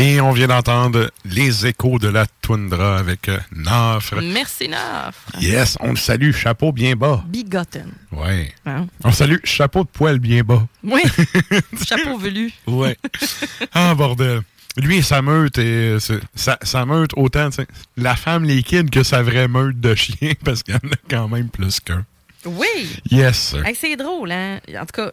Et 0.00 0.18
on 0.18 0.32
vient 0.32 0.46
d'entendre 0.46 1.10
les 1.26 1.66
échos 1.66 1.98
de 1.98 2.08
la 2.08 2.24
toundra 2.40 2.96
avec 2.96 3.28
euh, 3.28 3.38
Nafre. 3.52 4.22
Merci, 4.22 4.66
Naf. 4.66 5.26
Yes, 5.38 5.76
on 5.80 5.90
le 5.90 5.96
salue, 5.96 6.32
chapeau 6.32 6.72
bien 6.72 6.96
bas. 6.96 7.22
Bigotten. 7.26 7.92
Ouais. 8.10 8.50
Hein? 8.64 8.86
On 9.04 9.12
salue, 9.12 9.36
chapeau 9.44 9.84
de 9.84 9.90
poil 9.90 10.18
bien 10.18 10.42
bas. 10.42 10.66
Oui. 10.82 11.02
Chapeau 11.86 12.16
velu. 12.16 12.50
Ouais. 12.66 12.96
ah, 13.74 13.94
bordel. 13.94 14.40
Lui 14.78 14.96
et 14.96 15.02
sa 15.02 15.20
meute, 15.20 15.58
et, 15.58 15.98
sa, 16.34 16.58
sa 16.62 16.86
meute, 16.86 17.10
autant, 17.16 17.50
la 17.98 18.16
femme 18.16 18.44
liquide 18.44 18.88
que 18.88 19.02
sa 19.02 19.22
vraie 19.22 19.48
meute 19.48 19.80
de 19.80 19.94
chien, 19.94 20.32
parce 20.44 20.62
qu'il 20.62 20.72
y 20.72 20.76
en 20.78 20.90
a 20.92 20.96
quand 21.10 21.28
même 21.28 21.50
plus 21.50 21.78
qu'un. 21.78 22.06
Oui. 22.46 22.88
Yes. 23.10 23.54
Hey, 23.66 23.74
c'est 23.78 23.96
drôle, 23.96 24.32
hein? 24.32 24.60
En 24.74 24.86
tout 24.86 24.94
cas, 24.94 25.10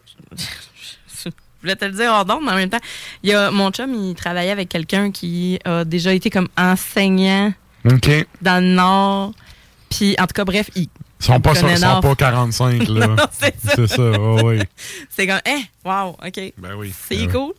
je 1.58 1.62
voulais 1.62 1.76
te 1.76 1.84
le 1.84 1.92
dire 1.92 2.10
hors 2.12 2.24
d'onde, 2.24 2.44
mais 2.44 2.52
en 2.52 2.56
même 2.56 2.70
temps, 2.70 2.80
il 3.22 3.30
y 3.30 3.34
a, 3.34 3.50
mon 3.50 3.70
chum, 3.70 3.92
il 3.92 4.14
travaillait 4.14 4.50
avec 4.52 4.68
quelqu'un 4.68 5.10
qui 5.10 5.58
a 5.64 5.84
déjà 5.84 6.12
été 6.12 6.30
comme 6.30 6.48
enseignant 6.56 7.52
dans 8.42 8.62
le 8.62 8.74
Nord. 8.74 9.32
Puis, 9.90 10.14
en 10.18 10.26
tout 10.26 10.34
cas, 10.34 10.44
bref, 10.44 10.70
il. 10.74 10.88
Ils 11.20 11.24
sont 11.24 11.40
pas, 11.40 11.52
ils 11.52 11.78
sont 11.78 12.00
pas 12.00 12.14
45, 12.14 12.88
là. 12.90 13.16
C'est 13.32 13.54
ça. 13.60 13.72
C'est 13.74 13.86
ça, 13.88 14.02
oh, 14.02 14.40
oui. 14.44 14.60
C'est 15.10 15.26
comme, 15.26 15.40
hein, 15.46 15.62
wow, 15.84 16.10
OK. 16.24 16.52
Ben 16.58 16.74
oui. 16.76 16.94
C'est 17.08 17.16
Ben 17.16 17.26
oui. 17.26 17.32
cool. 17.32 17.52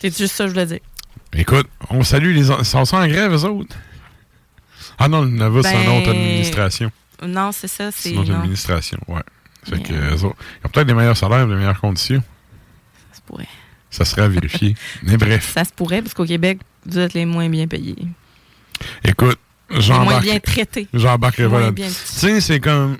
C'est 0.00 0.16
juste 0.16 0.36
ça 0.36 0.44
que 0.44 0.50
je 0.50 0.54
voulais 0.54 0.66
dire. 0.66 0.78
Écoute, 1.32 1.66
on 1.90 2.04
salue 2.04 2.34
les... 2.36 2.48
Ils 2.50 2.64
sont 2.64 2.94
en 2.94 3.06
grève, 3.08 3.32
eux 3.32 3.44
autres? 3.44 3.76
Ah 4.96 5.08
non, 5.08 5.22
le 5.22 5.28
Nova, 5.28 5.62
c'est 5.62 5.74
une 5.74 5.86
Ben, 5.86 5.98
autre 6.00 6.10
administration. 6.10 6.92
Non, 7.26 7.50
c'est 7.50 7.66
ça, 7.68 7.90
C'est 7.90 8.10
une 8.10 8.18
autre 8.18 8.30
non. 8.30 8.38
administration, 8.38 8.98
ouais. 9.08 9.22
Fait 9.64 9.82
que, 9.82 9.92
eux 9.92 10.24
autres, 10.24 10.36
ils 10.62 10.66
ont 10.66 10.70
peut-être 10.70 10.86
des 10.86 10.94
meilleurs 10.94 11.16
salaires, 11.16 11.48
des 11.48 11.54
meilleures 11.56 11.80
conditions. 11.80 12.22
Ça 13.28 13.44
se 13.44 13.44
pourrait. 13.44 13.48
Ça 13.90 14.04
serait 14.04 14.22
à 14.22 14.28
vérifier. 14.28 14.74
Mais 15.02 15.16
bref, 15.16 15.52
Ça 15.54 15.64
se 15.64 15.72
pourrait, 15.72 16.02
parce 16.02 16.14
qu'au 16.14 16.24
Québec, 16.26 16.58
vous 16.86 16.98
êtes 16.98 17.14
les 17.14 17.24
moins 17.26 17.48
bien 17.48 17.66
payés. 17.66 17.96
écoute, 19.04 19.38
Les 19.70 19.76
moins 19.76 19.80
j'embarque. 19.82 20.22
bien 20.24 20.40
traités. 20.40 20.88
Bien 20.92 21.88
Tu 21.88 21.92
sais, 21.92 22.40
c'est 22.40 22.60
comme. 22.60 22.96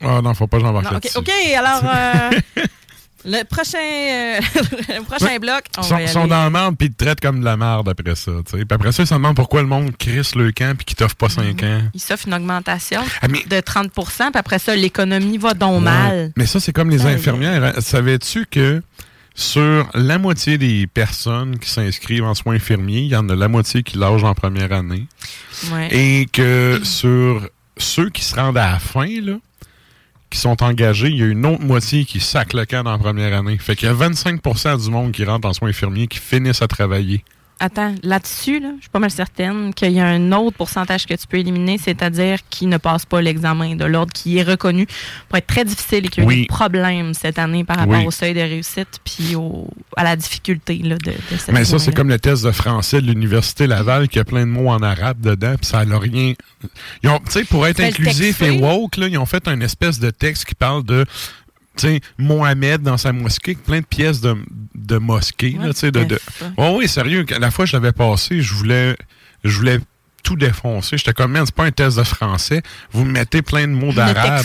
Ah 0.00 0.20
non, 0.22 0.34
faut 0.34 0.46
pas 0.46 0.58
que 0.58 0.64
j'embarque 0.64 0.90
Non, 0.90 0.98
OK, 1.16 1.30
alors, 1.56 1.82
euh, 1.84 2.30
le 3.24 3.44
prochain, 3.44 3.78
euh, 3.78 4.40
le 4.98 5.02
prochain 5.04 5.38
bloc, 5.38 5.62
Ils 6.00 6.08
sont, 6.08 6.26
dans 6.26 6.42
la 6.42 6.50
merde 6.50 6.74
puis 6.76 6.88
ils 6.88 6.92
te 6.94 7.04
traitent 7.04 7.20
comme 7.20 7.38
de 7.38 7.44
la 7.44 7.56
merde 7.56 7.88
après 7.88 8.16
ça. 8.16 8.32
Puis 8.50 8.64
après 8.68 8.90
ça, 8.90 9.04
ils 9.04 9.06
se 9.06 9.14
demandent 9.14 9.36
pourquoi 9.36 9.62
le 9.62 9.68
monde 9.68 9.96
crisse 9.96 10.34
le 10.34 10.50
camp 10.50 10.76
puis 10.76 10.84
qu'ils 10.86 10.96
t'offrent 10.96 11.14
pas 11.14 11.28
5 11.28 11.62
ans. 11.62 11.82
Il 11.94 12.00
s'offre 12.00 12.26
une 12.26 12.34
augmentation 12.34 13.00
Ah, 13.20 13.28
mais- 13.28 13.44
de 13.48 13.60
30% 13.60 13.90
puis 13.92 14.30
après 14.34 14.58
ça, 14.58 14.74
l'économie 14.74 15.38
va 15.38 15.54
donc 15.54 15.76
Ouais. 15.78 15.84
mal. 15.90 16.32
Mais 16.36 16.46
ça, 16.46 16.58
c'est 16.58 16.72
comme 16.72 16.90
les 16.90 17.06
Aïe. 17.06 17.14
infirmières. 17.14 17.62
hein. 17.62 17.80
Savais-tu 17.80 18.46
que 18.46 18.82
sur 19.34 19.88
la 19.94 20.18
moitié 20.18 20.58
des 20.58 20.86
personnes 20.86 21.58
qui 21.58 21.70
s'inscrivent 21.70 22.24
en 22.24 22.34
soins 22.34 22.54
infirmiers, 22.54 23.00
il 23.00 23.08
y 23.08 23.16
en 23.16 23.28
a 23.28 23.34
la 23.34 23.48
moitié 23.48 23.82
qui 23.82 23.96
lâchent 23.96 24.24
en 24.24 24.34
première 24.34 24.72
année. 24.72 25.06
Ouais. 25.72 25.88
Et 25.94 26.26
que 26.26 26.80
sur 26.82 27.48
ceux 27.78 28.10
qui 28.10 28.22
se 28.22 28.34
rendent 28.34 28.58
à 28.58 28.72
la 28.72 28.78
fin, 28.78 29.06
là, 29.06 29.38
qui 30.30 30.38
sont 30.38 30.62
engagés, 30.62 31.08
il 31.08 31.18
y 31.18 31.22
a 31.22 31.26
une 31.26 31.44
autre 31.46 31.62
moitié 31.62 32.04
qui 32.04 32.18
sac 32.20 32.54
le 32.54 32.64
camp 32.64 32.82
la 32.84 32.98
première 32.98 33.36
année. 33.36 33.58
Fait 33.58 33.76
qu'il 33.76 33.88
y 33.88 33.90
a 33.90 33.94
25% 33.94 34.82
du 34.82 34.90
monde 34.90 35.12
qui 35.12 35.24
rentre 35.24 35.46
en 35.46 35.52
soins 35.52 35.68
infirmiers 35.68 36.06
qui 36.06 36.18
finissent 36.18 36.62
à 36.62 36.68
travailler. 36.68 37.22
Attends, 37.64 37.94
là-dessus, 38.02 38.58
là, 38.58 38.70
je 38.76 38.80
suis 38.82 38.90
pas 38.90 38.98
mal 38.98 39.10
certaine 39.12 39.72
qu'il 39.72 39.92
y 39.92 40.00
a 40.00 40.06
un 40.06 40.32
autre 40.32 40.56
pourcentage 40.56 41.06
que 41.06 41.14
tu 41.14 41.26
peux 41.28 41.36
éliminer, 41.38 41.78
c'est-à-dire 41.78 42.40
qui 42.50 42.66
ne 42.66 42.76
passe 42.76 43.06
pas 43.06 43.22
l'examen 43.22 43.76
de 43.76 43.84
l'ordre, 43.84 44.12
qui 44.12 44.36
est 44.38 44.42
reconnu 44.42 44.88
pour 45.28 45.38
être 45.38 45.46
très 45.46 45.64
difficile 45.64 46.06
et 46.06 46.08
qui 46.08 46.20
a 46.20 46.24
eu 46.24 46.26
Oui. 46.26 46.40
des 46.40 46.46
problèmes 46.46 47.14
cette 47.14 47.38
année 47.38 47.62
par 47.62 47.76
rapport 47.76 47.98
Oui. 48.00 48.04
au 48.06 48.10
seuil 48.10 48.34
de 48.34 48.40
réussite 48.40 48.98
puis 49.04 49.36
au- 49.36 49.68
à 49.96 50.02
la 50.02 50.16
difficulté 50.16 50.74
là, 50.78 50.96
de, 50.96 51.12
de 51.12 51.36
cette 51.38 51.52
Mais 51.52 51.64
ça, 51.64 51.78
c'est 51.78 51.94
comme 51.94 52.08
le 52.08 52.18
test 52.18 52.44
de 52.44 52.50
français 52.50 53.00
de 53.00 53.06
l'Université 53.06 53.68
Laval 53.68 54.08
qui 54.08 54.18
a 54.18 54.24
plein 54.24 54.40
de 54.44 54.50
mots 54.50 54.68
en 54.70 54.82
arabe 54.82 55.20
dedans, 55.20 55.54
puis 55.56 55.66
ça 55.66 55.84
n'a 55.84 55.98
rien. 56.00 56.34
Tu 57.02 57.08
sais, 57.28 57.44
pour 57.44 57.64
être 57.68 57.78
inclusif 57.80 58.42
et 58.42 58.50
woke, 58.50 58.96
là, 58.96 59.06
ils 59.06 59.18
ont 59.18 59.26
fait 59.26 59.46
un 59.46 59.60
espèce 59.60 60.00
de 60.00 60.10
texte 60.10 60.46
qui 60.46 60.56
parle 60.56 60.82
de. 60.84 61.04
Tu 61.76 61.86
sais, 61.86 62.00
Mohamed 62.18 62.82
dans 62.82 62.96
sa 62.98 63.12
mosquée, 63.12 63.54
plein 63.54 63.80
de 63.80 63.86
pièces 63.86 64.20
de, 64.20 64.36
de 64.74 64.98
mosquée. 64.98 65.56
Là, 65.60 65.72
tu 65.72 65.80
sais, 65.80 65.90
de, 65.90 66.04
de... 66.04 66.20
Oh, 66.56 66.74
oui, 66.78 66.88
sérieux, 66.88 67.24
la 67.40 67.50
fois 67.50 67.64
que 67.64 67.70
je 67.70 67.76
l'avais 67.76 67.92
passé, 67.92 68.42
je 68.42 68.52
voulais, 68.54 68.96
je 69.42 69.56
voulais 69.56 69.78
tout 70.22 70.36
défoncer. 70.36 70.98
J'étais 70.98 71.14
comme, 71.14 71.34
c'est 71.44 71.54
pas 71.54 71.64
un 71.64 71.70
test 71.70 71.96
de 71.98 72.04
français. 72.04 72.62
Vous 72.92 73.04
me 73.04 73.12
mettez 73.12 73.40
plein 73.42 73.66
de 73.66 73.72
mots 73.72 73.92
d'arabe. 73.92 74.44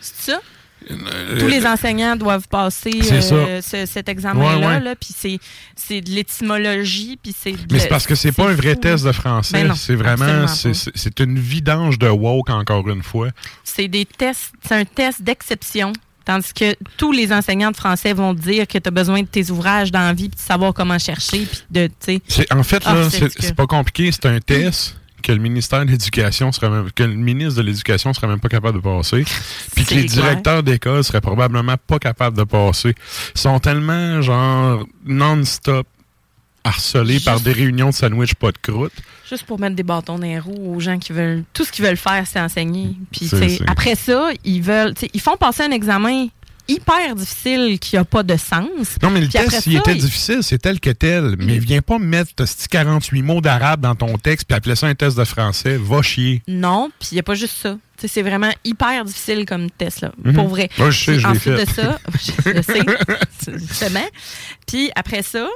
C'est 0.00 0.32
ça? 0.32 0.40
Euh, 0.88 1.40
Tous 1.40 1.48
les 1.48 1.66
enseignants 1.66 2.14
doivent 2.14 2.46
passer 2.46 3.00
euh, 3.10 3.60
ce- 3.60 3.86
cet 3.86 4.08
examen-là, 4.08 4.58
Ouais, 4.58 4.66
ouais. 4.66 4.80
là, 4.80 4.94
puis 4.94 5.40
c'est, 5.76 6.00
de 6.00 6.10
l'étymologie, 6.10 7.18
puis 7.20 7.34
c'est... 7.36 7.54
Mais 7.72 7.80
c'est 7.80 7.88
parce 7.88 8.06
que 8.06 8.14
c'est 8.14 8.30
pas 8.30 8.48
un 8.50 8.54
vrai 8.54 8.76
test 8.76 9.04
de 9.04 9.10
français. 9.10 9.64
Ben 9.64 9.74
c'est 9.74 9.96
vraiment, 9.96 10.46
c'est 10.46 11.20
une 11.20 11.38
vidange 11.40 11.98
de 11.98 12.08
woke, 12.08 12.50
encore 12.50 12.88
une 12.88 13.02
fois. 13.02 13.30
C'est 13.64 13.88
des 13.88 14.04
tests, 14.06 14.52
c'est 14.66 14.74
un 14.76 14.84
test 14.84 15.22
d'exception. 15.22 15.92
Tandis 16.26 16.52
que 16.52 16.74
tous 16.98 17.12
les 17.12 17.32
enseignants 17.32 17.70
de 17.70 17.76
français 17.76 18.12
vont 18.12 18.34
te 18.34 18.40
dire 18.40 18.66
que 18.66 18.76
tu 18.76 18.88
as 18.88 18.90
besoin 18.90 19.22
de 19.22 19.26
tes 19.28 19.50
ouvrages 19.50 19.92
dans 19.92 20.00
la 20.00 20.12
vie, 20.12 20.28
puis 20.28 20.36
de 20.36 20.40
savoir 20.40 20.74
comment 20.74 20.98
chercher, 20.98 21.46
puis 21.46 21.62
de, 21.70 21.86
tu 21.86 22.20
sais. 22.28 22.46
En 22.52 22.62
fait, 22.64 22.82
Ah, 22.84 22.94
là, 22.94 23.08
c'est 23.10 23.54
pas 23.54 23.66
compliqué. 23.66 24.10
C'est 24.10 24.26
un 24.26 24.40
test 24.40 24.96
que 25.22 25.32
le 25.32 25.38
ministère 25.38 25.84
de 25.84 25.90
l'Éducation 25.90 26.52
serait 26.52 26.68
même, 26.68 26.90
que 26.92 27.02
le 27.02 27.14
ministre 27.14 27.60
de 27.60 27.66
l'Éducation 27.66 28.12
serait 28.12 28.26
même 28.26 28.40
pas 28.40 28.48
capable 28.48 28.78
de 28.78 28.82
passer. 28.82 29.24
Puis 29.74 29.84
que 29.84 29.94
les 29.94 30.04
directeurs 30.04 30.62
d'école 30.62 31.02
seraient 31.04 31.20
probablement 31.20 31.76
pas 31.86 31.98
capables 31.98 32.36
de 32.36 32.44
passer. 32.44 32.94
Ils 33.34 33.40
sont 33.40 33.58
tellement, 33.58 34.20
genre, 34.20 34.84
non-stop 35.04 35.86
harcelés 36.66 37.14
Juste- 37.14 37.24
par 37.26 37.40
des 37.40 37.52
réunions 37.52 37.90
de 37.90 37.94
sandwich 37.94 38.34
pas 38.34 38.52
de 38.52 38.58
croûte. 38.58 38.92
Juste 39.28 39.44
pour 39.44 39.58
mettre 39.58 39.74
des 39.76 39.82
bâtons 39.82 40.18
dans 40.18 40.24
les 40.26 40.38
roues 40.38 40.74
aux 40.76 40.80
gens 40.80 40.98
qui 40.98 41.12
veulent. 41.12 41.42
Tout 41.52 41.64
ce 41.64 41.72
qu'ils 41.72 41.84
veulent 41.84 41.96
faire, 41.96 42.24
c'est 42.30 42.40
enseigner. 42.40 42.94
Puis, 43.10 43.28
après 43.66 43.94
ça, 43.94 44.30
ils 44.44 44.62
veulent. 44.62 44.94
Ils 45.14 45.20
font 45.20 45.36
passer 45.36 45.62
un 45.64 45.70
examen 45.72 46.28
hyper 46.68 47.14
difficile 47.14 47.78
qui 47.80 47.94
n'a 47.94 48.04
pas 48.04 48.24
de 48.24 48.36
sens. 48.36 48.96
Non, 49.02 49.10
mais 49.10 49.20
le 49.20 49.28
Puis 49.28 49.38
test, 49.38 49.66
il 49.66 49.76
était 49.76 49.94
difficile, 49.94 50.38
c'est 50.42 50.58
tel 50.58 50.80
que 50.80 50.90
tel. 50.90 51.36
Mais 51.38 51.58
viens 51.58 51.80
pas 51.80 51.98
me 51.98 52.06
mettre 52.06 52.30
ce 52.44 52.66
48 52.68 53.22
mots 53.22 53.40
d'arabe 53.40 53.80
dans 53.80 53.94
ton 53.94 54.18
texte 54.18 54.46
puis 54.48 54.56
appeler 54.56 54.74
ça 54.74 54.86
un 54.88 54.94
test 54.96 55.16
de 55.16 55.24
français. 55.24 55.76
Va 55.76 56.02
chier. 56.02 56.42
Non, 56.48 56.90
puis 56.98 57.10
il 57.12 57.14
n'y 57.14 57.20
a 57.20 57.22
pas 57.22 57.34
juste 57.34 57.56
ça. 57.62 57.78
C'est 58.04 58.22
vraiment 58.22 58.50
hyper 58.64 59.04
difficile 59.04 59.44
comme 59.46 59.70
test, 59.70 60.00
là, 60.02 60.12
Mhm. 60.22 60.34
pour 60.34 60.48
vrai. 60.48 60.68
Ouais, 60.78 60.90
je 60.90 61.04
sais, 61.04 61.18
je 61.20 61.26
Ensuite 61.26 61.42
fait. 61.56 61.64
de 61.66 61.70
ça, 61.72 61.98
je 62.46 62.62
sais, 62.62 63.58
justement. 63.58 64.06
Puis 64.66 64.90
après 64.96 65.22
ça, 65.22 65.46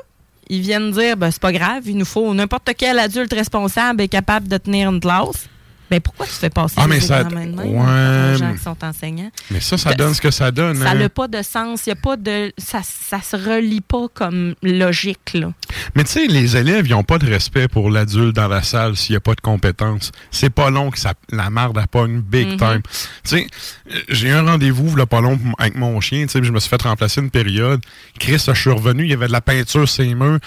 ils 0.50 0.62
viennent 0.62 0.90
dire, 0.90 1.16
ben, 1.16 1.30
c'est 1.30 1.40
pas 1.40 1.52
grave, 1.52 1.84
il 1.86 1.96
nous 1.96 2.04
faut 2.04 2.34
n'importe 2.34 2.72
quel 2.76 2.98
adulte 2.98 3.32
responsable 3.32 4.02
est 4.02 4.08
capable 4.08 4.48
de 4.48 4.58
tenir 4.58 4.90
une 4.90 4.98
classe. 4.98 5.48
Ben 5.90 6.00
pourquoi 6.00 6.26
tu 6.26 6.32
fais 6.32 6.50
passer 6.50 6.74
Ah, 6.78 6.82
les 6.82 6.88
mais 6.88 7.00
ça- 7.00 7.22
examens 7.22 7.46
de 7.46 7.50
même? 7.56 7.58
ouais, 7.58 8.34
aux 8.34 8.38
gens 8.38 8.52
qui 8.54 8.62
sont 8.62 8.76
enseignants? 8.84 9.30
Mais 9.50 9.60
ça, 9.60 9.76
ça 9.76 9.92
Que- 9.92 9.96
donne 9.98 10.14
ce 10.14 10.20
que 10.20 10.30
ça 10.30 10.50
donne. 10.52 10.76
Ça 10.76 10.90
hein. 10.90 10.94
n'a 10.94 11.08
pas 11.08 11.26
de 11.28 11.42
sens. 11.42 11.86
Y 11.86 11.90
a 11.90 11.96
pas 11.96 12.16
de, 12.16 12.52
ça, 12.58 12.80
ça 12.84 13.20
se 13.20 13.36
relie 13.36 13.80
pas 13.80 14.06
comme 14.14 14.54
logique. 14.62 15.34
Là. 15.34 15.52
Mais 15.96 16.04
tu 16.04 16.10
sais, 16.12 16.26
les 16.26 16.56
élèves, 16.56 16.86
ils 16.86 16.90
n'ont 16.92 17.02
pas 17.02 17.18
de 17.18 17.26
respect 17.26 17.66
pour 17.68 17.90
l'adulte 17.90 18.36
dans 18.36 18.48
la 18.48 18.62
salle 18.62 18.96
s'il 18.96 19.14
n'y 19.14 19.16
a 19.16 19.20
pas 19.20 19.34
de 19.34 19.40
compétences. 19.40 20.12
C'est 20.30 20.50
pas 20.50 20.70
long 20.70 20.90
que 20.90 20.98
ça, 20.98 21.14
la 21.30 21.50
marde 21.50 21.76
à 21.78 21.86
pogne 21.86 22.20
big 22.20 22.48
Mhm. 22.50 22.56
time. 22.56 22.82
Tu 23.24 23.30
sais, 23.30 23.46
euh, 23.90 23.98
j'ai 24.08 24.28
eu 24.28 24.32
un 24.32 24.42
rendez-vous, 24.44 24.94
là, 24.96 25.06
pas 25.06 25.20
long, 25.20 25.38
avec 25.58 25.74
mon 25.76 26.00
chien, 26.00 26.22
tu 26.22 26.28
sais, 26.28 26.44
je 26.44 26.52
me 26.52 26.60
suis 26.60 26.68
fait 26.70 26.80
remplacer 26.82 27.20
une 27.20 27.30
période. 27.30 27.80
Chris, 28.18 28.42
je 28.46 28.52
suis 28.52 28.70
revenu, 28.70 29.04
il 29.04 29.10
y 29.10 29.14
avait 29.14 29.26
de 29.26 29.32
la 29.32 29.40
peinture 29.40 29.88
sur 29.88 30.02
les 30.04 30.14
murs. 30.14 30.38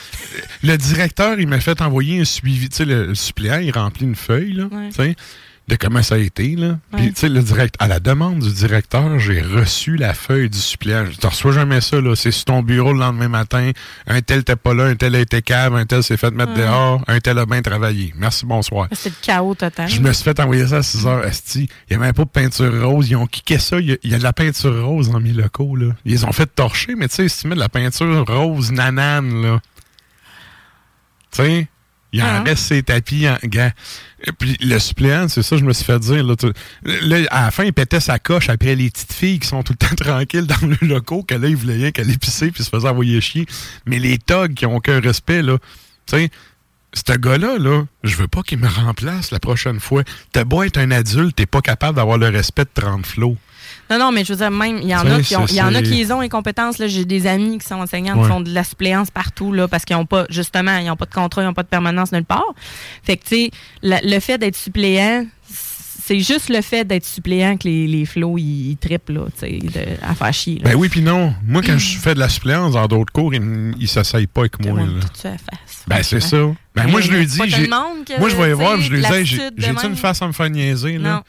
Le 0.63 0.77
directeur, 0.77 1.39
il 1.39 1.47
m'a 1.47 1.59
fait 1.59 1.81
envoyer 1.81 2.21
un 2.21 2.25
suivi. 2.25 2.69
Tu 2.69 2.77
sais, 2.77 2.85
le, 2.85 3.07
le 3.07 3.15
suppléant, 3.15 3.59
il 3.59 3.71
remplit 3.71 4.05
une 4.05 4.15
feuille, 4.15 4.53
là, 4.53 4.65
Ouais. 4.71 4.89
De 5.69 5.75
comment 5.77 6.03
ça 6.03 6.15
a 6.15 6.17
été, 6.17 6.57
là. 6.57 6.77
Puis, 6.97 7.13
tu 7.13 7.21
sais, 7.21 7.29
le 7.29 7.41
direct, 7.41 7.75
à 7.79 7.87
la 7.87 8.01
demande 8.01 8.39
du 8.39 8.51
directeur, 8.51 9.17
j'ai 9.17 9.41
reçu 9.41 9.95
la 9.95 10.13
feuille 10.13 10.49
du 10.49 10.57
suppléant. 10.57 11.05
Je 11.05 11.17
ne 11.25 11.29
reçois 11.29 11.53
jamais 11.53 11.79
ça, 11.79 12.01
là. 12.01 12.15
C'est 12.17 12.31
sur 12.31 12.43
ton 12.45 12.61
bureau 12.61 12.91
le 12.91 12.99
lendemain 12.99 13.29
matin. 13.29 13.71
Un 14.05 14.21
tel 14.21 14.39
n'était 14.39 14.57
pas 14.57 14.73
là, 14.73 14.83
un 14.85 14.95
tel 14.95 15.15
a 15.15 15.19
été 15.19 15.41
cave, 15.41 15.73
un 15.75 15.85
tel 15.85 16.03
s'est 16.03 16.17
fait 16.17 16.31
mettre 16.31 16.51
Ouais. 16.51 16.63
dehors, 16.63 17.01
un 17.07 17.19
tel 17.21 17.37
a 17.39 17.45
bien 17.45 17.61
travaillé. 17.61 18.13
Merci, 18.17 18.45
bonsoir. 18.45 18.89
C'est 18.91 19.09
le 19.09 19.15
chaos 19.21 19.55
total. 19.55 19.87
Je 19.89 20.01
me 20.01 20.11
suis 20.11 20.25
fait 20.25 20.37
envoyer 20.41 20.67
ça 20.67 20.77
à 20.77 20.83
6 20.83 21.07
heures, 21.07 21.25
Esti. 21.25 21.69
Il 21.89 21.91
n'y 21.91 21.95
avait 21.95 22.07
même 22.07 22.13
pas 22.13 22.25
de 22.25 22.29
peinture 22.29 22.83
rose. 22.85 23.09
Ils 23.09 23.15
ont 23.15 23.25
kické 23.25 23.57
ça. 23.57 23.79
Il 23.79 23.85
y 23.89 23.93
a, 23.93 23.97
il 24.03 24.11
y 24.11 24.15
a 24.15 24.17
de 24.17 24.23
la 24.23 24.33
peinture 24.33 24.85
rose 24.85 25.11
dans 25.11 25.21
mes 25.21 25.31
locaux, 25.31 25.77
là. 25.77 25.93
Ils 26.03 26.25
ont 26.25 26.33
fait 26.33 26.53
torcher, 26.53 26.95
mais 26.95 27.07
tu 27.07 27.15
sais, 27.15 27.29
si 27.29 27.41
tu 27.43 27.47
mets 27.47 27.55
de 27.55 27.59
la 27.61 27.69
peinture 27.69 28.25
rose 28.27 28.71
nanane, 28.73 29.41
là. 29.41 29.61
Tu 31.31 31.41
sais, 31.41 31.67
il 32.13 32.21
en 32.21 32.25
Ah. 32.27 32.43
reste 32.43 32.63
ses 32.63 32.81
tapis 32.83 33.27
en 33.27 33.37
gars. 33.43 33.71
Et 34.25 34.31
puis 34.31 34.55
le 34.61 34.79
suppléant, 34.79 35.27
c'est 35.27 35.43
ça, 35.43 35.57
je 35.57 35.65
me 35.65 35.73
suis 35.73 35.83
fait 35.83 35.99
dire. 35.99 36.23
Là, 36.23 36.35
tu- 36.37 36.53
là, 36.85 37.17
à 37.31 37.41
la 37.45 37.51
fin, 37.51 37.65
il 37.65 37.73
pétait 37.73 37.99
sa 37.99 38.19
coche 38.19 38.47
après 38.49 38.75
les 38.75 38.89
petites 38.89 39.11
filles 39.11 39.39
qui 39.39 39.47
sont 39.49 39.63
tout 39.63 39.73
le 39.79 39.85
temps 39.87 39.95
tranquilles 39.97 40.47
dans 40.47 40.65
le 40.67 40.77
locaux, 40.87 41.23
que 41.23 41.35
là, 41.35 41.47
il 41.49 41.57
voulait 41.57 41.75
rien 41.75 41.91
qu'elle 41.91 42.07
pisser 42.17 42.51
puis 42.51 42.63
se 42.63 42.69
faisait 42.69 42.87
envoyer 42.87 43.19
chier. 43.19 43.45
Mais 43.85 43.99
les 43.99 44.17
togs 44.17 44.53
qui 44.53 44.65
ont 44.65 44.75
aucun 44.77 45.01
respect, 45.01 45.41
là, 45.41 45.57
tu 46.05 46.15
sais, 46.17 46.29
ce 46.93 47.17
gars-là, 47.17 47.57
là, 47.57 47.83
je 48.03 48.15
veux 48.15 48.27
pas 48.27 48.43
qu'il 48.43 48.59
me 48.59 48.67
remplace 48.67 49.31
la 49.31 49.39
prochaine 49.39 49.79
fois. 49.79 50.03
T'as 50.31 50.43
beau 50.43 50.61
être 50.61 50.77
un 50.77 50.91
adulte, 50.91 51.35
t'es 51.35 51.47
pas 51.47 51.61
capable 51.61 51.95
d'avoir 51.95 52.19
le 52.19 52.27
respect 52.29 52.65
de 52.65 52.81
30 52.81 53.05
flots. 53.07 53.35
Non, 53.97 54.05
non, 54.05 54.11
mais 54.11 54.23
je 54.25 54.33
veux 54.33 54.37
dire, 54.39 54.51
même, 54.51 54.79
il 54.81 54.87
y 54.89 54.95
en 54.95 55.05
a 55.09 55.21
qui 55.21 55.35
ont, 55.35 55.45
il 55.47 55.55
y 55.55 55.61
en 55.61 55.73
a 55.75 55.81
qui 55.81 55.95
les 55.95 56.11
ont 56.11 56.21
les 56.21 56.29
compétences. 56.29 56.77
là. 56.79 56.87
J'ai 56.87 57.05
des 57.05 57.27
amis 57.27 57.57
qui 57.59 57.65
sont 57.67 57.75
enseignants, 57.75 58.13
qui 58.15 58.19
Ouais. 58.21 58.27
font 58.27 58.41
de 58.41 58.51
la 58.53 58.63
suppléance 58.63 59.11
partout, 59.11 59.51
là, 59.53 59.67
parce 59.67 59.85
qu'ils 59.85 59.95
n'ont 59.95 60.05
pas, 60.05 60.25
justement, 60.29 60.77
ils 60.77 60.87
n'ont 60.87 60.95
pas 60.95 61.05
de 61.05 61.13
contrat, 61.13 61.41
ils 61.41 61.45
n'ont 61.45 61.53
pas 61.53 61.63
de 61.63 61.67
permanence 61.67 62.11
nulle 62.11 62.25
part. 62.25 62.53
Fait 63.03 63.17
que, 63.17 63.23
tu 63.23 63.35
sais, 63.35 63.51
le 63.83 64.19
fait 64.19 64.37
d'être 64.37 64.55
suppléant, 64.55 65.25
c'est 66.05 66.19
juste 66.19 66.49
le 66.49 66.61
fait 66.61 66.83
d'être 66.85 67.05
suppléant 67.05 67.55
que 67.55 67.65
les, 67.67 67.87
les 67.87 68.05
flots, 68.05 68.37
ils, 68.37 68.75
trippent, 68.75 69.09
là, 69.09 69.21
tu 69.39 69.47
sais, 69.47 69.59
de- 69.59 70.05
à 70.05 70.13
faire 70.15 70.33
chier. 70.33 70.55
là. 70.55 70.71
Ben 70.71 70.75
oui, 70.75 70.89
puis 70.89 71.01
non. 71.01 71.33
Moi, 71.47 71.61
quand 71.65 71.77
je 71.77 71.97
fais 71.97 72.13
de 72.13 72.19
la 72.19 72.27
suppléance 72.27 72.73
dans 72.73 72.87
d'autres 72.87 73.13
cours, 73.13 73.33
ils, 73.33 73.73
ils 73.79 73.87
s'asseyent 73.87 74.27
pas 74.27 74.41
avec 74.41 74.59
moi. 74.65 74.79
là. 74.81 74.85
Tout 75.01 75.21
face. 75.21 75.83
Ben, 75.87 76.03
c'est 76.03 76.19
ça. 76.19 76.37
Ben, 76.75 76.87
moi, 76.87 76.99
je 77.01 77.09
lui 77.11 77.25
dis. 77.25 77.37
Moi, 77.37 77.47
je 78.29 78.35
vais 78.35 78.53
voir, 78.53 78.79
je 78.81 78.91
lui 78.91 79.01
dis, 79.01 79.25
j'ai-tu 79.25 79.85
une 79.87 79.95
face 79.95 80.21
à 80.21 80.27
me 80.27 80.33
faire 80.33 80.49
niaiser, 80.49 80.97
là? 80.97 81.23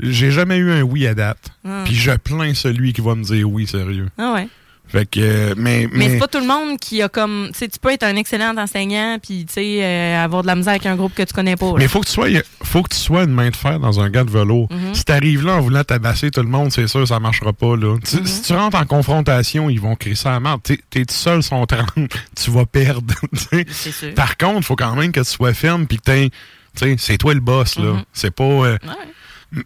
J'ai 0.00 0.30
jamais 0.30 0.56
eu 0.58 0.70
un 0.72 0.82
oui 0.82 1.06
à 1.06 1.14
date. 1.14 1.50
Ah. 1.66 1.82
Puis 1.84 1.94
je 1.94 2.12
plains 2.12 2.54
celui 2.54 2.92
qui 2.92 3.00
va 3.00 3.14
me 3.14 3.24
dire 3.24 3.50
oui, 3.50 3.66
sérieux. 3.66 4.08
Ah 4.18 4.32
ouais. 4.34 4.48
Fait 4.90 5.04
que, 5.04 5.20
euh, 5.20 5.54
mais. 5.58 5.86
Mais, 5.92 6.08
c'est 6.08 6.18
pas 6.18 6.28
tout 6.28 6.38
le 6.40 6.46
monde 6.46 6.78
qui 6.78 7.02
a 7.02 7.10
comme. 7.10 7.48
Tu 7.52 7.58
sais, 7.58 7.68
tu 7.68 7.78
peux 7.78 7.92
être 7.92 8.04
un 8.04 8.16
excellent 8.16 8.56
enseignant, 8.56 9.18
puis, 9.22 9.44
tu 9.44 9.52
sais, 9.52 9.84
euh, 9.84 10.24
avoir 10.24 10.40
de 10.40 10.46
la 10.46 10.54
misère 10.54 10.70
avec 10.70 10.86
un 10.86 10.96
groupe 10.96 11.12
que 11.14 11.22
tu 11.24 11.34
connais 11.34 11.56
pas. 11.56 11.66
là. 11.66 11.74
Mais 11.76 11.88
faut 11.88 12.00
que 12.00 12.06
tu 12.06 12.12
sois, 12.12 12.28
faut 12.62 12.82
que 12.82 12.94
tu 12.94 12.98
sois 12.98 13.24
une 13.24 13.32
main 13.34 13.50
de 13.50 13.56
fer 13.56 13.78
dans 13.80 14.00
un 14.00 14.08
gars 14.08 14.24
de 14.24 14.30
velours. 14.30 14.66
Mhm. 14.72 14.94
Si 14.94 15.04
t'arrives 15.04 15.44
là 15.44 15.56
en 15.56 15.60
voulant 15.60 15.84
tabasser 15.84 16.30
tout 16.30 16.40
le 16.40 16.48
monde, 16.48 16.72
c'est 16.72 16.86
sûr, 16.86 17.06
ça 17.06 17.20
marchera 17.20 17.52
pas, 17.52 17.76
là. 17.76 17.98
Tu- 18.02 18.26
Si 18.26 18.40
tu 18.40 18.54
rentres 18.54 18.78
en 18.78 18.86
confrontation, 18.86 19.68
ils 19.68 19.78
vont 19.78 19.94
crier 19.94 20.14
ça 20.16 20.34
à 20.34 20.40
mort. 20.40 20.58
T'es, 20.62 20.78
tout 20.78 21.04
seul, 21.10 21.42
sont 21.42 21.66
30, 21.66 21.84
tu 22.34 22.50
vas 22.50 22.64
perdre. 22.64 23.12
sûr. 23.70 24.14
Par 24.14 24.38
contre, 24.38 24.64
faut 24.66 24.76
quand 24.76 24.96
même 24.96 25.12
que 25.12 25.20
tu 25.20 25.26
sois 25.26 25.52
ferme 25.52 25.86
puis 25.86 25.98
que 25.98 26.04
t'aies- 26.04 26.30
tu 26.30 26.86
sais, 26.86 26.96
c'est 26.98 27.18
toi 27.18 27.34
le 27.34 27.40
boss, 27.40 27.78
là. 27.78 27.92
Mhm. 27.92 28.02
C'est 28.14 28.30
pas. 28.30 28.44
euh, 28.44 28.78
m- 28.82 28.90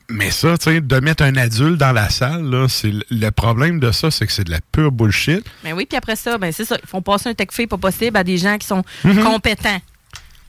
Mais 0.08 0.30
ça, 0.30 0.56
tu 0.58 0.64
sais, 0.64 0.80
de 0.80 1.00
mettre 1.00 1.24
un 1.24 1.34
adulte 1.36 1.76
dans 1.76 1.90
la 1.92 2.08
salle, 2.08 2.44
là, 2.48 2.68
c'est 2.68 2.92
le- 3.10 3.30
problème 3.30 3.80
de 3.80 3.90
ça, 3.90 4.10
c'est 4.12 4.26
que 4.26 4.32
c'est 4.32 4.44
de 4.44 4.50
la 4.52 4.60
pure 4.70 4.92
bullshit. 4.92 5.44
Ben 5.64 5.72
oui, 5.72 5.86
puis 5.86 5.96
après 5.98 6.14
ça, 6.16 6.38
ben 6.38 6.52
c'est 6.52 6.64
ça. 6.64 6.76
Ils 6.80 6.88
font 6.88 7.02
passer 7.02 7.30
un 7.30 7.34
tech 7.34 7.48
fait 7.50 7.66
pas 7.66 7.78
possible 7.78 8.16
à 8.16 8.22
des 8.22 8.38
gens 8.38 8.56
qui 8.58 8.66
sont 8.66 8.84
Mhm. 9.04 9.24
compétents. 9.24 9.80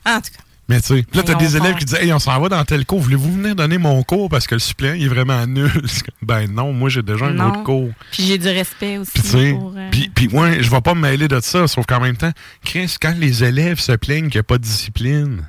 En 0.06 0.18
tout 0.22 0.32
cas. 0.36 0.44
Mais 0.70 0.80
tu 0.80 0.88
sais, 0.88 0.96
là, 0.98 1.02
Mais 1.16 1.24
t'as 1.24 1.34
des 1.36 1.58
élèves 1.58 1.76
qui 1.76 1.84
disent 1.86 1.98
Hey, 2.00 2.14
on 2.14 2.20
s'en 2.20 2.40
va 2.40 2.48
dans 2.48 2.64
tel 2.64 2.86
cours, 2.86 3.00
voulez-vous 3.00 3.34
venir 3.34 3.56
donner 3.56 3.78
mon 3.78 4.02
cours? 4.04 4.30
Parce 4.30 4.48
que 4.48 4.56
le 4.56 4.60
suppléant 4.60 4.94
il 4.94 5.04
est 5.06 5.08
vraiment 5.10 5.46
nul? 5.48 5.70
Ben 6.22 6.48
non, 6.50 6.72
moi 6.72 6.90
j'ai 6.90 7.02
déjà 7.02 7.26
un 7.26 7.32
Non. 7.34 7.50
autre 7.50 7.64
cours. 7.64 7.90
Puis 8.12 8.24
j'ai 8.24 8.38
du 8.38 8.48
respect 8.48 8.98
aussi. 9.00 9.12
Puis 9.14 9.24
tu 9.24 9.28
sais, 9.30 9.52
pour, 9.52 9.74
euh, 9.76 9.90
puis 9.92 10.10
puis 10.14 10.28
ouais, 10.30 10.62
je 10.64 10.70
vais 10.70 10.80
pas 10.82 10.94
me 10.94 11.02
mêler 11.02 11.28
de 11.28 11.40
ça, 11.42 11.68
sauf 11.68 11.86
qu'en 11.86 12.00
même 12.00 12.16
temps, 12.16 12.32
Chris, 12.64 12.96
quand 13.02 13.14
les 13.18 13.44
élèves 13.44 13.80
se 13.80 13.92
plaignent 13.94 14.30
qu'il 14.30 14.38
n'y 14.38 14.42
a 14.42 14.44
pas 14.44 14.58
de 14.58 14.64
discipline, 14.64 15.48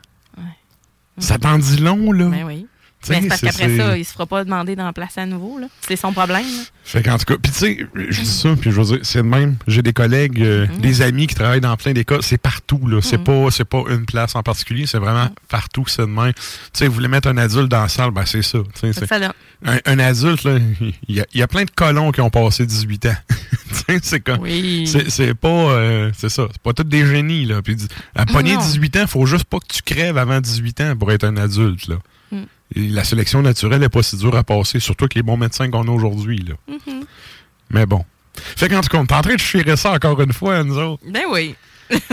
ça 1.19 1.39
t'en 1.39 1.59
dit 1.59 1.77
long, 1.77 2.11
là. 2.11 2.25
Ben 2.27 2.45
oui. 2.45 2.67
Mais 3.09 3.23
c'est 3.23 3.29
parce 3.29 3.41
qu'après 3.41 3.77
ça, 3.77 3.97
il 3.99 4.05
se 4.05 4.13
fera 4.13 4.27
pas 4.27 4.45
demander 4.45 4.77
d'en 4.77 4.93
placer 4.93 5.21
à 5.21 5.27
nouveau. 5.27 5.59
là. 5.59 5.67
C'est 5.87 5.97
son 5.97 6.13
problème. 6.13 6.43
là. 6.45 6.63
Fait 6.85 7.03
qu'en 7.03 7.17
tout 7.19 7.25
cas, 7.25 7.37
puis 7.43 7.51
tu 7.53 7.59
sais, 7.59 7.87
je 8.11 8.21
dis 8.21 8.27
ça, 8.27 8.51
puis 8.61 8.71
je 8.71 8.81
veux 8.81 8.85
dire, 8.85 8.99
c'est 9.03 9.19
de 9.23 9.29
même. 9.29 9.57
J'ai 9.67 9.83
des 9.83 9.93
collègues, 9.93 10.41
euh, 10.43 10.67
Mm-hmm. 10.67 10.81
des 10.81 11.03
amis 11.03 11.27
qui 11.27 11.35
travaillent 11.35 11.61
dans 11.61 11.77
plein 11.77 11.93
d'écoles. 11.93 12.23
C'est 12.23 12.39
partout, 12.39 12.87
là. 12.87 13.01
C'est 13.03 13.19
pas, 13.19 13.51
c'est 13.51 13.65
pas 13.65 13.83
une 13.91 14.07
place 14.07 14.35
en 14.35 14.43
particulier, 14.43 14.87
c'est 14.87 14.99
vraiment 14.99 15.25
Mm-hmm. 15.27 15.49
partout 15.49 15.83
que 15.83 15.91
c'est 15.91 16.03
de 16.03 16.07
même. 16.07 16.33
Tu 16.35 16.41
sais, 16.75 16.87
vous 16.89 16.95
voulez 16.95 17.09
mettre 17.09 17.29
un 17.29 17.37
adulte 17.39 17.69
dans 17.71 17.83
la 17.83 17.89
salle, 17.89 18.11
ben 18.11 18.25
c'est 18.27 18.43
ça. 18.43 18.59
C'est 18.75 18.93
ça, 19.07 19.19
là. 19.19 19.35
un, 19.65 19.79
un 19.87 19.99
adulte, 19.99 20.45
là, 20.45 20.59
il 21.09 21.17
y, 21.17 21.39
y 21.39 21.43
a 21.43 21.47
plein 21.49 21.65
de 21.65 21.71
colons 21.71 22.13
qui 22.13 22.21
ont 22.21 22.31
passé 22.31 22.67
18 22.67 23.07
ans. 23.07 23.17
C'est 24.03 24.21
comme. 24.21 24.41
Oui. 24.41 24.87
C'est, 25.09 25.35
pas. 25.35 25.49
euh, 25.49 26.11
c'est 26.17 26.29
ça. 26.29 26.47
C'est 26.51 26.63
pas 26.63 26.73
tous 26.73 26.85
des 26.85 27.05
génies, 27.07 27.45
là. 27.45 27.61
Puis, 27.61 27.77
à 28.15 28.25
pogner 28.25 28.55
Non. 28.55 28.61
18 28.61 28.97
ans, 28.99 29.07
faut 29.07 29.27
juste 29.27 29.45
pas 29.45 29.59
que 29.59 29.67
tu 29.69 29.83
crèves 29.83 30.17
avant 30.17 30.41
18 30.41 30.81
ans 30.81 30.97
pour 30.97 31.11
être 31.13 31.25
un 31.25 31.37
adulte, 31.37 31.89
là. 31.89 31.97
La 32.75 33.05
sélection 33.05 33.43
naturelle 33.43 33.83
est 33.83 33.89
pas 33.89 34.03
si 34.03 34.17
dure 34.17 34.35
à 34.37 34.43
passer, 34.43 34.81
surtout 34.81 35.05
avec 35.05 35.15
les 35.15 35.23
bons 35.23 35.37
médecins 35.37 35.71
qu'on 35.71 35.87
a 35.87 35.91
aujourd'hui, 35.91 36.39
là. 36.39 36.55
Mhm. 36.69 37.05
Mais 37.71 37.87
bon. 37.87 38.05
Fait 38.35 38.69
qu'en 38.69 38.81
tout 38.81 38.89
cas, 38.89 38.99
on 38.99 39.05
est 39.05 39.13
en 39.13 39.21
train 39.23 39.35
de 39.35 39.41
chier 39.41 39.77
ça 39.77 39.93
encore 39.93 40.21
une 40.21 40.33
fois, 40.33 40.65
nous 40.65 40.77
autres. 40.79 41.03
Ben 41.09 41.23
oui. 41.31 41.55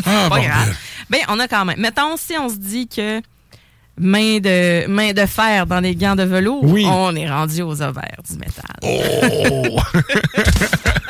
Ah, 0.06 0.28
pas 0.30 0.40
grave. 0.40 0.78
Ben, 1.10 1.20
on 1.30 1.40
a 1.40 1.48
quand 1.48 1.66
même. 1.66 1.80
Mettons, 1.80 2.16
si 2.18 2.34
on 2.38 2.50
se 2.50 2.58
dit 2.58 2.88
que 2.88 3.22
main 3.98 4.40
de, 4.40 4.88
main 4.88 5.14
de 5.14 5.26
fer 5.26 5.66
dans 5.66 5.82
des 5.82 5.96
gants 5.96 6.16
de 6.16 6.24
velours, 6.24 6.64
Oui. 6.64 6.86
on 6.86 7.16
est 7.16 7.30
rendu 7.30 7.62
aux 7.62 7.82
ovaires 7.82 8.22
du 8.30 8.38
métal. 8.38 8.76
Oh! 8.84 9.80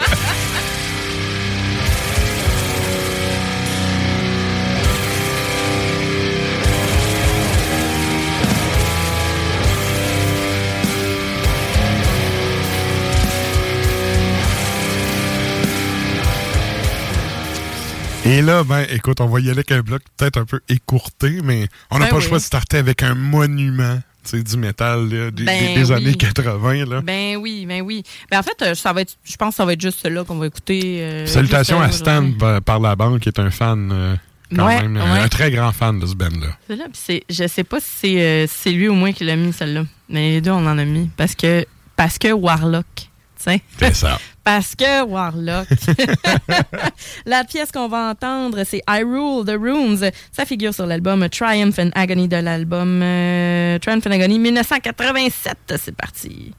Et 18.25 18.41
là, 18.41 18.63
ben, 18.63 18.85
écoute, 18.91 19.19
on 19.19 19.25
va 19.27 19.39
y 19.39 19.43
aller 19.43 19.51
avec 19.51 19.71
un 19.71 19.81
bloc 19.81 20.01
peut-être 20.17 20.37
un 20.37 20.45
peu 20.45 20.59
écourté, 20.69 21.39
mais 21.43 21.67
on 21.89 21.97
n'a 21.99 22.05
Ben 22.05 22.11
pas 22.11 22.15
le 22.17 22.21
choix 22.21 22.37
de 22.37 22.43
starter 22.43 22.77
avec 22.77 23.01
un 23.03 23.15
monument 23.15 23.99
du 24.31 24.57
métal 24.57 25.09
là, 25.09 25.31
des, 25.31 25.43
Ben 25.43 25.59
des- 25.59 25.81
des 25.81 25.91
oui. 25.91 25.93
années 25.97 26.13
80. 26.13 26.85
Là. 26.85 27.01
Ben 27.01 27.37
oui, 27.37 27.65
ben 27.65 27.81
oui. 27.81 28.03
Ben 28.29 28.39
en 28.39 28.43
fait, 28.43 28.61
euh, 28.61 28.75
ça 28.75 28.93
va 28.93 29.01
être, 29.01 29.15
je 29.23 29.35
pense 29.35 29.49
que 29.49 29.55
ça 29.55 29.65
va 29.65 29.73
être 29.73 29.81
juste 29.81 29.99
cela 30.03 30.23
qu'on 30.23 30.37
va 30.37 30.45
écouter. 30.45 30.99
euh, 31.01 31.25
Salutations 31.25 31.81
à 31.81 31.91
Stan 31.91 32.31
par, 32.37 32.61
par 32.61 32.79
la 32.79 32.95
banque, 32.95 33.21
qui 33.21 33.29
est 33.29 33.39
un 33.39 33.49
fan, 33.49 33.89
euh, 33.91 34.15
quand 34.55 34.67
Ouais, 34.67 34.79
même, 34.83 34.97
ouais. 34.97 35.19
un 35.19 35.27
très 35.27 35.49
grand 35.49 35.71
fan 35.71 35.99
de 35.99 36.05
ce 36.05 36.13
band-là. 36.13 36.55
C'est 36.67 36.75
là, 36.75 36.83
puis 36.85 37.01
c'est, 37.03 37.23
je 37.27 37.47
sais 37.47 37.63
pas 37.63 37.79
si 37.79 37.87
c'est, 38.47 38.69
euh, 38.69 38.71
lui 38.71 38.87
ou 38.87 38.93
moi 38.93 39.11
qui 39.13 39.23
l'a 39.23 39.35
mis 39.35 39.51
celle-là, 39.51 39.85
mais 40.09 40.33
les 40.33 40.41
deux 40.41 40.51
on 40.51 40.67
en 40.67 40.77
a 40.77 40.85
mis 40.85 41.09
parce 41.17 41.33
que 41.33 41.65
parce 41.95 42.19
que 42.19 42.31
Warlock, 42.31 42.85
tu 42.95 43.05
sais. 43.37 43.61
C'est 43.79 43.95
ça. 43.95 44.19
Parce 44.43 44.75
que 44.75 45.03
Warlock. 45.03 45.67
La 47.25 47.43
pièce 47.43 47.71
qu'on 47.71 47.87
va 47.87 48.09
entendre, 48.09 48.63
c'est 48.65 48.81
I 48.89 49.03
Rule 49.03 49.45
the 49.45 49.57
Runes. 49.59 50.11
Ça 50.31 50.45
figure 50.45 50.73
sur 50.73 50.85
l'album 50.85 51.27
Triumph 51.29 51.77
and 51.77 51.91
Agony 51.93 52.27
de 52.27 52.37
l'album 52.37 53.01
euh, 53.03 53.77
Triumph 53.79 54.07
and 54.07 54.11
Agony 54.11 54.39
1987. 54.39 55.55
C'est 55.77 55.95
parti. 55.95 56.53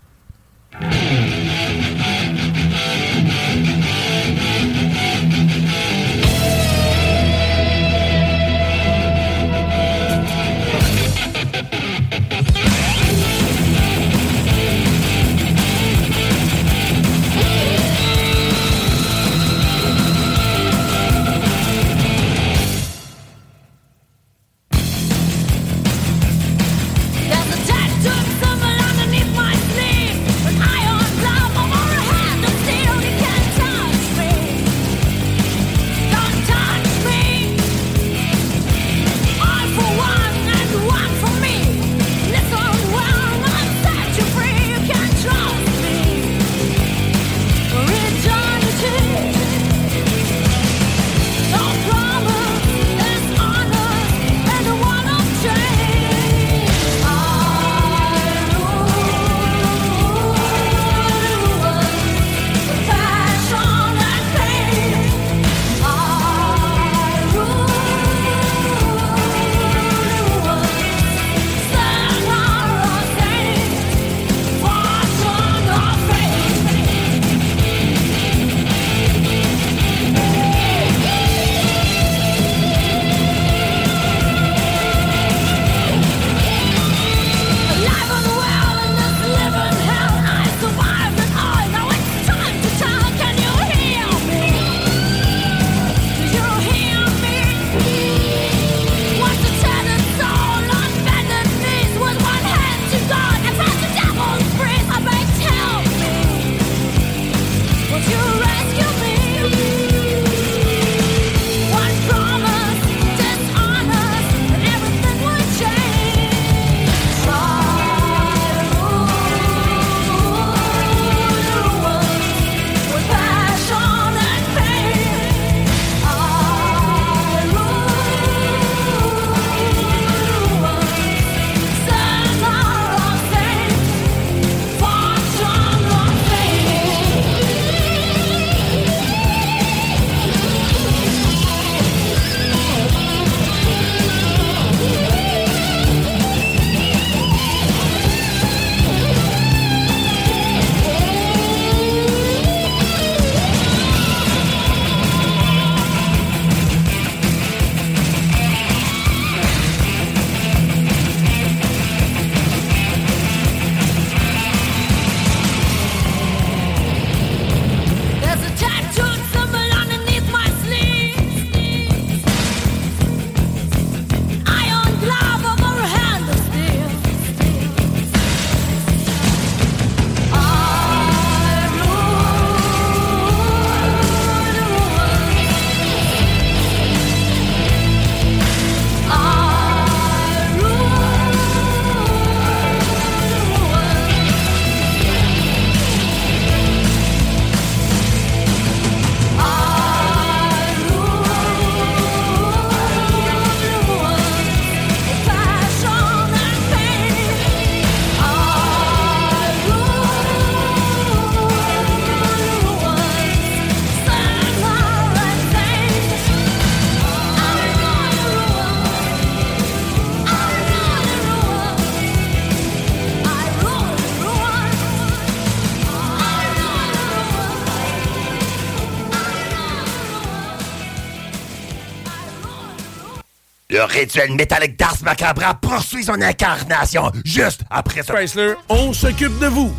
Le 233.82 233.86
rituel 233.86 234.32
métallique 234.34 234.78
d'Ars 234.78 234.98
Macabra 235.02 235.54
poursuit 235.54 236.04
son 236.04 236.22
incarnation 236.22 237.10
juste 237.24 237.62
après 237.68 238.04
ça. 238.04 238.14
Chrysler, 238.14 238.52
on 238.68 238.92
s'occupe 238.92 239.36
de 239.40 239.46
vous. 239.46 239.74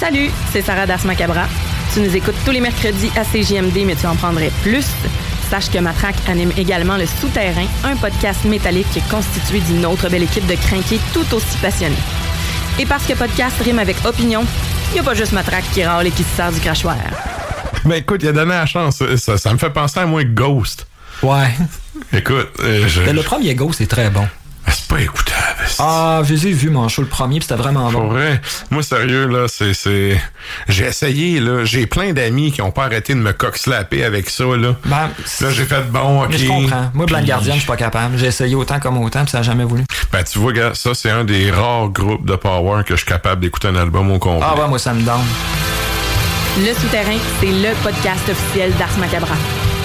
Salut, 0.00 0.30
c'est 0.52 0.62
Sarah 0.62 0.84
Das 0.84 1.04
Macabra. 1.04 1.44
Tu 1.94 2.00
nous 2.00 2.16
écoutes 2.16 2.34
tous 2.44 2.50
les 2.50 2.60
mercredis 2.60 3.12
à 3.14 3.22
CJMD, 3.22 3.86
mais 3.86 3.94
tu 3.94 4.04
en 4.06 4.16
prendrais 4.16 4.50
plus. 4.64 4.84
Sache 5.48 5.70
que 5.70 5.78
Matraque 5.78 6.16
anime 6.28 6.50
également 6.58 6.96
Le 6.96 7.06
Souterrain, 7.06 7.66
un 7.84 7.94
podcast 7.94 8.44
métallique 8.44 9.00
constitué 9.08 9.60
d'une 9.60 9.86
autre 9.86 10.08
belle 10.08 10.24
équipe 10.24 10.46
de 10.48 10.56
crinqués 10.56 10.98
tout 11.12 11.36
aussi 11.36 11.56
passionnés. 11.58 11.94
Et 12.80 12.86
parce 12.86 13.06
que 13.06 13.12
podcast 13.12 13.54
rime 13.62 13.78
avec 13.78 13.96
opinion, 14.04 14.44
il 14.90 14.94
n'y 14.94 15.00
a 15.00 15.02
pas 15.04 15.14
juste 15.14 15.30
Matraque 15.30 15.70
qui 15.72 15.84
râle 15.84 16.08
et 16.08 16.10
qui 16.10 16.24
se 16.24 16.34
sert 16.34 16.50
du 16.50 16.58
crachoir. 16.58 16.96
Ben 17.84 17.94
écoute, 17.94 18.24
il 18.24 18.28
a 18.30 18.32
donné 18.32 18.54
la 18.54 18.66
chance. 18.66 19.04
Ça, 19.18 19.38
ça 19.38 19.52
me 19.52 19.58
fait 19.58 19.70
penser 19.70 20.00
à 20.00 20.06
moi 20.06 20.24
Ghost. 20.24 20.88
Ouais. 21.22 21.54
Écoute, 22.16 22.48
euh, 22.60 22.86
je- 22.88 23.02
Mais 23.02 23.12
le 23.12 23.22
premier 23.22 23.54
Ghost 23.54 23.80
est 23.80 23.86
très 23.90 24.10
bon. 24.10 24.26
c'est 24.68 24.88
pas 24.88 25.00
écoutable. 25.00 25.36
Ah, 25.78 26.22
je 26.24 26.32
les 26.34 26.48
ai 26.48 26.52
vus, 26.52 26.70
mon 26.70 26.88
show, 26.88 27.02
le 27.02 27.08
premier, 27.08 27.38
puis 27.38 27.46
c'était 27.48 27.60
vraiment 27.60 27.88
Pour 27.90 28.02
bon. 28.02 28.08
vrai, 28.08 28.40
moi 28.70 28.82
sérieux 28.82 29.26
là, 29.26 29.46
c'est 29.48 29.74
c'est 29.74 30.20
j'ai 30.68 30.84
essayé 30.86 31.38
là, 31.40 31.64
j'ai 31.64 31.86
plein 31.86 32.12
d'amis 32.12 32.50
qui 32.52 32.62
ont 32.62 32.70
pas 32.72 32.84
arrêté 32.84 33.14
de 33.14 33.20
me 33.20 33.32
cock-slapper 33.32 34.02
avec 34.04 34.28
ça 34.30 34.44
là. 34.44 34.74
Ben, 34.84 35.08
là 35.40 35.50
j'ai 35.50 35.64
fait 35.64 35.82
bon, 35.90 36.22
OK. 36.24 36.28
Mais 36.30 36.38
je 36.38 36.46
comprends. 36.46 36.90
Moi, 36.94 37.06
Black 37.06 37.22
Puis- 37.22 37.28
Guardian, 37.30 37.54
je 37.54 37.58
suis 37.60 37.66
pas 37.66 37.76
capable. 37.76 38.16
J'ai 38.18 38.26
essayé 38.26 38.54
autant 38.54 38.80
comme 38.80 38.98
autant, 38.98 39.22
puis 39.22 39.30
ça 39.30 39.38
n'a 39.38 39.42
jamais 39.44 39.64
voulu. 39.64 39.84
Ben 40.12 40.22
tu 40.24 40.38
vois 40.38 40.52
gars, 40.52 40.72
ça 40.74 40.94
c'est 40.94 41.10
un 41.10 41.24
des 41.24 41.50
rares 41.50 41.88
groupes 41.90 42.26
de 42.26 42.34
power 42.36 42.82
que 42.84 42.94
je 42.94 42.98
suis 43.02 43.06
capable 43.08 43.42
d'écouter 43.42 43.68
un 43.68 43.76
album 43.76 44.10
au 44.10 44.18
complet. 44.18 44.46
Ah 44.50 44.60
ouais, 44.60 44.68
moi, 44.68 44.78
ça 44.78 44.92
me 44.94 45.02
donne. 45.02 45.14
Le 46.58 46.72
Souterrain, 46.74 47.18
c'est 47.40 47.46
le 47.52 47.74
podcast 47.82 48.28
officiel 48.30 48.72
d'Ars 48.78 48.96
Macabra. 48.98 49.34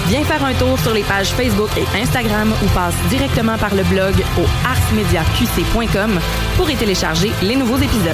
Viens 0.08 0.24
faire 0.24 0.44
un 0.44 0.54
tour 0.54 0.78
sur 0.78 0.92
les 0.92 1.02
pages 1.02 1.28
Facebook 1.28 1.70
et 1.76 1.86
Instagram 1.98 2.52
ou 2.62 2.68
passe 2.74 2.94
directement 3.08 3.56
par 3.56 3.74
le 3.74 3.82
blog 3.84 4.14
au 4.38 4.44
arsmediaqc.com 4.66 6.18
pour 6.56 6.70
y 6.70 6.76
télécharger 6.76 7.32
les 7.42 7.56
nouveaux 7.56 7.78
épisodes. 7.78 8.12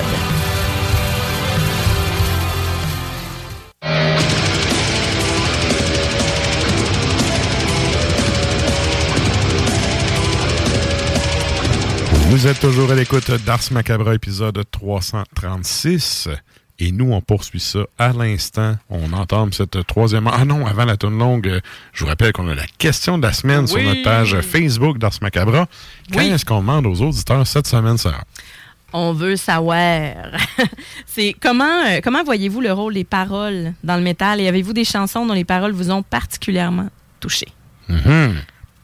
Vous 12.31 12.47
êtes 12.47 12.61
toujours 12.61 12.93
à 12.93 12.95
l'écoute 12.95 13.31
d'Ars 13.45 13.73
Macabra, 13.73 14.15
épisode 14.15 14.63
336. 14.71 16.29
Et 16.81 16.93
nous, 16.93 17.13
on 17.13 17.21
poursuit 17.21 17.59
ça 17.61 17.81
à 17.99 18.13
l'instant. 18.13 18.77
On 18.89 19.13
entame 19.13 19.53
cette 19.53 19.85
troisième... 19.87 20.29
Ah 20.33 20.45
non, 20.45 20.65
avant 20.65 20.85
la 20.85 20.97
tourne 20.97 21.19
longue, 21.19 21.49
euh, 21.49 21.61
je 21.93 22.05
vous 22.05 22.09
rappelle 22.09 22.33
qu'on 22.33 22.47
a 22.49 22.55
la 22.55 22.67
question 22.79 23.19
de 23.19 23.27
la 23.27 23.33
semaine 23.33 23.67
sur 23.67 23.83
notre 23.83 24.03
page 24.05 24.41
Facebook 24.43 24.99
d'Ars 24.99 25.15
Macabra. 25.21 25.67
Qu'est-ce 26.13 26.45
qu'on 26.45 26.61
demande 26.61 26.87
aux 26.87 27.03
auditeurs 27.03 27.45
cette 27.47 27.67
semaine, 27.67 27.99
Sarah? 27.99 28.23
On 28.93 29.13
veut 29.13 29.37
savoir. 29.37 30.15
c'est 31.07 31.35
comment 31.39 31.65
euh, 31.87 32.01
comment 32.03 32.25
voyez-vous 32.25 32.61
le 32.63 32.73
rôle 32.73 32.95
des 32.95 33.05
paroles 33.05 33.75
dans 33.85 33.97
le 33.97 34.03
métal? 34.03 34.41
Et 34.41 34.49
avez-vous 34.49 34.73
des 34.73 34.85
chansons 34.85 35.27
dont 35.27 35.35
les 35.35 35.45
paroles 35.45 35.73
vous 35.73 35.91
ont 35.91 36.03
particulièrement 36.03 36.89
touché? 37.21 37.49
Mhm. 37.89 38.37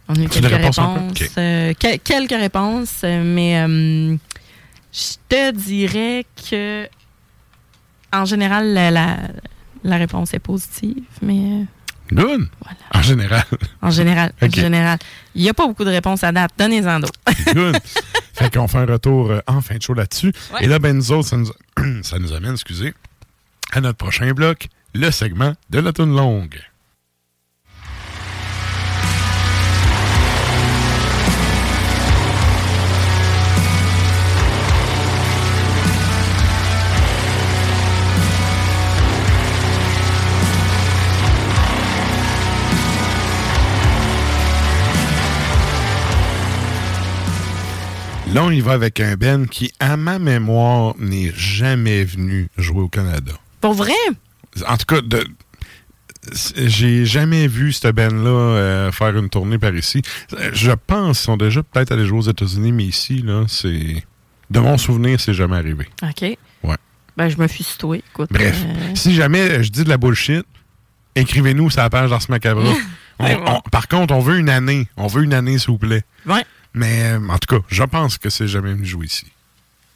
On 0.09 0.15
a 0.15 0.19
eu 0.19 0.29
Tu 0.29 0.41
quelques 0.41 0.53
réponses 0.53 0.79
euh, 1.39 1.73
que- 1.73 1.97
quelques 1.97 2.39
réponses, 2.39 3.01
euh, 3.05 3.23
mais 3.25 3.59
euh, 3.63 4.15
je 4.93 5.15
te 5.29 5.53
dirais 5.53 6.27
que 6.51 6.87
en 8.15 8.25
général, 8.25 8.73
la, 8.73 8.91
la, 8.91 9.17
la 9.83 9.97
réponse 9.97 10.35
est 10.35 10.39
positive, 10.39 11.05
mais 11.23 11.63
euh, 11.63 11.65
Good. 12.13 12.49
En 12.93 13.03
général. 13.03 13.45
en 13.83 13.91
général, 13.91 14.33
en 14.41 14.51
général, 14.51 14.99
il 15.35 15.43
n'y 15.43 15.49
a 15.49 15.55
pas 15.55 15.67
beaucoup 15.67 15.85
de 15.85 15.91
réponses 15.91 16.23
à 16.23 16.33
date. 16.33 16.53
Donnez-en 16.59 17.01
d'autres. 17.01 17.19
Good. 17.53 17.77
fait 18.35 18.55
qu'on 18.55 18.69
fait 18.69 18.79
un 18.79 18.87
retour 18.87 19.31
euh, 19.31 19.41
en 19.47 19.61
fin 19.61 19.77
de 19.77 19.83
show 19.83 19.95
là-dessus. 19.95 20.33
Ouais. 20.53 20.65
Et 20.65 20.67
là, 20.67 20.79
ben 20.79 20.95
nous 20.97 21.13
autres, 21.13 21.29
ça 21.29 21.37
nous, 21.37 21.51
ça 22.03 22.19
nous 22.19 22.33
amène, 22.33 22.53
excusez, 22.53 22.93
à 23.73 23.81
notre 23.81 23.97
prochain 23.97 24.33
bloc, 24.33 24.69
le 24.95 25.11
segment 25.11 25.55
de 25.71 25.81
la 25.81 25.93
tourne 25.93 26.15
longue. 26.15 26.61
Là, 48.35 48.43
on 48.45 48.51
y 48.51 48.61
va 48.61 48.73
avec 48.73 48.99
un 49.01 49.15
Ben 49.17 49.47
qui, 49.47 49.73
à 49.79 49.97
ma 49.97 50.19
mémoire, 50.19 50.95
n'est 50.99 51.33
jamais 51.37 52.05
venu 52.05 52.49
jouer 52.59 52.81
au 52.81 52.89
Canada. 52.89 53.33
Pour 53.61 53.75
vrai? 53.75 53.93
En 54.67 54.77
tout 54.77 54.87
cas, 54.87 55.01
de- 55.01 55.25
j'ai 56.57 57.05
jamais 57.05 57.47
vu 57.47 57.73
ce 57.73 57.89
Ben-là 57.89 58.29
euh, 58.31 58.93
faire 58.93 59.17
une 59.17 59.29
tournée 59.29 59.59
par 59.59 59.75
ici. 59.75 60.03
Je 60.53 60.73
pense 60.73 61.19
qu'ils 61.19 61.25
sont 61.27 61.37
déjà 61.37 61.63
peut-être 61.63 61.93
allés 61.93 62.07
jouer 62.07 62.19
aux 62.19 62.31
États-Unis, 62.31 62.73
mais 62.73 62.85
ici, 62.85 63.23
là, 63.23 63.45
c'est. 63.47 64.03
De 64.51 64.61
mon 64.61 64.79
souvenir, 64.79 65.21
c'est 65.21 65.35
jamais 65.35 65.57
arrivé. 65.57 65.87
OK. 66.03 66.23
Ouais. 66.23 66.77
Ben, 67.17 67.29
je 67.29 67.37
me 67.39 67.47
suis 67.47 67.65
située. 67.65 68.03
Écoute, 68.13 68.31
Bref, 68.33 68.65
euh, 68.67 68.91
si 68.95 69.15
jamais 69.15 69.63
je 69.63 69.71
dis 69.71 69.85
de 69.85 69.89
la 69.89 69.97
bullshit, 69.97 70.45
écrivez-nous 71.15 71.71
sur 71.71 71.83
la 71.83 71.91
page 71.91 72.11
d'Ars. 72.11 72.27
On- 73.21 73.27
on- 73.47 73.61
par 73.71 73.87
contre, 73.87 74.13
on 74.13 74.19
veut 74.19 74.39
une 74.39 74.49
année. 74.49 74.89
On 74.97 75.07
veut 75.07 75.23
une 75.23 75.35
année, 75.35 75.57
s'il 75.59 75.69
vous 75.71 75.79
plaît. 75.79 76.03
Ouais. 76.27 76.45
Mais 76.75 77.05
euh, 77.05 77.29
en 77.29 77.39
tout 77.39 77.57
cas, 77.57 77.65
je 77.69 77.85
pense 77.85 78.19
que 78.19 78.29
c'est 78.29 78.49
jamais 78.49 78.73
venu 78.73 78.85
jouer 78.85 79.07
ici. 79.07 79.27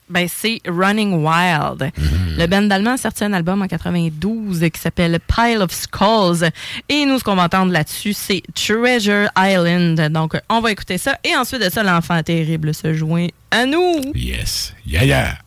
Ben, 0.09 0.27
c'est 0.27 0.63
Running 0.67 1.23
Wild. 1.23 1.93
Le 2.39 2.47
band 2.47 2.63
d'allemand 2.63 2.93
a 2.93 2.97
sorti 2.97 3.25
un 3.25 3.33
album 3.35 3.61
en 3.61 3.67
92 3.67 4.61
qui 4.73 4.81
s'appelle 4.81 5.21
Pile 5.21 5.59
of 5.61 5.71
Skulls. 5.71 6.51
Et 6.89 7.05
nous, 7.05 7.19
ce 7.19 7.25
qu'on 7.25 7.35
va 7.35 7.45
entendre 7.45 7.73
là-dessus, 7.73 8.15
c'est 8.15 8.43
Treasure 8.55 9.29
Island. 9.37 10.01
Donc, 10.11 10.41
on 10.49 10.61
va 10.61 10.73
écouter 10.73 10.97
ça. 10.97 11.19
Et 11.25 11.37
ensuite 11.37 11.63
de 11.63 11.69
ça, 11.69 11.83
l'enfant 11.83 12.23
terrible 12.23 12.73
se 12.73 12.95
joint 12.95 13.27
à 13.51 13.67
nous. 13.67 14.13
Yes. 14.15 14.73
Yeah, 14.87 15.05
yeah. 15.05 15.39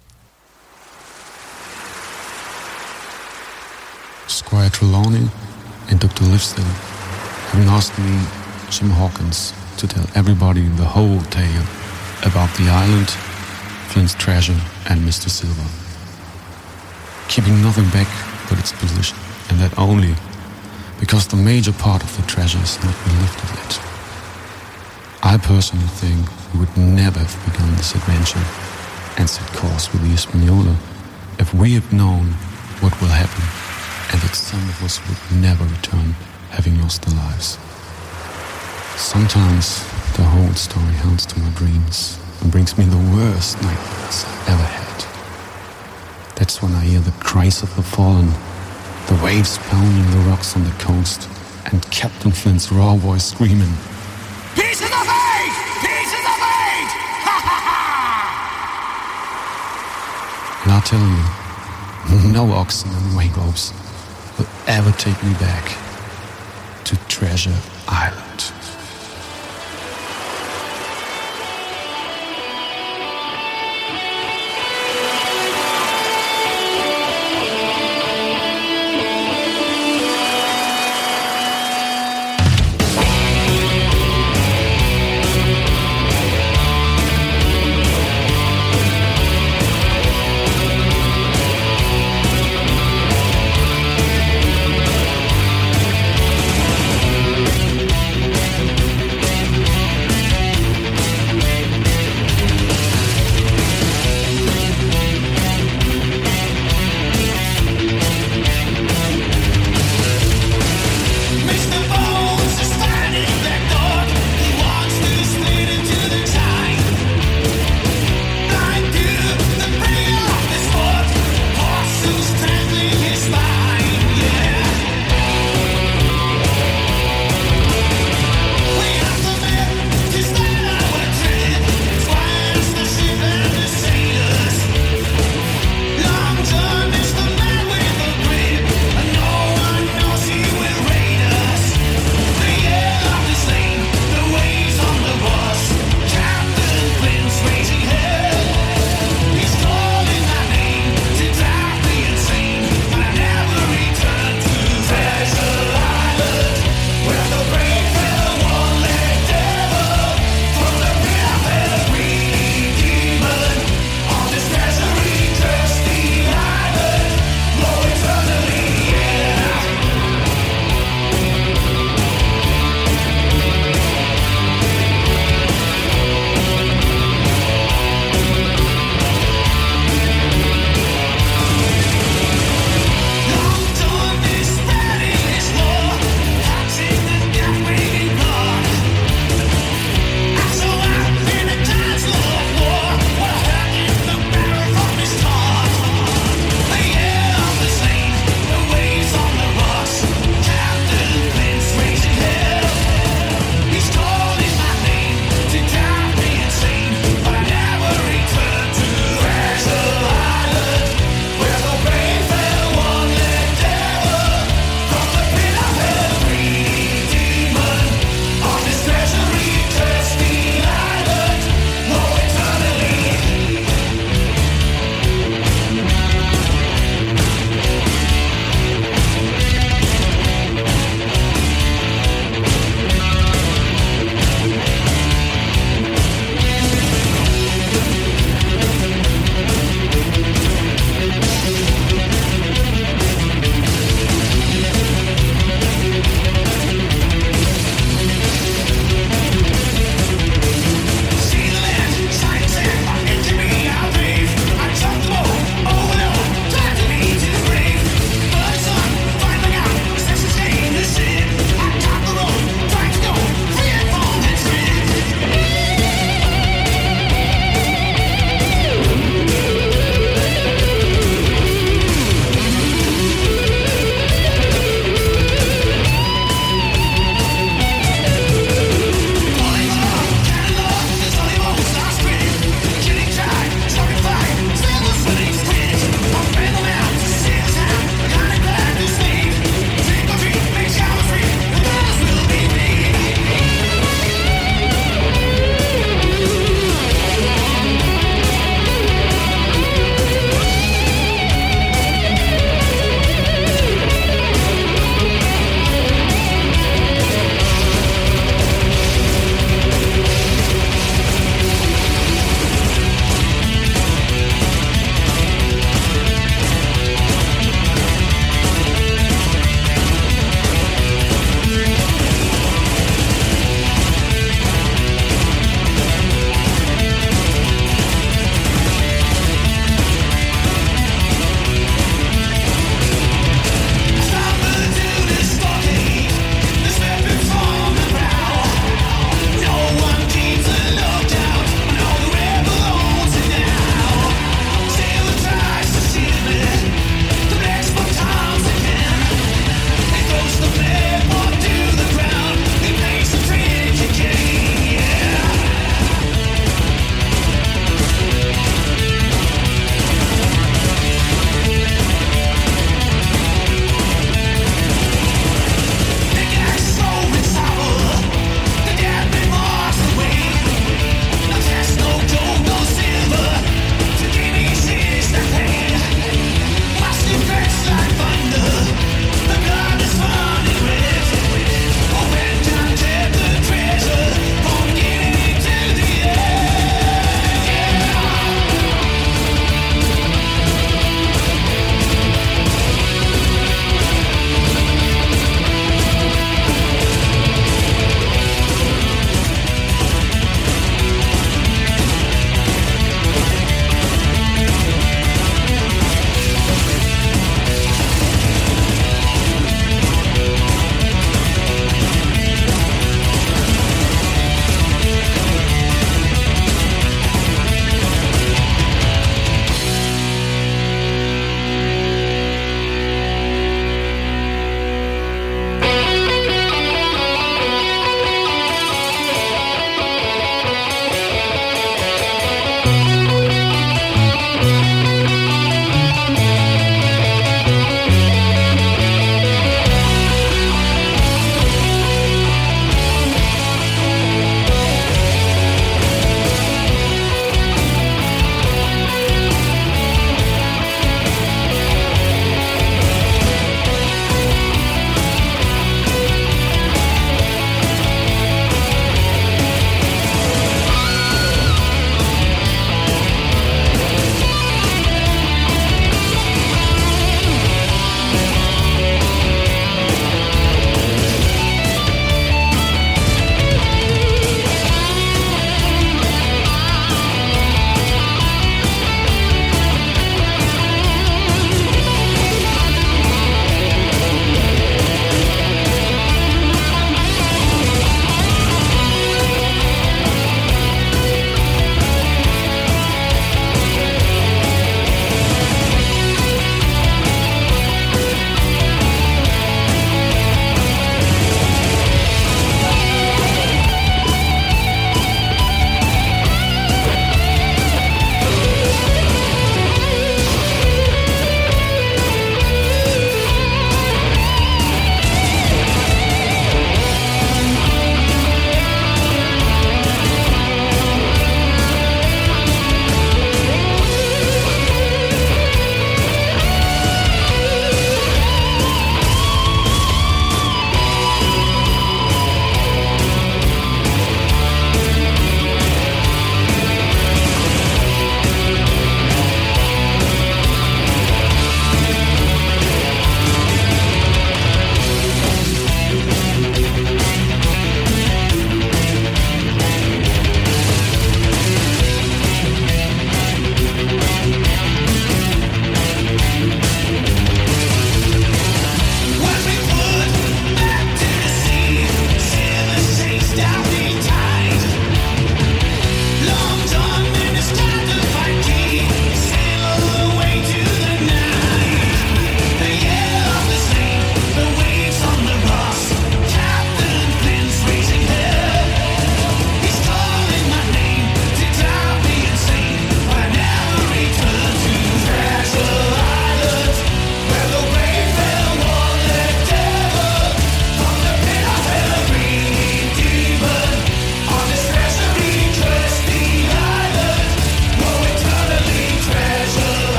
Squire 4.27 4.69
Trelawney 4.69 5.27
and 5.91 5.95
Dr. 5.95 6.25
Jim 8.69 8.89
Hawkins, 8.91 9.53
to 9.81 9.87
tell 9.87 10.05
everybody 10.13 10.61
the 10.77 10.85
whole 10.85 11.19
tale 11.33 11.65
about 12.21 12.53
the 12.57 12.69
island, 12.69 13.09
Flint's 13.89 14.13
treasure, 14.13 14.59
and 14.87 15.01
Mr. 15.01 15.27
Silver. 15.27 15.69
Keeping 17.29 17.63
nothing 17.63 17.89
back 17.89 18.05
but 18.47 18.59
its 18.59 18.71
position, 18.73 19.17
and 19.49 19.57
that 19.57 19.73
only 19.79 20.13
because 20.99 21.25
the 21.27 21.35
major 21.35 21.73
part 21.73 22.03
of 22.03 22.15
the 22.15 22.21
treasure 22.27 22.59
has 22.59 22.77
not 22.85 22.93
been 23.03 23.17
lifted 23.25 23.49
yet. 23.57 23.73
I 25.23 25.37
personally 25.41 25.89
think 25.97 26.29
we 26.53 26.59
would 26.59 26.77
never 26.77 27.17
have 27.17 27.51
begun 27.51 27.73
this 27.73 27.95
adventure 27.95 28.45
and 29.17 29.27
set 29.27 29.47
course 29.57 29.91
with 29.91 30.03
the 30.03 30.13
Espanola 30.13 30.77
if 31.39 31.55
we 31.55 31.73
had 31.73 31.91
known 31.91 32.37
what 32.85 32.93
will 33.01 33.15
happen 33.23 33.43
and 34.13 34.21
that 34.21 34.35
some 34.35 34.61
of 34.61 34.83
us 34.83 35.01
would 35.09 35.41
never 35.41 35.65
return 35.65 36.13
having 36.51 36.79
lost 36.79 37.01
their 37.01 37.15
lives. 37.15 37.57
Sometimes 38.97 39.83
the 40.15 40.23
whole 40.23 40.53
story 40.53 40.93
haunts 40.95 41.25
to 41.27 41.39
my 41.39 41.49
dreams 41.51 42.17
and 42.41 42.51
brings 42.51 42.77
me 42.77 42.85
the 42.85 42.97
worst 43.15 43.61
nightmares 43.61 44.25
I've 44.25 44.49
ever 44.49 44.63
had. 44.63 45.05
That's 46.35 46.61
when 46.61 46.73
I 46.73 46.83
hear 46.85 46.99
the 46.99 47.11
cries 47.23 47.61
of 47.63 47.75
the 47.75 47.83
fallen, 47.83 48.27
the 49.07 49.19
waves 49.23 49.57
pounding 49.57 50.11
the 50.11 50.29
rocks 50.29 50.55
on 50.55 50.63
the 50.63 50.71
coast, 50.71 51.27
and 51.71 51.81
Captain 51.91 52.31
Flint's 52.31 52.71
raw 52.71 52.95
voice 52.95 53.25
screaming, 53.31 53.73
Pieces 54.55 54.89
of 54.91 55.07
eight! 55.07 55.55
Pieces 55.81 56.25
of 56.25 56.39
eight! 56.41 56.91
And 60.63 60.71
I'll 60.71 60.81
tell 60.81 60.99
you, 60.99 62.31
no 62.31 62.51
oxen 62.53 62.91
and 62.91 63.15
wake 63.17 63.35
ropes 63.37 63.71
will 64.37 64.47
ever 64.67 64.91
take 64.93 65.21
me 65.23 65.33
back 65.33 65.77
to 66.85 66.95
Treasure 67.07 67.55
Island. 67.87 68.51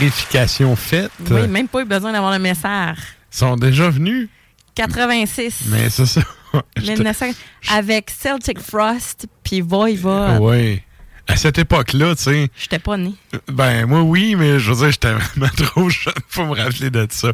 Vérification 0.00 0.74
faite. 0.76 1.10
Oui, 1.30 1.46
même 1.48 1.68
pas 1.68 1.82
eu 1.82 1.84
besoin 1.84 2.12
d'avoir 2.12 2.32
le 2.32 2.38
message. 2.38 2.98
Ils 3.32 3.36
sont 3.36 3.56
déjà 3.56 3.90
venus. 3.90 4.28
86. 4.74 5.64
Mais 5.66 5.90
c'est 5.90 6.06
ça. 6.06 6.22
J'étais- 6.76 6.94
1900, 6.94 7.26
avec 7.72 8.10
Celtic 8.10 8.58
Frost, 8.60 9.26
puis 9.44 9.60
Voivod. 9.60 10.38
Oui. 10.40 10.80
À 11.28 11.36
cette 11.36 11.58
époque-là, 11.58 12.16
tu 12.16 12.22
sais. 12.24 12.48
J'étais 12.58 12.80
pas 12.80 12.96
né. 12.96 13.12
Ben, 13.46 13.86
moi, 13.86 14.00
oui, 14.02 14.34
mais 14.34 14.58
je 14.58 14.72
veux 14.72 14.78
dire, 14.78 14.90
j'étais 14.90 15.12
vraiment 15.12 15.46
trop 15.56 15.88
jeune 15.88 16.12
pour 16.32 16.46
me 16.46 16.56
rappeler 16.56 16.90
de 16.90 17.06
ça. 17.08 17.32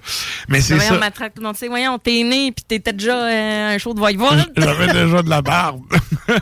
Mais 0.49 0.61
c'est 0.61 0.79
ça. 0.81 0.99
matraque. 0.99 1.33
Tu 1.35 1.43
sais, 1.55 1.69
voyons, 1.69 1.99
t'es 1.99 2.23
né, 2.23 2.53
puis 2.53 2.63
t'étais 2.69 2.93
déjà 2.93 3.17
euh, 3.27 3.75
un 3.75 3.79
show 3.79 3.95
de 3.95 3.99
Voivod. 4.01 4.53
J'avais 4.55 4.89
déjà 4.93 5.23
de 5.23 5.31
la 5.31 5.41
barbe. 5.41 5.81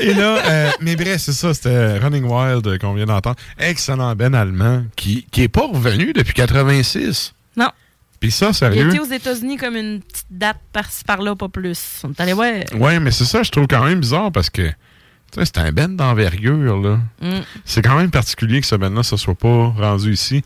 Et 0.00 0.14
là, 0.14 0.38
euh, 0.46 0.70
mais 0.80 0.96
bref, 0.96 1.18
c'est 1.18 1.32
ça, 1.32 1.52
c'était 1.52 1.98
Running 1.98 2.24
Wild 2.24 2.78
qu'on 2.78 2.94
vient 2.94 3.06
d'entendre. 3.06 3.36
Excellent 3.58 4.14
Ben 4.16 4.34
allemand 4.34 4.84
qui, 4.96 5.26
qui 5.30 5.42
est 5.42 5.48
pas 5.48 5.66
revenu 5.66 6.12
depuis 6.12 6.32
86. 6.34 7.34
Non. 7.56 7.68
Puis 8.20 8.30
ça, 8.30 8.48
Il 8.48 8.54
sérieux? 8.54 8.88
était 8.88 9.00
aux 9.00 9.04
États-Unis 9.04 9.56
comme 9.58 9.76
une 9.76 10.00
petite 10.00 10.26
date 10.30 10.56
par-ci 10.72 11.04
par-là, 11.04 11.36
pas 11.36 11.48
plus. 11.48 12.00
On 12.04 12.10
est 12.10 12.20
allé 12.20 12.32
voir. 12.32 12.50
Ouais, 12.74 12.98
mais 12.98 13.10
c'est 13.10 13.26
ça, 13.26 13.42
je 13.42 13.50
trouve 13.50 13.66
quand 13.66 13.84
même 13.84 14.00
bizarre 14.00 14.32
parce 14.32 14.48
que, 14.48 14.62
tu 14.68 14.72
sais, 15.34 15.44
c'est 15.44 15.58
un 15.58 15.70
Ben 15.72 15.94
d'envergure, 15.94 16.80
là. 16.80 16.98
Mm. 17.20 17.40
C'est 17.66 17.82
quand 17.82 17.96
même 17.96 18.10
particulier 18.10 18.60
que 18.62 18.66
ce 18.66 18.76
Ben-là 18.76 18.96
ne 19.10 19.16
soit 19.16 19.34
pas 19.34 19.66
rendu 19.76 20.12
ici. 20.12 20.42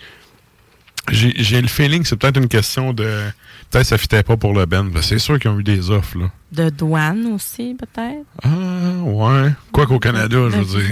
J'ai 1.12 1.60
le 1.62 1.68
feeling 1.68 2.02
que 2.02 2.08
c'est 2.08 2.16
peut-être 2.16 2.36
une 2.38 2.48
question 2.48 2.92
de. 2.92 3.04
Peut-être 3.70 3.82
que 3.84 3.88
ça 3.88 3.98
fitait 3.98 4.22
pas 4.22 4.36
pour 4.36 4.54
le 4.54 4.64
Ben. 4.66 4.90
C'est 5.02 5.18
sûr 5.18 5.38
qu'ils 5.38 5.50
ont 5.50 5.58
eu 5.58 5.62
des 5.62 5.90
offres, 5.90 6.18
là. 6.18 6.30
De 6.52 6.70
douane 6.70 7.26
aussi, 7.34 7.76
peut-être? 7.78 8.24
Ah, 8.42 8.48
ouais. 9.04 9.50
Quoi 9.72 9.86
qu'au 9.86 9.98
Canada, 9.98 10.36
je 10.50 10.56
veux 10.58 10.80
dire. 10.80 10.90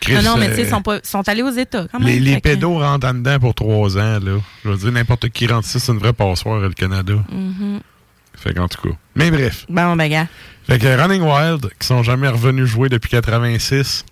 Chris, 0.00 0.14
non, 0.16 0.22
non, 0.22 0.36
mais 0.36 0.48
tu 0.50 0.56
sais, 0.56 0.60
euh, 0.60 0.64
ils 0.64 0.68
sont, 0.70 0.82
pas- 0.82 0.98
sont 1.02 1.26
allés 1.28 1.42
aux 1.42 1.50
États 1.50 1.86
quand 1.90 1.98
même. 1.98 2.08
Les, 2.08 2.20
les 2.20 2.34
que- 2.36 2.40
pédos 2.40 2.78
rentrent 2.78 3.06
en 3.06 3.14
dedans 3.14 3.38
pour 3.38 3.54
trois 3.54 3.96
ans, 3.96 4.18
là. 4.22 4.38
Je 4.64 4.68
veux 4.68 4.76
dire, 4.76 4.92
n'importe 4.92 5.30
qui 5.30 5.46
rentre 5.46 5.66
ici, 5.66 5.80
c'est 5.80 5.92
une 5.92 5.98
vraie 5.98 6.12
passoire, 6.12 6.58
le 6.60 6.68
Canada. 6.74 7.14
Mhm. 7.32 7.80
Fait 8.36 8.52
qu'en 8.52 8.68
tout 8.68 8.86
cas. 8.90 8.94
Mais 9.14 9.30
bref. 9.30 9.64
Bon, 9.70 9.96
ben, 9.96 10.10
gars. 10.10 10.26
Fait 10.66 10.78
que 10.78 10.86
Running 11.00 11.22
Wild, 11.22 11.70
qui 11.78 11.86
sont 11.86 12.02
jamais 12.02 12.28
revenus 12.28 12.66
jouer 12.66 12.90
depuis 12.90 13.08
86, 13.08 14.04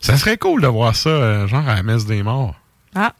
ça 0.00 0.18
serait 0.18 0.36
cool 0.36 0.60
de 0.60 0.66
voir 0.66 0.94
ça, 0.94 1.08
euh, 1.08 1.46
genre 1.46 1.66
à 1.66 1.76
la 1.76 1.82
messe 1.82 2.04
des 2.04 2.22
morts. 2.22 2.54
Ah, 2.94 3.14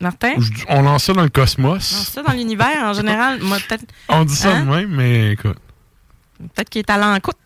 Martin? 0.00 0.34
On 0.68 0.82
lance 0.82 1.04
ça 1.04 1.12
dans 1.12 1.22
le 1.22 1.28
cosmos. 1.28 1.92
Non, 1.92 2.04
ça, 2.04 2.22
dans 2.22 2.32
l'univers, 2.32 2.82
en 2.84 2.92
général, 2.92 3.38
moi, 3.42 3.58
peut-être. 3.68 3.84
On 4.08 4.24
dit 4.24 4.34
ça 4.36 4.56
Hein? 4.56 4.64
de 4.64 4.70
même, 4.70 4.90
mais 4.94 5.32
écoute. 5.32 5.56
Peut-être 6.54 6.68
qu'il 6.70 6.78
est 6.78 6.90
à 6.90 6.96
l'encoute. 6.98 7.36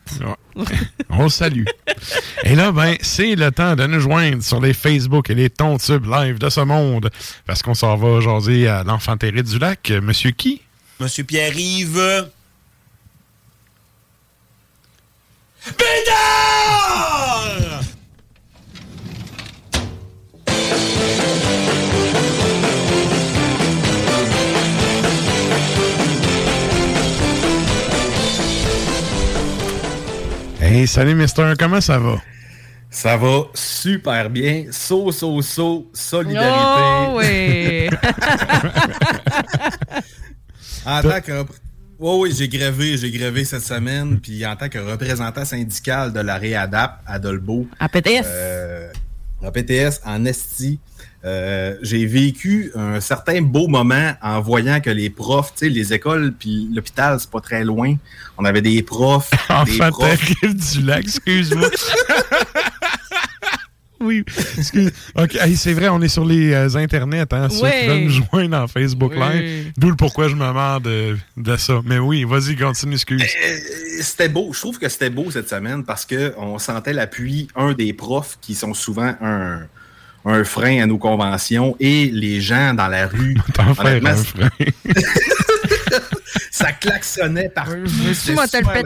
Ouais. 0.54 0.64
On 1.08 1.22
le 1.22 1.28
salue. 1.30 1.64
Et 2.44 2.54
là, 2.54 2.72
ben, 2.72 2.94
c'est 3.00 3.34
le 3.36 3.50
temps 3.50 3.74
de 3.74 3.86
nous 3.86 4.00
joindre 4.00 4.42
sur 4.42 4.60
les 4.60 4.74
Facebook 4.74 5.30
et 5.30 5.34
les 5.34 5.48
tubes 5.48 6.04
live 6.06 6.38
de 6.38 6.50
ce 6.50 6.60
monde. 6.60 7.10
Parce 7.46 7.62
qu'on 7.62 7.72
s'en 7.72 7.96
va 7.96 8.20
jaser 8.20 8.68
à 8.68 8.84
l'enfant 8.84 9.16
terrible 9.16 9.48
du 9.48 9.58
lac. 9.58 9.90
Monsieur 10.02 10.32
qui? 10.32 10.60
Monsieur 11.00 11.24
Pierre-Yves. 11.24 12.28
Bédard! 15.66 16.41
Hey, 30.72 30.86
salut 30.86 31.14
Mister, 31.14 31.52
comment 31.58 31.80
ça 31.82 31.98
va? 31.98 32.16
Ça 32.90 33.16
va 33.18 33.42
super 33.54 34.28
bien. 34.30 34.66
So, 34.70 35.10
so, 35.12 35.42
so, 35.42 35.90
solidarité. 35.92 36.82
Oh, 37.08 37.18
oui. 37.18 37.88
en 40.86 41.02
tant 41.02 41.20
que... 41.20 41.32
repr- 41.32 41.58
Oui, 41.98 42.16
oui, 42.20 42.32
j'ai 42.36 42.48
grévé, 42.48 42.96
j'ai 42.96 43.10
grévé 43.10 43.44
cette 43.44 43.62
semaine. 43.64 44.18
Puis 44.20 44.44
en 44.46 44.56
tant 44.56 44.68
que 44.70 44.78
représentant 44.78 45.44
syndical 45.44 46.10
de 46.12 46.20
la 46.20 46.36
Réadap 46.38 47.02
à 47.06 47.18
Dolbeau. 47.18 47.66
À 47.78 47.88
PTS. 47.88 48.22
euh, 48.26 48.90
à 49.44 49.50
PTS, 49.50 50.00
en 50.06 50.24
Esti. 50.24 50.78
Euh, 51.24 51.76
j'ai 51.82 52.04
vécu 52.06 52.72
un 52.74 53.00
certain 53.00 53.42
beau 53.42 53.68
moment 53.68 54.12
en 54.22 54.40
voyant 54.40 54.80
que 54.80 54.90
les 54.90 55.10
profs, 55.10 55.52
tu 55.54 55.66
sais, 55.66 55.68
les 55.68 55.92
écoles 55.92 56.32
puis 56.36 56.68
l'hôpital, 56.74 57.18
c'est 57.20 57.30
pas 57.30 57.40
très 57.40 57.64
loin. 57.64 57.94
On 58.38 58.44
avait 58.44 58.62
des 58.62 58.82
profs, 58.82 59.30
des 59.66 59.80
Enfant 59.80 59.90
profs. 59.90 60.34
terrible 60.40 60.60
du 60.60 60.82
lac, 60.82 61.04
excuse-moi. 61.04 61.68
oui, 64.00 64.24
excuse. 64.58 64.90
OK, 65.16 65.36
hey, 65.36 65.56
c'est 65.56 65.74
vrai, 65.74 65.88
on 65.88 66.00
est 66.02 66.08
sur 66.08 66.24
les 66.24 66.52
euh, 66.52 66.74
internets, 66.76 67.32
hein, 67.32 67.48
ceux 67.48 67.68
qui 67.70 67.86
veulent 67.86 68.04
nous 68.04 68.24
joindre 68.32 68.56
en 68.56 68.66
Facebook 68.66 69.12
Oui. 69.14 69.20
Live. 69.20 69.72
D'où 69.76 69.90
le 69.90 69.96
pourquoi 69.96 70.26
je 70.28 70.34
me 70.34 70.52
marre 70.52 70.80
de, 70.80 71.16
de 71.36 71.56
ça. 71.56 71.80
Mais 71.84 71.98
oui, 71.98 72.24
vas-y, 72.24 72.56
continue, 72.56 72.94
excuse. 72.94 73.22
Euh, 73.22 73.56
C'était 74.00 74.28
beau. 74.28 74.50
Je 74.52 74.58
trouve 74.58 74.78
que 74.80 74.88
c'était 74.88 75.10
beau 75.10 75.30
cette 75.30 75.48
semaine 75.48 75.84
parce 75.84 76.04
que 76.04 76.34
on 76.36 76.58
sentait 76.58 76.92
l'appui, 76.92 77.46
un 77.54 77.74
des 77.74 77.92
profs 77.92 78.38
qui 78.40 78.56
sont 78.56 78.74
souvent 78.74 79.14
un, 79.20 79.60
un 80.24 80.44
frein 80.44 80.82
à 80.82 80.86
nos 80.86 80.98
conventions 80.98 81.76
et 81.80 82.10
les 82.12 82.40
gens 82.40 82.74
dans 82.74 82.88
la 82.88 83.06
rue. 83.06 83.36
Honnêtement, 83.78 84.10
un 84.10 84.16
frein. 84.16 84.48
ça 86.50 86.72
klaxonnait 86.72 87.48
partout. 87.48 87.84
Tu 88.24 88.32
m'as 88.32 88.46
te 88.46 88.56
le 88.58 88.62
vrai. 88.62 88.82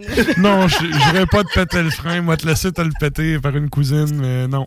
non, 0.38 0.66
je 0.68 0.84
n'irai 0.84 1.26
pas 1.26 1.44
te 1.44 1.52
péter 1.54 1.82
le 1.82 1.90
frein. 1.90 2.22
Moi, 2.22 2.36
te 2.36 2.46
laisser 2.46 2.72
te 2.72 2.80
le 2.80 2.90
péter 2.98 3.38
par 3.38 3.56
une 3.56 3.68
cousine, 3.68 4.14
mais 4.14 4.48
non. 4.48 4.66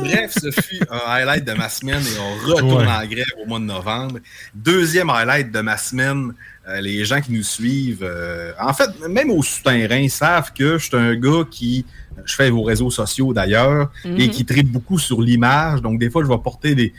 Bref, 0.00 0.32
ce 0.40 0.50
fut 0.50 0.82
un 0.90 1.00
highlight 1.06 1.44
de 1.44 1.52
ma 1.52 1.68
semaine 1.68 2.02
et 2.02 2.18
on 2.18 2.46
retourne 2.46 2.86
Ouais. 2.86 2.92
en 2.92 3.06
grève 3.06 3.24
au 3.42 3.46
mois 3.46 3.58
de 3.58 3.64
novembre. 3.64 4.18
Deuxième 4.54 5.10
highlight 5.10 5.50
de 5.50 5.60
ma 5.60 5.76
semaine, 5.76 6.32
euh, 6.68 6.80
les 6.80 7.04
gens 7.04 7.20
qui 7.20 7.32
nous 7.32 7.42
suivent, 7.42 8.02
euh, 8.02 8.52
en 8.60 8.72
fait, 8.74 8.88
même 9.08 9.30
au 9.30 9.42
souterrain, 9.42 10.08
savent 10.08 10.52
que 10.52 10.78
je 10.78 10.84
suis 10.86 10.96
un 10.96 11.14
gars 11.14 11.44
qui, 11.50 11.86
je 12.24 12.34
fais 12.34 12.50
vos 12.50 12.62
réseaux 12.62 12.90
sociaux 12.90 13.32
d'ailleurs, 13.32 13.90
Mhm. 14.04 14.20
et 14.20 14.28
qui 14.28 14.44
tripe 14.44 14.70
beaucoup 14.70 14.98
sur 14.98 15.20
l'image. 15.22 15.82
Donc, 15.82 15.98
des 15.98 16.10
fois, 16.10 16.22
je 16.22 16.28
vais 16.28 16.38
porter 16.38 16.74
des, 16.74 16.92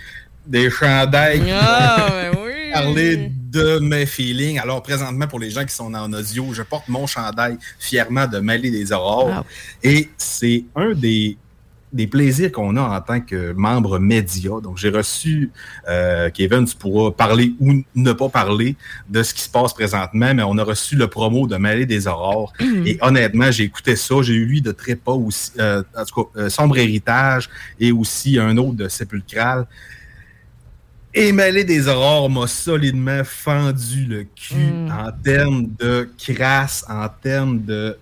des 0.46 0.70
chandails. 0.70 1.44
Ah, 1.52 2.08
ben 2.10 2.32
oui. 2.46 2.52
Parler 2.74 3.32
de 3.52 3.78
mes 3.80 4.06
feelings. 4.08 4.58
Alors, 4.60 4.82
présentement, 4.82 5.28
pour 5.28 5.40
les 5.40 5.52
gens 5.52 5.64
qui 5.64 5.76
sont 5.76 5.94
en 5.94 6.12
audio, 6.12 6.48
je 6.54 6.64
porte 6.64 6.88
mon 6.88 7.06
chandail 7.06 7.58
fièrement 7.78 8.26
de 8.26 8.40
Mêler 8.40 8.72
des 8.72 8.92
Aurores. 8.92 9.46
Et 9.84 10.10
c'est 10.18 10.64
un 10.76 10.94
des, 10.94 11.38
des 11.94 12.08
plaisirs 12.08 12.52
qu'on 12.52 12.76
a 12.76 12.82
en 12.82 13.02
tant 13.02 13.22
que 13.22 13.54
membre 13.54 14.00
média. 14.00 14.52
Donc, 14.62 14.78
j'ai 14.78 14.90
reçu, 14.90 15.52
euh, 15.88 16.30
Kevin, 16.32 16.66
tu 16.66 16.76
pourras 16.76 17.12
parler 17.12 17.54
ou 17.60 17.84
ne 17.96 18.14
pas 18.14 18.30
parler 18.30 18.76
de 19.10 19.24
ce 19.24 19.34
qui 19.34 19.42
se 19.44 19.50
passe 19.50 19.74
présentement, 19.74 20.34
mais 20.34 20.44
on 20.44 20.58
a 20.58 20.64
reçu 20.64 20.96
le 20.96 21.08
promo 21.08 21.48
de 21.48 21.56
Mêler 21.56 21.86
des 21.86 22.08
Aurores. 22.08 22.52
Mhm. 22.60 22.88
Et 22.88 22.98
honnêtement, 23.02 23.52
j'ai 23.52 23.64
écouté 23.64 23.96
ça. 23.96 24.16
J'ai 24.22 24.34
eu 24.34 24.46
lui 24.46 24.62
de 24.62 24.72
très 24.72 24.96
pas 24.96 25.14
aussi, 25.14 25.52
euh, 25.60 25.84
en 25.96 26.04
tout 26.04 26.24
cas, 26.24 26.42
euh, 26.42 26.50
Sombre 26.50 26.78
Héritage 26.78 27.50
et 27.80 27.92
aussi 27.92 28.40
un 28.40 28.58
autre 28.58 28.74
de 28.74 28.88
Sépulcral. 28.88 29.68
Et 31.16 31.32
Mêlée 31.32 31.64
des 31.64 31.88
Aurores 31.88 32.30
m'a 32.30 32.48
solidement 32.48 33.24
fendu 33.24 34.06
le 34.06 34.24
cul 34.36 34.56
Mm. 34.56 34.92
en 34.92 35.12
termes 35.24 35.68
de 35.78 36.10
crasse, 36.18 36.84
en 36.90 37.08
termes 37.08 37.62
de. 37.62 37.96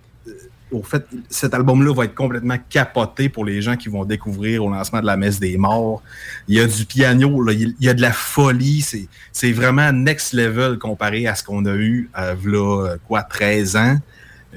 Au 0.72 0.82
fait, 0.82 1.04
cet 1.28 1.54
album-là 1.54 1.92
va 1.92 2.04
être 2.06 2.14
complètement 2.14 2.56
capoté 2.70 3.28
pour 3.28 3.44
les 3.44 3.60
gens 3.60 3.76
qui 3.76 3.88
vont 3.88 4.04
découvrir 4.04 4.64
au 4.64 4.70
lancement 4.70 5.00
de 5.00 5.06
la 5.06 5.16
messe 5.16 5.38
des 5.38 5.56
morts. 5.58 6.02
Il 6.48 6.56
y 6.56 6.60
a 6.60 6.66
du 6.66 6.84
piano, 6.86 7.42
là, 7.42 7.52
il 7.52 7.74
y 7.78 7.88
a 7.88 7.94
de 7.94 8.00
la 8.00 8.12
folie. 8.12 8.84
C'est, 9.32 9.52
vraiment 9.52 9.92
next 9.92 10.32
level 10.32 10.78
comparé 10.78 11.26
à 11.26 11.34
ce 11.34 11.44
qu'on 11.44 11.64
a 11.66 11.74
eu, 11.74 12.08
euh, 12.18 12.34
v'là, 12.34 12.58
euh, 12.58 12.96
quoi, 13.06 13.22
13 13.22 13.76
ans. 13.76 13.98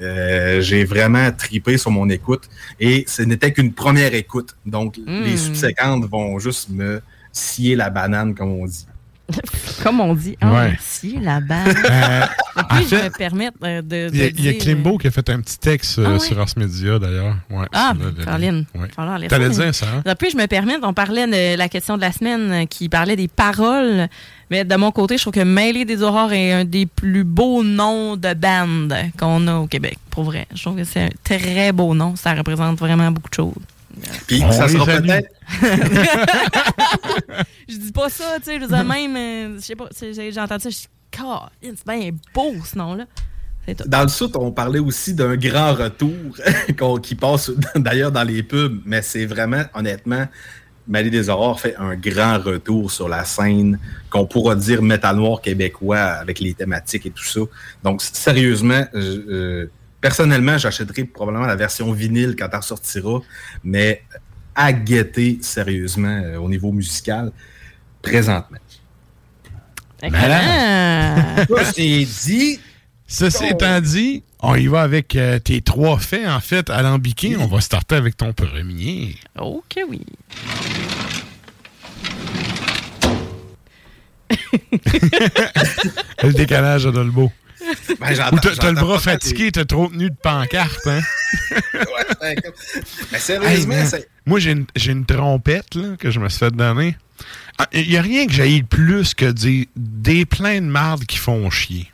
Euh, 0.00 0.60
j'ai 0.60 0.84
vraiment 0.84 1.30
tripé 1.32 1.78
sur 1.78 1.90
mon 1.90 2.08
écoute 2.10 2.48
et 2.78 3.04
ce 3.08 3.22
n'était 3.22 3.52
qu'une 3.52 3.72
première 3.72 4.14
écoute. 4.14 4.54
Donc, 4.66 4.96
les 5.06 5.34
Mm. 5.34 5.36
subséquentes 5.38 6.04
vont 6.06 6.38
juste 6.38 6.68
me 6.70 7.00
scier 7.32 7.76
la 7.76 7.90
banane, 7.90 8.34
comme 8.34 8.50
on 8.52 8.66
dit. 8.66 8.86
Comme 9.82 10.00
on 10.00 10.14
dit. 10.14 10.36
Ouais. 10.42 10.70
merci, 10.70 11.18
la 11.20 11.40
balle. 11.40 11.68
Euh, 11.90 12.20
Et 12.56 12.60
en 12.60 12.64
puis, 12.76 12.84
je 12.84 12.96
fait, 12.96 13.04
me 13.04 13.10
permettre 13.10 13.56
euh, 13.64 13.82
de. 13.82 14.08
Il 14.12 14.18
y 14.20 14.22
a, 14.22 14.26
y 14.28 14.30
dire, 14.32 14.58
Klimbo 14.58 14.98
qui 14.98 15.08
a 15.08 15.10
fait 15.10 15.28
un 15.30 15.40
petit 15.40 15.58
texte 15.58 15.98
euh, 15.98 16.04
Ah 16.06 16.12
ouais? 16.12 16.18
sur 16.20 16.38
Ars 16.40 16.48
Media, 16.56 16.98
d'ailleurs. 16.98 17.36
Ouais, 17.50 17.66
Ah, 17.72 17.92
Caroline. 18.24 18.64
ouais. 18.74 18.88
falloir 18.94 19.16
aller 19.16 19.28
T'allais 19.28 19.48
dire 19.50 19.74
ça, 19.74 19.86
hein? 20.04 20.14
Puis 20.18 20.30
je 20.30 20.36
me 20.36 20.46
permets, 20.46 20.76
on 20.82 20.94
parlait 20.94 21.26
de 21.26 21.56
la 21.58 21.68
question 21.68 21.96
de 21.96 22.02
la 22.02 22.12
semaine 22.12 22.52
euh, 22.52 22.64
qui 22.66 22.88
parlait 22.88 23.16
des 23.16 23.28
paroles. 23.28 24.08
Mais 24.50 24.64
de 24.64 24.76
mon 24.76 24.92
côté, 24.92 25.16
je 25.16 25.22
trouve 25.22 25.34
que 25.34 25.40
Mêlée 25.40 25.84
des 25.84 26.02
Aurores 26.02 26.32
est 26.32 26.52
un 26.52 26.64
des 26.64 26.86
plus 26.86 27.24
beaux 27.24 27.64
noms 27.64 28.16
de 28.16 28.32
band 28.32 28.88
qu'on 29.18 29.48
a 29.48 29.56
au 29.56 29.66
Québec. 29.66 29.98
Pour 30.10 30.22
vrai. 30.24 30.46
Je 30.54 30.62
trouve 30.62 30.76
que 30.76 30.84
c'est 30.84 31.02
un 31.02 31.08
très 31.24 31.72
beau 31.72 31.94
nom. 31.94 32.14
Ça 32.14 32.32
représente 32.32 32.78
vraiment 32.78 33.10
beaucoup 33.10 33.28
de 33.30 33.34
choses. 33.34 33.54
Puis 34.28 34.40
ça 34.52 34.68
sera 34.68 34.84
peut-être. 34.86 35.28
Je 37.68 37.76
dis 37.76 37.92
pas 37.92 38.08
ça, 38.08 38.36
tu 38.38 38.44
sais, 38.44 38.60
je 38.60 38.66
veux 38.66 38.84
même, 38.84 39.16
euh, 39.16 39.56
je 39.56 39.64
sais 39.64 39.76
pas, 39.76 39.88
j'ai 40.00 40.40
entendu 40.40 40.62
ça, 40.62 40.70
je 40.70 40.86
Caroline, 41.10 41.74
c'est 41.76 41.86
bien 41.86 42.10
beau 42.34 42.54
ce 42.64 42.76
nom-là. 42.78 43.06
Dans 43.86 44.02
le 44.02 44.08
sud, 44.08 44.30
on 44.36 44.52
parlait 44.52 44.78
aussi 44.78 45.14
d'un 45.14 45.36
grand 45.36 45.74
retour 45.74 47.00
qui 47.02 47.14
passe 47.14 47.50
d'ailleurs 47.74 48.12
dans 48.12 48.22
les 48.22 48.42
pubs, 48.42 48.80
mais 48.84 49.02
c'est 49.02 49.26
vraiment, 49.26 49.62
honnêtement, 49.74 50.26
Mali 50.86 51.10
des 51.10 51.28
Aurores 51.30 51.58
fait 51.58 51.74
un 51.76 51.96
grand 51.96 52.38
retour 52.38 52.92
sur 52.92 53.08
la 53.08 53.24
scène 53.24 53.80
qu'on 54.08 54.24
pourra 54.26 54.54
dire 54.54 54.82
métal 54.82 55.16
noir 55.16 55.40
québécois 55.40 55.98
avec 55.98 56.38
les 56.38 56.54
thématiques 56.54 57.06
et 57.06 57.10
tout 57.10 57.24
ça. 57.24 57.40
Donc, 57.82 58.02
sérieusement, 58.02 58.84
euh, 58.94 59.66
personnellement, 60.00 60.58
j'achèterai 60.58 61.04
probablement 61.04 61.46
la 61.46 61.56
version 61.56 61.90
vinyle 61.92 62.36
quand 62.38 62.48
elle 62.52 62.62
sortira, 62.62 63.20
mais 63.64 64.02
à 64.56 64.72
guetter 64.72 65.38
sérieusement 65.42 66.08
euh, 66.24 66.38
au 66.38 66.48
niveau 66.48 66.72
musical 66.72 67.30
présentement. 68.02 68.58
Malade. 70.02 71.46
Ça, 71.56 71.64
c'est 71.72 72.06
dit. 72.26 72.58
Ceci 73.08 73.44
étant 73.46 73.80
dit, 73.80 74.24
on 74.40 74.56
y 74.56 74.66
va 74.66 74.82
avec 74.82 75.14
euh, 75.14 75.38
tes 75.38 75.60
trois 75.60 75.98
faits, 75.98 76.26
en 76.26 76.40
fait, 76.40 76.70
alambiqués. 76.70 77.36
On 77.36 77.46
va 77.46 77.60
starter 77.60 77.94
avec 77.94 78.16
ton 78.16 78.32
premier. 78.32 79.14
Ok, 79.38 79.78
oui. 79.88 80.00
le 86.22 86.32
décalage 86.32 86.84
de. 86.84 87.28
Ben, 88.00 88.12
Ou 88.32 88.38
t'as 88.38 88.70
le 88.70 88.80
bras 88.80 88.98
fatigué, 88.98 89.50
t'as 89.52 89.64
trop 89.64 89.88
tenu 89.88 90.10
de 90.10 90.16
pancarte, 90.16 90.86
hein? 90.86 91.00
Ouais, 92.22 92.36
mais 93.12 93.18
sérieusement, 93.18 93.48
Hey, 93.48 93.66
man, 93.66 93.86
c'est- 93.86 94.08
Moi, 94.26 94.38
j'ai 94.40 94.52
une, 94.92 95.04
trompette 95.04 95.74
là, 95.74 95.96
que 95.98 96.10
je 96.10 96.18
me 96.20 96.28
suis 96.28 96.38
fait 96.38 96.50
donner. 96.50 96.96
Il 97.72 97.88
n'y 97.88 97.96
a 97.96 98.02
rien 98.02 98.26
que 98.26 98.32
j'aille 98.32 98.62
plus 98.62 99.14
que 99.14 99.26
des, 99.30 99.68
des 99.76 100.24
pleins 100.26 100.60
de 100.60 100.66
marde 100.66 101.04
qui 101.04 101.16
font 101.18 101.48
chier. 101.50 101.90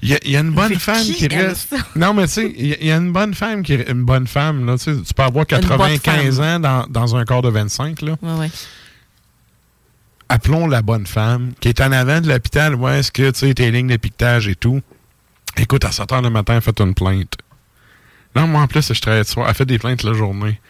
Il 0.00 0.08
y, 0.10 0.14
a- 0.14 0.18
y 0.24 0.36
a 0.36 0.40
une 0.40 0.50
bonne 0.52 0.78
femme 0.78 1.02
qui 1.04 1.26
reste. 1.28 1.74
Non, 1.96 2.12
mais 2.14 2.26
tu 2.26 2.32
sais, 2.32 2.54
il 2.56 2.66
y, 2.68 2.72
a- 2.74 2.82
y 2.84 2.90
a 2.92 2.96
une 2.96 3.12
bonne 3.12 3.34
femme 3.34 3.62
qui 3.62 3.74
Une 3.74 4.04
bonne 4.04 4.26
femme, 4.26 4.66
là, 4.66 4.76
tu 4.78 4.92
peux 5.14 5.22
avoir 5.22 5.44
Une 5.50 5.58
bonne 5.60 5.98
95 5.98 6.36
femme. 6.36 6.44
ans 6.44 6.60
dans, 6.60 6.86
dans 6.88 7.16
un 7.16 7.24
corps 7.24 7.42
de 7.42 7.48
25, 7.50 8.02
là. 8.02 8.16
Ouais, 8.22 8.32
ouais. 8.40 8.50
Appelons 10.28 10.66
la 10.66 10.80
bonne 10.82 11.06
femme, 11.06 11.52
qui 11.60 11.68
est 11.68 11.80
en 11.80 11.92
avant 11.92 12.20
de 12.20 12.28
l'hôpital, 12.28 12.74
où 12.74 12.88
est-ce 12.88 13.12
que, 13.12 13.30
tu 13.30 13.40
sais, 13.40 13.54
tes 13.54 13.70
lignes 13.70 13.88
de 13.88 13.96
piquetage 13.96 14.48
et 14.48 14.54
tout. 14.54 14.80
Écoute, 15.58 15.84
à 15.84 15.92
7 15.92 16.08
h 16.10 16.22
le 16.22 16.30
matin, 16.30 16.54
elle 16.56 16.62
fait 16.62 16.80
une 16.80 16.94
plainte. 16.94 17.36
Non, 18.34 18.46
moi, 18.46 18.62
en 18.62 18.66
plus, 18.66 18.92
je 18.92 19.00
travaille 19.00 19.22
de 19.22 19.26
soir. 19.26 19.46
Elle 19.48 19.54
fait 19.54 19.66
des 19.66 19.78
plaintes 19.78 20.02
la 20.02 20.14
journée. 20.14 20.60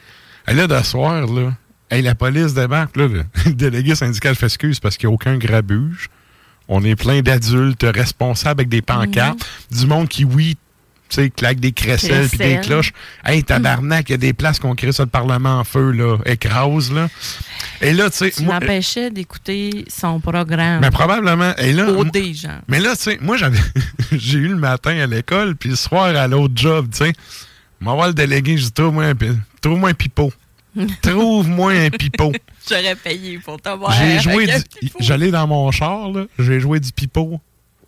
Elle 0.46 0.58
est 0.58 0.68
de 0.68 0.82
soir, 0.82 1.26
là. 1.26 1.52
Hey, 1.90 2.02
la 2.02 2.14
police 2.14 2.54
débarque, 2.54 2.96
là. 2.96 3.06
Le, 3.06 3.24
le 3.46 3.52
délégué 3.52 3.94
syndical 3.94 4.34
fait 4.34 4.46
excuse 4.46 4.80
parce 4.80 4.96
qu'il 4.96 5.08
n'y 5.08 5.12
a 5.12 5.14
aucun 5.14 5.36
grabuge. 5.36 6.08
On 6.68 6.82
est 6.84 6.96
plein 6.96 7.20
d'adultes 7.22 7.84
responsables 7.84 8.60
avec 8.60 8.68
des 8.68 8.82
pancartes. 8.82 9.46
Du 9.70 9.86
monde 9.86 10.08
qui, 10.08 10.24
oui, 10.24 10.56
sais, 11.14 11.30
claque 11.30 11.60
des 11.60 11.72
crécelles 11.72 12.28
puis 12.28 12.38
des 12.38 12.60
cloches. 12.60 12.92
Hey, 13.24 13.42
tabarnak, 13.44 14.08
il 14.08 14.12
y 14.12 14.14
a 14.14 14.18
des 14.18 14.32
places 14.32 14.58
qu'on 14.58 14.74
crée 14.74 14.92
ça 14.92 15.02
le 15.04 15.08
Parlement 15.08 15.60
en 15.60 15.64
feu, 15.64 15.90
là. 15.90 16.18
Écrase, 16.26 16.92
là. 16.92 17.08
Et 17.80 17.92
là, 17.92 18.10
tu 18.10 18.30
sais. 18.30 18.42
M'empêchais 18.42 19.10
d'écouter 19.10 19.84
son 19.88 20.20
programme. 20.20 20.80
mais 20.80 20.90
probablement. 20.90 21.54
Et 21.56 21.72
là. 21.72 21.86
Mais 22.68 22.80
là, 22.80 22.96
tu 22.96 23.02
sais, 23.02 23.18
moi, 23.20 23.36
j'avais, 23.36 23.58
j'ai 24.12 24.38
eu 24.38 24.48
le 24.48 24.56
matin 24.56 24.96
à 24.98 25.06
l'école, 25.06 25.56
puis 25.56 25.70
le 25.70 25.76
soir 25.76 26.14
à 26.16 26.28
l'autre 26.28 26.54
job, 26.56 26.88
tu 26.90 26.98
sais. 26.98 27.12
M'en 27.80 27.96
va 27.96 28.06
le 28.06 28.14
délégué, 28.14 28.56
je 28.56 28.64
dis, 28.64 28.72
trouve-moi 28.72 29.06
un, 29.06 29.14
trouve-moi 29.60 29.90
un 29.90 29.94
pipeau. 29.94 30.32
Trouve-moi 31.02 31.72
un 31.72 31.90
pipeau. 31.90 32.32
J'aurais 32.68 32.96
payé 32.96 33.38
pour 33.38 33.60
t'avoir. 33.60 33.92
J'ai 33.92 34.20
joué 34.20 34.46
du, 34.46 34.90
j'allais 35.00 35.30
dans 35.30 35.46
mon 35.46 35.70
char, 35.70 36.10
là, 36.10 36.24
j'ai 36.38 36.60
joué 36.60 36.80
du 36.80 36.92
pipeau. 36.92 37.40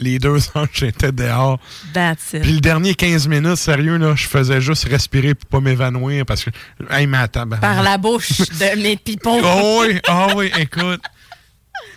Les 0.04 0.18
deux 0.18 0.36
heures, 0.56 0.68
j'étais 0.72 1.12
dehors. 1.12 1.58
That's 1.92 2.32
it. 2.34 2.42
Puis 2.42 2.52
le 2.52 2.60
dernier 2.60 2.94
15 2.94 3.26
minutes, 3.26 3.56
sérieux, 3.56 3.96
là, 3.96 4.14
je 4.14 4.26
faisais 4.26 4.60
juste 4.60 4.84
respirer 4.88 5.34
pour 5.34 5.48
pas 5.48 5.60
m'évanouir 5.60 6.26
parce 6.26 6.44
que, 6.44 6.50
hey, 6.90 7.06
mais 7.06 7.18
attends, 7.18 7.48
Par 7.48 7.82
la 7.82 7.96
bouche 7.98 8.38
de 8.38 8.82
mes 8.82 8.96
pipons. 9.04 9.40
Oh 9.42 9.82
oui, 9.86 9.98
ah 10.06 10.28
oui, 10.36 10.50
écoute. 10.58 11.00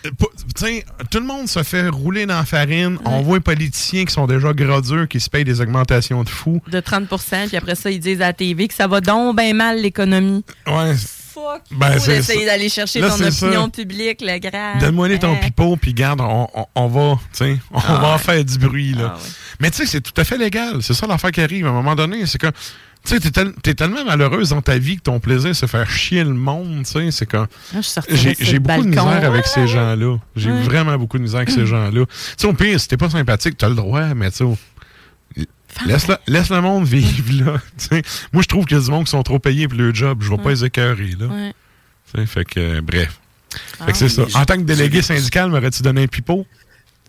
Euh, 0.05 0.09
pas- 0.17 0.25
Tu 0.55 0.65
sais, 0.65 0.85
tout 1.11 1.19
le 1.19 1.25
monde 1.25 1.47
se 1.47 1.61
fait 1.63 1.87
rouler 1.89 2.25
dans 2.25 2.37
la 2.37 2.45
farine. 2.45 2.97
On 3.05 3.21
voit 3.21 3.37
les 3.37 3.41
politiciens 3.43 4.05
qui 4.05 4.13
sont 4.13 4.25
déjà 4.25 4.53
gradeux, 4.53 5.05
qui 5.05 5.19
se 5.19 5.29
payent 5.29 5.43
des 5.43 5.61
augmentations 5.61 6.23
de 6.23 6.29
fous. 6.29 6.61
De 6.69 6.79
30% 6.79 7.47
puis 7.47 7.57
après 7.57 7.75
ça, 7.75 7.91
ils 7.91 7.99
disent 7.99 8.21
à 8.21 8.27
la 8.27 8.33
TV 8.33 8.67
que 8.67 8.73
ça 8.73 8.87
va 8.87 9.01
donc 9.01 9.35
bien 9.37 9.53
mal 9.53 9.81
l'économie. 9.81 10.43
Ouais. 10.65 10.93
Fuck. 11.37 11.61
Ben, 11.71 11.93
essayer 11.97 12.45
d'aller 12.45 12.69
chercher 12.69 12.99
Là, 12.99 13.09
ton 13.09 13.15
opinion 13.25 13.63
ça. 13.65 13.69
publique, 13.69 14.21
le 14.21 14.39
grand. 14.39 14.79
Donne-moi 14.79 15.17
ton 15.17 15.33
Hein. 15.33 15.37
pipeau, 15.41 15.75
puis 15.77 15.93
garde, 15.93 16.21
on, 16.21 16.47
on- 16.53 16.65
on 16.75 16.87
va, 16.87 16.99
on 17.01 17.19
Ah 17.39 17.79
va 18.01 18.07
en 18.09 18.13
ouais. 18.13 18.17
faire 18.19 18.43
du 18.43 18.57
bruit, 18.57 18.93
là. 18.93 19.13
Ah 19.13 19.17
ouais. 19.17 19.29
Mais 19.59 19.69
tu 19.71 19.77
sais, 19.77 19.85
c'est 19.85 20.01
tout 20.01 20.19
à 20.19 20.23
fait 20.23 20.37
légal. 20.37 20.81
C'est 20.81 20.93
ça 20.93 21.05
l'affaire 21.07 21.31
qui 21.31 21.41
arrive. 21.41 21.65
À 21.65 21.69
un 21.69 21.73
moment 21.73 21.95
donné, 21.95 22.25
c'est 22.25 22.37
que, 22.37 22.47
tu 22.47 22.53
sais, 23.05 23.19
t'es, 23.19 23.31
tel- 23.31 23.53
t'es 23.63 23.73
tellement 23.73 24.03
malheureuse 24.05 24.49
dans 24.49 24.61
ta 24.61 24.77
vie 24.77 24.97
que 24.97 25.01
ton 25.03 25.19
plaisir, 25.19 25.55
c'est 25.55 25.67
faire 25.67 25.89
chier 25.89 26.23
le 26.23 26.33
monde, 26.33 26.83
tu 26.85 26.91
sais, 26.91 27.11
c'est. 27.11 27.33
Ah, 27.35 27.45
J'ai, 28.09 28.59
beaucoup 28.59 28.83
de 28.83 28.87
misère 28.89 29.25
avec 29.25 29.45
ces 29.47 29.67
gens-là. 29.67 30.17
J'ai 30.35 30.51
Ouais. 30.51 30.61
vraiment 30.61 30.97
beaucoup 30.97 31.17
de 31.17 31.23
misère 31.23 31.37
avec 31.41 31.51
ces 31.51 31.65
gens-là. 31.65 32.05
Tu 32.05 32.13
sais, 32.37 32.47
au 32.47 32.53
pire, 32.53 32.79
si 32.79 32.87
t'es 32.87 32.97
pas 32.97 33.09
sympathique, 33.09 33.57
t'as 33.57 33.69
le 33.69 33.75
droit, 33.75 34.13
mais 34.15 34.31
tu 34.31 34.37
sais, 34.37 34.43
laisse, 35.85 36.07
le, 36.07 36.15
laisse 36.27 36.49
le 36.49 36.61
monde 36.61 36.85
vivre, 36.85 37.45
là. 37.45 37.61
Tu 37.77 37.87
sais, 37.87 38.01
moi, 38.33 38.41
je 38.41 38.47
trouve 38.47 38.65
qu'il 38.65 38.77
y 38.77 38.79
a 38.79 38.83
du 38.83 38.89
monde 38.91 39.05
qui 39.05 39.11
sont 39.11 39.23
trop 39.23 39.39
payés 39.39 39.67
pour 39.67 39.77
leur 39.77 39.93
job. 39.93 40.21
Je 40.21 40.29
vais 40.29 40.37
pas 40.37 40.49
les 40.49 40.65
écœurer, 40.65 41.15
là. 41.19 41.27
Ouais. 41.27 42.25
Fait 42.25 42.45
que, 42.45 42.59
euh, 42.59 42.81
bref. 42.81 43.19
Ah 43.79 43.85
fait 43.85 43.91
que 43.91 43.97
c'est 43.97 44.21
oui, 44.21 44.31
ça. 44.31 44.39
En 44.39 44.45
tant 44.45 44.55
que 44.55 44.63
délégué 44.63 45.01
syndical, 45.01 45.49
m'aurais-tu 45.49 45.83
donné 45.83 46.03
un 46.03 46.07
pipeau? 46.07 46.45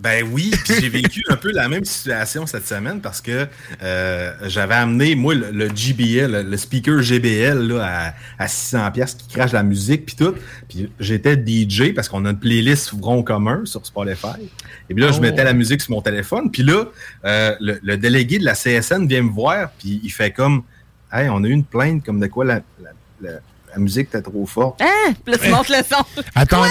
Ben 0.01 0.25
oui, 0.31 0.53
puis 0.65 0.75
j'ai 0.81 0.89
vécu 1.01 1.23
un 1.29 1.35
peu 1.37 1.51
la 1.51 1.69
même 1.69 1.85
situation 1.85 2.47
cette 2.47 2.67
semaine 2.67 3.01
parce 3.01 3.21
que 3.21 3.49
euh, 3.83 4.33
j'avais 4.47 4.75
amené, 4.77 5.15
moi, 5.17 5.35
le, 5.35 5.51
le 5.51 5.69
GBL, 5.75 6.31
le, 6.31 6.43
le 6.43 6.57
speaker 6.57 7.03
GBL 7.03 7.67
là, 7.69 8.15
à, 8.39 8.45
à 8.45 8.47
600$ 8.47 8.93
piastres 8.93 9.27
qui 9.27 9.35
crache 9.35 9.53
la 9.53 9.63
musique 9.65 10.07
puis 10.07 10.15
tout. 10.15 10.35
Puis 10.69 10.91
j'étais 11.01 11.35
DJ 11.35 11.93
parce 11.95 12.09
qu'on 12.09 12.25
a 12.27 12.31
une 12.31 12.39
playlist 12.39 12.91
front 12.91 13.23
commun 13.25 13.63
sur 13.65 13.85
Spotify. 13.85 14.41
Et 14.89 14.95
puis 14.95 15.03
là, 15.03 15.11
je 15.11 15.19
Oh. 15.19 15.21
mettais 15.21 15.43
la 15.43 15.53
musique 15.53 15.81
sur 15.81 15.91
mon 15.93 16.01
téléphone. 16.03 16.51
Puis 16.53 16.63
là, 16.63 16.85
euh, 17.25 17.57
le, 17.61 17.81
le 17.83 17.97
délégué 17.97 18.39
de 18.39 18.45
la 18.45 18.55
CSN 18.55 19.07
vient 19.09 19.23
me 19.23 19.31
voir 19.31 19.71
puis 19.79 20.01
il 20.05 20.11
fait 20.11 20.31
comme 20.31 20.63
«Hey, 21.13 21.29
on 21.29 21.43
a 21.43 21.47
eu 21.49 21.51
une 21.53 21.65
plainte 21.65 22.05
comme 22.05 22.21
de 22.21 22.27
quoi 22.29 22.45
la, 22.45 22.61
la, 22.81 22.91
la- 23.21 23.41
la 23.75 23.79
musique 23.81 24.09
était 24.09 24.23
trop 24.23 24.47
forte. 24.47 24.81
Hein? 24.81 25.13
Puis 25.25 25.33
là, 25.35 25.39
tu 25.39 25.51
montes 25.51 25.69
le 25.69 25.77
son. 25.83 26.03
Attendez, 26.35 26.71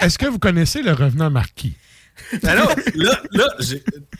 est-ce 0.00 0.18
que 0.18 0.26
vous 0.26 0.38
connaissez 0.40 0.82
le 0.82 0.92
revenant 0.92 1.30
marquis? 1.30 1.76
Alors, 2.42 2.74
là, 2.94 3.22
là 3.32 3.48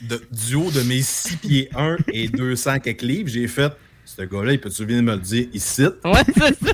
de- 0.01 0.21
du 0.31 0.55
haut 0.55 0.71
de 0.71 0.81
mes 0.81 1.01
6 1.01 1.37
pieds 1.37 1.69
1 1.75 1.97
et 2.11 2.27
200 2.27 2.79
quelques 2.79 3.01
livres, 3.01 3.29
j'ai 3.29 3.47
fait 3.47 3.71
ce 4.05 4.21
gars-là, 4.21 4.53
il 4.53 4.59
peut-tu 4.61 4.85
venir 4.85 5.03
me 5.03 5.13
le 5.13 5.19
dire 5.19 5.47
ici? 5.53 5.85
Ouais, 6.03 6.21
c'est 6.33 6.65
ça. 6.65 6.73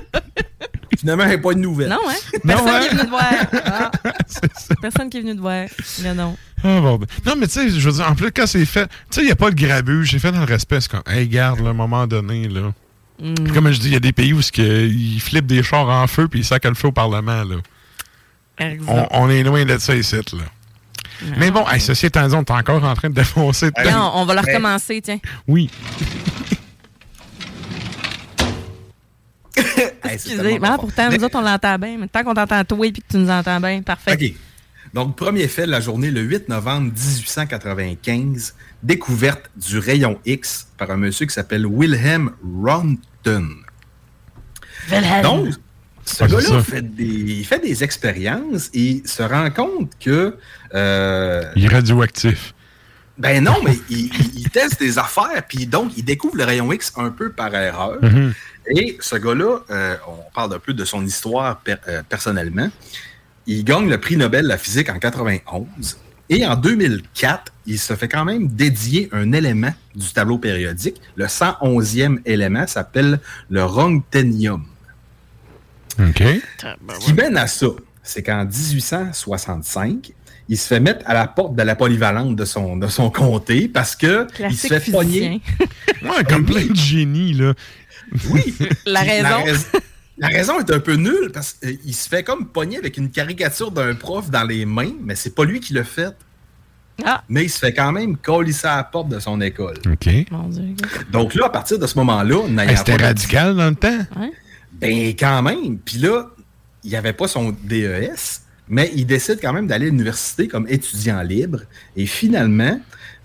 Finalement, 0.98 1.24
il 1.24 1.28
n'y 1.30 1.34
a 1.34 1.38
pas 1.38 1.54
de 1.54 1.58
nouvelles. 1.58 1.88
Non, 1.88 1.98
hein? 2.08 2.14
Non, 2.44 2.54
Personne 2.54 2.68
hein? 2.68 2.80
qui 2.80 2.86
est 2.86 2.90
venu 2.90 3.04
te 3.04 3.10
voir. 3.10 3.32
Ah. 3.64 3.90
Personne 4.82 5.10
qui 5.10 5.16
est 5.18 5.20
venu 5.22 5.36
te 5.36 5.40
voir. 5.40 5.66
Mais 6.02 6.14
non. 6.14 6.36
Ah, 6.62 6.80
bon, 6.80 6.98
ben. 6.98 7.06
Non, 7.26 7.34
mais 7.36 7.46
tu 7.46 7.54
sais, 7.54 7.70
je 7.70 7.88
veux 7.88 7.96
dire, 7.96 8.08
en 8.08 8.14
plus, 8.14 8.30
quand 8.30 8.46
c'est 8.46 8.64
fait, 8.66 8.86
tu 8.86 8.92
sais, 9.10 9.22
il 9.22 9.26
n'y 9.26 9.32
a 9.32 9.36
pas 9.36 9.50
de 9.50 9.56
grabuge, 9.56 10.10
c'est 10.12 10.18
fait 10.18 10.30
dans 10.30 10.40
le 10.40 10.44
respect. 10.44 10.80
C'est 10.80 10.90
comme, 10.90 11.02
hey, 11.06 11.26
garde, 11.26 11.60
là, 11.60 11.68
à 11.68 11.70
un 11.70 11.74
moment 11.74 12.06
donné, 12.06 12.46
là. 12.48 12.72
Mm. 13.20 13.34
Puis 13.34 13.52
comme 13.52 13.72
je 13.72 13.80
dis, 13.80 13.88
il 13.88 13.92
y 13.94 13.96
a 13.96 14.00
des 14.00 14.12
pays 14.12 14.32
où 14.32 14.42
ce 14.42 14.52
que, 14.52 14.86
ils 14.86 15.20
flippent 15.20 15.46
des 15.46 15.62
chars 15.62 15.88
en 15.88 16.06
feu 16.06 16.28
puis 16.28 16.40
ils 16.40 16.44
sacent 16.44 16.60
le 16.64 16.74
feu 16.74 16.88
au 16.88 16.92
Parlement, 16.92 17.42
là. 17.42 17.56
On 19.10 19.28
est 19.30 19.42
loin 19.42 19.64
de 19.64 19.78
ça 19.78 19.96
ici, 19.96 20.14
là. 20.14 20.22
Mais 21.38 21.50
bon, 21.50 21.68
hey, 21.68 21.80
ceci 21.80 22.06
étant 22.06 22.26
dit, 22.26 22.34
on 22.34 22.42
est 22.42 22.50
encore 22.50 22.82
en 22.84 22.94
train 22.94 23.10
de 23.10 23.14
défoncer. 23.14 23.70
Non, 23.84 24.12
on 24.14 24.24
va 24.24 24.34
le 24.34 24.40
recommencer, 24.40 25.00
tiens. 25.02 25.18
Oui. 25.46 25.70
Excusez. 30.04 30.58
Ah, 30.62 30.76
pourtant, 30.78 31.10
nous 31.10 31.24
autres, 31.24 31.38
on 31.38 31.42
l'entend 31.42 31.78
bien. 31.78 31.96
Mais 31.98 32.08
tant 32.08 32.24
qu'on 32.24 32.34
t'entend 32.34 32.64
toi 32.64 32.86
et 32.86 32.92
que 32.92 33.00
tu 33.08 33.16
nous 33.16 33.30
entends 33.30 33.60
bien, 33.60 33.82
parfait. 33.82 34.12
OK. 34.12 34.34
Donc, 34.94 35.16
premier 35.16 35.48
fait 35.48 35.66
de 35.66 35.70
la 35.70 35.80
journée, 35.80 36.10
le 36.10 36.20
8 36.20 36.48
novembre 36.48 36.92
1895, 36.92 38.54
découverte 38.82 39.50
du 39.56 39.78
rayon 39.78 40.18
X 40.26 40.68
par 40.76 40.90
un 40.90 40.98
monsieur 40.98 41.24
qui 41.26 41.32
s'appelle 41.32 41.66
Wilhelm 41.66 42.32
Röntgen. 42.62 43.56
Wilhelm. 44.90 45.22
Donc, 45.22 45.48
ce 46.04 46.24
Ah, 46.24 46.26
gars-là 46.26 46.62
fait 46.62 46.82
des, 46.82 47.04
il 47.04 47.44
fait 47.46 47.60
des 47.60 47.84
expériences 47.84 48.70
et 48.74 49.02
se 49.04 49.22
rend 49.22 49.50
compte 49.50 49.92
que... 50.00 50.36
euh, 50.74 51.44
Il 51.56 51.64
est 51.64 51.68
radioactif. 51.68 52.54
ben 53.18 53.42
non, 53.44 53.56
mais 53.64 53.76
il, 53.90 54.06
il- 54.06 54.40
il 54.40 54.50
teste 54.50 54.80
des 54.80 54.98
affaires, 54.98 55.42
puis 55.48 55.66
donc 55.66 55.92
il 55.96 56.04
découvre 56.04 56.36
le 56.36 56.44
rayon 56.44 56.72
X 56.72 56.92
un 56.96 57.10
peu 57.10 57.30
par 57.32 57.54
erreur. 57.54 57.98
Mhm. 58.02 58.32
Et 58.76 58.96
ce 59.00 59.16
gars-là, 59.16 59.58
euh, 59.70 59.96
on 60.08 60.32
parle 60.34 60.54
un 60.54 60.58
peu 60.58 60.72
de 60.74 60.84
son 60.84 61.04
histoire 61.04 61.60
per- 61.60 61.76
euh, 61.88 62.02
personnellement. 62.08 62.68
Il 63.46 63.64
gagne 63.64 63.88
le 63.88 63.98
prix 63.98 64.16
Nobel 64.16 64.44
de 64.44 64.48
la 64.48 64.58
physique 64.58 64.88
en 64.88 64.98
91. 64.98 65.98
Et 66.30 66.46
en 66.46 66.54
2004, 66.56 67.52
il 67.66 67.78
se 67.78 67.94
fait 67.94 68.08
quand 68.08 68.24
même 68.24 68.46
dédier 68.48 69.08
un 69.12 69.32
élément 69.32 69.74
du 69.94 70.10
tableau 70.12 70.38
périodique. 70.38 71.00
Le 71.16 71.26
111e 71.26 72.20
élément 72.24 72.66
s'appelle 72.66 73.18
le 73.50 73.64
Röntgenium. 73.64 74.64
OK. 76.00 76.22
Ce 77.00 77.04
qui 77.06 77.12
mène 77.14 77.36
à 77.36 77.46
ça, 77.46 77.66
c'est 78.02 78.22
qu'en 78.22 78.44
1865, 78.44 80.12
il 80.48 80.58
se 80.58 80.66
fait 80.66 80.80
mettre 80.80 81.08
à 81.08 81.14
la 81.14 81.26
porte 81.26 81.54
de 81.54 81.62
la 81.62 81.74
polyvalente 81.76 82.34
de 82.36 82.44
son, 82.44 82.76
de 82.76 82.88
son 82.88 83.10
comté 83.10 83.68
parce 83.68 83.94
que 83.96 84.26
il 84.40 84.56
se 84.56 84.66
Classique 84.68 84.72
fait 84.86 84.92
pogner. 84.92 85.40
Ouais, 86.02 86.24
comme 86.28 86.44
plein 86.44 86.66
de 86.66 86.74
génies, 86.76 87.32
là. 87.34 87.54
Oui. 88.30 88.54
La 88.86 89.00
raison. 89.00 89.44
rais- 89.44 89.80
la 90.18 90.28
raison 90.28 90.58
est 90.60 90.70
un 90.70 90.80
peu 90.80 90.94
nulle 90.94 91.30
parce 91.32 91.54
qu'il 91.54 91.94
se 91.94 92.08
fait 92.08 92.22
comme 92.22 92.46
pogner 92.48 92.76
avec 92.76 92.96
une 92.96 93.10
caricature 93.10 93.70
d'un 93.70 93.94
prof 93.94 94.30
dans 94.30 94.44
les 94.44 94.66
mains, 94.66 94.92
mais 95.02 95.14
c'est 95.14 95.34
pas 95.34 95.44
lui 95.44 95.58
qui 95.60 95.72
l'a 95.74 95.84
fait. 95.84 96.14
Ah. 97.04 97.22
Mais 97.28 97.44
il 97.44 97.48
se 97.48 97.58
fait 97.58 97.72
quand 97.72 97.90
même 97.92 98.16
colisser 98.18 98.66
à 98.66 98.76
la 98.76 98.84
porte 98.84 99.08
de 99.08 99.18
son 99.18 99.40
école. 99.40 99.78
OK. 99.90 100.08
Mon 100.30 100.48
Dieu. 100.48 100.74
Donc 101.10 101.34
là, 101.34 101.46
à 101.46 101.50
partir 101.50 101.78
de 101.78 101.86
ce 101.86 101.96
moment-là, 101.98 102.46
n'ayant 102.48 102.70
Hey, 102.70 102.76
C'était 102.76 102.96
radical 102.96 103.56
dans 103.56 103.70
le 103.70 103.74
temps. 103.74 103.98
Ben, 104.82 105.08
quand 105.18 105.42
même. 105.42 105.78
Puis 105.78 105.98
là, 105.98 106.28
il 106.84 106.90
n'y 106.90 106.96
avait 106.96 107.12
pas 107.12 107.28
son 107.28 107.54
DES, 107.64 108.10
mais 108.68 108.90
il 108.94 109.06
décide 109.06 109.38
quand 109.40 109.52
même 109.52 109.66
d'aller 109.66 109.86
à 109.86 109.90
l'université 109.90 110.48
comme 110.48 110.66
étudiant 110.68 111.22
libre. 111.22 111.60
Et 111.96 112.06
finalement, 112.06 112.80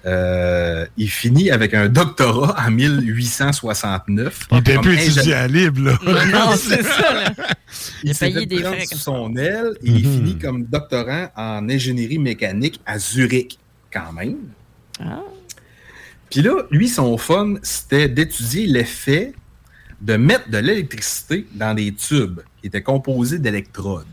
euh, 0.06 0.86
il 0.96 1.10
finit 1.10 1.50
avec 1.52 1.74
un 1.74 1.90
doctorat 1.90 2.56
en 2.66 2.72
1869. 2.72 4.48
Il 4.52 4.58
était 4.60 4.74
comme 4.76 4.84
plus 4.84 5.18
étudiant 5.18 5.46
libre, 5.48 5.82
là. 5.82 6.00
Non, 6.28 6.56
c'est 6.56 6.84
ça, 6.84 7.14
là. 7.14 7.34
Il 8.04 8.12
Il 8.12 8.16
payé 8.16 8.46
des 8.46 8.62
frais 8.64 8.82
sous 8.86 8.90
comme 8.90 9.00
son 9.00 9.36
aile 9.36 9.72
et 9.84 9.90
il 9.90 10.08
Mhm. 10.08 10.14
finit 10.14 10.38
comme 10.38 10.64
doctorant 10.66 11.28
en 11.36 11.68
ingénierie 11.70 12.20
mécanique 12.20 12.80
à 12.86 13.00
Zurich, 13.00 13.58
quand 13.92 14.14
même. 14.14 14.36
Ah. 15.00 15.22
Puis 16.30 16.42
là, 16.42 16.64
lui, 16.72 16.88
son 16.88 17.18
fun, 17.18 17.56
c'était 17.64 18.08
d'étudier 18.08 18.68
l'effet 18.68 19.34
de 20.02 20.16
mettre 20.16 20.50
de 20.50 20.58
l'électricité 20.58 21.48
dans 21.56 21.74
des 21.74 21.94
tubes 21.94 22.42
qui 22.62 22.68
étaient 22.68 22.84
composés 22.84 23.40
d'électrodes. 23.40 24.06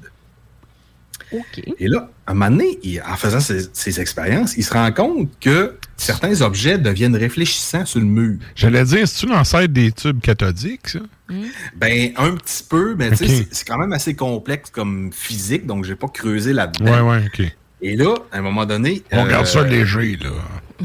OK. 1.33 1.63
Et 1.79 1.89
là, 1.89 2.11
à 2.27 2.31
un 2.31 2.35
moment 2.35 2.51
donné, 2.51 2.79
il- 2.83 3.01
en 3.03 3.17
faisant 3.17 3.41
ses, 3.41 3.67
ses 3.73 4.01
expériences, 4.01 4.57
il 4.57 4.63
se 4.65 4.73
rend 4.73 4.93
compte 4.93 5.29
que 5.41 5.75
certains 5.97 6.41
objets 6.43 6.79
deviennent 6.79 7.17
réfléchissants 7.17 7.85
sur 7.87 7.99
le 8.01 8.07
mur. 8.07 8.39
J'allais 8.55 8.85
dire, 8.85 9.09
c'est-tu 9.09 9.27
l'ancêtre 9.33 9.73
des 9.73 9.91
tubes 9.91 10.21
cathodiques, 10.21 10.89
ça? 10.89 11.01
Ben, 11.77 12.13
un 12.17 12.33
petit 12.37 12.63
peu, 12.69 12.95
mais 12.97 13.11
tu 13.11 13.17
sais, 13.27 13.47
c'est- 13.51 13.65
quand 13.67 13.79
même 13.79 13.93
assez 13.93 14.15
complexe 14.15 14.71
comme 14.71 15.11
physique, 15.13 15.67
donc 15.67 15.85
j'ai 15.85 15.97
pas 15.97 16.09
creusé 16.09 16.53
là-dedans. 16.53 17.09
Ouais, 17.09 17.17
ouais, 17.19 17.25
OK. 17.27 17.53
Et 17.83 17.97
là, 17.97 18.15
à 18.33 18.39
un 18.39 18.43
moment 18.43 18.65
donné. 18.65 19.03
On 19.11 19.25
regarde 19.25 19.45
euh, 19.47 19.49
ça 19.49 19.63
léger, 19.65 20.17
là. 20.23 20.31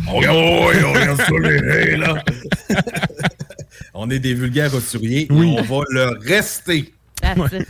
Regarde, 0.07 0.35
on 0.37 0.65
regarde 0.65 1.21
ça 1.21 1.31
léger, 1.39 1.95
là. 1.97 2.23
on 3.93 4.09
est 4.09 4.19
des 4.19 4.33
vulgaires 4.33 4.71
roturiers 4.71 5.23
et 5.23 5.27
Oui. 5.33 5.55
on 5.57 5.61
va 5.61 5.83
le 5.89 6.17
rester. 6.27 6.93
Ouais. 7.23 7.65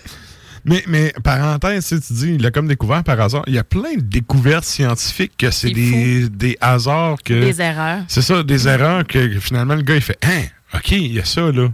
Mais, 0.66 0.84
mais 0.88 1.14
parenthèse, 1.24 1.88
tu 1.88 2.14
dis, 2.14 2.34
il 2.38 2.46
a 2.46 2.52
comme 2.52 2.68
découvert 2.68 3.04
par 3.04 3.20
hasard. 3.22 3.44
Il 3.48 3.54
y 3.54 3.58
a 3.58 3.64
plein 3.64 3.96
de 3.96 4.02
découvertes 4.02 4.66
scientifiques 4.66 5.32
que 5.38 5.52
c'est 5.52 5.72
des, 5.72 6.28
des 6.30 6.58
hasards 6.60 7.18
que. 7.24 7.34
Des 7.34 7.62
erreurs. 7.62 8.04
C'est 8.10 8.22
ça, 8.22 8.44
des 8.44 8.68
erreurs 8.68 9.08
que 9.08 9.40
finalement 9.40 9.76
le 9.76 9.82
gars 9.84 9.96
il 9.96 10.02
fait 10.02 10.18
Hein, 10.24 10.44
OK, 10.76 10.92
il 10.92 11.14
y 11.14 11.20
a 11.20 11.26
ça 11.26 11.52
là. 11.52 11.70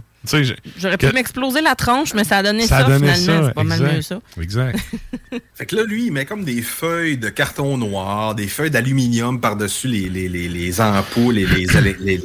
J'aurais 0.78 0.96
que- 0.98 1.06
pu 1.06 1.12
m'exploser 1.14 1.60
la 1.62 1.76
tronche, 1.76 2.12
mais 2.14 2.24
ça 2.24 2.38
a 2.38 2.42
donné 2.42 2.62
ça 2.66 2.80
ça, 2.80 2.86
a 2.86 2.88
donné 2.98 3.12
finalement. 3.14 3.46
C'est 3.48 3.54
pas 3.54 3.62
mal 3.64 3.78
exact, 3.80 3.94
mieux 3.94 4.02
ça. 4.02 4.20
Exact. 4.40 4.78
Fait 5.54 5.66
que 5.66 5.76
là, 5.76 5.84
lui, 5.84 6.06
il 6.06 6.12
met 6.12 6.24
comme 6.24 6.44
des 6.44 6.62
feuilles 6.62 7.16
de 7.16 7.28
carton 7.28 7.76
noir, 7.78 8.34
des 8.34 8.48
feuilles 8.48 8.70
d'aluminium 8.72 9.40
par-dessus 9.40 9.86
les, 9.88 10.08
les, 10.08 10.28
les, 10.28 10.48
les 10.48 10.80
ampoules 10.80 11.38
et 11.38 11.46
les, 11.46 12.22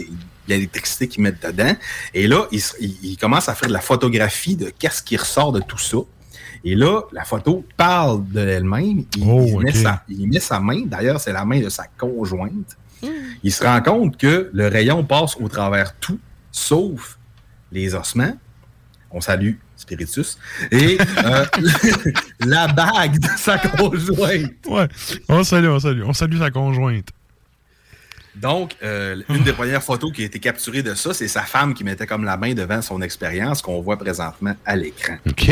les- 0.48 0.56
les- 0.56 0.60
les- 0.60 0.68
l'électricité 0.68 1.08
qu'ils 1.08 1.24
mettent 1.24 1.46
dedans. 1.46 1.76
Et 2.14 2.28
là, 2.28 2.46
il, 2.52 2.62
se- 2.62 2.76
il- 2.80 2.98
il 3.04 3.18
commence 3.18 3.50
à 3.50 3.56
faire 3.56 3.68
de 3.70 3.74
la 3.74 3.82
photographie 3.82 4.56
de 4.56 4.72
qu'est-ce 4.78 5.02
qui 5.04 5.18
ressort 5.18 5.52
de 5.52 5.60
tout 5.62 5.78
ça. 5.78 5.98
Et 6.64 6.76
là, 6.76 7.02
la 7.12 7.24
photo 7.24 7.66
parle 7.76 8.24
de 8.30 8.40
elle-même. 8.40 9.04
Il, 9.18 9.24
Oh, 9.28 9.46
il 9.48 9.58
met 9.60 9.72
sa, 9.74 10.04
il 10.08 10.28
met 10.28 10.40
sa 10.40 10.60
main, 10.60 10.84
d'ailleurs, 10.86 11.20
c'est 11.20 11.34
la 11.34 11.44
main 11.46 11.60
de 11.60 11.70
sa 11.70 11.86
conjointe. 11.98 12.78
Il 13.44 13.52
se 13.52 13.64
rend 13.64 13.82
compte 13.82 14.16
que 14.18 14.50
le 14.54 14.68
rayon 14.68 15.04
passe 15.04 15.36
au 15.40 15.48
travers 15.50 15.96
tout, 15.98 16.20
sauf 16.52 17.18
les 17.72 17.96
ossements. 17.96 18.38
On 19.10 19.20
salue 19.22 19.54
Spiritus. 19.76 20.38
Et 20.72 21.00
euh, 21.26 21.46
la 22.46 22.68
bague 22.68 23.18
de 23.20 23.28
sa 23.38 23.58
conjointe. 23.58 24.52
Ouais. 24.68 24.88
On 25.28 25.44
salue, 25.44 25.66
on 25.68 25.80
salue. 25.80 26.04
On 26.06 26.14
salue 26.14 26.38
sa 26.38 26.52
conjointe. 26.52 27.10
Donc, 28.36 28.76
euh, 28.82 29.22
une 29.30 29.44
des 29.44 29.54
premières 29.54 29.84
photos 29.84 30.12
qui 30.14 30.22
a 30.24 30.26
été 30.26 30.40
capturée 30.40 30.84
de 30.84 30.94
ça, 30.96 31.14
c'est 31.14 31.28
sa 31.28 31.42
femme 31.42 31.74
qui 31.74 31.84
mettait 31.84 32.08
comme 32.08 32.24
la 32.24 32.38
main 32.38 32.54
devant 32.54 32.82
son 32.82 33.02
expérience 33.02 33.62
qu'on 33.62 33.82
voit 33.82 33.98
présentement 33.98 34.56
à 34.66 34.76
l'écran. 34.76 35.18
OK. 35.30 35.52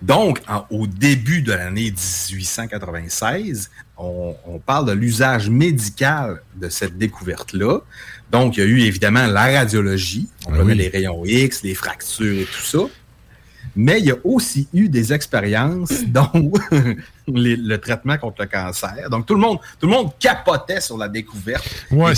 Donc, 0.00 0.40
en- 0.48 0.64
au 0.70 0.86
début 0.86 1.42
de 1.42 1.52
l'année 1.52 1.90
1896, 1.90 3.70
on, 3.96 4.34
on 4.46 4.58
parle 4.58 4.86
de 4.86 4.92
l'usage 4.92 5.50
médical 5.50 6.40
de 6.56 6.68
cette 6.68 6.96
découverte-là. 6.96 7.80
Donc, 8.30 8.56
il 8.56 8.60
y 8.60 8.62
a 8.62 8.66
eu 8.66 8.80
évidemment 8.80 9.26
la 9.26 9.58
radiologie, 9.58 10.28
on 10.46 10.52
Ah 10.54 10.56
connaît 10.58 10.72
oui. 10.72 10.78
les 10.78 10.88
rayons 10.88 11.24
X, 11.24 11.62
les 11.62 11.74
fractures 11.74 12.40
et 12.42 12.44
tout 12.44 12.62
ça. 12.62 12.78
Mais 13.80 14.00
il 14.00 14.06
y 14.06 14.10
a 14.10 14.16
aussi 14.24 14.66
eu 14.74 14.88
des 14.88 15.12
expériences, 15.12 15.92
dont 16.08 16.50
les- 17.28 17.56
le 17.56 17.78
traitement 17.78 18.18
contre 18.18 18.42
le 18.42 18.48
cancer. 18.48 19.08
Donc, 19.08 19.24
tout 19.24 19.34
le 19.34 19.40
monde, 19.40 19.58
tout 19.78 19.86
le 19.86 19.92
monde 19.92 20.10
capotait 20.18 20.80
sur 20.80 20.98
la 20.98 21.08
découverte. 21.08 21.64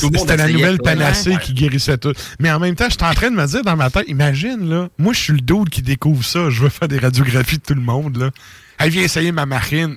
Monde 0.06 0.12
c'était 0.20 0.36
la 0.38 0.44
nouvelle 0.54 0.78
panacée 0.78 1.30
qui 1.42 1.52
guérissait 1.52 1.98
tout. 1.98 2.14
Mais 2.38 2.50
en 2.50 2.58
même 2.58 2.74
temps, 2.74 2.86
j'étais 2.88 3.04
en 3.04 3.12
train 3.12 3.30
de 3.30 3.36
me 3.36 3.46
dire 3.46 3.62
dans 3.62 3.76
ma 3.76 3.90
tête, 3.90 4.06
imagine, 4.08 4.68
là, 4.70 4.88
moi, 4.96 5.12
je 5.12 5.20
suis 5.20 5.32
le 5.34 5.40
dude 5.42 5.68
qui 5.68 5.82
découvre 5.82 6.24
ça. 6.24 6.48
Je 6.48 6.62
veux 6.62 6.70
faire 6.70 6.88
des 6.88 6.98
radiographies 6.98 7.58
de 7.58 7.62
tout 7.62 7.74
le 7.74 7.82
monde, 7.82 8.16
là. 8.16 8.30
Elle 8.78 8.88
vient 8.88 9.02
essayer 9.02 9.30
ma 9.30 9.44
marine. 9.44 9.96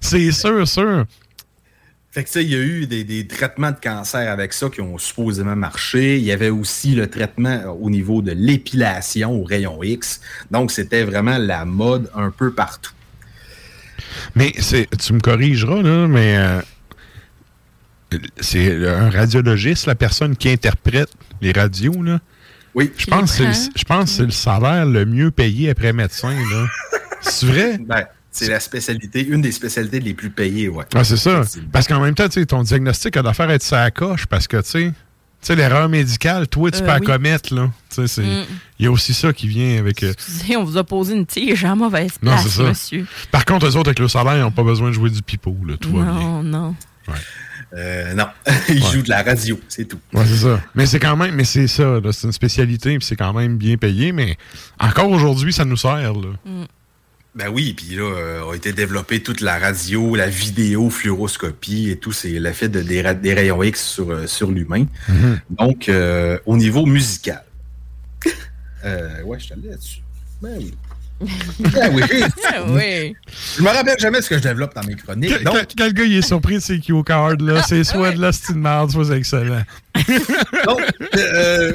C'est 0.00 0.30
sûr, 0.30 0.68
sûr. 0.68 1.06
Fait 2.12 2.24
que, 2.24 2.28
tu 2.28 2.32
sais, 2.32 2.44
il 2.44 2.50
y 2.50 2.56
a 2.56 2.58
eu 2.58 2.86
des, 2.88 3.04
des 3.04 3.24
traitements 3.28 3.70
de 3.70 3.78
cancer 3.80 4.28
avec 4.30 4.52
ça 4.52 4.68
qui 4.68 4.80
ont 4.80 4.98
supposément 4.98 5.54
marché. 5.54 6.16
Il 6.18 6.24
y 6.24 6.32
avait 6.32 6.48
aussi 6.50 6.96
le 6.96 7.08
traitement 7.08 7.50
euh, 7.50 7.66
au 7.68 7.88
niveau 7.88 8.20
de 8.20 8.32
l'épilation 8.32 9.32
au 9.32 9.44
rayon 9.44 9.80
X. 9.84 10.20
Donc, 10.50 10.72
c'était 10.72 11.04
vraiment 11.04 11.38
la 11.38 11.64
mode 11.64 12.10
un 12.14 12.30
peu 12.32 12.52
partout. 12.52 12.92
Mais 14.34 14.52
c'est, 14.58 14.88
tu 14.98 15.12
me 15.12 15.20
corrigeras, 15.20 15.82
là, 15.82 16.08
mais 16.08 16.36
euh, 16.36 16.60
c'est 18.40 18.88
un 18.88 19.08
radiologiste, 19.10 19.86
la 19.86 19.94
personne 19.94 20.34
qui 20.36 20.48
interprète 20.50 21.10
les 21.40 21.52
radios, 21.52 22.02
là. 22.02 22.18
Oui. 22.74 22.90
Je 22.96 23.06
pense, 23.06 23.32
que 23.32 23.36
c'est 23.36 23.44
le- 23.44 23.50
prend. 23.50 23.70
je 23.76 23.84
pense 23.84 24.04
que 24.04 24.16
c'est 24.16 24.22
le 24.24 24.30
salaire 24.30 24.86
le 24.86 25.04
mieux 25.04 25.30
payé 25.30 25.70
après 25.70 25.92
médecin, 25.92 26.34
là. 26.34 26.66
C'est 27.20 27.46
vrai? 27.46 27.78
Ben, 27.78 28.04
c'est 28.30 28.48
la 28.48 28.60
spécialité, 28.60 29.26
une 29.26 29.40
des 29.42 29.52
spécialités 29.52 30.00
les 30.00 30.14
plus 30.14 30.30
payées, 30.30 30.68
ouais. 30.68 30.84
Ah, 30.94 31.04
c'est 31.04 31.16
ça. 31.16 31.42
Parce 31.72 31.86
qu'en 31.88 32.00
même 32.00 32.14
temps, 32.14 32.28
tu 32.28 32.40
sais, 32.40 32.46
ton 32.46 32.62
diagnostic 32.62 33.16
a 33.16 33.22
d'affaire 33.22 33.50
être 33.50 33.62
sa 33.62 33.90
coche 33.90 34.26
parce 34.26 34.46
que, 34.46 34.58
tu 34.58 34.68
sais, 34.68 34.84
tu 34.88 35.46
sais, 35.46 35.56
l'erreur 35.56 35.88
médicale, 35.88 36.46
toi, 36.48 36.70
tu 36.70 36.78
Euh, 36.78 36.80
peux 36.82 36.86
la 36.86 36.98
oui. 36.98 37.06
commettre, 37.06 37.54
là. 37.54 37.70
Tu 37.88 37.96
sais, 37.96 38.06
c'est- 38.06 38.22
Mm. 38.22 38.44
il 38.78 38.84
y 38.84 38.88
a 38.88 38.90
aussi 38.92 39.14
ça 39.14 39.32
qui 39.32 39.48
vient 39.48 39.78
avec. 39.78 40.02
euh, 40.02 40.12
Excusez, 40.12 40.56
on 40.56 40.64
vous 40.64 40.76
a 40.76 40.84
posé 40.84 41.14
une 41.14 41.24
tige 41.26 41.64
à 41.64 41.74
mauvaise 41.74 42.18
place, 42.20 42.46
ça. 42.48 42.62
monsieur. 42.64 43.06
Par 43.32 43.44
contre, 43.44 43.66
eux 43.66 43.76
autres, 43.76 43.88
avec 43.88 43.98
le 43.98 44.08
salaire, 44.08 44.36
ils 44.36 44.40
n'ont 44.40 44.50
pas 44.50 44.62
besoin 44.64 44.88
de 44.88 44.92
jouer 44.94 45.10
du 45.10 45.22
pipeau, 45.22 45.56
là. 45.66 45.76
Tout 45.78 45.96
va 45.96 46.04
bien. 46.04 46.12
Non, 46.12 46.42
non. 46.42 46.74
Euh, 47.76 48.14
non, 48.14 48.26
il 48.68 48.84
joue 48.84 49.02
de 49.02 49.08
la 49.08 49.22
radio, 49.22 49.58
c'est 49.68 49.86
tout. 49.86 49.98
Ouais, 50.12 50.24
c'est 50.26 50.38
ça. 50.38 50.60
Mais 50.74 50.86
c'est 50.86 50.98
quand 50.98 51.16
même, 51.16 51.34
mais 51.34 51.44
c'est 51.44 51.68
ça, 51.68 52.00
c'est 52.12 52.26
une 52.26 52.32
spécialité, 52.32 52.98
puis 52.98 53.06
c'est 53.06 53.16
quand 53.16 53.32
même 53.32 53.56
bien 53.58 53.76
payé, 53.76 54.12
mais 54.12 54.36
encore 54.78 55.08
aujourd'hui, 55.10 55.52
ça 55.52 55.64
nous 55.64 55.76
sert, 55.76 56.12
là. 56.14 56.28
Ben 57.34 57.48
oui, 57.48 57.74
puis 57.74 57.94
là, 57.94 58.02
euh, 58.02 58.50
a 58.50 58.54
été 58.56 58.72
développée 58.72 59.22
toute 59.22 59.40
la 59.40 59.58
radio, 59.58 60.16
la 60.16 60.26
vidéo, 60.28 60.90
fluoroscopie 60.90 61.88
et 61.90 61.96
tout, 61.96 62.10
c'est 62.12 62.28
l'effet 62.40 62.68
de, 62.68 62.80
des, 62.82 63.02
ra- 63.02 63.14
des 63.14 63.34
rayons 63.34 63.62
X 63.62 63.84
sur, 63.86 64.10
euh, 64.10 64.26
sur 64.26 64.50
l'humain. 64.50 64.86
Mhm. 65.08 65.40
Donc, 65.50 65.88
euh, 65.88 66.38
au 66.46 66.56
niveau 66.56 66.86
musical. 66.86 67.44
Euh, 68.82 69.22
ouais, 69.24 69.38
je 69.38 69.48
te 69.50 69.54
l'ai 69.60 69.68
là-dessus. 69.68 70.00
Ben 70.40 70.56
oui. 70.58 70.74
Ben 71.60 71.92
oui. 71.94 72.02
Ah 72.50 72.62
oui. 72.66 73.14
Je 73.58 73.62
me 73.62 73.68
rappelle 73.68 73.98
jamais 73.98 74.22
ce 74.22 74.30
que 74.30 74.38
je 74.38 74.42
développe 74.42 74.74
dans 74.74 74.82
mes 74.84 74.94
chroniques. 74.94 75.28
Quel, 75.36 75.44
Donc, 75.44 75.74
gars, 75.76 76.04
il 76.04 76.16
est 76.16 76.22
surpris 76.22 76.54
de 76.54 76.60
ses 76.60 76.80
cue 76.80 77.04
cards, 77.04 77.36
là. 77.40 77.62
C'est 77.62 77.84
soit 77.84 78.12
de 78.12 78.20
la 78.22 78.32
style 78.32 78.54
merde, 78.56 78.90
soit 78.90 79.04
c'est 79.04 79.18
excellent. 79.18 79.62
donc 80.64 80.80
euh, 81.14 81.72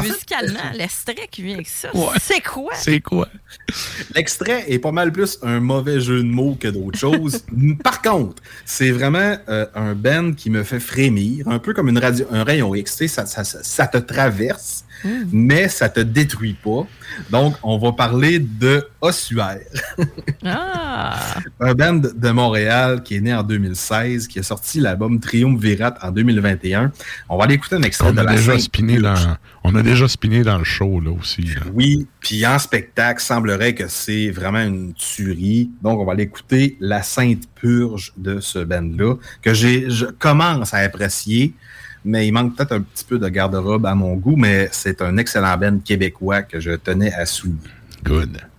Musicalement, 0.00 0.70
l'extrait 0.74 1.28
qui 1.30 1.42
vient 1.42 1.54
avec 1.54 1.68
ça, 1.68 1.94
Ouais. 1.94 2.16
c'est 2.22 2.40
quoi? 2.40 2.72
C'est 2.76 3.00
quoi? 3.00 3.28
L'extrait 4.14 4.64
est 4.68 4.78
pas 4.78 4.92
mal 4.92 5.12
plus 5.12 5.38
un 5.42 5.60
mauvais 5.60 6.00
jeu 6.00 6.18
de 6.22 6.28
mots 6.28 6.56
que 6.58 6.68
d'autres 6.68 6.98
choses. 6.98 7.44
Par 7.84 8.00
contre, 8.02 8.42
c'est 8.64 8.90
vraiment 8.90 9.36
euh, 9.48 9.66
un 9.74 9.94
band 9.94 10.32
qui 10.32 10.48
me 10.50 10.62
fait 10.62 10.80
frémir, 10.80 11.48
un 11.48 11.58
peu 11.58 11.74
comme 11.74 11.88
une 11.88 11.98
radio, 11.98 12.26
un 12.30 12.44
rayon 12.44 12.74
X. 12.74 13.06
ça, 13.06 13.26
ça 13.26 13.86
te 13.86 13.98
traverse. 13.98 14.84
Mais 15.32 15.68
ça 15.68 15.88
te 15.88 16.00
détruit 16.00 16.54
pas. 16.54 16.86
Donc, 17.30 17.54
on 17.62 17.78
va 17.78 17.92
parler 17.92 18.38
de 18.38 18.86
Ossuaire. 19.00 19.60
Ah! 20.42 21.18
un 21.60 21.74
band 21.74 22.00
de 22.14 22.30
Montréal 22.30 23.02
qui 23.02 23.16
est 23.16 23.20
né 23.20 23.34
en 23.34 23.42
2016, 23.42 24.26
qui 24.26 24.38
a 24.38 24.42
sorti 24.42 24.80
l'album 24.80 25.20
Triumvirat 25.20 25.94
en 26.02 26.10
2021. 26.12 26.92
On 27.28 27.36
va 27.36 27.44
aller 27.44 27.54
écouter 27.54 27.76
un 27.76 27.82
extrait 27.82 28.08
On 28.08 28.12
de 28.12 28.20
a, 28.20 28.24
la 28.24 28.34
déjà 28.34 28.52
Sainte 28.52 28.62
spiné 28.62 28.98
dans, 28.98 29.36
on 29.64 29.74
a 29.74 29.82
déjà 29.82 30.08
spiné 30.08 30.42
dans 30.42 30.58
le 30.58 30.64
show, 30.64 31.00
là, 31.00 31.10
aussi. 31.10 31.42
là. 31.42 31.60
Oui, 31.74 32.06
puis 32.20 32.46
en 32.46 32.58
spectacle, 32.58 33.20
semblerait 33.22 33.74
que 33.74 33.88
c'est 33.88 34.30
vraiment 34.30 34.60
une 34.62 34.94
tuerie. 34.94 35.70
Donc, 35.82 36.00
on 36.00 36.04
va 36.04 36.12
aller 36.12 36.24
écouter 36.24 36.76
La 36.80 37.02
Sainte 37.02 37.44
Purge 37.54 38.12
de 38.16 38.40
ce 38.40 38.58
band-là, 38.60 39.16
que 39.42 39.52
j'ai, 39.52 39.90
je 39.90 40.06
commence 40.06 40.72
à 40.72 40.78
apprécier, 40.78 41.54
mais 42.04 42.26
il 42.26 42.32
manque 42.32 42.56
peut-être 42.56 42.72
un 42.72 42.80
petit 42.80 43.04
peu 43.04 43.18
de 43.18 43.28
garde-robe 43.28 43.86
à 43.86 43.94
mon 43.94 44.14
goût, 44.14 44.36
mais 44.36 44.68
c'est 44.72 45.02
un 45.02 45.16
excellent 45.16 45.56
band 45.56 45.78
québécois 45.84 46.42
que 46.42 46.60
je 46.60 46.72
tenais 46.72 47.12
à 47.12 47.26
souligner. 47.26 47.58
Good. 48.02 48.49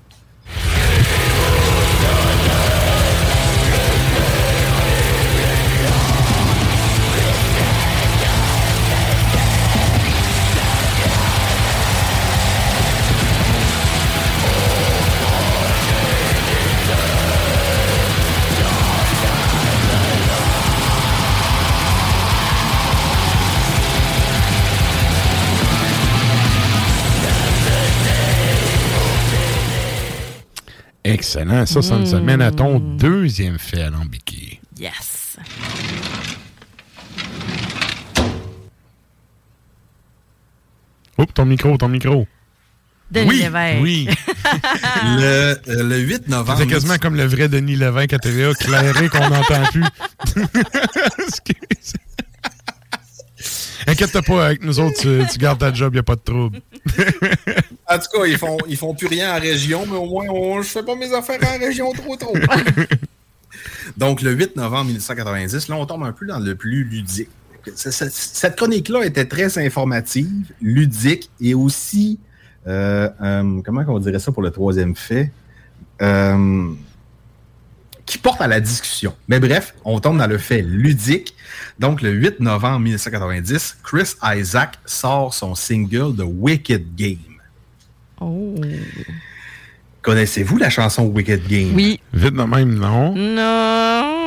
Excellent. 31.12 31.66
Ça, 31.66 31.82
ça 31.82 31.98
nous 31.98 32.16
amène 32.16 32.42
à 32.42 32.52
ton 32.52 32.80
deuxième 32.80 33.60
fait 33.60 33.82
alambiqué. 33.82 34.62
Yes. 34.80 35.38
Oups, 41.18 41.34
ton 41.34 41.46
micro, 41.46 41.78
ton 41.78 41.90
micro. 41.90 42.28
Denis 43.12 43.30
Oui, 43.30 43.40
Lévesque. 43.40 43.82
Oui. 43.82 44.08
le, 45.04 45.60
euh, 45.68 45.84
le 45.84 45.98
8 46.00 46.30
novembre. 46.30 46.58
C'est 46.60 46.68
quasiment 46.68 46.98
comme 46.98 47.16
le 47.16 47.26
vrai 47.26 47.50
Denis 47.50 47.76
Lévesque 47.76 48.14
à 48.14 48.20
TVA, 48.20 48.54
clairé 48.54 49.10
qu'on 49.10 49.30
n'entend 49.30 49.64
plus. 49.72 49.84
Excuse. 51.28 51.94
Inquiète-toi 53.86 54.22
pas, 54.22 54.46
avec 54.46 54.64
nous 54.64 54.80
autres, 54.80 55.02
tu, 55.02 55.22
tu 55.32 55.38
gardes 55.40 55.60
ta 55.60 55.74
job, 55.74 55.94
il 55.94 56.00
a 56.00 56.04
pas 56.04 56.16
de 56.16 56.22
trouble. 56.22 56.62
En 57.94 58.00
tout 58.00 58.18
cas, 58.18 58.26
ils 58.26 58.38
font, 58.38 58.58
ils 58.68 58.78
font 58.78 58.94
plus 58.94 59.08
rien 59.08 59.36
en 59.36 59.40
région, 59.40 59.86
mais 59.86 59.98
au 59.98 60.06
moins, 60.06 60.26
on, 60.30 60.62
je 60.62 60.70
fais 60.70 60.84
pas 60.84 60.96
mes 60.96 61.14
affaires 61.14 61.40
en 61.44 61.60
région 61.60 61.92
trop 61.92 62.16
trop. 62.16 62.34
Donc, 63.98 64.22
le 64.22 64.32
8 64.32 64.56
novembre 64.56 64.86
1990, 64.86 65.68
là, 65.68 65.76
on 65.76 65.86
tombe 65.86 66.04
un 66.04 66.14
peu 66.14 66.26
dans 66.26 66.40
le 66.40 66.56
plus 66.56 66.84
ludique. 66.84 67.30
Cette 67.76 68.56
chronique-là 68.56 69.06
était 69.06 69.26
très 69.26 69.58
informative, 69.60 70.52
ludique 70.62 71.30
et 71.40 71.54
aussi, 71.54 72.20
euh, 72.68 73.10
euh, 73.22 73.62
comment 73.64 73.84
on 73.88 74.00
dirait 74.00 74.20
ça 74.20 74.32
pour 74.32 74.42
le 74.42 74.52
troisième 74.52 74.96
fait, 74.96 75.32
Euh, 76.02 76.74
qui 78.08 78.18
porte 78.18 78.42
à 78.42 78.48
la 78.48 78.60
discussion. 78.60 79.14
Mais 79.28 79.40
bref, 79.40 79.76
on 79.86 80.00
tombe 80.00 80.18
dans 80.18 80.28
le 80.28 80.38
fait 80.38 80.62
ludique. 80.62 81.36
Donc, 81.80 82.02
le 82.02 82.10
8 82.12 82.40
novembre 82.40 82.80
1990, 82.80 83.78
Chris 83.84 84.16
Isaac 84.24 84.80
sort 84.86 85.34
son 85.34 85.54
single 85.56 86.16
de 86.16 86.24
Wicked 86.24 86.96
Game. 86.96 87.31
Oh. 88.22 88.56
Connaissez-vous 90.02 90.58
la 90.58 90.70
chanson 90.70 91.04
Wicked 91.08 91.48
Game? 91.48 91.74
Oui. 91.76 92.00
Vite 92.14 92.34
de 92.34 92.42
même, 92.44 92.76
non. 92.76 93.14
Non. 93.16 94.18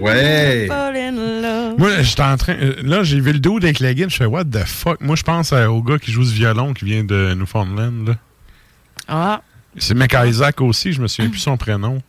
Ouais. 0.00 0.66
Fall 0.68 0.96
in 0.96 1.12
love. 1.42 1.78
Moi, 1.78 2.02
j'étais 2.02 2.22
en 2.22 2.36
train. 2.36 2.54
euh, 2.54 2.74
Là, 2.82 3.02
j'ai 3.02 3.18
vu 3.20 3.32
le 3.32 3.38
dos 3.38 3.56
avec 3.56 3.80
la 3.80 3.94
guide, 3.94 4.10
je 4.10 4.16
fais 4.16 4.26
what 4.26 4.44
the 4.44 4.64
fuck? 4.64 5.00
Moi, 5.00 5.16
je 5.16 5.22
pense 5.22 5.52
à- 5.52 5.70
au 5.70 5.82
gars 5.82 5.98
qui 5.98 6.12
joue 6.12 6.24
ce 6.24 6.34
violon 6.34 6.74
qui 6.74 6.84
vient 6.84 7.02
de 7.04 7.34
Newfoundland. 7.34 8.08
là. 8.08 8.14
Ah. 9.08 9.42
C'est 9.78 9.94
Mec 9.94 10.14
Isaac 10.26 10.60
aussi, 10.60 10.92
je 10.92 11.00
me 11.02 11.06
souviens 11.06 11.30
plus 11.30 11.38
son 11.40 11.56
prénom. 11.56 12.02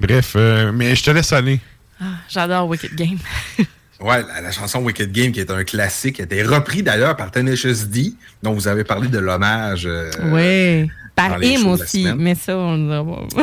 Bref, 0.00 0.34
euh, 0.36 0.72
mais 0.72 0.94
je 0.96 1.02
te 1.04 1.10
laisse 1.10 1.32
aller. 1.32 1.60
Ah, 2.00 2.04
J'adore 2.28 2.68
Wicked 2.68 2.94
Game. 2.94 3.18
Ouais, 4.00 4.22
la, 4.22 4.40
la 4.42 4.50
chanson 4.52 4.80
Wicked 4.80 5.10
Game, 5.12 5.32
qui 5.32 5.40
est 5.40 5.50
un 5.50 5.64
classique, 5.64 6.16
qui 6.16 6.22
a 6.22 6.24
été 6.24 6.42
repris 6.42 6.82
d'ailleurs 6.84 7.16
par 7.16 7.30
Tenacious 7.32 7.86
D, 7.88 8.12
dont 8.42 8.52
vous 8.52 8.68
avez 8.68 8.84
parlé 8.84 9.08
de 9.08 9.18
l'hommage. 9.18 9.86
euh, 9.86 10.10
oui. 10.32 10.90
Par 11.16 11.30
la 11.36 11.48
aussi, 11.66 12.06
mais 12.16 12.36
ça, 12.36 12.56
on 12.56 12.76
ne 12.76 13.02
pas. 13.34 13.42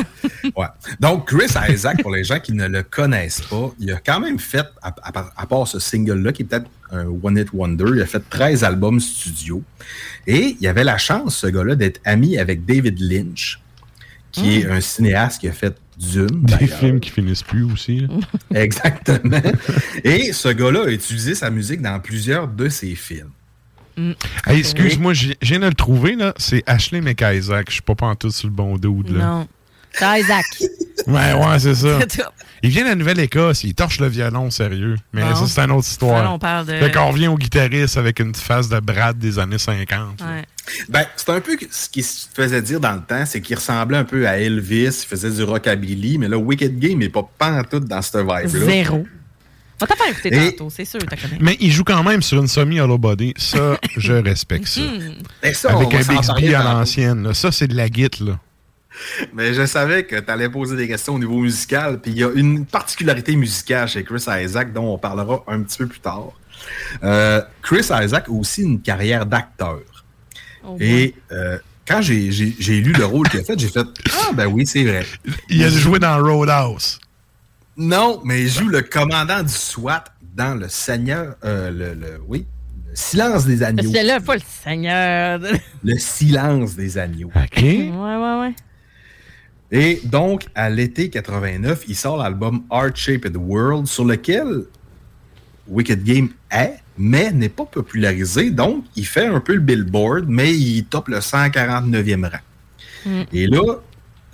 Ouais. 0.55 0.67
Donc, 1.01 1.27
Chris 1.27 1.51
Isaac, 1.69 2.01
pour 2.01 2.15
les 2.15 2.23
gens 2.23 2.39
qui 2.39 2.53
ne 2.53 2.67
le 2.69 2.83
connaissent 2.83 3.41
pas, 3.41 3.69
il 3.79 3.91
a 3.91 3.97
quand 3.99 4.21
même 4.21 4.39
fait, 4.39 4.65
à, 4.81 4.95
à 5.03 5.11
part- 5.11 5.33
à 5.35 5.45
part 5.45 5.67
ce 5.67 5.79
single-là, 5.79 6.31
qui 6.31 6.43
est 6.43 6.45
peut-être 6.45 6.69
un 6.93 7.05
One 7.21 7.37
Hit 7.37 7.49
Wonder, 7.51 7.83
il 7.93 8.01
a 8.01 8.05
fait 8.05 8.23
13 8.29 8.63
albums 8.63 9.01
studio. 9.01 9.61
Et 10.25 10.55
il 10.61 10.67
avait 10.69 10.85
la 10.85 10.97
chance, 10.97 11.35
ce 11.39 11.47
gars-là, 11.47 11.75
d'être 11.75 11.99
ami 12.05 12.37
avec 12.37 12.63
David 12.63 12.97
Lynch, 13.01 13.59
qui 14.31 14.59
est 14.59 14.65
un 14.69 14.79
cinéaste 14.79 15.41
qui 15.41 15.49
a 15.49 15.51
fait 15.51 15.75
Dune. 15.97 16.41
Des 16.43 16.67
films 16.67 16.99
qui 16.99 17.09
finissent 17.09 17.43
plus 17.43 17.63
aussi. 17.63 18.01
là. 18.01 18.07
Exactement. 18.61 19.41
Et 20.03 20.33
ce 20.33 20.49
gars-là 20.49 20.81
a 20.85 20.89
utilisé 20.89 21.35
sa 21.35 21.49
musique 21.49 21.81
dans 21.81 21.99
plusieurs 21.99 22.47
de 22.47 22.69
ses 22.69 22.95
films. 22.95 23.29
Hey, 24.45 24.59
excuse-moi, 24.59 25.13
je 25.13 25.29
je 25.41 25.47
viens 25.49 25.59
de 25.59 25.67
le 25.67 25.73
trouver, 25.73 26.15
là. 26.15 26.33
C'est 26.37 26.63
Ashley 26.65 26.99
McIsaac. 26.99 27.67
Je 27.69 27.73
suis 27.75 27.81
pas 27.81 27.95
pantoute 27.95 28.33
sur 28.33 28.47
le 28.49 28.53
bon 28.53 28.75
dude, 28.77 29.09
là. 29.15 29.25
Non. 29.25 29.47
C'est 29.93 30.19
Isaac. 30.19 30.45
Ouais, 31.07 31.33
ouais, 31.33 31.59
c'est 31.59 31.75
ça. 31.75 31.99
Il 32.65 32.71
vient 32.71 32.83
de 32.83 32.89
la 32.89 32.95
Nouvelle-Écosse, 32.95 33.63
il 33.63 33.75
torche 33.75 33.99
le 33.99 34.07
violon, 34.07 34.49
sérieux. 34.49 34.95
Mais 35.13 35.21
Bon. 35.21 35.35
ça, 35.35 35.45
c'est 35.47 35.61
une 35.61 35.71
autre 35.71 35.87
histoire. 35.87 36.23
Là, 36.23 36.31
on 36.31 36.39
parle 36.39 36.65
de- 36.65 36.73
Fait 36.77 36.91
qu'on 36.91 37.11
revient 37.11 37.27
au 37.27 37.37
guitariste 37.37 37.97
avec 37.97 38.19
une 38.19 38.33
face 38.33 38.69
de 38.69 38.79
Brad 38.79 39.17
des 39.19 39.37
années 39.37 39.57
50. 39.59 40.19
là. 40.19 40.25
Ouais. 40.25 40.43
Ben, 40.89 41.05
c'est 41.15 41.29
un 41.29 41.41
peu 41.41 41.55
ce 41.69 41.87
qui 41.89 42.01
se 42.01 42.25
faisait 42.33 42.61
dire 42.63 42.79
dans 42.79 42.93
le 42.93 43.01
temps, 43.01 43.23
c'est 43.27 43.39
qu'il 43.39 43.55
ressemblait 43.55 43.97
un 43.97 44.03
peu 44.03 44.27
à 44.27 44.37
Elvis, 44.39 44.85
il 45.03 45.07
faisait 45.07 45.29
du 45.29 45.43
rockabilly, 45.43 46.17
mais 46.17 46.27
là, 46.27 46.37
Wicked 46.37 46.79
Game 46.79 46.97
n'est 46.99 47.09
pas 47.09 47.29
pantoute 47.37 47.85
dans 47.85 48.01
cette 48.01 48.15
vibe-là. 48.21 48.47
Zéro. 48.47 49.05
On 49.81 49.85
t'a 49.85 49.95
pas 49.95 50.09
écouté 50.09 50.29
Et- 50.33 50.51
tantôt, 50.55 50.69
c'est 50.69 50.85
sûr, 50.85 50.99
t'as 51.07 51.17
connais. 51.17 51.37
Mais 51.41 51.57
il 51.59 51.71
joue 51.71 51.83
quand 51.83 52.01
même 52.01 52.21
sur 52.21 52.39
une 52.41 52.47
semi-hollow 52.47 52.97
body. 52.97 53.33
Ça, 53.37 53.77
je 53.97 54.13
respecte 54.13 54.67
ça. 54.67 54.81
Hmm. 54.81 55.53
Ça, 55.53 55.73
Avec 55.75 55.93
un 55.93 56.13
Bixby 56.13 56.55
à 56.55 56.63
l'ancienne. 56.63 57.33
Ça, 57.33 57.51
c'est 57.51 57.67
de 57.67 57.75
la 57.75 57.89
guite, 57.89 58.21
là. 58.21 58.39
Mais 59.33 59.53
je 59.53 59.65
savais 59.65 60.05
que 60.05 60.15
tu 60.17 60.31
allais 60.31 60.49
poser 60.49 60.75
des 60.75 60.87
questions 60.87 61.15
au 61.15 61.19
niveau 61.19 61.39
musical, 61.39 61.99
puis 61.99 62.11
il 62.11 62.17
y 62.19 62.23
a 62.23 62.31
une 62.33 62.65
particularité 62.65 63.35
musicale 63.35 63.87
chez 63.87 64.03
Chris 64.03 64.25
Isaac 64.27 64.73
dont 64.73 64.93
on 64.93 64.97
parlera 64.97 65.43
un 65.47 65.61
petit 65.63 65.77
peu 65.79 65.87
plus 65.87 65.99
tard. 65.99 66.29
Euh, 67.03 67.41
Chris 67.61 67.87
Isaac 67.91 68.25
a 68.27 68.31
aussi 68.31 68.61
une 68.63 68.81
carrière 68.81 69.25
d'acteur. 69.25 69.79
Oh, 70.67 70.77
Et 70.79 71.13
euh, 71.31 71.57
quand 71.87 72.01
j'ai 72.01 72.15
lu 72.29 72.93
le 72.93 73.05
rôle 73.05 73.29
qu'il 73.29 73.39
a 73.41 73.43
fait, 73.43 73.59
j'ai 73.59 73.67
fait 73.67 73.85
Ah, 74.13 74.31
ben 74.33 74.47
oui, 74.47 74.65
c'est 74.65 74.83
vrai. 74.83 75.05
Il 75.49 75.63
a 75.63 75.69
joué 75.69 75.99
dans 75.99 76.17
Roadhouse. 76.23 76.99
Non, 77.77 78.21
mais 78.23 78.41
il 78.43 78.49
joue 78.49 78.69
le 78.69 78.81
commandant 78.81 79.43
du 79.43 79.51
SWAT 79.53 80.05
dans 80.33 80.55
le 80.55 80.67
Seigneur. 80.69 81.35
euh, 81.43 81.69
le, 81.69 81.93
le- 81.93 82.21
oui, 82.27 82.45
le 82.87 82.95
Silence 82.95 83.45
des 83.45 83.61
agneaux. 83.61 83.91
C'est 83.93 84.03
là, 84.03 84.19
pas 84.21 84.35
le 84.35 84.41
Seigneur. 84.63 85.39
Le 85.83 85.97
Silence 85.99 86.75
des 86.75 86.97
agneaux. 86.97 87.29
OK. 87.35 87.61
Ouais, 87.61 87.89
ouais, 87.91 88.39
ouais. 88.39 88.55
Et 89.71 90.01
donc, 90.03 90.45
à 90.53 90.69
l'été 90.69 91.09
89, 91.09 91.85
il 91.87 91.95
sort 91.95 92.17
l'album 92.17 92.63
Art 92.69 92.95
Shaped 92.95 93.35
World, 93.35 93.87
sur 93.87 94.05
lequel 94.05 94.65
Wicked 95.67 96.03
Game 96.03 96.29
est, 96.51 96.79
mais 96.97 97.31
n'est 97.31 97.49
pas 97.49 97.65
popularisé. 97.65 98.51
Donc, 98.51 98.85
il 98.95 99.05
fait 99.05 99.25
un 99.25 99.39
peu 99.39 99.53
le 99.55 99.59
billboard, 99.59 100.25
mais 100.27 100.53
il 100.53 100.85
top 100.85 101.07
le 101.07 101.19
149e 101.19 102.29
rang. 102.29 102.37
Mm. 103.05 103.21
Et 103.33 103.47
là, 103.47 103.79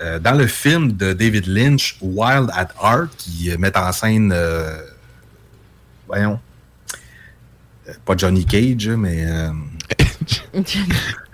euh, 0.02 0.20
dans 0.20 0.34
le 0.34 0.48
film 0.48 0.94
de 0.94 1.14
David 1.14 1.48
Lynch, 1.48 1.98
Wild 2.02 2.50
at 2.54 2.70
Heart, 2.82 3.16
qui 3.18 3.50
met 3.58 3.76
en 3.78 3.92
scène, 3.92 4.32
euh, 4.36 4.78
voyons, 6.08 6.40
euh, 7.88 7.94
pas 8.06 8.18
Johnny 8.18 8.46
Cage, 8.46 8.90
mais... 8.90 9.26
euh, 9.26 9.52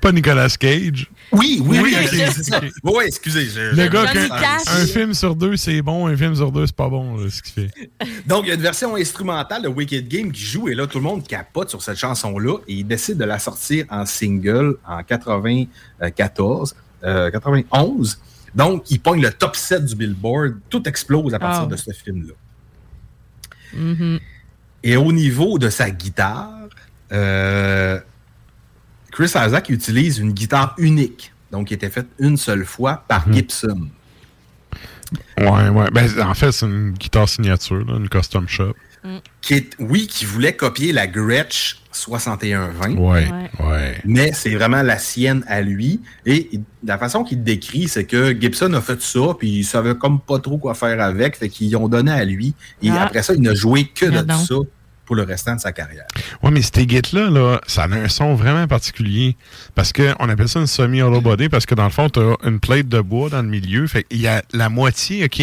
Pas 0.02 0.12
Nicolas 0.12 0.56
Cage. 0.60 1.10
Oui, 1.34 1.62
oui, 1.66 1.80
oui, 1.84 1.94
c'est 2.12 2.44
ça. 2.44 2.62
Oui, 2.84 3.04
excusez. 3.06 3.46
je- 3.46 3.76
Le 3.76 3.88
gars, 3.88 4.06
Cash. 4.06 4.62
un 4.68 4.86
film 4.86 5.14
sur 5.14 5.36
deux, 5.36 5.58
c'est 5.58 5.82
bon. 5.82 6.08
Un 6.08 6.16
film 6.16 6.36
sur 6.36 6.52
deux, 6.52 6.66
c'est 6.68 6.76
pas 6.76 6.88
bon, 6.90 7.18
là, 7.18 7.30
ce 7.30 7.42
qu'il 7.42 7.54
fait. 7.54 7.72
Donc, 8.26 8.46
il 8.46 8.50
y 8.50 8.52
a 8.52 8.56
une 8.56 8.62
version 8.62 8.96
instrumentale 8.96 9.62
de 9.64 9.68
Wicked 9.68 10.08
Game 10.08 10.32
qui 10.32 10.42
joue 10.44 10.70
et 10.70 10.76
là, 10.76 10.88
tout 10.88 11.00
le 11.00 11.04
monde 11.04 11.28
capote 11.28 11.70
sur 11.70 11.82
cette 11.82 11.98
chanson-là 11.98 12.60
et 12.68 12.74
il 12.76 12.88
décide 12.88 13.18
de 13.18 13.26
la 13.26 13.40
sortir 13.40 13.86
en 13.90 14.06
single 14.06 14.78
en 14.88 15.04
94, 15.04 16.76
euh, 17.04 17.30
91. 17.32 18.20
Donc, 18.56 18.90
il 18.90 19.00
pogne 19.00 19.22
le 19.22 19.32
top 19.32 19.56
7 19.56 19.86
du 19.86 19.96
Billboard. 19.96 20.56
Tout 20.70 20.88
explose 20.88 21.34
à 21.34 21.40
partir 21.40 21.64
Oh. 21.66 21.72
de 21.72 21.76
ce 21.76 21.92
film-là. 21.92 22.34
Mhm. 23.74 24.20
Et 24.84 24.96
au 24.96 25.12
niveau 25.12 25.58
de 25.60 25.70
sa 25.70 25.90
guitare, 25.90 26.52
euh, 27.12 28.00
Chris 29.18 29.32
Isaac 29.36 29.70
utilise 29.70 30.20
une 30.20 30.32
guitare 30.32 30.76
unique, 30.78 31.34
donc 31.52 31.70
qui 31.70 31.74
était 31.74 31.90
faite 31.90 32.06
une 32.20 32.38
seule 32.38 32.66
fois 32.66 33.04
par 33.08 33.26
Gibson. 33.34 33.88
Ouais, 35.40 35.70
ouais. 35.70 35.90
Ben, 35.92 36.08
en 36.22 36.36
fait, 36.36 36.52
c'est 36.52 36.68
une 36.68 36.92
guitare 36.92 37.28
signature, 37.28 37.84
là, 37.84 37.98
une 37.98 38.10
custom 38.10 38.48
shop. 38.48 38.74
Qui 39.42 39.56
est, 39.56 39.70
oui, 39.80 40.06
qui 40.06 40.26
voulait 40.26 40.54
copier 40.56 40.92
la 40.92 41.08
Gretsch 41.08 41.78
6120. 41.92 42.96
Ouais, 42.98 43.28
ouais. 43.60 44.02
Mais 44.06 44.34
c'est 44.34 44.50
vraiment 44.54 44.84
la 44.84 45.00
sienne 45.00 45.44
à 45.48 45.62
lui. 45.62 46.00
Et 46.28 46.50
il- 46.52 46.64
la 46.84 47.00
façon 47.00 47.24
qu'il 47.24 47.42
décrit, 47.44 47.88
c'est 47.88 48.04
que 48.06 48.40
Gibson 48.40 48.72
a 48.74 48.82
fait 48.82 49.02
ça, 49.02 49.34
puis 49.40 49.50
il 49.50 49.64
savait 49.64 49.96
comme 49.96 50.20
pas 50.20 50.38
trop 50.38 50.60
quoi 50.60 50.76
faire 50.76 51.02
avec, 51.02 51.38
fait 51.38 51.50
qu'ils 51.50 51.76
ont 51.76 51.88
donné 51.88 52.12
à 52.12 52.24
lui. 52.24 52.54
Et 52.84 52.92
Ah. 52.92 53.04
après 53.04 53.24
ça, 53.24 53.34
il 53.34 53.42
n'a 53.42 53.56
joué 53.56 53.86
que 53.86 54.06
de 54.06 54.10
Regarde 54.12 54.28
donc. 54.28 54.46
ça 54.46 54.56
pour 55.08 55.16
le 55.16 55.24
restant 55.24 55.56
de 55.56 55.60
sa 55.60 55.72
carrière. 55.72 56.06
Ouais, 56.44 56.52
mais 56.52 56.62
ces 56.62 56.86
guides-là, 56.86 57.32
là, 57.32 57.62
ça 57.66 57.84
a 57.84 57.88
un 57.88 58.10
son 58.10 58.36
vraiment 58.36 58.68
particulier. 58.68 59.36
Parce 59.74 59.92
que 59.92 60.14
on 60.20 60.30
appelle 60.30 60.50
ça 60.50 60.60
une 60.60 60.68
semi-hollow 60.68 61.22
body 61.22 61.50
parce 61.50 61.66
que 61.66 61.74
dans 61.74 61.86
le 61.86 61.90
fond, 61.90 62.10
tu 62.10 62.20
as 62.20 62.36
une 62.44 62.60
plate 62.60 62.88
de 62.88 63.02
bois 63.02 63.30
dans 63.30 63.42
le 63.42 63.48
milieu. 63.48 63.88
Fait 63.88 64.04
qu'il 64.04 64.22
y 64.22 64.28
a 64.28 64.44
la 64.54 64.70
moitié, 64.70 65.24
OK, 65.24 65.42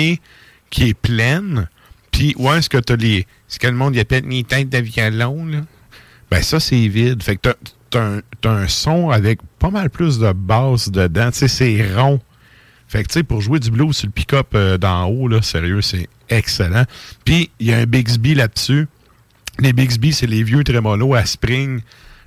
qui 0.71 0.89
est 0.89 0.95
pleine. 0.95 1.69
Puis, 2.13 2.35
ouais, 2.39 2.59
est-ce 2.59 2.69
que 2.69 2.79
tu 2.79 2.93
as 2.93 2.97
les. 2.97 3.27
Ce 3.49 3.59
que 3.59 3.67
le 3.67 3.73
monde 3.73 3.97
il 3.97 4.01
appelle 4.01 4.25
les 4.29 4.45
têtes 4.45 4.69
de 4.69 4.79
violon, 4.79 5.47
là? 5.47 5.61
Ben, 6.31 6.43
ça, 6.43 6.61
c'est 6.61 6.87
vide. 6.87 7.23
Fait 7.23 7.37
que 7.37 7.49
un, 7.97 8.21
t'as 8.41 8.51
un 8.51 8.69
son 8.69 9.11
avec 9.11 9.41
pas 9.59 9.71
mal 9.71 9.91
plus 9.91 10.19
de 10.19 10.33
basse 10.33 10.91
dedans. 10.91 11.31
Tu 11.31 11.39
sais, 11.39 11.49
c'est 11.49 11.95
rond. 11.95 12.21
Fait 12.89 13.03
que, 13.03 13.09
tu 13.09 13.15
sais, 13.15 13.23
pour 13.23 13.41
jouer 13.41 13.61
du 13.61 13.71
blues 13.71 13.97
sur 13.97 14.07
le 14.07 14.13
pick-up 14.13 14.49
euh, 14.55 14.79
d'en 14.79 15.07
haut, 15.07 15.27
là, 15.27 15.43
sérieux, 15.43 15.81
c'est 15.81 16.09
excellent. 16.29 16.85
Puis, 17.25 17.51
il 17.59 17.69
y 17.69 17.73
a 17.73 17.79
un 17.79 17.87
Bixby 17.87 18.35
là-dessus. 18.35 18.87
Les 19.61 19.73
Bixby, 19.73 20.13
c'est 20.13 20.27
les 20.27 20.43
vieux 20.43 20.65
trémolos 20.65 21.15
à 21.15 21.25
spring, 21.25 21.81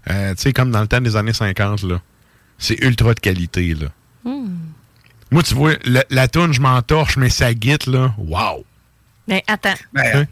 euh, 0.09 0.33
tu 0.35 0.41
sais, 0.43 0.53
comme 0.53 0.72
dans 0.72 0.81
le 0.81 0.88
temps 0.88 1.01
des 1.01 1.15
années 1.15 1.33
50, 1.33 1.83
là. 1.83 2.01
C'est 2.57 2.81
ultra 2.83 3.14
de 3.14 3.19
qualité, 3.19 3.75
là. 3.75 3.88
Moi, 5.30 5.43
tu 5.43 5.53
vois, 5.56 5.73
la, 5.83 6.06
la 6.09 6.27
toune, 6.30 6.53
je 6.53 6.61
m'entorche, 6.61 7.17
mais 7.17 7.30
ça 7.30 7.53
guite, 7.53 7.85
là. 7.85 8.14
Wow! 8.17 8.65
Mais 9.27 9.43
attends. 9.47 9.73
Ben, 9.93 10.25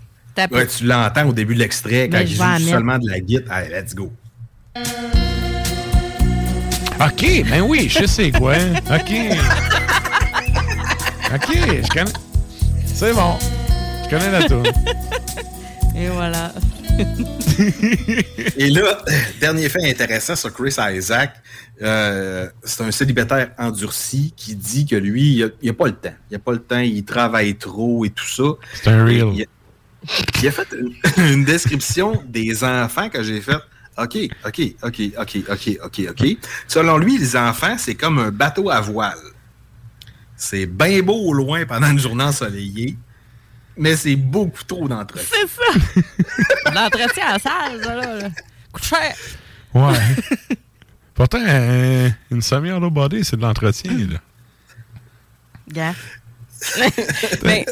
ouais, 0.51 0.67
tu 0.67 0.85
l'entends 0.85 1.27
au 1.27 1.33
début 1.33 1.53
de 1.53 1.59
l'extrait 1.59 2.07
quand 2.09 2.17
Ben, 2.17 2.21
il 2.21 2.29
je 2.29 2.35
joue 2.35 2.69
seulement 2.69 2.97
de 2.97 3.09
la 3.09 3.19
guitare. 3.19 3.53
Allez, 3.57 3.69
let's 3.69 3.93
go. 3.93 4.11
OK, 7.01 7.43
ben 7.49 7.61
oui, 7.61 7.89
je 7.89 8.05
sais 8.05 8.31
quoi. 8.31 8.55
OK. 8.55 9.11
OK, 11.33 11.49
je 11.51 11.89
connais. 11.89 12.11
C'est 12.85 13.13
bon. 13.13 13.37
Je 14.05 14.09
connais 14.09 14.31
la 14.31 14.43
toune. 14.47 14.65
Et 15.97 16.07
voilà. 16.07 16.53
Et 18.57 18.69
là, 18.69 19.03
dernier 19.39 19.69
fait 19.69 19.89
intéressant 19.89 20.35
sur 20.35 20.53
Chris 20.53 20.75
Isaac, 20.93 21.35
euh, 21.81 22.49
c'est 22.63 22.83
un 22.83 22.91
célibataire 22.91 23.51
endurci 23.57 24.33
qui 24.35 24.55
dit 24.55 24.85
que 24.85 24.95
lui, 24.95 25.43
il 25.61 25.67
n'a 25.67 25.73
pas 25.73 25.87
le 25.87 25.93
temps. 25.95 26.13
Il 26.29 26.33
n'a 26.33 26.39
pas 26.39 26.51
le 26.53 26.59
temps, 26.61 26.79
il 26.79 27.03
travaille 27.03 27.55
trop 27.55 28.05
et 28.05 28.09
tout 28.09 28.27
ça. 28.27 28.43
C'est 28.81 28.89
un 28.89 29.05
real. 29.05 29.29
Il, 29.33 29.41
a- 29.43 29.45
il 30.41 30.47
a 30.47 30.51
fait 30.51 30.67
une, 30.77 30.93
une 31.33 31.45
description 31.45 32.21
des 32.27 32.63
enfants 32.63 33.09
que 33.09 33.23
j'ai 33.23 33.41
fait. 33.41 33.57
OK, 33.97 34.17
OK, 34.45 34.61
OK, 34.83 35.01
OK, 35.19 35.37
OK, 35.49 35.77
OK, 35.83 36.01
OK. 36.09 36.37
Selon 36.67 36.97
lui, 36.97 37.17
les 37.17 37.35
enfants, 37.35 37.75
c'est 37.77 37.95
comme 37.95 38.19
un 38.19 38.31
bateau 38.31 38.69
à 38.69 38.81
voile. 38.81 39.17
C'est 40.35 40.65
bien 40.65 41.01
beau 41.01 41.15
au 41.15 41.33
loin 41.33 41.65
pendant 41.65 41.89
une 41.89 41.99
journée 41.99 42.25
ensoleillée, 42.25 42.97
mais 43.77 43.95
c'est 43.95 44.15
beaucoup 44.15 44.63
trop 44.63 44.87
d'entretien. 44.87 45.37
C'est 45.41 45.47
ça! 45.47 46.73
L'entretien 46.73 47.27
à 47.27 47.33
la 47.33 47.39
salle, 47.39 47.83
ça, 47.83 47.95
là. 47.95 48.15
là. 48.15 48.29
Coûte 48.71 48.83
cher. 48.83 49.15
Ouais. 49.73 49.93
Pourtant, 51.13 51.43
euh, 51.47 52.09
une 52.31 52.41
semi-hollow 52.41 52.89
body, 52.89 53.23
c'est 53.23 53.37
de 53.37 53.41
l'entretien, 53.41 53.91
là. 53.93 54.19
Gars. 55.67 55.95
Mais 57.43 57.65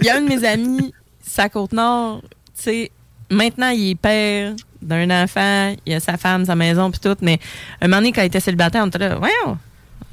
il 0.00 0.06
y 0.06 0.10
a 0.10 0.16
un 0.16 0.22
de 0.22 0.28
mes 0.28 0.44
amis, 0.46 0.92
sa 1.22 1.48
côte 1.48 1.72
nord, 1.72 2.22
tu 2.22 2.62
sais, 2.62 2.90
maintenant 3.30 3.70
il 3.70 3.90
est 3.90 3.94
père 3.94 4.54
d'un 4.82 5.22
enfant, 5.22 5.74
il 5.86 5.94
a 5.94 6.00
sa 6.00 6.16
femme, 6.16 6.44
sa 6.44 6.54
maison, 6.54 6.90
puis 6.90 7.00
tout, 7.00 7.16
mais 7.22 7.38
un 7.80 7.86
moment 7.86 7.98
donné, 7.98 8.12
quand 8.12 8.22
il 8.22 8.26
était 8.26 8.40
célibataire, 8.40 8.82
on 8.84 8.88
était 8.88 8.98
là, 8.98 9.16
voyons, 9.16 9.58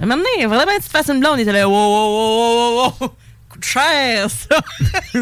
un 0.02 0.06
moment 0.06 0.18
donné, 0.18 0.30
il 0.40 0.44
faudrait 0.44 0.66
bien 0.66 0.78
que 0.78 0.82
tu 0.82 0.88
te 0.88 0.92
fasses 0.92 1.10
une 1.10 1.20
blonde. 1.20 1.38
Il 1.38 1.42
était 1.42 1.52
là, 1.52 1.70
wow, 1.70 1.76
wow, 1.76 2.10
wow, 2.10 2.36
wow, 2.36 2.76
wow, 2.76 2.94
wow, 3.00 3.12
coûte 3.62 3.66
cher, 3.66 4.28
ça. 4.30 4.60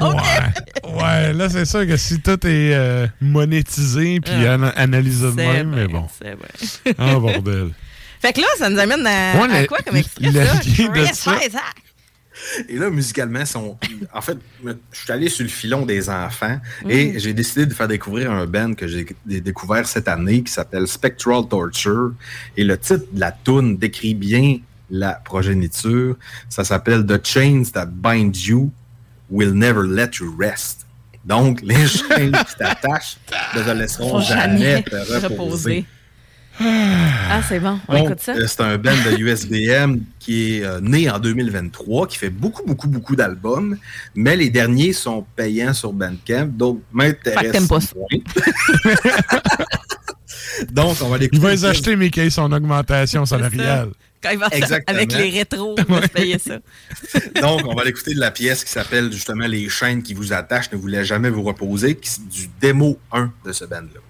Ouais. 0.00 0.92
Ouais, 0.92 1.32
là, 1.32 1.48
c'est 1.48 1.64
sûr 1.64 1.86
que 1.86 1.96
si 1.96 2.20
tout 2.20 2.46
est 2.46 2.74
euh, 2.74 3.06
monétisé 3.20 4.20
puis 4.20 4.32
Ah. 4.46 4.54
ana- 4.54 4.68
analysé 4.76 5.26
de 5.26 5.32
même, 5.32 5.70
mais 5.74 5.86
bon. 5.88 6.06
c'est 6.18 6.34
vrai. 6.34 6.94
Ah, 6.98 7.18
bordel. 7.18 7.70
Fait 8.20 8.32
que 8.32 8.40
là, 8.40 8.46
ça 8.58 8.68
nous 8.70 8.78
amène 8.78 9.06
à, 9.06 9.40
Ouais, 9.40 9.52
à 9.58 9.66
quoi 9.66 9.78
comme 9.84 9.96
extrait, 9.96 10.30
ça? 10.32 10.58
de 10.88 11.04
ça. 11.14 11.38
Et 12.68 12.76
là, 12.76 12.90
musicalement, 12.90 13.44
sont... 13.46 13.78
en 14.12 14.20
fait, 14.20 14.36
je 14.64 14.72
suis 14.98 15.12
allé 15.12 15.28
sur 15.28 15.44
le 15.44 15.48
filon 15.50 15.86
des 15.86 16.08
enfants 16.10 16.58
Mm. 16.84 16.90
et 16.90 17.18
j'ai 17.18 17.32
décidé 17.32 17.66
de 17.66 17.72
faire 17.74 17.88
découvrir 17.88 18.30
un 18.32 18.46
band 18.46 18.74
que 18.74 18.86
j'ai 18.88 19.06
dé- 19.24 19.40
découvert 19.40 19.86
cette 19.86 20.08
année 20.08 20.42
qui 20.42 20.52
s'appelle 20.52 20.86
Spectral 20.86 21.46
Torture. 21.48 22.12
Et 22.56 22.64
le 22.64 22.76
titre 22.76 23.04
de 23.12 23.20
la 23.20 23.32
tune 23.32 23.76
décrit 23.76 24.14
bien 24.14 24.58
la 24.90 25.12
progéniture. 25.24 26.16
Ça 26.48 26.64
s'appelle 26.64 27.06
The 27.06 27.24
Chains 27.26 27.62
That 27.72 27.86
Bind 27.86 28.36
You 28.36 28.70
Will 29.30 29.52
Never 29.52 29.82
Let 29.86 30.10
You 30.20 30.34
Rest. 30.38 30.86
Donc, 31.24 31.60
les 31.62 31.74
chaînes 31.88 32.32
qui 32.32 32.54
t'attachent 32.58 33.16
ne 33.56 33.62
te 33.62 33.70
laisseront 33.70 34.20
jamais 34.20 34.58
jamais 34.58 34.82
te 34.82 34.94
reposer. 34.96 35.28
reposer. 35.28 35.84
Ah, 36.60 37.40
c'est 37.48 37.58
bon, 37.58 37.80
on 37.88 37.94
Donc, 37.94 38.04
écoute 38.06 38.20
ça. 38.20 38.32
euh, 38.34 38.46
C'est 38.46 38.60
un 38.60 38.78
band 38.78 38.92
de 38.92 39.18
USBM 39.18 40.02
qui 40.20 40.58
est 40.58 40.64
euh, 40.64 40.78
né 40.80 41.10
en 41.10 41.18
2023, 41.18 42.06
qui 42.06 42.16
fait 42.16 42.30
beaucoup, 42.30 42.62
beaucoup, 42.64 42.86
beaucoup 42.86 43.16
d'albums, 43.16 43.76
mais 44.14 44.36
les 44.36 44.50
derniers 44.50 44.92
sont 44.92 45.26
payants 45.34 45.74
sur 45.74 45.92
Bandcamp, 45.92 46.46
donc 46.52 46.80
m'intéresse 46.92 47.66
pas 47.66 47.80
ça. 47.80 47.94
donc, 50.70 50.96
on 51.02 51.08
va 51.08 51.18
les 51.18 51.28
Il 51.32 51.40
va 51.40 51.50
les 51.50 51.64
acheter, 51.64 51.96
mais 51.96 52.08
qu'il 52.10 52.22
ait 52.22 52.30
son 52.30 52.52
augmentation 52.52 53.26
salariale. 53.26 53.88
Quand 54.24 54.30
il 54.30 54.38
va 54.38 54.48
Exactement. 54.52 54.96
avec 54.96 55.12
les 55.12 55.28
rétros, 55.28 55.76
on 55.86 55.94
va 55.94 56.08
payer 56.08 56.38
ça. 56.38 56.58
Donc, 57.42 57.66
on 57.66 57.74
va 57.74 57.82
aller 57.82 57.90
écouter 57.90 58.14
de 58.14 58.20
la 58.20 58.30
pièce 58.30 58.64
qui 58.64 58.72
s'appelle 58.72 59.12
justement 59.12 59.46
Les 59.46 59.68
chaînes 59.68 60.02
qui 60.02 60.14
vous 60.14 60.32
attachent, 60.32 60.72
ne 60.72 60.78
vous 60.78 60.86
laissent 60.86 61.06
jamais 61.06 61.28
vous 61.28 61.42
reposer, 61.42 61.94
qui 61.96 62.20
du 62.22 62.48
démo 62.58 62.98
1 63.12 63.30
de 63.44 63.52
ce 63.52 63.66
band-là. 63.66 64.00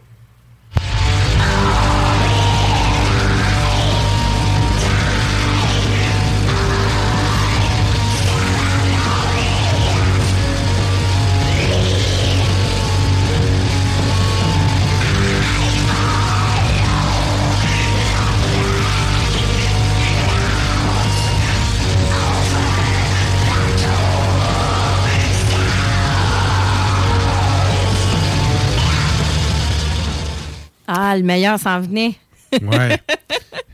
Le 31.16 31.22
meilleur 31.22 31.58
s'en 31.58 31.80
venait. 31.80 32.14
Ouais. 32.62 33.00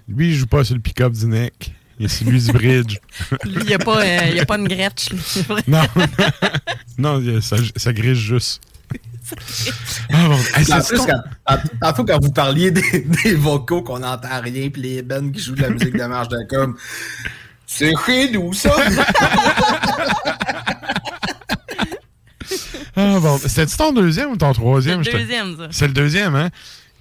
Lui, 0.09 0.29
il 0.31 0.35
joue 0.35 0.47
pas 0.47 0.65
sur 0.65 0.75
le 0.75 0.81
pick-up 0.81 1.13
du 1.13 1.27
neck. 1.27 1.73
Il 1.99 2.07
est 2.07 2.09
sur 2.09 2.29
lui 2.31 2.41
du 2.43 2.51
bridge. 2.53 2.97
Lui, 3.45 3.57
il 3.61 3.67
n'y 3.67 3.75
a, 3.75 3.79
pas, 3.79 4.01
euh, 4.03 4.41
a 4.41 4.45
pas 4.47 4.57
une 4.57 4.69
vrai. 4.69 4.89
non. 5.69 5.83
non, 6.99 7.41
ça, 7.43 7.57
ça 7.77 7.93
grige 7.93 8.17
juste. 8.19 8.63
Ah, 10.11 10.29
bon. 10.29 10.39
Hey, 10.57 10.73
En 10.73 10.81
c'est- 10.81 10.95
plus, 10.95 11.07
quand- 11.07 12.21
vous 12.23 12.33
parliez 12.33 12.71
des, 12.71 13.07
des 13.23 13.35
vocaux 13.35 13.83
qu'on 13.83 13.99
n'entend 14.01 14.41
rien, 14.41 14.71
puis 14.71 14.83
les 14.83 15.03
bands 15.03 15.31
qui 15.31 15.41
jouent 15.41 15.55
de 15.55 15.63
la 15.63 15.71
musique 15.71 15.93
de 15.97 16.05
marche 16.05 16.29
de 16.29 16.39
com, 16.49 16.75
c'est 17.67 17.93
chez 18.07 18.31
nous, 18.33 18.53
ça! 18.55 18.75
Ah, 22.97 23.19
bon. 23.21 23.39
C'était-tu 23.39 23.77
ton 23.77 23.93
deuxième 23.93 24.31
ou 24.33 24.37
ton 24.37 24.53
troisième? 24.53 25.05
C'est 25.05 25.13
le 25.13 25.19
deuxième, 25.21 25.57
ça. 25.57 25.69
C'est 25.71 25.87
le 25.87 25.93
deuxième, 25.93 26.35
hein? 26.35 26.51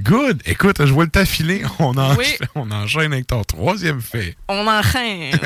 Good. 0.01 0.41
Écoute, 0.45 0.77
je 0.85 0.93
vois 0.93 1.03
le 1.05 1.09
t'affiler. 1.09 1.63
On, 1.79 1.97
en... 1.97 2.15
Oui. 2.15 2.25
on 2.55 2.69
enchaîne 2.71 3.13
avec 3.13 3.27
ton 3.27 3.43
troisième 3.43 4.01
fait. 4.01 4.35
On 4.47 4.67
enchaîne. 4.67 5.35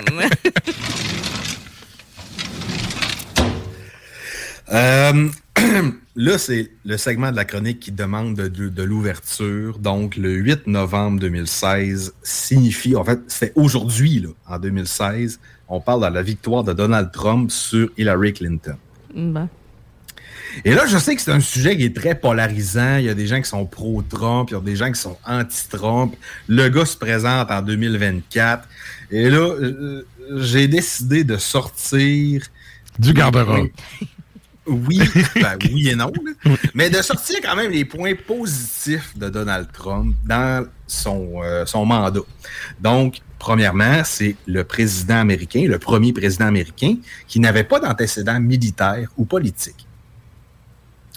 Euh, 4.72 5.30
là, 6.16 6.38
c'est 6.38 6.72
le 6.86 6.98
segment 6.98 7.32
de 7.32 7.36
la 7.36 7.46
chronique 7.46 7.80
qui 7.82 7.92
demande 7.92 8.34
de, 8.36 8.48
de- 8.48 8.70
de 8.70 8.84
l'ouverture. 8.84 9.78
Donc, 9.78 10.16
le 10.16 10.32
8 10.32 10.68
novembre 10.68 11.20
2016 11.20 12.14
signifie, 12.24 12.96
en 12.96 13.04
fait, 13.04 13.20
c'est 13.28 13.52
aujourd'hui, 13.56 14.20
là, 14.22 14.30
en 14.48 14.58
2016, 14.60 15.40
on 15.68 15.80
parle 15.82 16.02
de 16.10 16.14
la 16.14 16.22
victoire 16.24 16.64
de 16.64 16.74
Donald 16.74 17.12
Trump 17.12 17.52
sur 17.52 17.90
Hillary 17.98 18.34
Clinton. 18.34 18.78
Bon. 19.14 19.48
Et 20.66 20.74
là, 20.74 20.86
je 20.88 20.98
sais 20.98 21.16
que 21.16 21.22
c'est 21.22 21.32
un 21.32 21.40
sujet 21.40 21.78
qui 21.78 21.86
est 21.86 21.96
très 21.96 22.16
polarisant. 22.16 22.98
Il 22.98 23.06
y 23.06 23.10
a 23.10 23.14
des 23.14 23.28
gens 23.28 23.42
qui 23.42 23.50
sont 23.50 23.66
pro-Trump, 23.66 24.50
il 24.52 24.54
y 24.54 24.58
a 24.58 24.62
des 24.62 24.76
gens 24.76 24.92
qui 24.92 25.00
sont 25.00 25.18
anti-Trump. 25.26 26.16
Le 26.48 26.70
gars 26.70 26.86
se 26.86 26.98
présente 26.98 27.52
en 27.52 27.62
2024. 27.62 28.68
Et 29.12 29.30
là, 29.30 29.38
euh, 29.38 30.06
j'ai 30.38 30.68
décidé 30.68 31.24
de 31.24 31.38
sortir... 31.38 32.44
Du 33.00 33.14
garde-robe. 33.14 33.70
Oui, 34.66 34.98
ben 35.36 35.58
oui 35.74 35.90
et 35.90 35.96
non. 35.96 36.12
là. 36.46 36.56
Mais 36.74 36.90
de 36.90 37.02
sortir 37.02 37.36
quand 37.44 37.56
même 37.56 37.70
les 37.70 37.84
points 37.84 38.14
positifs 38.16 39.12
de 39.18 39.28
Donald 39.28 39.68
Trump 39.74 40.16
dans 40.26 40.66
son, 40.88 41.42
euh, 41.44 41.66
son 41.66 41.86
mandat. 41.86 42.22
Donc, 42.80 43.18
premièrement, 43.40 44.04
c'est 44.06 44.38
le 44.48 44.64
président 44.64 45.20
américain, 45.20 45.66
le 45.68 45.80
premier 45.80 46.14
président 46.14 46.46
américain 46.46 46.96
qui 47.28 47.42
n'avait 47.42 47.66
pas 47.66 47.82
d'antécédent 47.82 48.40
militaire 48.40 49.10
ou 49.18 49.26
politique. 49.26 49.86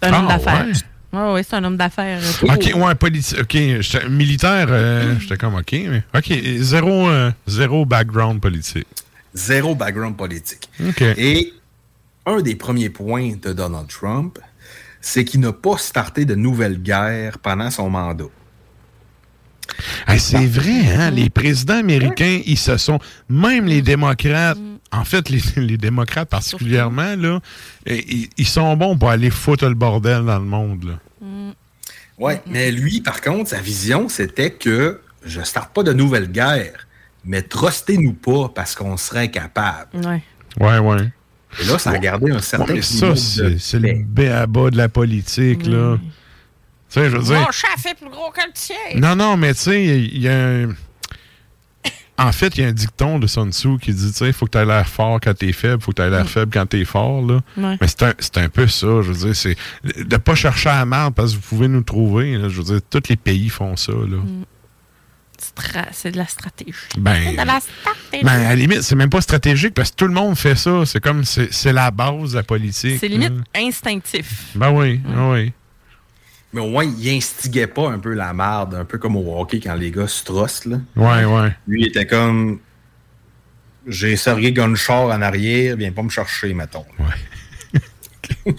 C'est 0.03 0.09
un 0.09 0.15
homme 0.19 0.27
Ah, 0.31 0.39
d'affaires. 0.39 0.67
ouais. 0.67 0.73
Ouais, 1.19 1.33
ouais, 1.33 1.43
c'est 1.43 1.57
un 1.57 1.65
homme 1.65 1.77
d'affaires. 1.77 2.21
Ok, 2.43 2.73
ouais, 2.75 2.95
politique. 2.97 3.39
Ok, 3.41 3.53
j'étais- 3.81 4.09
militaire, 4.09 4.67
euh, 4.71 5.15
j'étais 5.19 5.37
comme 5.39 5.55
ok, 5.55 5.73
mais 5.73 6.03
ok, 6.15 6.33
zéro, 6.59 7.09
euh, 7.09 7.31
zéro 7.47 7.87
background 7.87 8.41
politique. 8.41 8.87
Zéro 9.33 9.75
background 9.75 10.17
politique. 10.17 10.69
Ok. 10.87 11.01
Et 11.01 11.53
un 12.27 12.43
des 12.43 12.57
premiers 12.57 12.91
points 12.91 13.33
de 13.41 13.53
Donald 13.53 13.87
Trump, 13.89 14.39
c'est 15.01 15.25
qu'il 15.25 15.41
n'a 15.41 15.53
pas 15.53 15.79
starté 15.79 16.25
de 16.25 16.35
nouvelles 16.35 16.83
guerres 16.83 17.39
pendant 17.39 17.71
son 17.71 17.89
mandat. 17.89 18.25
Hey, 20.07 20.19
c'est 20.21 20.47
vrai, 20.47 20.93
hein? 20.97 21.11
Les 21.11 21.29
présidents 21.31 21.79
américains, 21.79 22.41
ils 22.47 22.59
se 22.59 22.77
sont. 22.77 22.99
Même 23.29 23.67
les 23.67 23.83
démocrates, 23.83 24.59
en 24.93 25.05
fait, 25.05 25.29
les, 25.29 25.41
les 25.57 25.77
démocrates 25.77 26.29
particulièrement, 26.29 27.17
là, 27.17 27.41
ils, 27.87 28.29
ils 28.37 28.47
sont 28.47 28.77
bons 28.77 28.97
pour 28.97 29.11
aller 29.11 29.31
foutre 29.31 29.67
le 29.67 29.75
bordel 29.75 30.25
dans 30.25 30.39
le 30.39 30.45
monde. 30.45 30.85
Là. 30.85 30.99
Ouais, 32.19 32.41
mais 32.47 32.71
lui, 32.71 33.01
par 33.01 33.21
contre, 33.21 33.51
sa 33.51 33.61
vision, 33.61 34.09
c'était 34.09 34.51
que 34.51 35.01
je 35.25 35.43
starte 35.43 35.75
pas 35.75 35.83
de 35.83 35.93
nouvelles 35.93 36.31
guerres, 36.31 36.87
mais 37.25 37.43
trustez-nous 37.43 38.15
pas 38.15 38.51
parce 38.55 38.75
qu'on 38.75 38.97
serait 38.97 39.31
capable. 39.31 40.07
Ouais. 40.07 40.23
Ouais, 40.59 40.79
ouais. 40.79 41.11
Et 41.61 41.65
là, 41.65 41.79
ça 41.79 41.91
a 41.91 41.99
gardé 41.99 42.31
un 42.31 42.41
certain 42.41 42.75
Ouais, 42.75 42.83
ça, 42.83 43.15
c'est 43.17 43.79
le 43.79 44.03
béaba 44.05 44.71
de 44.71 44.77
la 44.77 44.89
politique, 44.89 45.67
là. 45.67 45.99
Tu 45.99 47.01
sais, 47.01 47.11
je 47.11 47.17
veux 47.17 47.23
dire. 47.23 47.41
Mon 47.41 47.51
chef 47.51 47.85
est 47.87 47.95
plus 47.95 48.11
gros 48.11 48.31
que 48.31 48.41
le 48.47 48.53
tien. 48.53 48.77
Non, 48.95 49.17
non, 49.17 49.37
mais 49.37 49.55
tu 49.55 49.61
sais, 49.61 49.85
il 49.85 50.19
y 50.19 50.29
a 50.29 50.37
un. 50.37 50.75
En 52.19 52.33
fait, 52.33 52.57
il 52.57 52.63
y 52.63 52.65
a 52.65 52.69
un 52.69 52.73
dicton 52.73 53.19
de 53.19 53.27
Sun 53.27 53.53
Tzu 53.53 53.77
qui 53.79 53.93
dit, 53.93 54.11
tu 54.11 54.17
sais, 54.19 54.27
il 54.29 54.33
faut 54.33 54.47
que 54.47 54.53
tu 54.53 54.59
aies 54.59 54.65
l'air 54.65 54.89
fort 54.89 55.19
quand 55.23 55.35
t'es 55.37 55.53
faible, 55.53 55.83
faut 55.83 55.93
que 55.93 55.97
tu 55.97 56.03
aies 56.03 56.11
l'air 56.11 56.29
faible 56.29 56.51
quand 56.53 56.65
t'es 56.67 56.85
fort, 56.87 57.21
là. 57.21 57.41
Ouais. 57.59 57.77
Mais 57.81 57.87
c'est 57.89 58.39
un, 58.39 58.49
peu 58.49 58.67
ça, 58.67 58.87
je 59.03 59.13
veux 59.13 59.27
dire, 59.27 59.37
c'est 59.37 59.57
de 60.03 60.17
pas 60.17 60.35
chercher 60.35 60.71
à 60.71 60.85
merde 60.87 61.15
parce 61.15 61.33
que 61.33 61.37
vous 61.37 61.43
pouvez 61.43 61.69
nous 61.69 61.83
trouver, 61.83 62.37
là. 62.39 62.49
je 62.49 62.57
veux 62.63 62.65
dire, 62.65 62.81
tous 62.89 63.03
les 63.11 63.17
pays 63.17 63.51
font 63.51 63.77
ça, 63.77 63.93
là. 63.93 64.17
Stra- 65.39 65.89
C'est 65.93 66.13
de 66.13 66.17
la 66.17 66.27
stratégie. 66.27 66.73
Ben, 66.97 67.23
C'est 67.23 67.33
de 67.33 67.47
la 67.47 67.61
stratégie. 67.61 68.25
Ben, 68.25 68.29
à 68.33 68.39
la 68.45 68.55
limite, 68.55 68.83
c'est 68.83 68.95
même 68.95 69.11
pas 69.11 69.21
stratégique 69.21 69.75
parce 69.75 69.91
que 69.91 69.97
tout 69.97 70.07
le 70.07 70.15
monde 70.15 70.35
fait 70.37 70.55
ça. 70.57 70.87
C'est 70.87 71.01
comme, 71.01 71.25
c'est 71.25 71.53
c'est 71.53 71.75
la 71.75 71.91
base 71.91 72.31
de 72.31 72.37
la 72.37 72.43
politique. 72.43 72.97
c'est 72.99 73.09
limite 73.09 73.35
instinctif. 73.55 74.47
Ben 74.55 74.71
oui, 74.71 74.97
ben 75.05 75.33
oui. 75.33 75.53
Mais 76.57 76.63
au 76.63 76.71
moins, 76.71 76.85
il 76.85 77.09
instiguait 77.11 77.67
pas 77.67 77.91
un 77.91 77.99
peu 77.99 78.15
la 78.15 78.33
merde, 78.33 78.75
un 78.77 78.87
peu 78.87 78.97
comme 78.97 79.15
au 79.15 79.39
hockey 79.39 79.61
quand 79.61 79.75
les 79.75 79.91
gars 79.91 80.09
se 80.09 80.25
trossent, 80.25 80.65
là. 80.65 80.79
Ouais, 80.97 81.27
ouais. 81.27 81.55
Lui, 81.69 81.83
il 81.83 81.89
était 81.89 82.07
comme. 82.07 82.61
J'ai 83.87 84.17
serré 84.17 84.53
Gunshore 84.53 85.11
en 85.11 85.21
arrière, 85.21 85.77
viens 85.77 85.93
pas 85.93 86.03
me 86.03 86.09
chercher, 86.09 86.55
mettons. 86.55 86.87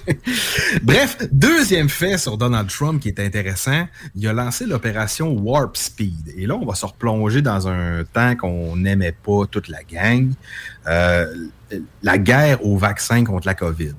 Bref, 0.83 1.17
deuxième 1.31 1.89
fait 1.89 2.19
sur 2.19 2.37
Donald 2.37 2.69
Trump 2.69 3.01
qui 3.01 3.07
est 3.07 3.19
intéressant, 3.19 3.87
il 4.13 4.27
a 4.27 4.33
lancé 4.33 4.67
l'opération 4.67 5.31
Warp 5.31 5.75
Speed. 5.75 6.35
Et 6.37 6.45
là, 6.45 6.53
on 6.53 6.67
va 6.67 6.75
se 6.75 6.85
replonger 6.85 7.41
dans 7.41 7.67
un 7.67 8.03
temps 8.03 8.35
qu'on 8.35 8.75
n'aimait 8.75 9.11
pas 9.11 9.47
toute 9.49 9.69
la 9.69 9.81
gang, 9.81 10.33
euh, 10.85 11.25
la 12.03 12.17
guerre 12.19 12.63
au 12.63 12.77
vaccin 12.77 13.23
contre 13.23 13.47
la 13.47 13.55
COVID. 13.55 13.95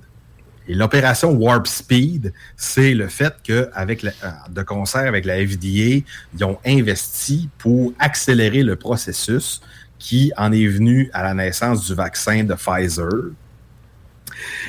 Et 0.69 0.75
l'opération 0.75 1.33
Warp 1.33 1.67
Speed, 1.67 2.33
c'est 2.57 2.95
le 2.95 3.09
fait 3.09 3.35
que, 3.43 3.71
euh, 3.75 4.31
de 4.51 4.63
concert 4.63 5.07
avec 5.07 5.25
la 5.25 5.37
FDA, 5.37 6.05
ils 6.35 6.45
ont 6.45 6.59
investi 6.65 7.49
pour 7.59 7.93
accélérer 7.99 8.63
le 8.63 8.77
processus 8.77 9.63
qui 9.99 10.31
en 10.37 10.53
est 10.53 10.67
venu 10.67 11.11
à 11.13 11.23
la 11.23 11.35
naissance 11.35 11.87
du 11.87 11.95
vaccin 11.95 12.45
de 12.45 12.55
Pfizer. 12.55 13.09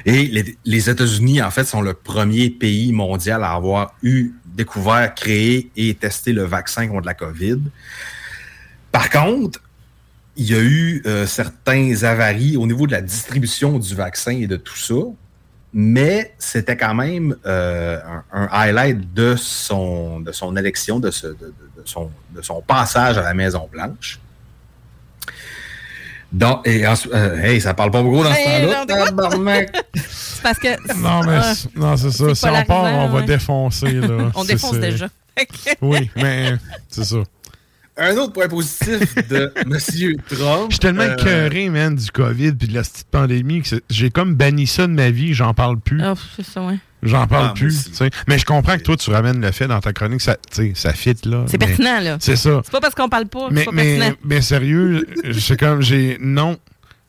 Et 0.06 0.26
les, 0.28 0.58
les 0.64 0.90
États-Unis, 0.90 1.42
en 1.42 1.52
fait, 1.52 1.66
sont 1.66 1.82
le 1.82 1.94
premier 1.94 2.50
pays 2.50 2.92
mondial 2.94 3.44
à 3.44 3.52
avoir 3.52 3.94
eu 4.02 4.32
découvert, 4.46 5.14
créé 5.14 5.70
et 5.76 5.94
testé 5.94 6.34
le 6.34 6.44
vaccin 6.44 6.88
contre 6.88 7.06
la 7.06 7.14
COVID. 7.14 7.60
Par 8.92 9.10
contre, 9.10 9.62
il 10.36 10.50
y 10.50 10.56
a 10.56 10.60
eu 10.60 11.04
euh, 11.06 11.28
certains 11.28 12.04
avaries 12.04 12.56
au 12.58 12.66
niveau 12.66 12.88
de 12.88 12.94
la 12.94 13.02
distribution 13.02 13.78
du 13.78 13.94
vaccin 13.94 14.32
et 14.32 14.48
de 14.48 14.56
tout 14.56 14.78
ça, 14.78 14.96
mais 15.74 16.34
c'était 16.40 16.76
quand 16.78 16.94
même 16.96 17.36
euh, 17.46 18.00
un, 18.32 18.42
un 18.44 18.50
highlight 18.52 19.14
de 19.14 19.36
son, 19.36 20.20
de 20.20 20.32
son 20.32 20.56
élection, 20.58 21.00
de, 21.00 21.12
ce- 21.12 21.28
de- 21.28 21.34
de- 21.34 21.82
de 21.82 21.84
son, 21.86 22.10
de 22.32 22.42
son 22.42 22.62
passage 22.62 23.18
à 23.18 23.22
la 23.22 23.34
Maison-Blanche. 23.34 24.20
Donc, 26.32 26.68
et 26.68 26.86
ensuite, 26.86 27.12
euh, 27.14 27.42
hey, 27.42 27.60
ça 27.60 27.74
parle 27.74 27.90
pas 27.90 28.04
beaucoup 28.04 28.24
dans 28.24 28.32
ce 28.34 28.44
temps-là. 28.44 28.86
C'est 29.96 30.44
parce 30.44 30.60
que. 30.60 30.68
Non, 30.98 31.22
mais 31.24 31.38
Ah, 31.42 31.54
c'est- 31.56 31.76
non, 31.76 31.98
c'est 31.98 32.12
ça. 32.12 32.36
Si 32.36 32.46
on 32.46 32.64
part, 32.66 32.84
on 32.84 33.10
va 33.10 33.20
ouais. 33.20 33.26
défoncer. 33.26 33.92
Là. 33.94 34.32
On 34.36 34.44
défonce 34.46 34.78
déjà. 34.80 35.08
Oui, 35.82 36.10
mais 36.16 36.54
c'est 36.90 37.04
ça. 37.06 37.18
Un 38.00 38.16
autre 38.18 38.34
point 38.34 38.48
positif 38.48 39.14
de 39.28 39.52
M. 39.58 40.16
Trump. 40.30 40.66
Je 40.70 40.74
suis 40.76 40.80
tellement 40.80 41.04
euh, 41.04 41.16
écœuré, 41.18 41.70
man, 41.70 41.96
du 41.96 42.10
COVID 42.12 42.54
puis 42.54 42.68
de 42.70 42.74
la 42.74 42.82
petite 42.82 43.08
pandémie 43.12 43.62
que 43.62 43.76
j'ai 43.90 44.10
comme 44.10 44.36
banni 44.36 44.68
ça 44.68 44.88
de 44.88 44.94
ma 44.94 45.10
vie, 45.12 45.34
j'en 45.34 45.54
parle 45.54 45.80
plus. 45.80 46.02
Oh, 46.04 46.14
c'est 46.36 46.46
ça, 46.46 46.62
ouais. 46.64 46.78
J'en 47.04 47.28
parle 47.28 47.48
Ah, 47.52 47.54
plus. 47.56 47.68
aussi. 47.78 47.90
tu 47.92 47.96
sais. 47.96 48.10
Mais 48.28 48.38
je 48.38 48.46
comprends 48.46 48.78
que 48.78 48.84
toi, 48.84 48.98
tu 48.98 49.10
ramènes 49.10 49.40
le 49.42 49.52
fait 49.52 49.68
dans 49.68 49.80
ta 49.80 49.94
chronique, 49.94 50.22
ça, 50.22 50.36
tu 50.36 50.42
sais, 50.52 50.72
ça 50.76 50.94
fit 50.94 51.16
là. 51.26 51.46
C'est 51.48 51.58
pertinent, 51.58 52.00
là. 52.02 52.18
C'est 52.20 52.36
ça. 52.36 52.62
C'est 52.64 52.72
pas 52.72 52.82
parce 52.82 52.94
qu'on 52.96 53.08
parle 53.10 53.28
pas 53.28 53.48
Mais, 53.52 53.60
c'est 53.62 53.66
pas 53.66 53.72
mais, 53.74 53.98
pertinent. 54.00 54.18
mais 54.26 54.42
sérieux, 54.42 55.08
c'est 55.38 55.58
comme 55.60 55.82
j'ai. 55.82 56.18
Non. 56.22 56.58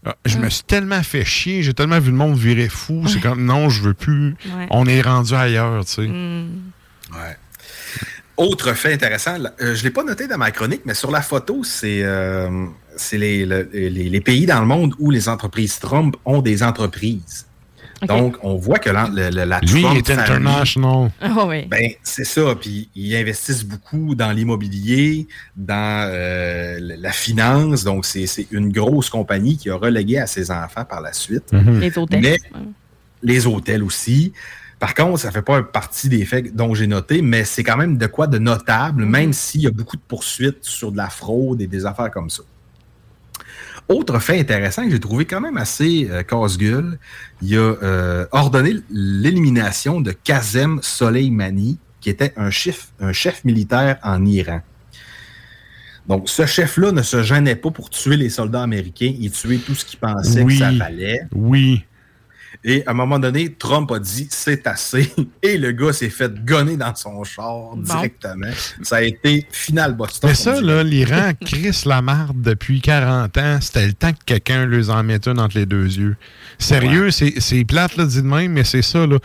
Ah, 0.06 0.14
Je 0.24 0.38
me 0.38 0.48
suis 0.48 0.62
tellement 0.62 1.02
fait 1.02 1.24
chier, 1.24 1.62
j'ai 1.62 1.74
tellement 1.74 1.98
vu 1.98 2.10
le 2.10 2.16
monde 2.16 2.36
virer 2.38 2.68
fou. 2.68 3.02
C'est 3.06 3.20
comme 3.20 3.44
non, 3.44 3.68
je 3.68 3.82
veux 3.82 3.94
plus. 3.94 4.34
Ouais. 4.56 4.66
On 4.70 4.86
est 4.86 5.02
rendu 5.02 5.34
ailleurs, 5.34 5.84
tu 5.84 5.92
sais. 5.92 6.06
Hmm. 6.08 6.48
Ouais. 7.12 7.36
Autre 8.40 8.72
fait 8.74 8.92
intéressant, 8.94 9.34
euh, 9.38 9.74
je 9.74 9.80
ne 9.80 9.84
l'ai 9.84 9.90
pas 9.90 10.02
noté 10.04 10.26
dans 10.26 10.38
ma 10.38 10.50
chronique, 10.50 10.82
mais 10.86 10.94
sur 10.94 11.10
la 11.10 11.20
photo, 11.22 11.62
c'est 11.62 12.02
euh, 12.02 12.66
c'est 12.96 13.18
les, 13.18 13.44
le- 13.46 13.68
les- 13.72 13.90
les 13.90 14.20
pays 14.20 14.46
dans 14.46 14.60
le 14.60 14.66
monde 14.66 14.94
où 14.98 15.10
les 15.10 15.28
entreprises 15.28 15.78
Trump 15.78 16.16
ont 16.24 16.40
des 16.42 16.62
entreprises. 16.62 17.46
Donc, 18.08 18.38
on 18.42 18.54
voit 18.56 18.78
que 18.78 18.88
la, 18.88 19.08
Lui, 19.60 19.80
il 19.80 19.82
Trump 19.82 19.96
est 19.98 20.10
international. 20.10 21.10
Ah 21.20 21.44
oui. 21.46 21.66
Ben, 21.66 21.90
c'est 22.02 22.24
ça. 22.24 22.54
Puis 22.58 22.88
ils 22.94 23.14
investissent 23.14 23.62
beaucoup 23.64 24.14
dans 24.14 24.32
l'immobilier, 24.32 25.28
dans 25.54 26.08
euh, 26.10 26.78
la 26.80 27.12
finance. 27.12 27.84
Donc, 27.84 28.06
c'est 28.06 28.26
c'est 28.26 28.46
une 28.52 28.72
grosse 28.72 29.10
compagnie 29.10 29.58
qui 29.58 29.68
a 29.68 29.76
relégué 29.76 30.16
à 30.16 30.26
ses 30.26 30.50
enfants 30.50 30.86
par 30.86 31.02
la 31.02 31.12
suite. 31.12 31.52
Mhm. 31.52 31.78
Les 31.80 31.98
hôtels. 31.98 32.20
Mais 32.22 32.38
les 33.22 33.46
hôtels 33.46 33.82
aussi. 33.82 34.32
Par 34.81 34.94
contre, 34.94 35.20
ça 35.20 35.31
fait 35.31 35.42
pas 35.42 35.62
partie 35.62 36.09
des 36.09 36.25
faits 36.25 36.57
dont 36.57 36.75
j'ai 36.75 36.86
noté, 36.86 37.20
mais 37.20 37.44
c'est 37.44 37.62
quand 37.62 37.76
même 37.76 37.99
de 37.99 38.07
quoi 38.07 38.26
de 38.26 38.39
notable, 38.39 39.05
même 39.05 39.34
s'il 39.34 39.60
y 39.60 39.67
a 39.67 39.70
beaucoup 39.70 39.97
de 39.97 40.02
poursuites 40.09 40.65
sur 40.65 40.91
de 40.91 40.97
la 40.97 41.10
fraude 41.10 41.60
et 41.60 41.67
des 41.67 41.84
affaires 41.84 42.10
comme 42.10 42.31
ça. 42.31 42.42
Autre 43.89 44.18
fait 44.20 44.41
intéressant 44.41 44.84
que 44.84 44.91
j'ai 44.91 45.00
trouvé 45.00 45.26
quand 45.26 45.41
même 45.41 45.59
assez 45.59 46.09
euh, 46.10 46.23
casse-gueule, 46.23 46.99
il 47.42 47.57
a 47.57 47.60
euh, 47.60 48.26
ordonné 48.33 48.76
l'élimination 48.91 50.00
de 50.00 50.12
Kazem 50.12 50.81
Soleimani, 50.83 51.78
qui 52.00 52.09
était 52.09 52.33
un 52.36 52.50
chef, 52.50 52.89
un 53.00 53.12
chef 53.12 53.44
militaire 53.44 53.99
en 54.02 54.25
Iran. 54.25 54.60
Donc, 56.09 56.28
ce 56.28 56.47
chef-là 56.47 56.92
ne 56.92 57.02
se 57.02 57.23
gênait 57.23 57.57
pas 57.57 57.70
pour 57.70 57.91
tuer 57.91 58.17
les 58.17 58.31
soldats 58.31 58.62
américains. 58.62 59.12
Il 59.18 59.31
tuait 59.31 59.59
tout 59.59 59.75
ce 59.75 59.84
qu'il 59.84 59.99
pensait 59.99 60.42
Oui. 60.42 60.55
que 60.59 60.65
ça 60.65 60.73
fallait. 60.73 61.20
Oui. 61.34 61.84
Et 62.62 62.86
à 62.86 62.90
un 62.90 62.94
moment 62.94 63.18
donné, 63.18 63.55
Trump 63.55 63.90
a 63.92 63.98
dit 63.98 64.26
c'est 64.30 64.66
assez. 64.66 65.10
Et 65.42 65.56
le 65.56 65.72
gars 65.72 65.92
s'est 65.92 66.10
fait 66.10 66.32
gonner 66.44 66.76
dans 66.76 66.94
son 66.94 67.24
char 67.24 67.74
directement. 67.76 68.50
Ça 68.82 68.97
a 68.97 69.02
été 69.02 69.47
final 69.50 69.94
Boston. 69.97 70.28
Mais 70.30 70.34
ça, 70.36 70.60
là, 70.60 70.82
l'Iran 70.82 71.32
crisse 71.44 71.84
la 71.86 72.02
marde 72.02 72.40
depuis 72.42 72.80
40 72.80 73.36
ans. 73.39 73.58
C'était 73.60 73.86
le 73.86 73.92
temps 73.94 74.12
que 74.12 74.24
quelqu'un 74.26 74.66
leur 74.66 74.90
en 74.90 75.02
mette 75.02 75.26
une 75.26 75.40
entre 75.40 75.56
les 75.56 75.66
deux 75.66 75.86
yeux. 75.98 76.16
Sérieux, 76.58 77.10
c'est 77.10 77.40
c'est 77.40 77.64
plate, 77.64 77.97
là, 77.97 78.05
dit 78.05 78.22
de 78.22 78.26
même, 78.26 78.52
mais 78.52 78.64
c'est 78.64 78.82
ça, 78.82 79.06
là. 79.06 79.18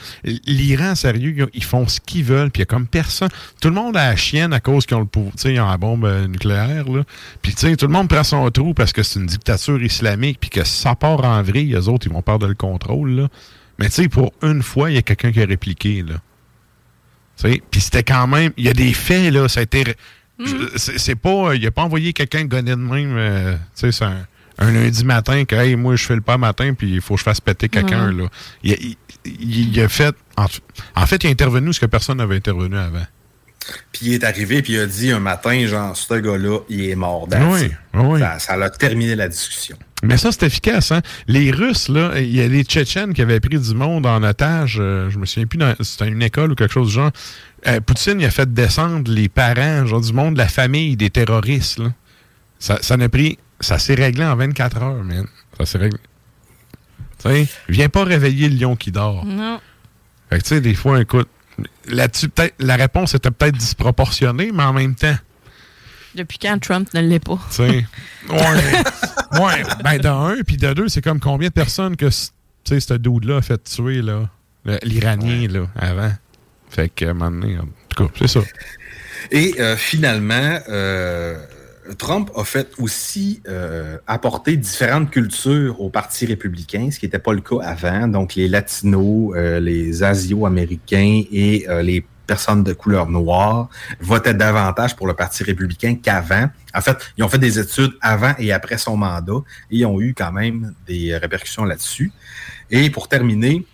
L'Iran, 0.46 0.96
sérieux, 0.96 1.50
ils- 1.54 1.64
font 1.64 1.88
ce 1.88 2.00
qu'ils 2.00 2.24
veulent, 2.24 2.52
puis 2.52 2.60
il 2.62 2.62
y 2.62 2.64
a 2.64 2.66
comme 2.68 2.88
personne. 2.88 3.30
Tout 3.60 3.70
le 3.70 3.74
monde 3.74 3.98
a 3.98 4.10
la 4.12 4.16
chienne 4.16 4.54
à 4.54 4.60
cause 4.60 4.86
qu'ils 4.86 4.96
ont 4.96 5.02
le 5.02 5.06
pouvoir, 5.08 5.34
ils 5.44 5.60
ont 5.60 5.68
la 5.68 5.78
bombe 5.78 6.06
euh, 6.06 6.28
nucléaire, 6.28 6.88
là. 6.90 7.04
Puis, 7.42 7.54
tu 7.56 7.68
sais, 7.68 7.76
tout 7.76 7.88
le 7.88 7.92
monde 7.92 8.08
prend 8.08 8.24
son 8.24 8.50
trou 8.52 8.74
parce 8.74 8.94
que 8.94 9.02
c'est 9.04 9.20
une 9.20 9.26
dictature 9.26 9.82
islamique, 9.82 10.38
puis 10.40 10.50
que 10.52 10.64
ça 10.64 10.96
part 10.96 11.26
en 11.26 11.42
vrille, 11.42 11.74
les 11.74 11.88
autres, 11.90 12.06
ils 12.08 12.14
vont 12.14 12.22
perdre 12.22 12.48
le 12.48 12.54
contrôle, 12.54 13.12
là. 13.12 13.25
Mais 13.80 13.88
tu 13.90 14.04
sais, 14.04 14.08
pour 14.10 14.34
une 14.42 14.64
fois, 14.64 14.90
il 14.92 14.96
y 14.96 14.98
a 14.98 15.02
quelqu'un 15.02 15.32
qui 15.32 15.42
a 15.42 15.46
répliqué, 15.46 16.02
là. 16.04 16.16
Tu 17.38 17.52
sais, 17.52 17.62
puis 17.70 17.82
c'était 17.82 18.04
quand 18.04 18.28
même... 18.28 18.52
Il 18.58 18.64
y 18.66 18.70
a 18.70 18.74
des 18.74 18.94
faits, 18.94 19.34
là, 19.34 19.48
ça 19.50 19.60
a 19.60 19.64
été... 19.64 19.84
Mm. 20.40 20.46
je- 20.46 20.98
C'est 20.98 21.16
pas... 21.16 21.56
Il 21.56 21.66
a 21.68 21.72
pas 21.72 21.84
envoyé 21.84 22.14
quelqu'un 22.14 22.46
gonner 22.46 22.72
de 22.72 22.76
même, 22.76 23.16
euh, 23.18 23.56
tu 23.56 23.60
sais, 23.74 23.92
c'est 23.92 24.06
un, 24.06 24.26
un 24.58 24.72
lundi 24.72 25.04
matin 25.04 25.44
que, 25.44 25.56
hey, 25.56 25.76
moi, 25.76 25.96
je 25.98 26.06
fais 26.06 26.16
le 26.16 26.22
pas 26.22 26.38
matin, 26.38 26.74
puis 26.74 26.94
il 26.94 27.02
faut 27.02 27.16
que 27.16 27.20
je 27.20 27.24
fasse 27.26 27.42
péter 27.42 27.68
quelqu'un, 27.68 28.12
Mm. 28.12 28.20
là. 28.20 28.28
Il, 28.64 28.74
a- 28.74 28.78
il- 28.80 28.98
il- 29.26 29.70
il 29.76 29.82
a 29.82 29.90
fait... 29.90 30.16
En, 30.38 30.46
en 30.96 31.06
fait, 31.06 31.24
il 31.24 31.28
a 31.28 31.30
intervenu 31.32 31.74
ce 31.74 31.80
que 31.82 31.86
personne 31.88 32.18
n'avait 32.20 32.38
intervenu 32.38 32.78
avant. 32.78 33.06
Puis 33.92 34.02
il 34.08 34.14
est 34.14 34.24
arrivé, 34.24 34.62
puis 34.62 34.74
il 34.74 34.80
a 34.80 34.86
dit 34.86 35.12
un 35.12 35.20
matin, 35.20 35.66
genre, 35.66 35.98
ce 35.98 36.14
gars-là, 36.14 36.60
il 36.70 36.88
est 36.90 36.96
mort. 36.96 37.28
Oui, 37.32 37.70
oui. 37.96 38.20
Ça, 38.20 38.38
ça 38.40 38.54
a 38.54 38.70
terminé 38.70 39.16
la 39.16 39.28
discussion. 39.28 39.76
Mais 40.04 40.18
ça, 40.18 40.32
c'est 40.32 40.44
efficace. 40.46 40.92
Hein? 40.92 41.02
Les 41.28 41.52
Russes, 41.52 41.88
là, 41.90 42.20
il 42.20 42.36
y 42.36 42.42
a 42.42 42.48
les 42.48 42.64
Tchétchènes 42.64 43.14
qui 43.14 43.22
avaient 43.22 43.40
pris 43.40 43.58
du 43.60 43.74
monde 43.74 44.06
en 44.06 44.22
otage. 44.24 44.78
euh, 44.80 45.10
je 45.10 45.18
me 45.18 45.26
souviens 45.26 45.48
plus, 45.48 45.58
dans- 45.58 45.74
c'était 45.80 46.08
une 46.10 46.22
école 46.22 46.52
ou 46.52 46.56
quelque 46.56 46.74
chose 46.74 46.90
du 46.90 46.94
genre. 46.96 47.12
Euh, 47.68 47.80
Poutine, 47.80 48.20
il 48.20 48.26
a 48.26 48.30
fait 48.32 48.54
descendre 48.54 49.10
les 49.12 49.30
parents, 49.30 49.86
genre 49.86 50.02
du 50.02 50.14
monde, 50.14 50.34
de 50.34 50.38
la 50.40 50.48
famille 50.48 50.96
des 50.98 51.10
terroristes. 51.10 51.80
Là. 51.80 51.94
Ça, 52.60 52.78
ça 52.82 52.98
n'a 52.98 53.10
pris. 53.10 53.40
Ça 53.62 53.80
s'est 53.80 53.96
réglé 53.96 54.26
en 54.26 54.36
24 54.36 54.84
heures, 54.84 55.04
man. 55.04 55.26
Ça 55.58 55.66
s'est 55.66 55.78
réglé. 55.78 56.00
Tu 57.24 57.30
sais, 57.30 57.48
viens 57.70 57.90
pas 57.90 58.04
réveiller 58.04 58.50
le 58.50 58.58
lion 58.58 58.76
qui 58.76 58.92
dort. 58.92 59.26
Non. 59.26 59.60
Fait 60.30 60.38
que, 60.40 60.44
tu 60.44 60.50
sais, 60.50 60.62
des 60.62 60.76
fois, 60.76 61.00
écoute, 61.02 61.30
là-dessus, 61.88 62.28
peut-être, 62.30 62.54
la 62.60 62.76
réponse 62.76 63.16
était 63.16 63.32
peut-être 63.32 63.56
disproportionnée, 63.58 64.52
mais 64.54 64.64
en 64.64 64.74
même 64.74 64.94
temps, 64.94 65.16
Depuis 66.16 66.38
quand 66.40 66.58
Trump 66.60 66.88
ne 66.94 67.02
l'est 67.02 67.20
pas? 67.20 67.40
tu 67.50 67.56
sais. 67.58 67.86
Ouais. 68.30 69.40
ouais. 69.40 69.64
Ben, 69.84 69.98
de 70.00 70.08
un, 70.08 70.36
puis 70.46 70.58
de 70.58 70.74
deux, 70.74 70.88
c'est 70.88 71.02
comme 71.02 71.20
combien 71.20 71.50
de 71.50 71.54
personnes 71.54 71.96
que, 71.96 72.10
c- 72.10 72.30
tu 72.64 72.74
sais, 72.74 72.80
ce 72.80 72.94
dude-là 72.96 73.38
a 73.38 73.42
fait 73.44 73.64
tuer, 73.64 74.02
là, 74.02 74.30
l'Iranien, 74.84 75.48
là, 75.48 75.68
avant. 75.76 76.12
Fait 76.70 76.90
que, 76.90 77.06
à 77.06 77.10
un 77.12 77.14
moment 77.14 77.30
donné, 77.40 77.58
en 77.60 77.66
tout 77.90 78.04
cas, 78.06 78.12
c'est 78.18 78.28
ça. 78.28 78.40
Et 79.32 79.56
euh, 79.60 79.76
finalement, 79.78 80.58
euh, 80.70 81.38
Trump 82.00 82.32
a 82.36 82.44
fait 82.44 82.70
aussi 82.80 83.42
euh, 83.48 83.98
apporter 84.08 84.58
différentes 84.58 85.12
cultures 85.12 85.80
au 85.80 85.90
Parti 85.90 86.26
républicain, 86.26 86.90
ce 86.92 86.98
qui 87.00 87.06
n'était 87.06 87.20
pas 87.20 87.34
le 87.34 87.42
cas 87.42 87.60
avant. 87.64 88.08
Donc, 88.08 88.34
les 88.36 88.48
Latinos, 88.48 89.34
euh, 89.36 89.60
les 89.60 90.02
Asio-Américains 90.04 91.24
et 91.32 91.66
euh, 91.70 91.82
les 91.84 92.04
personnes 92.26 92.64
de 92.64 92.74
couleur 92.74 93.08
noire 93.10 93.70
votaient 94.00 94.34
davantage 94.34 94.96
pour 94.96 95.08
le 95.08 95.14
Parti 95.14 95.44
républicain 95.44 95.96
qu'avant. 95.96 96.50
En 96.74 96.82
fait, 96.82 96.98
ils 97.18 97.24
ont 97.24 97.30
fait 97.30 97.38
des 97.40 97.60
études 97.60 97.94
avant 98.02 98.34
et 98.38 98.52
après 98.52 98.78
son 98.78 98.98
mandat 98.98 99.42
et 99.72 99.78
ils 99.78 99.86
ont 99.86 100.00
eu 100.02 100.14
quand 100.14 100.32
même 100.32 100.74
des 100.88 101.16
répercussions 101.18 101.64
là-dessus. 101.66 102.12
Et 102.72 102.90
pour 102.90 103.08
terminer, 103.08 103.66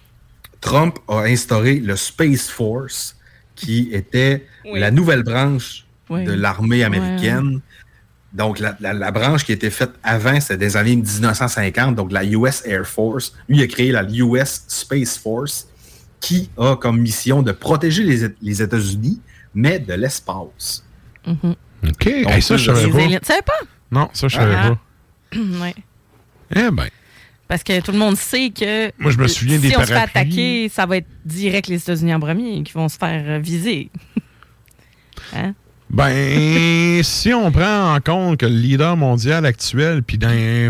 Trump 0.59 0.97
a 1.07 1.21
instauré 1.21 1.75
le 1.80 1.95
Space 1.95 2.47
Force, 2.49 3.15
qui 3.55 3.89
était 3.91 4.45
Oui. 4.65 4.80
la 4.80 4.91
nouvelle 4.91 5.23
branche 5.23 5.85
Oui. 6.09 6.23
de 6.23 6.33
l'armée 6.33 6.83
américaine. 6.83 7.61
Donc, 8.33 8.59
la, 8.59 8.77
la- 8.80 8.93
la 8.93 9.11
branche 9.11 9.43
qui 9.43 9.51
était 9.51 9.69
faite 9.71 9.91
avant, 10.03 10.39
c'était 10.39 10.57
des 10.57 10.77
années 10.77 10.95
1950, 10.95 11.95
donc 11.95 12.11
la 12.11 12.23
US 12.23 12.61
Air 12.65 12.88
Force. 12.88 13.33
Lui 13.49 13.57
il 13.57 13.63
a 13.63 13.67
créé 13.67 13.91
la 13.91 14.03
US 14.03 14.63
Space 14.67 15.17
Force, 15.17 15.67
qui 16.22 16.50
a 16.58 16.75
comme 16.77 17.00
mission 17.01 17.41
de 17.41 17.51
protéger 17.51 18.03
les, 18.03 18.30
les 18.41 18.61
États-Unis, 18.61 19.19
mais 19.53 19.80
de 19.80 19.93
l'espace. 19.93 20.85
Mhm. 21.27 21.56
OK. 21.90 22.08
Hey, 22.08 22.41
ça, 22.41 22.56
je 22.58 22.66
savais 22.74 22.90
pas. 22.90 23.19
Tu 23.19 23.25
savais 23.25 23.41
pas? 23.41 23.59
Non, 23.91 24.08
ça, 24.14 24.27
je 24.30 24.35
savais 24.35 24.56
Ah. 24.56 24.77
pas. 25.32 25.38
ouais. 25.61 25.75
Eh 26.56 26.72
ben. 26.72 26.88
Parce 27.48 27.64
que 27.64 27.82
tout 27.82 27.91
le 27.91 27.98
monde 27.98 28.16
sait 28.16 28.50
que. 28.51 28.91
Moi, 29.01 29.11
je 29.11 29.17
me 29.17 29.27
souviens 29.27 29.58
si 29.59 29.67
des 29.69 29.75
on 29.75 29.82
se 29.82 29.88
fait 29.88 29.93
parapluies. 29.93 30.22
attaquer, 30.22 30.69
ça 30.69 30.85
va 30.85 30.98
être 30.98 31.08
direct 31.25 31.67
les 31.67 31.75
États-Unis 31.82 32.14
en 32.14 32.19
premier 32.22 32.64
qui 32.64 32.72
vont 32.72 32.88
se 32.88 32.98
faire 32.98 33.24
euh, 33.27 33.40
viser. 33.40 33.90
hein? 35.35 35.53
Ben, 35.90 37.03
si 37.03 37.33
on 37.33 37.51
prend 37.51 37.93
en 37.95 38.00
compte 38.00 38.38
que 38.40 38.45
le 38.45 38.56
leader 38.56 38.95
mondial 38.95 39.45
actuel, 39.45 40.03
puis 40.03 40.17
dans 40.17 40.30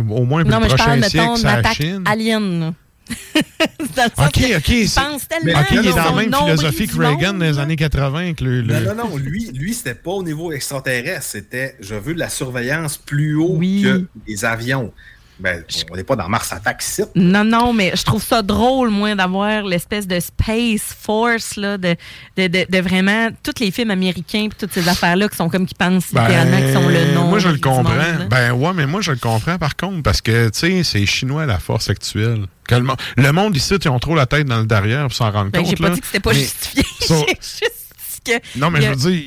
au 0.10 0.26
moins 0.26 0.42
pour 0.42 0.50
Non, 0.52 0.58
le 0.58 0.64
mais 0.64 0.70
je 0.70 0.76
prochain 0.76 0.86
parle, 1.00 1.04
siècle, 1.04 1.18
mettons, 1.18 1.36
c'est 1.36 1.62
la 1.62 1.74
Chine. 1.74 2.04
alien. 2.08 2.74
Là. 3.12 3.42
Dans 3.96 4.04
le 4.04 4.10
sens 4.16 4.28
OK, 4.28 4.44
OK. 4.58 5.28
tellement 5.28 5.60
OK, 5.60 5.68
il 5.72 5.88
est 5.88 5.90
dans 5.90 5.96
la 5.96 6.12
même 6.14 6.34
philosophie 6.34 6.88
que 6.88 6.98
Reagan 6.98 7.34
dans 7.34 7.46
les 7.46 7.60
années 7.60 7.76
80. 7.76 8.34
Que 8.34 8.44
le, 8.44 8.62
le- 8.62 8.80
Non, 8.80 8.96
non, 8.96 9.10
non, 9.10 9.18
lui, 9.18 9.52
lui 9.52 9.74
c'était 9.74 9.96
pas 9.96 10.12
au 10.12 10.24
niveau 10.24 10.52
extraterrestre, 10.52 11.24
c'était 11.24 11.76
je 11.80 11.96
veux 11.96 12.14
de 12.14 12.20
la 12.20 12.30
surveillance 12.30 12.98
plus 12.98 13.36
haut 13.36 13.58
que 13.60 14.06
les 14.28 14.46
avions. 14.46 14.94
Ben, 15.42 15.64
on 15.92 15.96
n'est 15.96 16.04
pas 16.04 16.16
dans 16.16 16.30
Mars 16.30 16.52
Attack 16.54 16.84
ici. 16.84 17.02
Non, 17.16 17.44
non, 17.44 17.74
mais 17.74 17.92
je 17.96 18.04
trouve 18.04 18.24
ça 18.24 18.42
drôle, 18.42 18.90
moi, 18.90 19.16
d'avoir 19.16 19.64
l'espèce 19.64 20.08
de 20.08 20.20
Space 20.20 20.96
Force, 21.00 21.56
là, 21.56 21.78
de, 21.78 21.96
de, 22.38 22.48
de, 22.48 22.66
de 22.70 22.78
vraiment 22.80 23.30
tous 23.44 23.60
les 23.60 23.72
films 23.72 23.92
américains 23.92 24.48
puis 24.50 24.58
toutes 24.60 24.74
ces 24.74 24.88
affaires-là 24.88 25.28
qui 25.30 25.36
sont 25.38 25.50
comme 25.50 25.66
qui 25.66 25.76
pensent 25.76 26.08
littéralement 26.10 26.58
qu'ils 26.58 26.74
sont 26.74 26.88
le 26.88 27.14
nom. 27.14 27.24
Ben, 27.24 27.30
Moi, 27.30 27.40
je 27.40 27.50
le 27.50 27.58
comprends. 27.58 27.84
monde, 27.84 28.28
ben 28.30 28.52
ouais, 28.54 28.74
mais 28.74 28.86
moi, 28.86 29.02
je 29.02 29.12
le 29.12 29.18
comprends 29.18 29.58
par 29.58 29.76
contre, 29.76 30.04
parce 30.04 30.22
que, 30.22 30.50
tu 30.50 30.60
sais, 30.60 30.84
c'est 30.84 31.06
chinois 31.06 31.46
la 31.46 31.60
force 31.60 31.90
actuelle. 31.90 32.46
Que 32.68 32.76
le, 32.76 32.84
mo- 32.84 32.96
le 33.18 33.32
monde 33.32 33.56
ici, 33.56 33.74
ils 33.76 33.90
ont 33.90 34.00
trop 34.00 34.16
la 34.16 34.26
tête 34.28 34.46
dans 34.48 34.60
le 34.60 34.66
derrière 34.66 35.02
pour 35.04 35.14
s'en 35.14 35.32
rendre 35.32 35.52
Ben, 35.52 35.60
compte. 35.62 35.70
j'ai 35.72 35.76
pas 35.76 35.90
là. 35.90 35.96
dit 35.96 36.02
que 36.02 36.06
c'était 36.06 36.20
pas 36.20 36.34
Mais 36.34 36.40
justifié. 36.40 36.84
juste 37.42 38.22
que. 38.26 38.60
Non, 38.60 38.70
mais 38.70 38.82
je 38.82 38.90
veux 38.90 38.96
dire, 39.12 39.24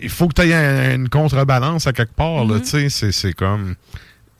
il- 0.00 0.10
faut 0.10 0.28
que 0.28 0.34
tu 0.34 0.42
aies 0.50 0.94
une 0.94 1.08
contrebalance 1.08 1.86
à 1.86 1.92
quelque 1.92 2.14
part, 2.14 2.44
là, 2.44 2.58
tu 2.60 2.66
sais, 2.66 2.88
c'est- 2.90 3.12
c'est 3.12 3.32
comme... 3.32 3.76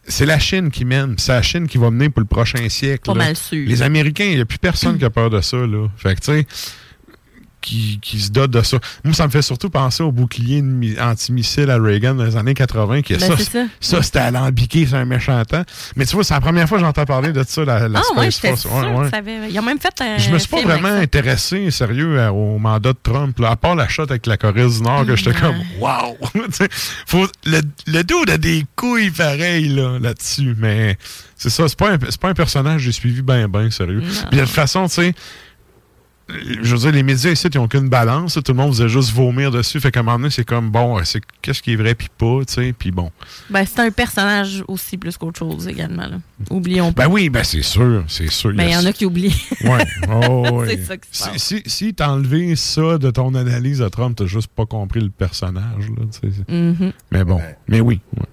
C'est 0.09 0.26
la 0.26 0.39
Chine 0.39 0.70
qui 0.70 0.85
mène. 0.85 1.17
C'est 1.18 1.33
la 1.33 1.43
Chine 1.43 1.67
qui 1.67 1.78
va 1.78 1.91
mener 1.91 2.09
pour 2.09 2.20
le 2.20 2.26
prochain 2.26 2.68
siècle. 2.68 3.07
Pas 3.07 3.15
là. 3.15 3.25
mal 3.25 3.36
sûr. 3.36 3.67
Les 3.67 3.83
Américains, 3.83 4.25
il 4.25 4.36
n'y 4.36 4.41
a 4.41 4.44
plus 4.44 4.59
personne 4.59 4.99
qui 4.99 5.05
a 5.05 5.10
peur 5.10 5.31
de 5.31 5.41
ça, 5.41 5.57
là. 5.57 5.89
Fait 5.97 6.15
que, 6.15 6.20
tu 6.20 6.26
sais, 6.26 6.47
qui, 7.67 7.99
qui 8.01 8.20
se 8.20 8.31
dote 8.31 8.51
de 8.53 8.62
ça. 8.62 8.78
Moi, 9.05 9.12
ça 9.15 9.27
me 9.27 9.31
fait 9.31 9.43
surtout 9.43 9.70
penser 9.70 10.03
au 10.03 10.12
bouclier 10.12 10.62
antimissile 11.01 11.70
à 11.70 11.78
Reagan 11.78 12.15
dans 12.15 12.25
les 12.25 12.36
années 12.36 12.55
80. 12.55 13.03
Qui, 13.03 13.15
Ben, 13.15 13.20
ça, 13.20 13.35
c'est 13.36 13.67
ça. 13.81 14.03
c'était 14.03 14.19
alambiqué 14.20 14.86
sur 14.86 14.97
un 14.97 15.05
méchant 15.05 15.43
temps. 15.45 15.65
Mais 15.97 16.07
tu 16.07 16.15
vois, 16.15 16.25
c'est 16.25 16.35
la 16.35 16.41
première 16.41 16.69
fois 16.69 16.78
que 16.78 16.85
j'entends 16.85 17.05
parler 17.05 17.33
de 17.33 17.45
ça, 17.47 17.65
la, 17.65 17.89
la 17.89 17.99
Ah, 18.01 18.03
Space 18.28 18.43
ouais, 18.43 18.51
Force. 18.57 18.65
Ouais, 18.67 18.93
ouais. 18.95 19.05
que 19.05 19.11
ça 19.11 19.17
avait- 19.19 19.51
Ils 19.51 19.59
ont 19.59 19.62
même 19.62 19.78
fait 19.81 20.01
un. 20.01 20.19
Je 20.19 20.31
me 20.31 20.39
suis 20.39 20.49
pas 20.49 20.62
vraiment 20.62 20.89
intéressé, 20.89 21.70
sérieux, 21.70 22.20
à- 22.20 22.33
au 22.33 22.59
mandat 22.59 22.93
de 22.93 22.99
Trump. 23.03 23.39
là. 23.39 23.51
à 23.51 23.57
part 23.57 23.75
la 23.75 23.89
shot 23.89 24.05
avec 24.05 24.27
la 24.27 24.36
Corée 24.36 24.69
du 24.69 24.81
Nord, 24.83 25.05
que 25.07 25.17
j'étais 25.17 25.31
Ouais. 25.31 25.36
comme, 25.41 25.57
wow! 25.81 26.17
Faut, 27.07 27.27
le, 27.45 27.61
le 27.86 28.03
dude 28.05 28.31
a 28.31 28.39
des 28.39 28.65
couilles 28.77 29.11
pareilles 29.11 29.69
là, 29.69 29.99
là-dessus, 30.01 30.55
mais 30.59 30.97
c'est 31.36 31.51
ça, 31.51 31.69
c'est 31.69 31.78
pas, 31.78 31.93
un, 31.93 31.99
pas 31.99 32.28
un 32.28 32.35
personnage 32.35 32.77
que 32.77 32.85
j'ai 32.86 32.93
suivi 32.93 33.23
bien, 33.23 33.49
bien, 33.49 33.70
sérieux. 33.70 34.03
Puis 34.31 34.39
de 34.39 34.45
toute 34.45 34.55
façon, 34.55 34.86
tu 34.89 34.95
sais, 34.95 35.15
je 36.29 36.73
veux 36.75 36.79
dire, 36.79 36.93
les 36.93 37.03
médias 37.05 37.31
ici, 37.31 37.47
ils 37.53 37.57
n'ont 37.59 37.69
qu'une 37.69 37.89
balance. 37.89 38.35
Tout 38.35 38.43
le 38.53 38.55
monde 38.55 38.73
faisait 38.73 38.89
juste 38.89 39.13
vomir 39.13 39.51
dessus. 39.53 39.79
Fait 39.81 39.93
qu'à 39.93 40.01
un 40.01 40.03
moment 40.03 40.19
donné, 40.19 40.31
c'est 40.31 40.45
comme, 40.45 40.71
bon, 40.71 40.99
c'est 41.05 41.21
qu'est-ce 41.41 41.63
qui 41.63 41.73
est 41.73 41.77
vrai, 41.77 41.95
puis 41.95 42.09
pas, 42.19 42.41
tu 42.47 42.55
sais, 42.55 42.73
puis 42.77 42.91
bon. 42.91 43.11
Ben, 43.49 43.65
c'est 43.65 43.81
un 43.81 43.91
personnage 43.93 44.65
aussi 44.67 44.97
plus 44.97 45.17
qu'autre 45.17 45.39
chose 45.39 45.69
également. 45.69 46.07
Là. 46.09 46.19
Oublions 46.51 46.93
pas. 46.93 47.07
Ben 47.07 47.13
oui, 47.13 47.29
ben 47.31 47.45
c'est 47.45 47.63
sûr, 47.63 48.05
c'est 48.09 48.31
sûr. 48.31 48.53
Mais 48.55 48.71
il 48.71 48.73
y 48.73 48.77
en 48.77 48.85
a 48.85 48.93
qui 48.93 49.07
oublient. 49.07 49.35
Ouais. 49.63 49.85
Oh, 50.11 50.49
ouais. 50.53 50.69
C'est 50.77 50.85
ça 50.85 50.97
qui 50.97 51.09
se 51.13 51.17
Si, 51.25 51.31
passe. 51.31 51.43
si, 51.43 51.63
si 51.67 51.95
t'as 51.95 52.09
enlevé 52.09 52.57
ça 52.57 52.99
de 52.99 53.11
ton 53.11 53.35
analyse 53.35 53.79
de 53.79 53.89
Trump, 53.89 54.17
t'as 54.17 54.27
juste 54.27 54.49
pas 54.49 54.67
compris 54.67 55.01
le 55.01 55.11
personnage. 55.11 55.89
Là, 55.97 56.05
tu 56.21 56.29
sais. 56.33 56.53
Mhm. 56.53 56.93
Mais 57.13 57.25
bon, 57.25 57.41
mais 57.69 57.81
oui. 57.81 58.01
ouais. 58.17 58.25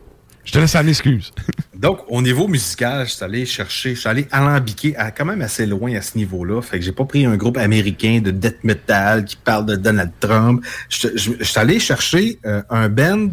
Je 0.43 0.51
te 0.51 0.59
laisse 0.59 0.75
aller, 0.75 0.89
excuse. 0.89 1.31
Donc, 1.75 1.99
au 2.07 2.21
niveau 2.21 2.47
musical, 2.47 3.05
je 3.05 3.13
suis 3.13 3.23
allé 3.23 3.45
chercher, 3.45 3.95
je 3.95 3.99
suis 4.01 4.09
allé 4.09 4.27
alambiquer 4.31 4.95
à, 4.97 5.11
quand 5.11 5.25
même 5.25 5.41
assez 5.41 5.65
loin 5.65 5.93
à 5.95 6.01
ce 6.01 6.17
niveau-là. 6.17 6.61
Fait 6.61 6.79
que 6.79 6.85
j'ai 6.85 6.91
pas 6.91 7.05
pris 7.05 7.25
un 7.25 7.35
groupe 7.37 7.57
américain 7.57 8.21
de 8.23 8.31
death 8.31 8.63
metal 8.63 9.25
qui 9.25 9.35
parle 9.35 9.65
de 9.65 9.75
Donald 9.75 10.11
Trump. 10.19 10.63
Je, 10.89 11.17
suis 11.17 11.59
allé 11.59 11.79
chercher 11.79 12.39
euh, 12.45 12.61
un 12.69 12.89
band 12.89 13.29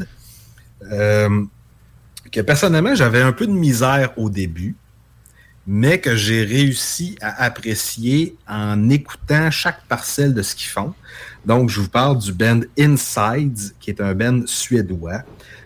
euh, 0.90 1.44
que 2.32 2.40
personnellement, 2.40 2.94
j'avais 2.94 3.22
un 3.22 3.32
peu 3.32 3.46
de 3.46 3.52
misère 3.52 4.12
au 4.16 4.30
début, 4.30 4.76
mais 5.66 6.00
que 6.00 6.16
j'ai 6.16 6.44
réussi 6.44 7.16
à 7.20 7.44
apprécier 7.44 8.36
en 8.48 8.88
écoutant 8.88 9.50
chaque 9.50 9.84
parcelle 9.86 10.32
de 10.34 10.42
ce 10.42 10.54
qu'ils 10.54 10.70
font. 10.70 10.94
Donc, 11.44 11.70
je 11.70 11.80
vous 11.80 11.88
parle 11.88 12.18
du 12.18 12.32
band 12.32 12.60
Insides, 12.78 13.74
qui 13.80 13.90
est 13.90 14.00
un 14.00 14.14
band 14.14 14.42
suédois, 14.46 15.22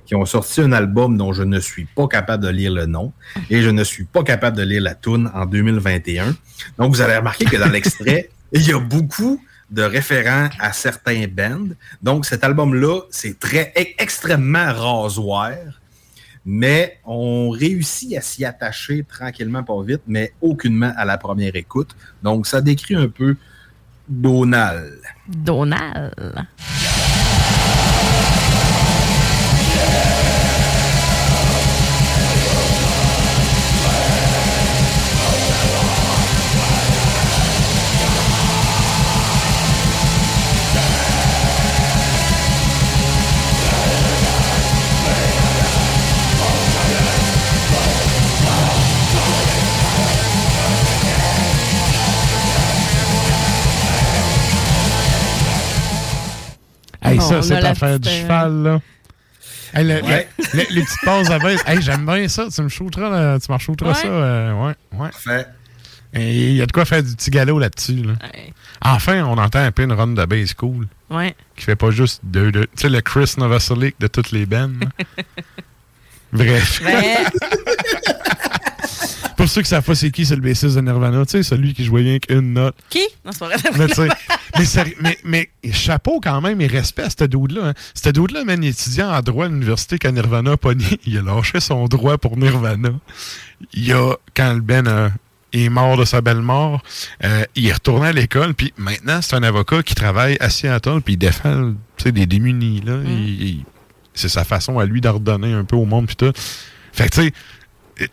qui 0.07 0.15
ont 0.15 0.25
sorti 0.25 0.61
un 0.61 0.73
album 0.73 1.17
dont 1.17 1.33
je 1.33 1.43
ne 1.43 1.61
suis 1.61 1.87
pas 1.87 2.07
capable 2.07 2.45
de 2.45 2.49
lire 2.49 2.73
le 2.73 2.87
nom 2.87 3.13
et 3.51 3.63
je 3.63 3.71
ne 3.71 3.85
suis 3.85 4.05
pas 4.05 4.23
capable 4.23 4.57
de 4.57 4.63
lire 4.63 4.83
la 4.83 4.95
tune 4.95 5.31
en 5.35 5.47
2021. 5.47 6.35
Donc, 6.79 6.95
vous 6.95 7.01
allez 7.01 7.17
remarquer 7.17 7.45
que 7.47 7.57
dans 7.57 7.71
l'extrait, 7.71 8.31
il 8.53 8.67
y 8.67 8.73
a 8.73 8.79
beaucoup 8.79 9.41
de 9.71 9.83
référents 9.83 10.49
à 10.59 10.73
certains 10.73 11.27
bands. 11.27 11.69
Donc, 12.03 12.27
cet 12.27 12.45
album-là, 12.45 13.01
c'est 13.11 13.39
très 13.39 13.73
e- 13.77 13.95
extrêmement 13.99 14.73
rasoir, 14.73 15.53
mais 16.45 16.99
on 17.05 17.51
réussit 17.51 18.17
à 18.17 18.21
s'y 18.21 18.45
attacher 18.45 19.05
tranquillement, 19.09 19.63
pas 19.63 19.83
vite, 19.83 20.03
mais 20.07 20.33
aucunement 20.41 20.93
à 20.97 21.05
la 21.05 21.17
première 21.17 21.57
écoute. 21.57 21.97
Donc, 22.23 22.47
ça 22.47 22.61
décrit 22.61 22.95
un 22.95 23.09
peu 23.09 23.37
Donald. 24.07 25.01
Donald. 25.27 26.13
Hey, 57.07 57.21
ça, 57.21 57.43
cette 57.43 57.65
affaire 57.65 58.01
du 58.01 58.09
cheval, 58.09 58.63
là. 58.63 58.81
Hey, 59.75 59.85
le- 59.85 60.03
Ouais. 60.03 60.29
le- 60.39 60.59
le- 60.59 60.67
les 60.75 60.83
petites 60.83 61.01
pauses 61.05 61.31
à 61.31 61.39
baisse. 61.39 61.63
Hey, 61.67 61.83
j'aime 61.83 62.07
bien 62.07 62.27
ça. 62.29 62.47
Tu 62.55 62.63
me 62.63 62.69
shooteras, 62.69 63.11
là, 63.11 63.39
tu 63.39 63.51
m'en 63.51 63.59
shooteras 63.59 63.91
Ouais. 63.91 63.95
ça. 63.95 64.07
euh, 64.09 64.53
ouais, 64.53 64.75
ouais. 64.93 65.11
Parfait. 65.11 65.47
Et 66.17 66.51
Il 66.51 66.57
y 66.57 66.63
a 66.63 66.67
de 66.67 66.73
quoi 66.73 66.85
faire 66.85 67.03
du 67.03 67.13
petit 67.17 67.31
galop 67.31 67.59
là-dessus. 67.59 68.03
Là. 68.05 68.13
Enfin, 68.83 69.25
on 69.25 69.37
entend 69.37 69.59
un 69.59 69.73
peu 69.73 69.83
une 69.83 69.93
run 69.93 70.09
de 70.09 70.25
base 70.25 70.55
cool. 70.55 70.87
Ouais. 71.11 71.35
Qui 71.57 71.65
fait 71.65 71.75
pas 71.77 71.91
juste 71.91 72.21
deux, 72.23 72.53
deux. 72.53 72.67
Tu 72.77 72.83
sais, 72.83 72.89
le 72.89 73.01
Chris 73.01 73.35
Novoselic 73.37 73.97
de 73.99 74.07
toutes 74.07 74.31
les 74.31 74.47
bands. 74.47 74.71
là. 74.81 75.23
Bref. 76.33 76.83
Pour 79.45 79.51
ceux 79.51 79.61
qui 79.61 79.69
savent 79.69 79.85
pas 79.85 79.95
c'est 79.95 80.11
qui, 80.11 80.25
c'est 80.25 80.37
le 80.37 80.41
bassiste 80.41 80.75
de 80.75 80.81
Nirvana. 80.81 81.27
Tu 81.27 81.33
sais, 81.33 81.43
celui 81.43 81.75
qui 81.75 81.85
jouait 81.85 82.01
rien 82.01 82.19
qu'une 82.19 82.55
note. 82.55 82.75
qui? 82.89 83.03
Non, 83.27 83.33
c'est 83.33 83.41
pas 83.41 83.49
vrai. 83.49 83.57
Mais, 83.77 84.09
mais, 85.03 85.19
mais, 85.23 85.49
mais 85.63 85.73
chapeau 85.73 86.19
quand 86.19 86.41
même 86.41 86.63
et 86.63 86.67
respect 86.67 87.03
à 87.03 87.11
ce 87.11 87.25
dude-là. 87.25 87.69
Hein. 87.69 87.75
Ce 87.93 88.09
dude-là, 88.09 88.45
man, 88.45 88.63
il 88.63 88.69
est 88.69 88.71
étudiant 88.71 89.11
en 89.13 89.21
droit 89.21 89.45
à 89.45 89.49
l'université 89.49 89.99
quand 89.99 90.13
Nirvana 90.13 90.53
a 90.53 90.57
pogné. 90.57 90.87
Il 91.07 91.19
a 91.19 91.21
lâché 91.23 91.61
son 91.61 91.85
droit 91.89 92.17
pour 92.17 92.39
Nirvana. 92.39 92.89
Il 93.75 93.93
a, 93.93 94.15
quand 94.35 94.55
le 94.55 94.61
Ben 94.63 94.87
euh, 94.87 95.11
est 95.53 95.69
mort 95.69 95.99
de 95.99 96.07
sa 96.07 96.23
belle 96.23 96.41
mort, 96.41 96.83
euh, 97.23 97.45
il 97.55 97.67
est 97.67 97.73
retourné 97.75 98.07
à 98.09 98.13
l'école. 98.13 98.55
Puis 98.55 98.73
maintenant, 98.79 99.21
c'est 99.21 99.37
un 99.37 99.43
avocat 99.43 99.83
qui 99.83 99.95
travaille 99.95 100.39
à 100.41 100.49
Seattle. 100.49 101.03
Puis 101.05 101.15
il 101.15 101.19
défend 101.19 101.75
des 102.03 102.25
démunis. 102.25 102.81
Là. 102.81 102.95
Il- 103.07 103.63
c'est 104.15 104.31
sa 104.31 104.45
façon 104.45 104.79
à 104.79 104.87
lui 104.87 105.03
d'ordonner 105.03 105.53
un 105.53 105.65
peu 105.65 105.77
au 105.77 105.85
monde. 105.85 106.07
Puis 106.07 106.17
tout. 106.17 106.33
Fait 106.95 107.09
que 107.11 107.15
tu 107.15 107.23
sais, 107.25 107.33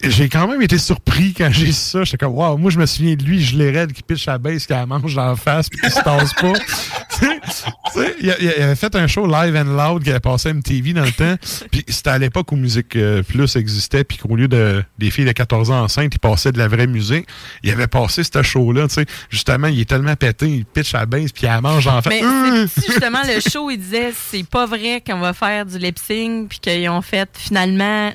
j'ai 0.04 0.30
quand 0.30 0.48
même 0.48 0.62
été 0.62 0.78
surpris 0.78 1.34
quand 1.36 1.50
j'ai 1.52 1.68
su 1.68 1.74
ça. 1.74 2.04
J'étais 2.04 2.18
comme, 2.18 2.34
waouh, 2.36 2.58
moi, 2.58 2.70
je 2.72 2.78
me 2.80 2.86
souviens 2.86 3.16
de 3.16 3.24
lui, 3.24 3.42
je 3.44 3.58
l'ai 3.58 3.72
raide, 3.72 3.94
qui 3.94 4.04
pitch 4.04 4.26
la 4.28 4.38
base, 4.38 4.66
qui 4.66 4.74
la 4.74 4.86
mange 4.86 5.16
dans 5.16 5.26
la 5.26 5.36
face, 5.36 5.70
puis 5.70 5.80
qui 5.80 5.90
se 5.90 6.02
tasse 6.02 6.34
pas. 6.34 6.54
tu 7.20 7.26
sais, 7.26 7.40
tu 7.44 7.52
sais, 8.02 8.16
il, 8.22 8.30
a- 8.32 8.40
il 8.42 8.50
avait 8.62 8.76
fait 8.76 8.96
un 8.96 9.08
show 9.08 9.26
live 9.26 9.56
and 9.56 9.64
loud 9.76 10.04
qui 10.04 10.10
avait 10.12 10.20
passé 10.20 10.50
à 10.50 10.54
MTV 10.54 10.94
dans 10.94 11.04
le 11.04 11.12
temps. 11.12 11.36
Puis 11.72 11.84
c'était 11.88 12.10
à 12.12 12.18
l'époque 12.18 12.52
où 12.52 12.56
Musique 12.56 12.96
euh, 12.96 13.24
Plus 13.24 13.56
existait, 13.56 14.04
puis 14.04 14.18
qu'au 14.18 14.36
lieu 14.36 14.48
de 14.48 14.84
des 15.00 15.10
filles 15.12 15.26
de 15.26 15.32
14 15.32 15.72
ans 15.72 15.84
enceintes, 15.84 16.14
il 16.14 16.20
passait 16.20 16.52
de 16.52 16.58
la 16.58 16.68
vraie 16.68 16.88
musique. 16.88 17.26
Il 17.64 17.72
avait 17.72 17.88
passé 17.88 18.24
ce 18.24 18.42
show-là, 18.44 18.88
tu 18.88 18.96
sais. 18.96 19.06
Justement, 19.30 19.68
il 19.68 19.80
est 19.80 19.90
tellement 19.90 20.16
pété, 20.16 20.48
il 20.48 20.66
pitch 20.66 20.94
la 20.94 21.06
base, 21.06 21.32
puis 21.32 21.44
il 21.44 21.48
la 21.48 21.60
mange 21.62 21.88
en 21.88 22.02
face. 22.02 22.14
Mais 22.14 22.68
si 22.68 22.86
justement 22.92 23.22
le 23.26 23.40
show, 23.40 23.70
il 23.72 23.78
disait 23.78 24.12
c'est 24.16 24.48
pas 24.48 24.66
vrai 24.66 25.02
qu'on 25.06 25.20
va 25.20 25.34
faire 25.34 25.66
du 25.66 25.78
lip 25.78 25.98
sync 25.98 26.50
puis 26.50 26.60
qu'ils 26.60 26.90
ont 26.90 27.02
fait 27.02 27.30
finalement. 27.34 28.12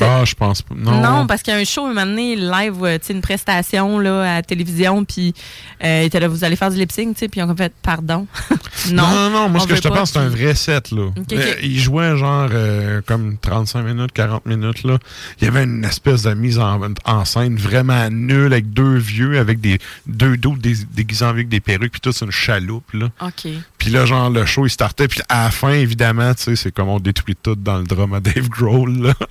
Ah, 0.00 0.24
je 0.24 0.34
pense 0.34 0.62
pas. 0.62 0.74
Non. 0.76 1.26
parce 1.26 1.42
qu'il 1.42 1.52
y 1.52 1.56
a 1.56 1.60
un 1.60 1.64
show 1.64 1.84
un 1.86 1.88
moment 1.88 2.06
donné, 2.06 2.36
live, 2.36 2.74
euh, 2.84 2.98
une 3.10 3.20
prestation 3.20 3.98
là, 3.98 4.20
à 4.20 4.34
la 4.36 4.42
télévision, 4.42 5.04
puis 5.04 5.34
euh, 5.82 6.02
il 6.02 6.06
était 6.06 6.20
là, 6.20 6.28
vous 6.28 6.44
allez 6.44 6.56
faire 6.56 6.70
du 6.70 6.76
lip 6.76 6.92
sync, 6.92 7.14
tu 7.14 7.20
sais, 7.20 7.28
puis 7.28 7.40
ils 7.40 7.44
ont 7.44 7.56
fait 7.56 7.72
pardon. 7.82 8.26
non, 8.92 9.02
Non, 9.02 9.08
non, 9.14 9.30
non, 9.30 9.48
moi, 9.48 9.60
on 9.60 9.64
ce 9.64 9.68
que 9.68 9.74
je 9.76 9.80
te 9.80 9.88
pense, 9.88 10.12
c'est 10.12 10.18
un 10.18 10.28
vrai 10.28 10.54
set, 10.54 10.90
là. 10.92 11.06
ok. 11.16 11.32
Euh, 11.32 11.54
il 11.62 11.78
jouait 11.80 12.16
genre 12.16 12.48
euh, 12.52 13.00
comme 13.06 13.38
35 13.38 13.82
minutes, 13.82 14.12
40 14.12 14.46
minutes, 14.46 14.84
là. 14.84 14.98
Il 15.40 15.44
y 15.44 15.48
avait 15.48 15.64
une 15.64 15.84
espèce 15.84 16.22
de 16.22 16.34
mise 16.34 16.58
en, 16.58 16.80
en 17.04 17.24
scène 17.24 17.56
vraiment 17.56 18.08
nulle 18.10 18.52
avec 18.52 18.72
deux 18.72 18.96
vieux, 18.98 19.38
avec 19.38 19.60
des 19.60 19.78
deux 20.06 20.36
dé- 20.36 20.74
déguisés 20.94 21.24
avec 21.24 21.48
des 21.48 21.60
perruques, 21.60 21.92
puis 21.92 22.00
tout, 22.00 22.12
c'est 22.12 22.24
une 22.24 22.30
chaloupe, 22.30 22.92
là. 22.92 23.08
OK. 23.22 23.48
Puis 23.78 23.90
là, 23.90 24.06
genre, 24.06 24.30
le 24.30 24.44
show, 24.46 24.66
il 24.66 24.70
startait, 24.70 25.08
puis 25.08 25.22
à 25.28 25.44
la 25.44 25.50
fin, 25.50 25.70
évidemment, 25.72 26.34
tu 26.34 26.42
sais, 26.44 26.56
c'est 26.56 26.72
comme 26.72 26.88
on 26.88 27.00
détruit 27.00 27.36
tout 27.42 27.56
dans 27.56 27.78
le 27.78 27.84
drame 27.84 28.12
à 28.14 28.20
Dave 28.20 28.48
Grohl, 28.48 28.92
là. 29.02 29.14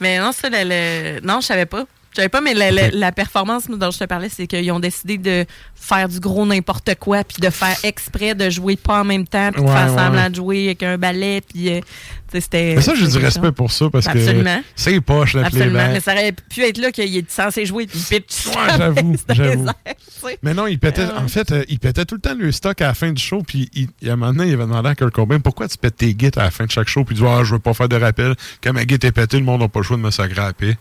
Mais 0.00 0.18
non, 0.18 0.32
ça, 0.32 0.48
le, 0.48 0.64
le- 0.64 1.20
non, 1.26 1.40
je 1.40 1.46
savais 1.46 1.66
pas. 1.66 1.84
Je 2.12 2.16
savais 2.16 2.28
pas, 2.28 2.40
mais 2.40 2.54
la, 2.54 2.70
la- 2.72 2.90
la 2.90 3.12
performance 3.12 3.68
dont 3.68 3.90
je 3.90 3.98
te 3.98 4.04
parlais, 4.04 4.28
c'est 4.28 4.46
qu'ils 4.48 4.70
ont 4.72 4.80
décidé 4.80 5.16
de 5.16 5.46
faire 5.76 6.08
du 6.08 6.18
gros 6.18 6.44
n'importe 6.44 6.94
quoi, 6.98 7.22
puis 7.24 7.36
de 7.40 7.50
faire 7.50 7.76
exprès 7.84 8.34
de 8.34 8.50
jouer 8.50 8.76
pas 8.76 9.00
en 9.00 9.04
même 9.04 9.26
temps, 9.28 9.50
puis 9.52 9.62
de 9.62 9.66
Ouais, 9.66 9.72
faire 9.72 9.92
ouais. 9.92 9.98
semblant 9.98 10.28
de 10.30 10.34
jouer 10.34 10.66
avec 10.66 10.82
un 10.82 10.98
ballet, 10.98 11.40
puis 11.40 11.70
euh, 11.72 11.80
tu 12.32 12.40
c'était. 12.40 12.74
Mais 12.76 12.82
ça, 12.82 12.94
j'ai 12.96 13.06
du 13.06 13.16
respect 13.18 13.52
pour 13.52 13.70
ça, 13.70 13.88
parce 13.90 14.06
Absolument. 14.08 14.58
que 14.58 14.64
c'est 14.74 15.00
poche, 15.00 15.34
le 15.34 15.44
Absolument. 15.44 15.70
playback. 15.70 15.92
Mais 15.92 16.00
ça 16.00 16.12
aurait 16.12 16.32
pu 16.32 16.62
être 16.64 16.78
là 16.78 16.90
qu'il 16.92 17.16
est 17.16 17.30
censé 17.30 17.64
jouer, 17.64 17.86
puis 17.86 17.98
il. 18.10 18.16
Ouais, 18.16 18.54
j'avoue, 18.76 19.14
tu. 19.28 19.40
Mais 20.42 20.52
non, 20.52 20.66
il 20.66 20.78
pétait, 20.78 21.02
Euh, 21.02 21.16
en 21.18 21.28
fait, 21.28 21.50
euh, 21.52 21.64
il 21.68 21.78
pétait 21.78 22.04
tout 22.04 22.16
le 22.16 22.20
temps 22.20 22.34
le 22.38 22.50
stock 22.52 22.80
à 22.82 22.88
la 22.88 22.94
fin 22.94 23.10
du 23.12 23.22
show, 23.22 23.42
puis 23.46 23.70
il, 23.74 23.88
à 24.08 24.12
un 24.12 24.16
moment 24.16 24.32
donné, 24.32 24.48
il 24.50 24.54
avait 24.54 24.64
demandé 24.64 24.88
à 24.90 24.94
Kurt 24.94 25.12
Cobain 25.14 25.38
pourquoi 25.40 25.66
tu 25.68 25.78
pètes 25.78 25.96
tes 25.96 26.12
guides 26.14 26.36
à 26.38 26.42
la 26.44 26.50
fin 26.50 26.66
de 26.66 26.70
chaque 26.70 26.88
show, 26.88 27.04
puis 27.04 27.14
il 27.14 27.20
dit 27.22 27.26
Ah, 27.26 27.42
je 27.44 27.52
veux 27.54 27.58
pas 27.60 27.72
faire 27.72 27.88
de 27.88 27.96
rappel. 27.96 28.34
Quand 28.62 28.72
ma 28.72 28.84
guide 28.84 29.04
est 29.04 29.12
pétée, 29.12 29.38
le 29.38 29.44
monde 29.44 29.60
n'a 29.62 29.68
pas 29.68 29.80
le 29.80 29.84
choix 29.84 29.96
de 29.96 30.02
me 30.02 30.10
sacrer 30.10 30.40
à 30.40 30.46
la 30.46 30.52
paix. 30.52 30.76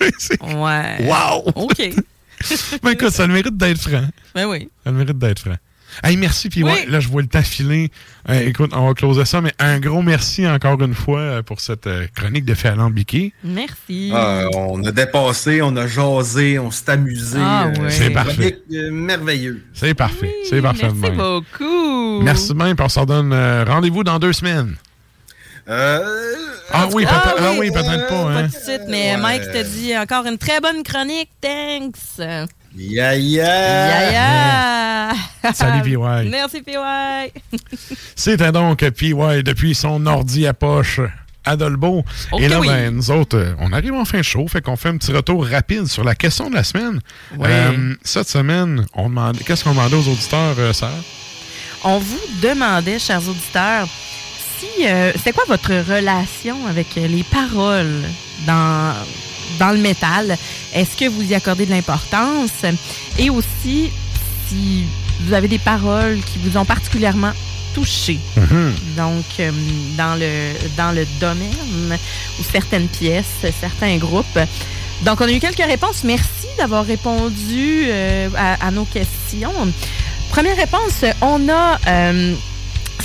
Ouais. 0.00 1.06
Wow! 1.06 1.52
OK. 1.54 1.78
Mais 2.84 2.92
écoute, 2.92 3.10
ça 3.10 3.26
le 3.26 3.32
mérite 3.32 3.56
d'être 3.56 3.80
franc. 3.80 4.06
Ben 4.34 4.46
oui. 4.46 4.68
Ça 4.84 4.90
le 4.90 4.96
mérite 4.98 5.18
d'être 5.18 5.40
franc. 5.40 5.56
Hey, 6.04 6.16
merci, 6.18 6.50
puis 6.50 6.62
Oui. 6.62 6.70
ouais, 6.70 6.86
là, 6.86 7.00
je 7.00 7.08
vois 7.08 7.22
le 7.22 7.28
temps 7.28 7.42
filer. 7.42 7.90
Euh, 8.28 8.40
écoute, 8.46 8.70
on 8.74 8.86
va 8.86 8.94
closer 8.94 9.24
ça, 9.24 9.40
mais 9.40 9.52
un 9.58 9.80
gros 9.80 10.02
merci 10.02 10.46
encore 10.46 10.80
une 10.82 10.94
fois 10.94 11.18
euh, 11.18 11.42
pour 11.42 11.60
cette 11.60 11.86
euh, 11.86 12.06
chronique 12.14 12.44
de 12.44 12.52
fait 12.54 12.68
alambiqué. 12.68 13.32
Merci. 13.42 14.12
Ah, 14.14 14.46
on 14.54 14.84
a 14.84 14.92
dépassé, 14.92 15.62
on 15.62 15.74
a 15.76 15.86
jasé, 15.86 16.58
on 16.58 16.70
s'est 16.70 16.90
amusé. 16.90 17.38
Ah, 17.40 17.68
euh. 17.76 17.88
C'est 17.88 18.10
parfait. 18.10 18.60
euh, 18.72 18.90
merveilleux. 18.92 19.64
C'est 19.72 19.94
parfait. 19.94 20.32
c'est 20.48 20.60
parfait. 20.60 20.88
Merci 20.92 21.00
même. 21.00 21.16
beaucoup. 21.16 22.20
Merci 22.22 22.54
bien, 22.54 22.74
puis 22.76 22.84
on 22.84 22.88
se 22.90 23.00
redonne 23.00 23.32
euh, 23.32 23.64
rendez-vous 23.64 24.04
dans 24.04 24.18
deux 24.18 24.34
semaines. 24.34 24.76
Euh, 25.68 26.00
Ah 26.72 26.86
oui, 26.92 27.04
peut-être 27.04 27.34
Ah 27.38 27.42
ah 27.42 27.52
oui, 27.58 27.70
peut-être 27.70 28.08
pas. 28.08 28.24
Pas 28.24 28.30
Hein. 28.40 28.48
tout 28.48 28.58
de 28.58 28.62
suite, 28.64 28.82
mais 28.88 29.16
Mike 29.16 29.42
te 29.52 29.62
dit 29.62 29.96
encore 29.96 30.26
une 30.26 30.38
très 30.38 30.60
bonne 30.60 30.82
chronique. 30.82 31.30
Thanks. 31.40 32.18
Ya 32.76 33.14
ya. 33.14 33.44
Ya 33.44 34.12
ya. 34.12 35.52
Salut, 35.52 35.82
PY. 35.82 35.96
Merci, 36.30 36.62
PY. 36.62 36.72
C'était 38.16 38.52
donc 38.52 38.78
PY 38.90 39.14
depuis 39.44 39.74
son 39.74 40.04
ordi 40.06 40.46
à 40.46 40.54
poche 40.54 41.00
à 41.44 41.56
Dolbeau. 41.56 42.04
Ok, 42.32 42.40
Et 42.42 42.48
là, 42.48 42.60
oui. 42.60 42.68
ben, 42.68 42.94
nous 42.94 43.10
autres, 43.10 43.38
euh, 43.38 43.54
on 43.58 43.72
arrive 43.72 43.94
en 43.94 44.04
fin 44.04 44.18
de 44.18 44.22
show, 44.22 44.46
fait 44.48 44.60
qu'on 44.60 44.76
fait 44.76 44.90
un 44.90 44.98
petit 44.98 45.12
retour 45.12 45.46
rapide 45.46 45.86
sur 45.86 46.04
la 46.04 46.14
question 46.14 46.50
de 46.50 46.54
la 46.54 46.62
semaine. 46.64 47.00
Ouais. 47.38 47.48
Euh, 47.48 47.94
cette 48.02 48.28
semaine, 48.28 48.84
on 48.94 49.08
demandait, 49.08 49.42
qu'est-ce 49.44 49.64
qu'on 49.64 49.70
demandait 49.70 49.96
aux 49.96 50.08
auditeurs, 50.08 50.54
euh, 50.58 50.72
Sarah? 50.74 50.92
On 51.84 51.98
vous 51.98 52.20
demandait, 52.42 52.98
chers 52.98 53.26
auditeurs, 53.26 53.88
si 54.58 54.86
euh, 54.86 55.12
c'est 55.22 55.32
quoi 55.32 55.44
votre 55.46 55.72
relation 55.72 56.66
avec 56.68 56.96
euh, 56.96 57.06
les 57.06 57.22
paroles 57.22 58.02
dans, 58.46 58.94
dans 59.58 59.70
le 59.70 59.78
métal? 59.78 60.36
Est-ce 60.74 60.96
que 60.96 61.08
vous 61.08 61.22
y 61.22 61.34
accordez 61.34 61.66
de 61.66 61.70
l'importance? 61.70 62.64
Et 63.18 63.30
aussi, 63.30 63.90
si 64.48 64.84
vous 65.20 65.32
avez 65.32 65.48
des 65.48 65.58
paroles 65.58 66.18
qui 66.22 66.38
vous 66.38 66.56
ont 66.56 66.64
particulièrement 66.64 67.32
touché. 67.74 68.18
Donc, 68.96 69.24
euh, 69.40 69.50
dans, 69.96 70.14
le, 70.14 70.52
dans 70.76 70.92
le 70.92 71.06
domaine 71.20 71.98
ou 72.38 72.42
certaines 72.42 72.88
pièces, 72.88 73.26
certains 73.60 73.96
groupes. 73.98 74.38
Donc, 75.02 75.20
on 75.20 75.26
a 75.26 75.32
eu 75.32 75.38
quelques 75.38 75.58
réponses. 75.64 76.02
Merci 76.02 76.48
d'avoir 76.56 76.84
répondu 76.84 77.84
euh, 77.86 78.28
à, 78.36 78.66
à 78.66 78.70
nos 78.70 78.84
questions. 78.84 79.52
Première 80.30 80.56
réponse, 80.56 81.04
on 81.20 81.48
a 81.48 81.78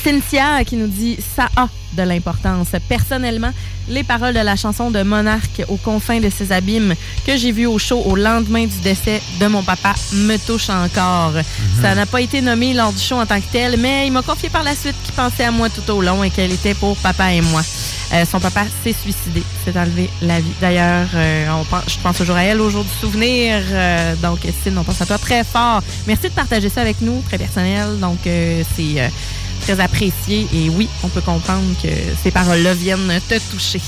Cynthia 0.03 0.63
qui 0.65 0.75
nous 0.75 0.87
dit 0.87 1.17
ça 1.35 1.47
a 1.55 1.67
de 1.93 2.01
l'importance. 2.03 2.69
Personnellement, 2.89 3.51
les 3.87 4.03
paroles 4.03 4.33
de 4.33 4.39
la 4.39 4.55
chanson 4.55 4.89
de 4.89 5.03
Monarque 5.03 5.63
aux 5.67 5.77
confins 5.77 6.19
de 6.19 6.29
ses 6.29 6.51
abîmes 6.51 6.95
que 7.25 7.37
j'ai 7.37 7.51
vu 7.51 7.67
au 7.67 7.77
show 7.77 8.01
au 8.05 8.15
lendemain 8.15 8.65
du 8.65 8.77
décès 8.83 9.21
de 9.39 9.45
mon 9.47 9.61
papa 9.63 9.93
me 10.13 10.37
touche 10.37 10.69
encore. 10.69 11.33
Ça 11.81 11.93
n'a 11.93 12.05
pas 12.07 12.21
été 12.21 12.41
nommé 12.41 12.73
lors 12.73 12.91
du 12.91 12.99
show 13.01 13.15
en 13.15 13.25
tant 13.25 13.39
que 13.39 13.45
tel, 13.51 13.77
mais 13.79 14.07
il 14.07 14.11
m'a 14.11 14.23
confié 14.23 14.49
par 14.49 14.63
la 14.63 14.75
suite 14.75 14.95
qu'il 15.03 15.13
pensait 15.13 15.43
à 15.45 15.51
moi 15.51 15.69
tout 15.69 15.87
au 15.91 16.01
long 16.01 16.23
et 16.23 16.29
qu'elle 16.31 16.51
était 16.51 16.73
pour 16.73 16.97
papa 16.97 17.31
et 17.31 17.41
moi. 17.41 17.61
Euh, 18.13 18.25
son 18.29 18.39
papa 18.39 18.63
s'est 18.83 18.93
suicidé, 18.93 19.43
s'est 19.65 19.77
enlevé 19.79 20.09
la 20.21 20.39
vie. 20.39 20.51
D'ailleurs, 20.61 21.07
euh, 21.15 21.47
on 21.59 21.63
pense- 21.63 21.83
je 21.87 21.97
pense 22.01 22.17
toujours 22.17 22.35
à 22.35 22.43
elle 22.43 22.61
au 22.61 22.69
jour 22.69 22.83
du 22.83 22.89
souvenir. 23.01 23.55
Euh, 23.71 24.15
donc, 24.21 24.39
Céline, 24.63 24.77
on 24.79 24.83
pense 24.83 25.01
à 25.01 25.05
toi 25.05 25.17
très 25.17 25.43
fort. 25.43 25.81
Merci 26.07 26.23
de 26.29 26.33
partager 26.33 26.69
ça 26.69 26.81
avec 26.81 27.01
nous, 27.01 27.21
très 27.27 27.37
personnel. 27.37 27.99
Donc, 27.99 28.19
euh, 28.27 28.61
c'est 28.75 29.01
euh, 29.01 29.07
très 29.61 29.79
apprécié. 29.79 30.47
Et 30.53 30.69
oui, 30.69 30.89
on 31.03 31.09
peut 31.09 31.21
comprendre 31.21 31.75
que 31.81 31.89
ces 32.21 32.31
paroles-là 32.31 32.73
viennent 32.73 33.19
te 33.27 33.39
toucher. 33.51 33.81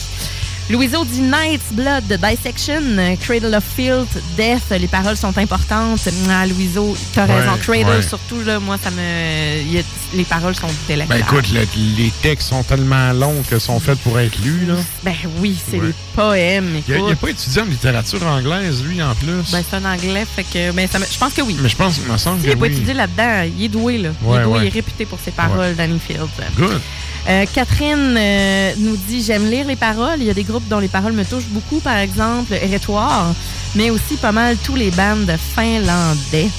Louiseau 0.68 1.06
dit 1.06 1.22
Night's 1.22 1.72
Blood, 1.74 2.06
Dissection, 2.08 2.82
Cradle 3.22 3.54
of 3.54 3.64
Filth, 3.64 4.18
Death. 4.36 4.64
Les 4.72 4.88
paroles 4.88 5.16
sont 5.16 5.38
importantes. 5.38 6.00
Ah, 6.28 6.48
Louiseau, 6.48 6.98
t'as 7.14 7.28
Ouais, 7.28 7.40
raison. 7.40 7.52
Cradle, 7.62 7.98
ouais. 7.98 8.02
surtout, 8.02 8.42
là, 8.44 8.60
moi, 8.60 8.78
ça 8.84 8.90
me. 8.90 9.62
il 9.70 9.78
a- 9.78 9.82
les 10.16 10.24
paroles 10.24 10.56
sont 10.56 10.66
délectables. 10.88 11.20
Ben 11.22 11.38
écoute, 11.38 11.52
le- 11.54 11.68
les 12.04 12.12
textes 12.24 12.50
sont 12.50 12.64
tellement 12.64 13.14
longs 13.14 13.44
que 13.48 13.60
sont 13.60 13.80
faits 13.80 14.00
pour 14.00 14.20
être 14.20 14.40
lus, 14.44 14.66
là. 14.66 14.74
Ben 15.04 15.14
oui, 15.40 15.56
c'est 15.70 15.80
Ouais. 15.80 15.88
des 15.90 15.94
poèmes. 16.16 16.82
Il 16.88 17.06
n'a 17.06 17.16
pas 17.16 17.30
étudié 17.30 17.62
en 17.62 17.66
littérature 17.66 18.26
anglaise, 18.26 18.84
lui, 18.84 19.04
en 19.04 19.14
plus. 19.14 19.52
Ben, 19.52 19.64
c'est 19.70 19.76
un 19.78 19.86
anglais, 19.86 20.26
fait 20.36 20.44
que. 20.52 20.72
Ben, 20.72 20.88
ça 20.92 20.98
me- 20.98 21.06
je 21.06 21.18
pense 21.20 21.34
que 21.34 21.44
oui. 21.44 21.58
Mais 21.62 21.70
je 21.70 21.76
pense, 21.76 22.00
il 22.04 22.12
me 22.12 22.18
semble 22.18 22.42
que 22.42 22.48
n'est 22.48 22.56
pas 22.56 22.62
oui. 22.66 22.72
étudié 22.74 22.96
là-dedans, 22.96 23.44
il 23.56 23.66
est 23.66 23.70
doué, 23.70 24.00
là. 24.00 24.10
il 24.20 24.34
est 24.36 24.44
doué, 24.44 24.60
il 24.62 24.66
est 24.66 24.70
réputé 24.70 25.06
pour 25.06 25.20
ses 25.24 25.32
paroles, 25.32 25.76
Danny 25.76 26.00
Fields. 26.00 26.26
Good. 26.58 26.82
Euh, 27.28 27.46
Catherine 27.52 28.16
euh, 28.18 28.74
nous 28.78 28.96
dit 28.96 29.24
J'aime 29.24 29.50
lire 29.50 29.66
les 29.66 29.76
paroles. 29.76 30.18
Il 30.20 30.26
y 30.26 30.30
a 30.30 30.34
des 30.34 30.44
groupes 30.44 30.68
dont 30.68 30.78
les 30.80 30.88
paroles 30.88 31.14
me 31.14 31.26
touchent 31.26 31.50
beaucoup, 31.50 31.80
par 31.80 31.98
exemple 31.98 32.54
Hérétoire, 32.54 33.34
mais 33.76 33.90
aussi 33.90 34.18
pas 34.18 34.32
mal 34.32 34.58
tous 34.58 34.76
les 34.76 34.92
bands 34.92 35.26
finlandais. 35.56 36.50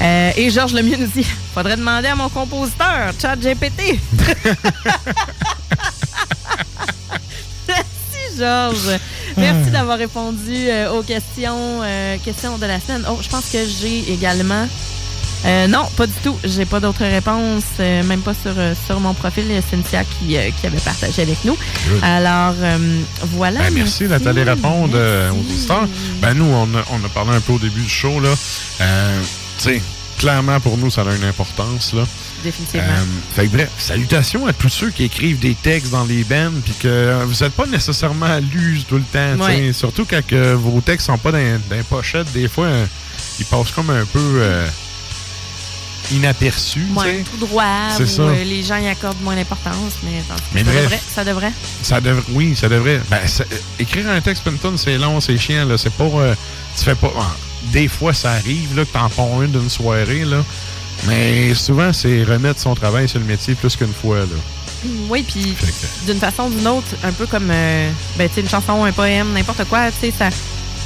Euh, 0.00 0.30
et 0.36 0.50
Georges 0.50 0.72
Lemieux 0.72 0.96
nous 0.96 1.06
dit 1.06 1.26
faudrait 1.54 1.76
demander 1.76 2.08
à 2.08 2.16
mon 2.16 2.30
compositeur, 2.30 3.12
Chat 3.20 3.36
GPT. 3.36 4.00
Merci, 7.68 8.38
Georges. 8.38 8.98
Merci 9.36 9.70
d'avoir 9.70 9.98
répondu 9.98 10.68
aux 10.94 11.02
questions, 11.02 11.82
questions 12.24 12.56
de 12.56 12.64
la 12.64 12.80
semaine. 12.80 13.04
Oh, 13.10 13.18
je 13.20 13.28
pense 13.28 13.50
que 13.50 13.58
j'ai 13.58 14.10
également. 14.10 14.66
Euh, 15.44 15.68
non, 15.68 15.84
pas 15.96 16.06
du 16.06 16.14
tout. 16.24 16.36
J'ai 16.42 16.64
pas 16.64 16.80
d'autres 16.80 17.04
réponses, 17.04 17.64
euh, 17.78 18.02
même 18.02 18.20
pas 18.20 18.34
sur, 18.34 18.52
euh, 18.56 18.74
sur 18.86 18.98
mon 18.98 19.14
profil. 19.14 19.44
Cynthia 19.70 20.02
qui, 20.04 20.36
euh, 20.36 20.50
qui 20.60 20.66
avait 20.66 20.78
partagé 20.78 21.22
avec 21.22 21.44
nous. 21.44 21.56
Good. 21.88 22.00
Alors, 22.02 22.54
voilà. 23.34 23.60
Ben, 23.60 23.74
merci 23.74 24.08
d'être 24.08 24.26
allé 24.26 24.42
répondre 24.42 24.98
aux 25.32 25.38
auditeurs. 25.38 25.86
Ben, 26.20 26.34
nous, 26.34 26.46
on 26.46 26.64
a, 26.74 26.84
on 26.90 27.04
a 27.04 27.08
parlé 27.08 27.36
un 27.36 27.40
peu 27.40 27.52
au 27.52 27.58
début 27.58 27.82
du 27.82 27.88
show, 27.88 28.18
là. 28.20 28.30
Euh, 28.80 29.20
tu 29.58 29.64
sais, 29.64 29.82
clairement, 30.18 30.58
pour 30.58 30.78
nous, 30.78 30.90
ça 30.90 31.02
a 31.02 31.14
une 31.14 31.24
importance, 31.24 31.92
là. 31.92 32.04
Définitivement. 32.42 32.86
Fait 33.34 33.46
que 33.46 33.52
bref, 33.52 33.70
salutations 33.78 34.46
à 34.46 34.52
tous 34.52 34.68
ceux 34.68 34.90
qui 34.90 35.04
écrivent 35.04 35.38
des 35.38 35.54
textes 35.54 35.90
dans 35.90 36.04
les 36.04 36.22
bands 36.22 36.52
puis 36.64 36.74
que 36.78 37.24
vous 37.24 37.44
n'êtes 37.44 37.54
pas 37.54 37.66
nécessairement 37.66 38.26
à 38.26 38.40
l'use 38.40 38.84
tout 38.86 38.96
le 38.96 39.02
temps. 39.02 39.44
Ouais. 39.44 39.72
Surtout 39.72 40.04
quand 40.08 40.24
que 40.24 40.54
vos 40.54 40.80
textes 40.80 41.06
sont 41.06 41.18
pas 41.18 41.32
dans, 41.32 41.38
dans 41.68 41.76
les 41.76 41.82
pochettes, 41.82 42.30
des 42.32 42.48
fois, 42.48 42.68
ils 43.40 43.46
passent 43.46 43.70
comme 43.72 43.90
un 43.90 44.04
peu 44.04 44.42
inaperçus. 46.12 46.86
tu 46.92 46.98
Ouais, 46.98 47.24
tout 47.30 47.46
droit. 47.46 47.64
C'est 47.96 48.04
ou, 48.04 48.06
ça. 48.06 48.22
euh, 48.22 48.44
les 48.44 48.62
gens 48.62 48.76
y 48.76 48.88
accordent 48.88 49.20
moins 49.22 49.34
d'importance, 49.36 49.94
mais, 50.02 50.22
ça, 50.26 50.34
bref. 50.52 50.82
devrait, 50.82 51.00
ça 51.14 51.24
devrait. 51.24 51.52
Ça 51.82 52.00
devrait, 52.00 52.24
oui, 52.32 52.54
ça 52.56 52.68
devrait. 52.68 53.00
Ben, 53.10 53.20
euh, 53.40 53.44
écrire 53.78 54.08
un 54.10 54.20
texte 54.20 54.44
Penton, 54.44 54.76
c'est 54.76 54.98
long, 54.98 55.20
c'est 55.20 55.36
chiant. 55.38 55.64
Là. 55.64 55.76
C'est 55.78 55.92
pas. 55.92 56.04
euh, 56.04 56.34
tu 56.76 56.84
fais 56.84 56.94
pas. 56.94 57.12
ah, 57.18 57.34
des 57.72 57.88
fois, 57.88 58.12
ça 58.14 58.32
arrive 58.32 58.76
là, 58.76 58.84
que 58.84 58.92
t'en 58.92 59.08
ponds 59.08 59.42
une 59.42 59.50
d'une 59.52 59.70
soirée. 59.70 60.24
Là. 60.24 60.44
Mais 61.06 61.54
souvent, 61.54 61.92
c'est 61.92 62.24
remettre 62.24 62.60
son 62.60 62.74
travail 62.74 63.08
sur 63.08 63.18
le 63.18 63.24
métier 63.26 63.54
plus 63.54 63.76
qu'une 63.76 63.92
fois. 63.92 64.18
Là. 64.20 64.26
Oui, 65.08 65.24
puis 65.26 65.54
d'une 66.06 66.18
façon 66.20 66.44
ou 66.44 66.50
d'une 66.50 66.68
autre, 66.68 66.86
un 67.02 67.12
peu 67.12 67.26
comme 67.26 67.48
euh, 67.50 67.90
ben, 68.16 68.28
une 68.36 68.48
chanson, 68.48 68.84
un 68.84 68.92
poème, 68.92 69.32
n'importe 69.32 69.64
quoi, 69.64 69.90
tu 69.90 70.06
sais, 70.08 70.14
ça. 70.16 70.28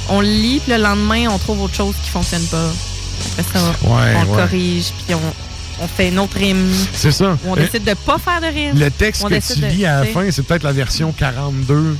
On 0.09 0.19
le 0.21 0.27
lit, 0.27 0.59
puis 0.65 0.73
le 0.73 0.81
lendemain, 0.81 1.27
on 1.29 1.37
trouve 1.37 1.61
autre 1.61 1.75
chose 1.75 1.93
qui 2.03 2.09
fonctionne 2.09 2.45
pas. 2.47 2.71
Après 3.39 3.59
ça, 3.59 3.65
Ouais, 3.83 4.13
on 4.15 4.31
ouais. 4.31 4.37
corrige, 4.37 4.85
puis 5.05 5.15
on, 5.15 5.83
on 5.83 5.87
fait 5.87 6.09
une 6.09 6.19
autre 6.19 6.37
rime. 6.37 6.69
C'est 6.93 7.11
ça. 7.11 7.37
Ou 7.45 7.51
on 7.51 7.57
Euh, 7.57 7.61
décide 7.65 7.83
de 7.83 7.93
pas 7.93 8.17
faire 8.17 8.41
de 8.41 8.47
rime. 8.47 8.77
Le 8.79 8.89
texte 8.91 9.23
On 9.25 9.29
que 9.29 9.35
tu 9.53 9.59
de- 9.59 9.65
lis 9.67 9.85
à 9.85 10.03
la 10.03 10.05
fin, 10.05 10.29
c'est 10.31 10.43
peut-être 10.43 10.63
la 10.63 10.71
version 10.73 11.11
42. 11.11 11.97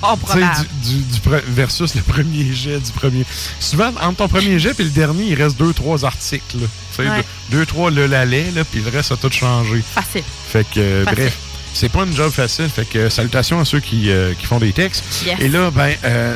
Fort 0.00 0.18
Tu 0.18 0.26
sais, 0.32 0.38
probable. 0.38 0.66
Du, 0.82 0.94
du- 0.96 1.52
versus 1.54 1.94
le 1.94 2.00
premier 2.00 2.52
jet 2.54 2.78
du 2.80 2.90
premier. 2.92 3.24
Souvent, 3.58 3.92
entre 4.00 4.16
ton 4.16 4.28
premier 4.28 4.58
jet 4.58 4.78
et 4.80 4.84
le 4.84 4.88
dernier, 4.90 5.24
il 5.24 5.34
reste 5.34 5.58
deux, 5.58 5.72
trois 5.74 6.04
articles. 6.06 6.56
Ouais. 6.98 7.04
deux, 7.50 7.58
deux, 7.58 7.66
trois 7.66 7.90
le 7.90 8.06
là, 8.06 8.24
puis 8.70 8.80
le 8.80 8.90
reste 8.90 9.12
a 9.12 9.16
tout 9.16 9.30
changé. 9.30 9.82
Facile. 9.94 10.22
Fait 10.48 10.64
que, 10.74 10.80
euh, 10.80 11.04
Facile. 11.04 11.18
bref, 11.24 11.36
c'est 11.74 11.88
pas 11.90 12.04
une 12.04 12.14
job 12.16 12.30
facile. 12.32 12.68
Fait 12.68 12.84
que, 12.88 13.08
salutations 13.10 13.60
à 13.60 13.64
ceux 13.66 13.80
qui, 13.80 14.10
euh, 14.10 14.32
qui 14.38 14.46
font 14.46 14.58
des 14.58 14.72
textes. 14.72 15.04
Yes. 15.26 15.36
Et 15.40 15.48
là, 15.48 15.70
ben, 15.70 15.94
euh, 16.04 16.34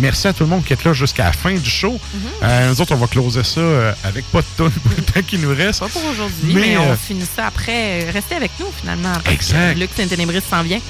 merci 0.00 0.28
à 0.28 0.32
tout 0.32 0.44
le 0.44 0.50
monde 0.50 0.64
qui 0.64 0.72
est 0.72 0.84
là 0.84 0.92
jusqu'à 0.92 1.24
la 1.24 1.32
fin 1.32 1.52
du 1.52 1.70
show. 1.70 1.92
Mm-hmm. 1.92 2.18
Euh, 2.42 2.70
nous 2.70 2.80
autres, 2.80 2.94
on 2.94 2.98
va 2.98 3.06
closer 3.06 3.44
ça 3.44 3.60
euh, 3.60 3.92
avec 4.04 4.24
pas 4.26 4.40
de 4.40 4.46
tonne 4.56 4.72
pour 4.72 4.92
le 4.96 5.02
temps 5.02 5.22
qui 5.26 5.38
nous 5.38 5.54
reste. 5.54 5.80
Pas 5.80 5.88
pour 5.88 6.04
aujourd'hui, 6.04 6.54
mais, 6.54 6.60
Mais, 6.60 6.76
on 6.78 6.90
euh, 6.90 6.96
finit 6.96 7.26
ça 7.36 7.46
après. 7.46 8.10
Restez 8.10 8.34
avec 8.34 8.52
nous, 8.58 8.66
finalement. 8.78 9.12
Exact. 9.30 9.78
Luc 9.78 9.90
Saint-Ténébris 9.96 10.42
s'en 10.48 10.62
vient. 10.62 10.80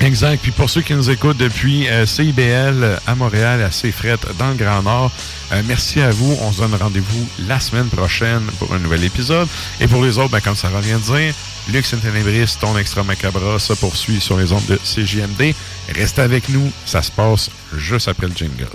Exact. 0.00 0.40
Puis 0.40 0.52
pour 0.52 0.70
ceux 0.70 0.80
qui 0.80 0.94
nous 0.94 1.10
écoutent 1.10 1.36
depuis 1.36 1.88
euh, 1.88 2.06
CIBL 2.06 3.00
à 3.06 3.14
Montréal, 3.14 3.62
à 3.62 3.72
Cefret, 3.72 4.16
dans 4.38 4.50
le 4.50 4.54
Grand 4.54 4.82
Nord, 4.82 5.10
euh, 5.52 5.62
merci 5.66 6.00
à 6.00 6.10
vous. 6.10 6.36
On 6.40 6.52
se 6.52 6.58
donne 6.58 6.74
rendez-vous 6.74 7.28
la 7.46 7.58
semaine 7.58 7.88
prochaine 7.88 8.42
pour 8.58 8.72
un 8.74 8.78
nouvel 8.78 9.02
épisode. 9.04 9.48
Et 9.80 9.88
pour 9.88 10.02
les 10.04 10.18
autres, 10.18 10.30
ben, 10.30 10.40
comme 10.40 10.54
ça 10.54 10.68
revient 10.68 10.92
de 10.92 11.16
dire, 11.16 11.34
Luc 11.72 11.84
Saint-Ténébris, 11.84 12.56
ton 12.60 12.78
extra 12.78 13.02
macabre, 13.02 13.60
se 13.60 13.72
poursuit 13.72 14.20
sur 14.20 14.38
les 14.38 14.52
ondes 14.52 14.66
de 14.66 14.76
CJMD. 14.76 15.54
Restez 15.94 16.22
avec 16.22 16.48
nous. 16.48 16.70
Ça 16.86 17.02
se 17.02 17.10
passe 17.10 17.50
juste 17.76 18.08
après 18.08 18.26
le 18.26 18.34
jingle. 18.34 18.68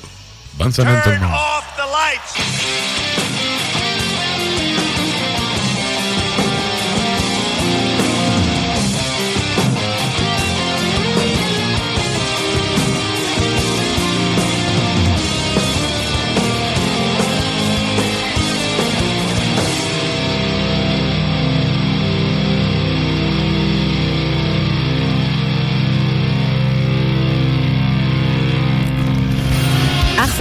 Bonne 0.56 0.72
semaine 0.72 1.02
monde. 1.20 1.32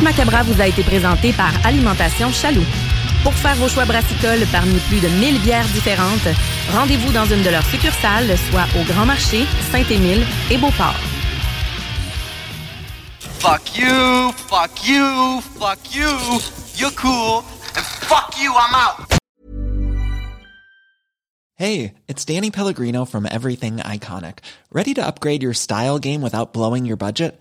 Macabra 0.02 0.42
vous 0.42 0.60
a 0.60 0.66
été 0.66 0.82
présenté 0.82 1.32
par 1.32 1.52
Alimentation 1.64 2.30
Chaloux. 2.30 2.64
Pour 3.22 3.32
faire 3.34 3.54
vos 3.54 3.68
choix 3.68 3.84
brassicoles 3.84 4.44
parmi 4.50 4.78
plus 4.88 5.00
de 5.00 5.08
1000 5.08 5.40
bières 5.42 5.66
différentes, 5.68 6.26
rendez-vous 6.72 7.12
dans 7.12 7.24
une 7.24 7.42
de 7.42 7.50
leurs 7.50 7.64
succursales, 7.66 8.36
soit 8.50 8.66
au 8.80 8.84
Grand 8.84 9.06
Marché, 9.06 9.44
Saint-Émile 9.70 10.26
et 10.50 10.58
Beauport. 10.58 10.96
Fuck 13.38 13.76
you, 13.76 14.32
fuck 14.48 14.86
you, 14.86 15.40
fuck 15.58 15.94
you. 15.94 16.08
You're 16.76 16.90
cool, 16.96 17.44
and 17.76 17.84
fuck 17.84 18.34
you, 18.40 18.52
I'm 18.52 18.74
out. 18.74 19.06
Hey, 21.54 21.94
it's 22.08 22.24
Danny 22.24 22.50
Pellegrino 22.50 23.04
from 23.04 23.24
Everything 23.30 23.76
Iconic. 23.76 24.38
Ready 24.72 24.94
to 24.94 25.06
upgrade 25.06 25.44
your 25.44 25.54
style 25.54 26.00
game 26.00 26.22
without 26.22 26.52
blowing 26.52 26.86
your 26.86 26.96
budget? 26.96 27.40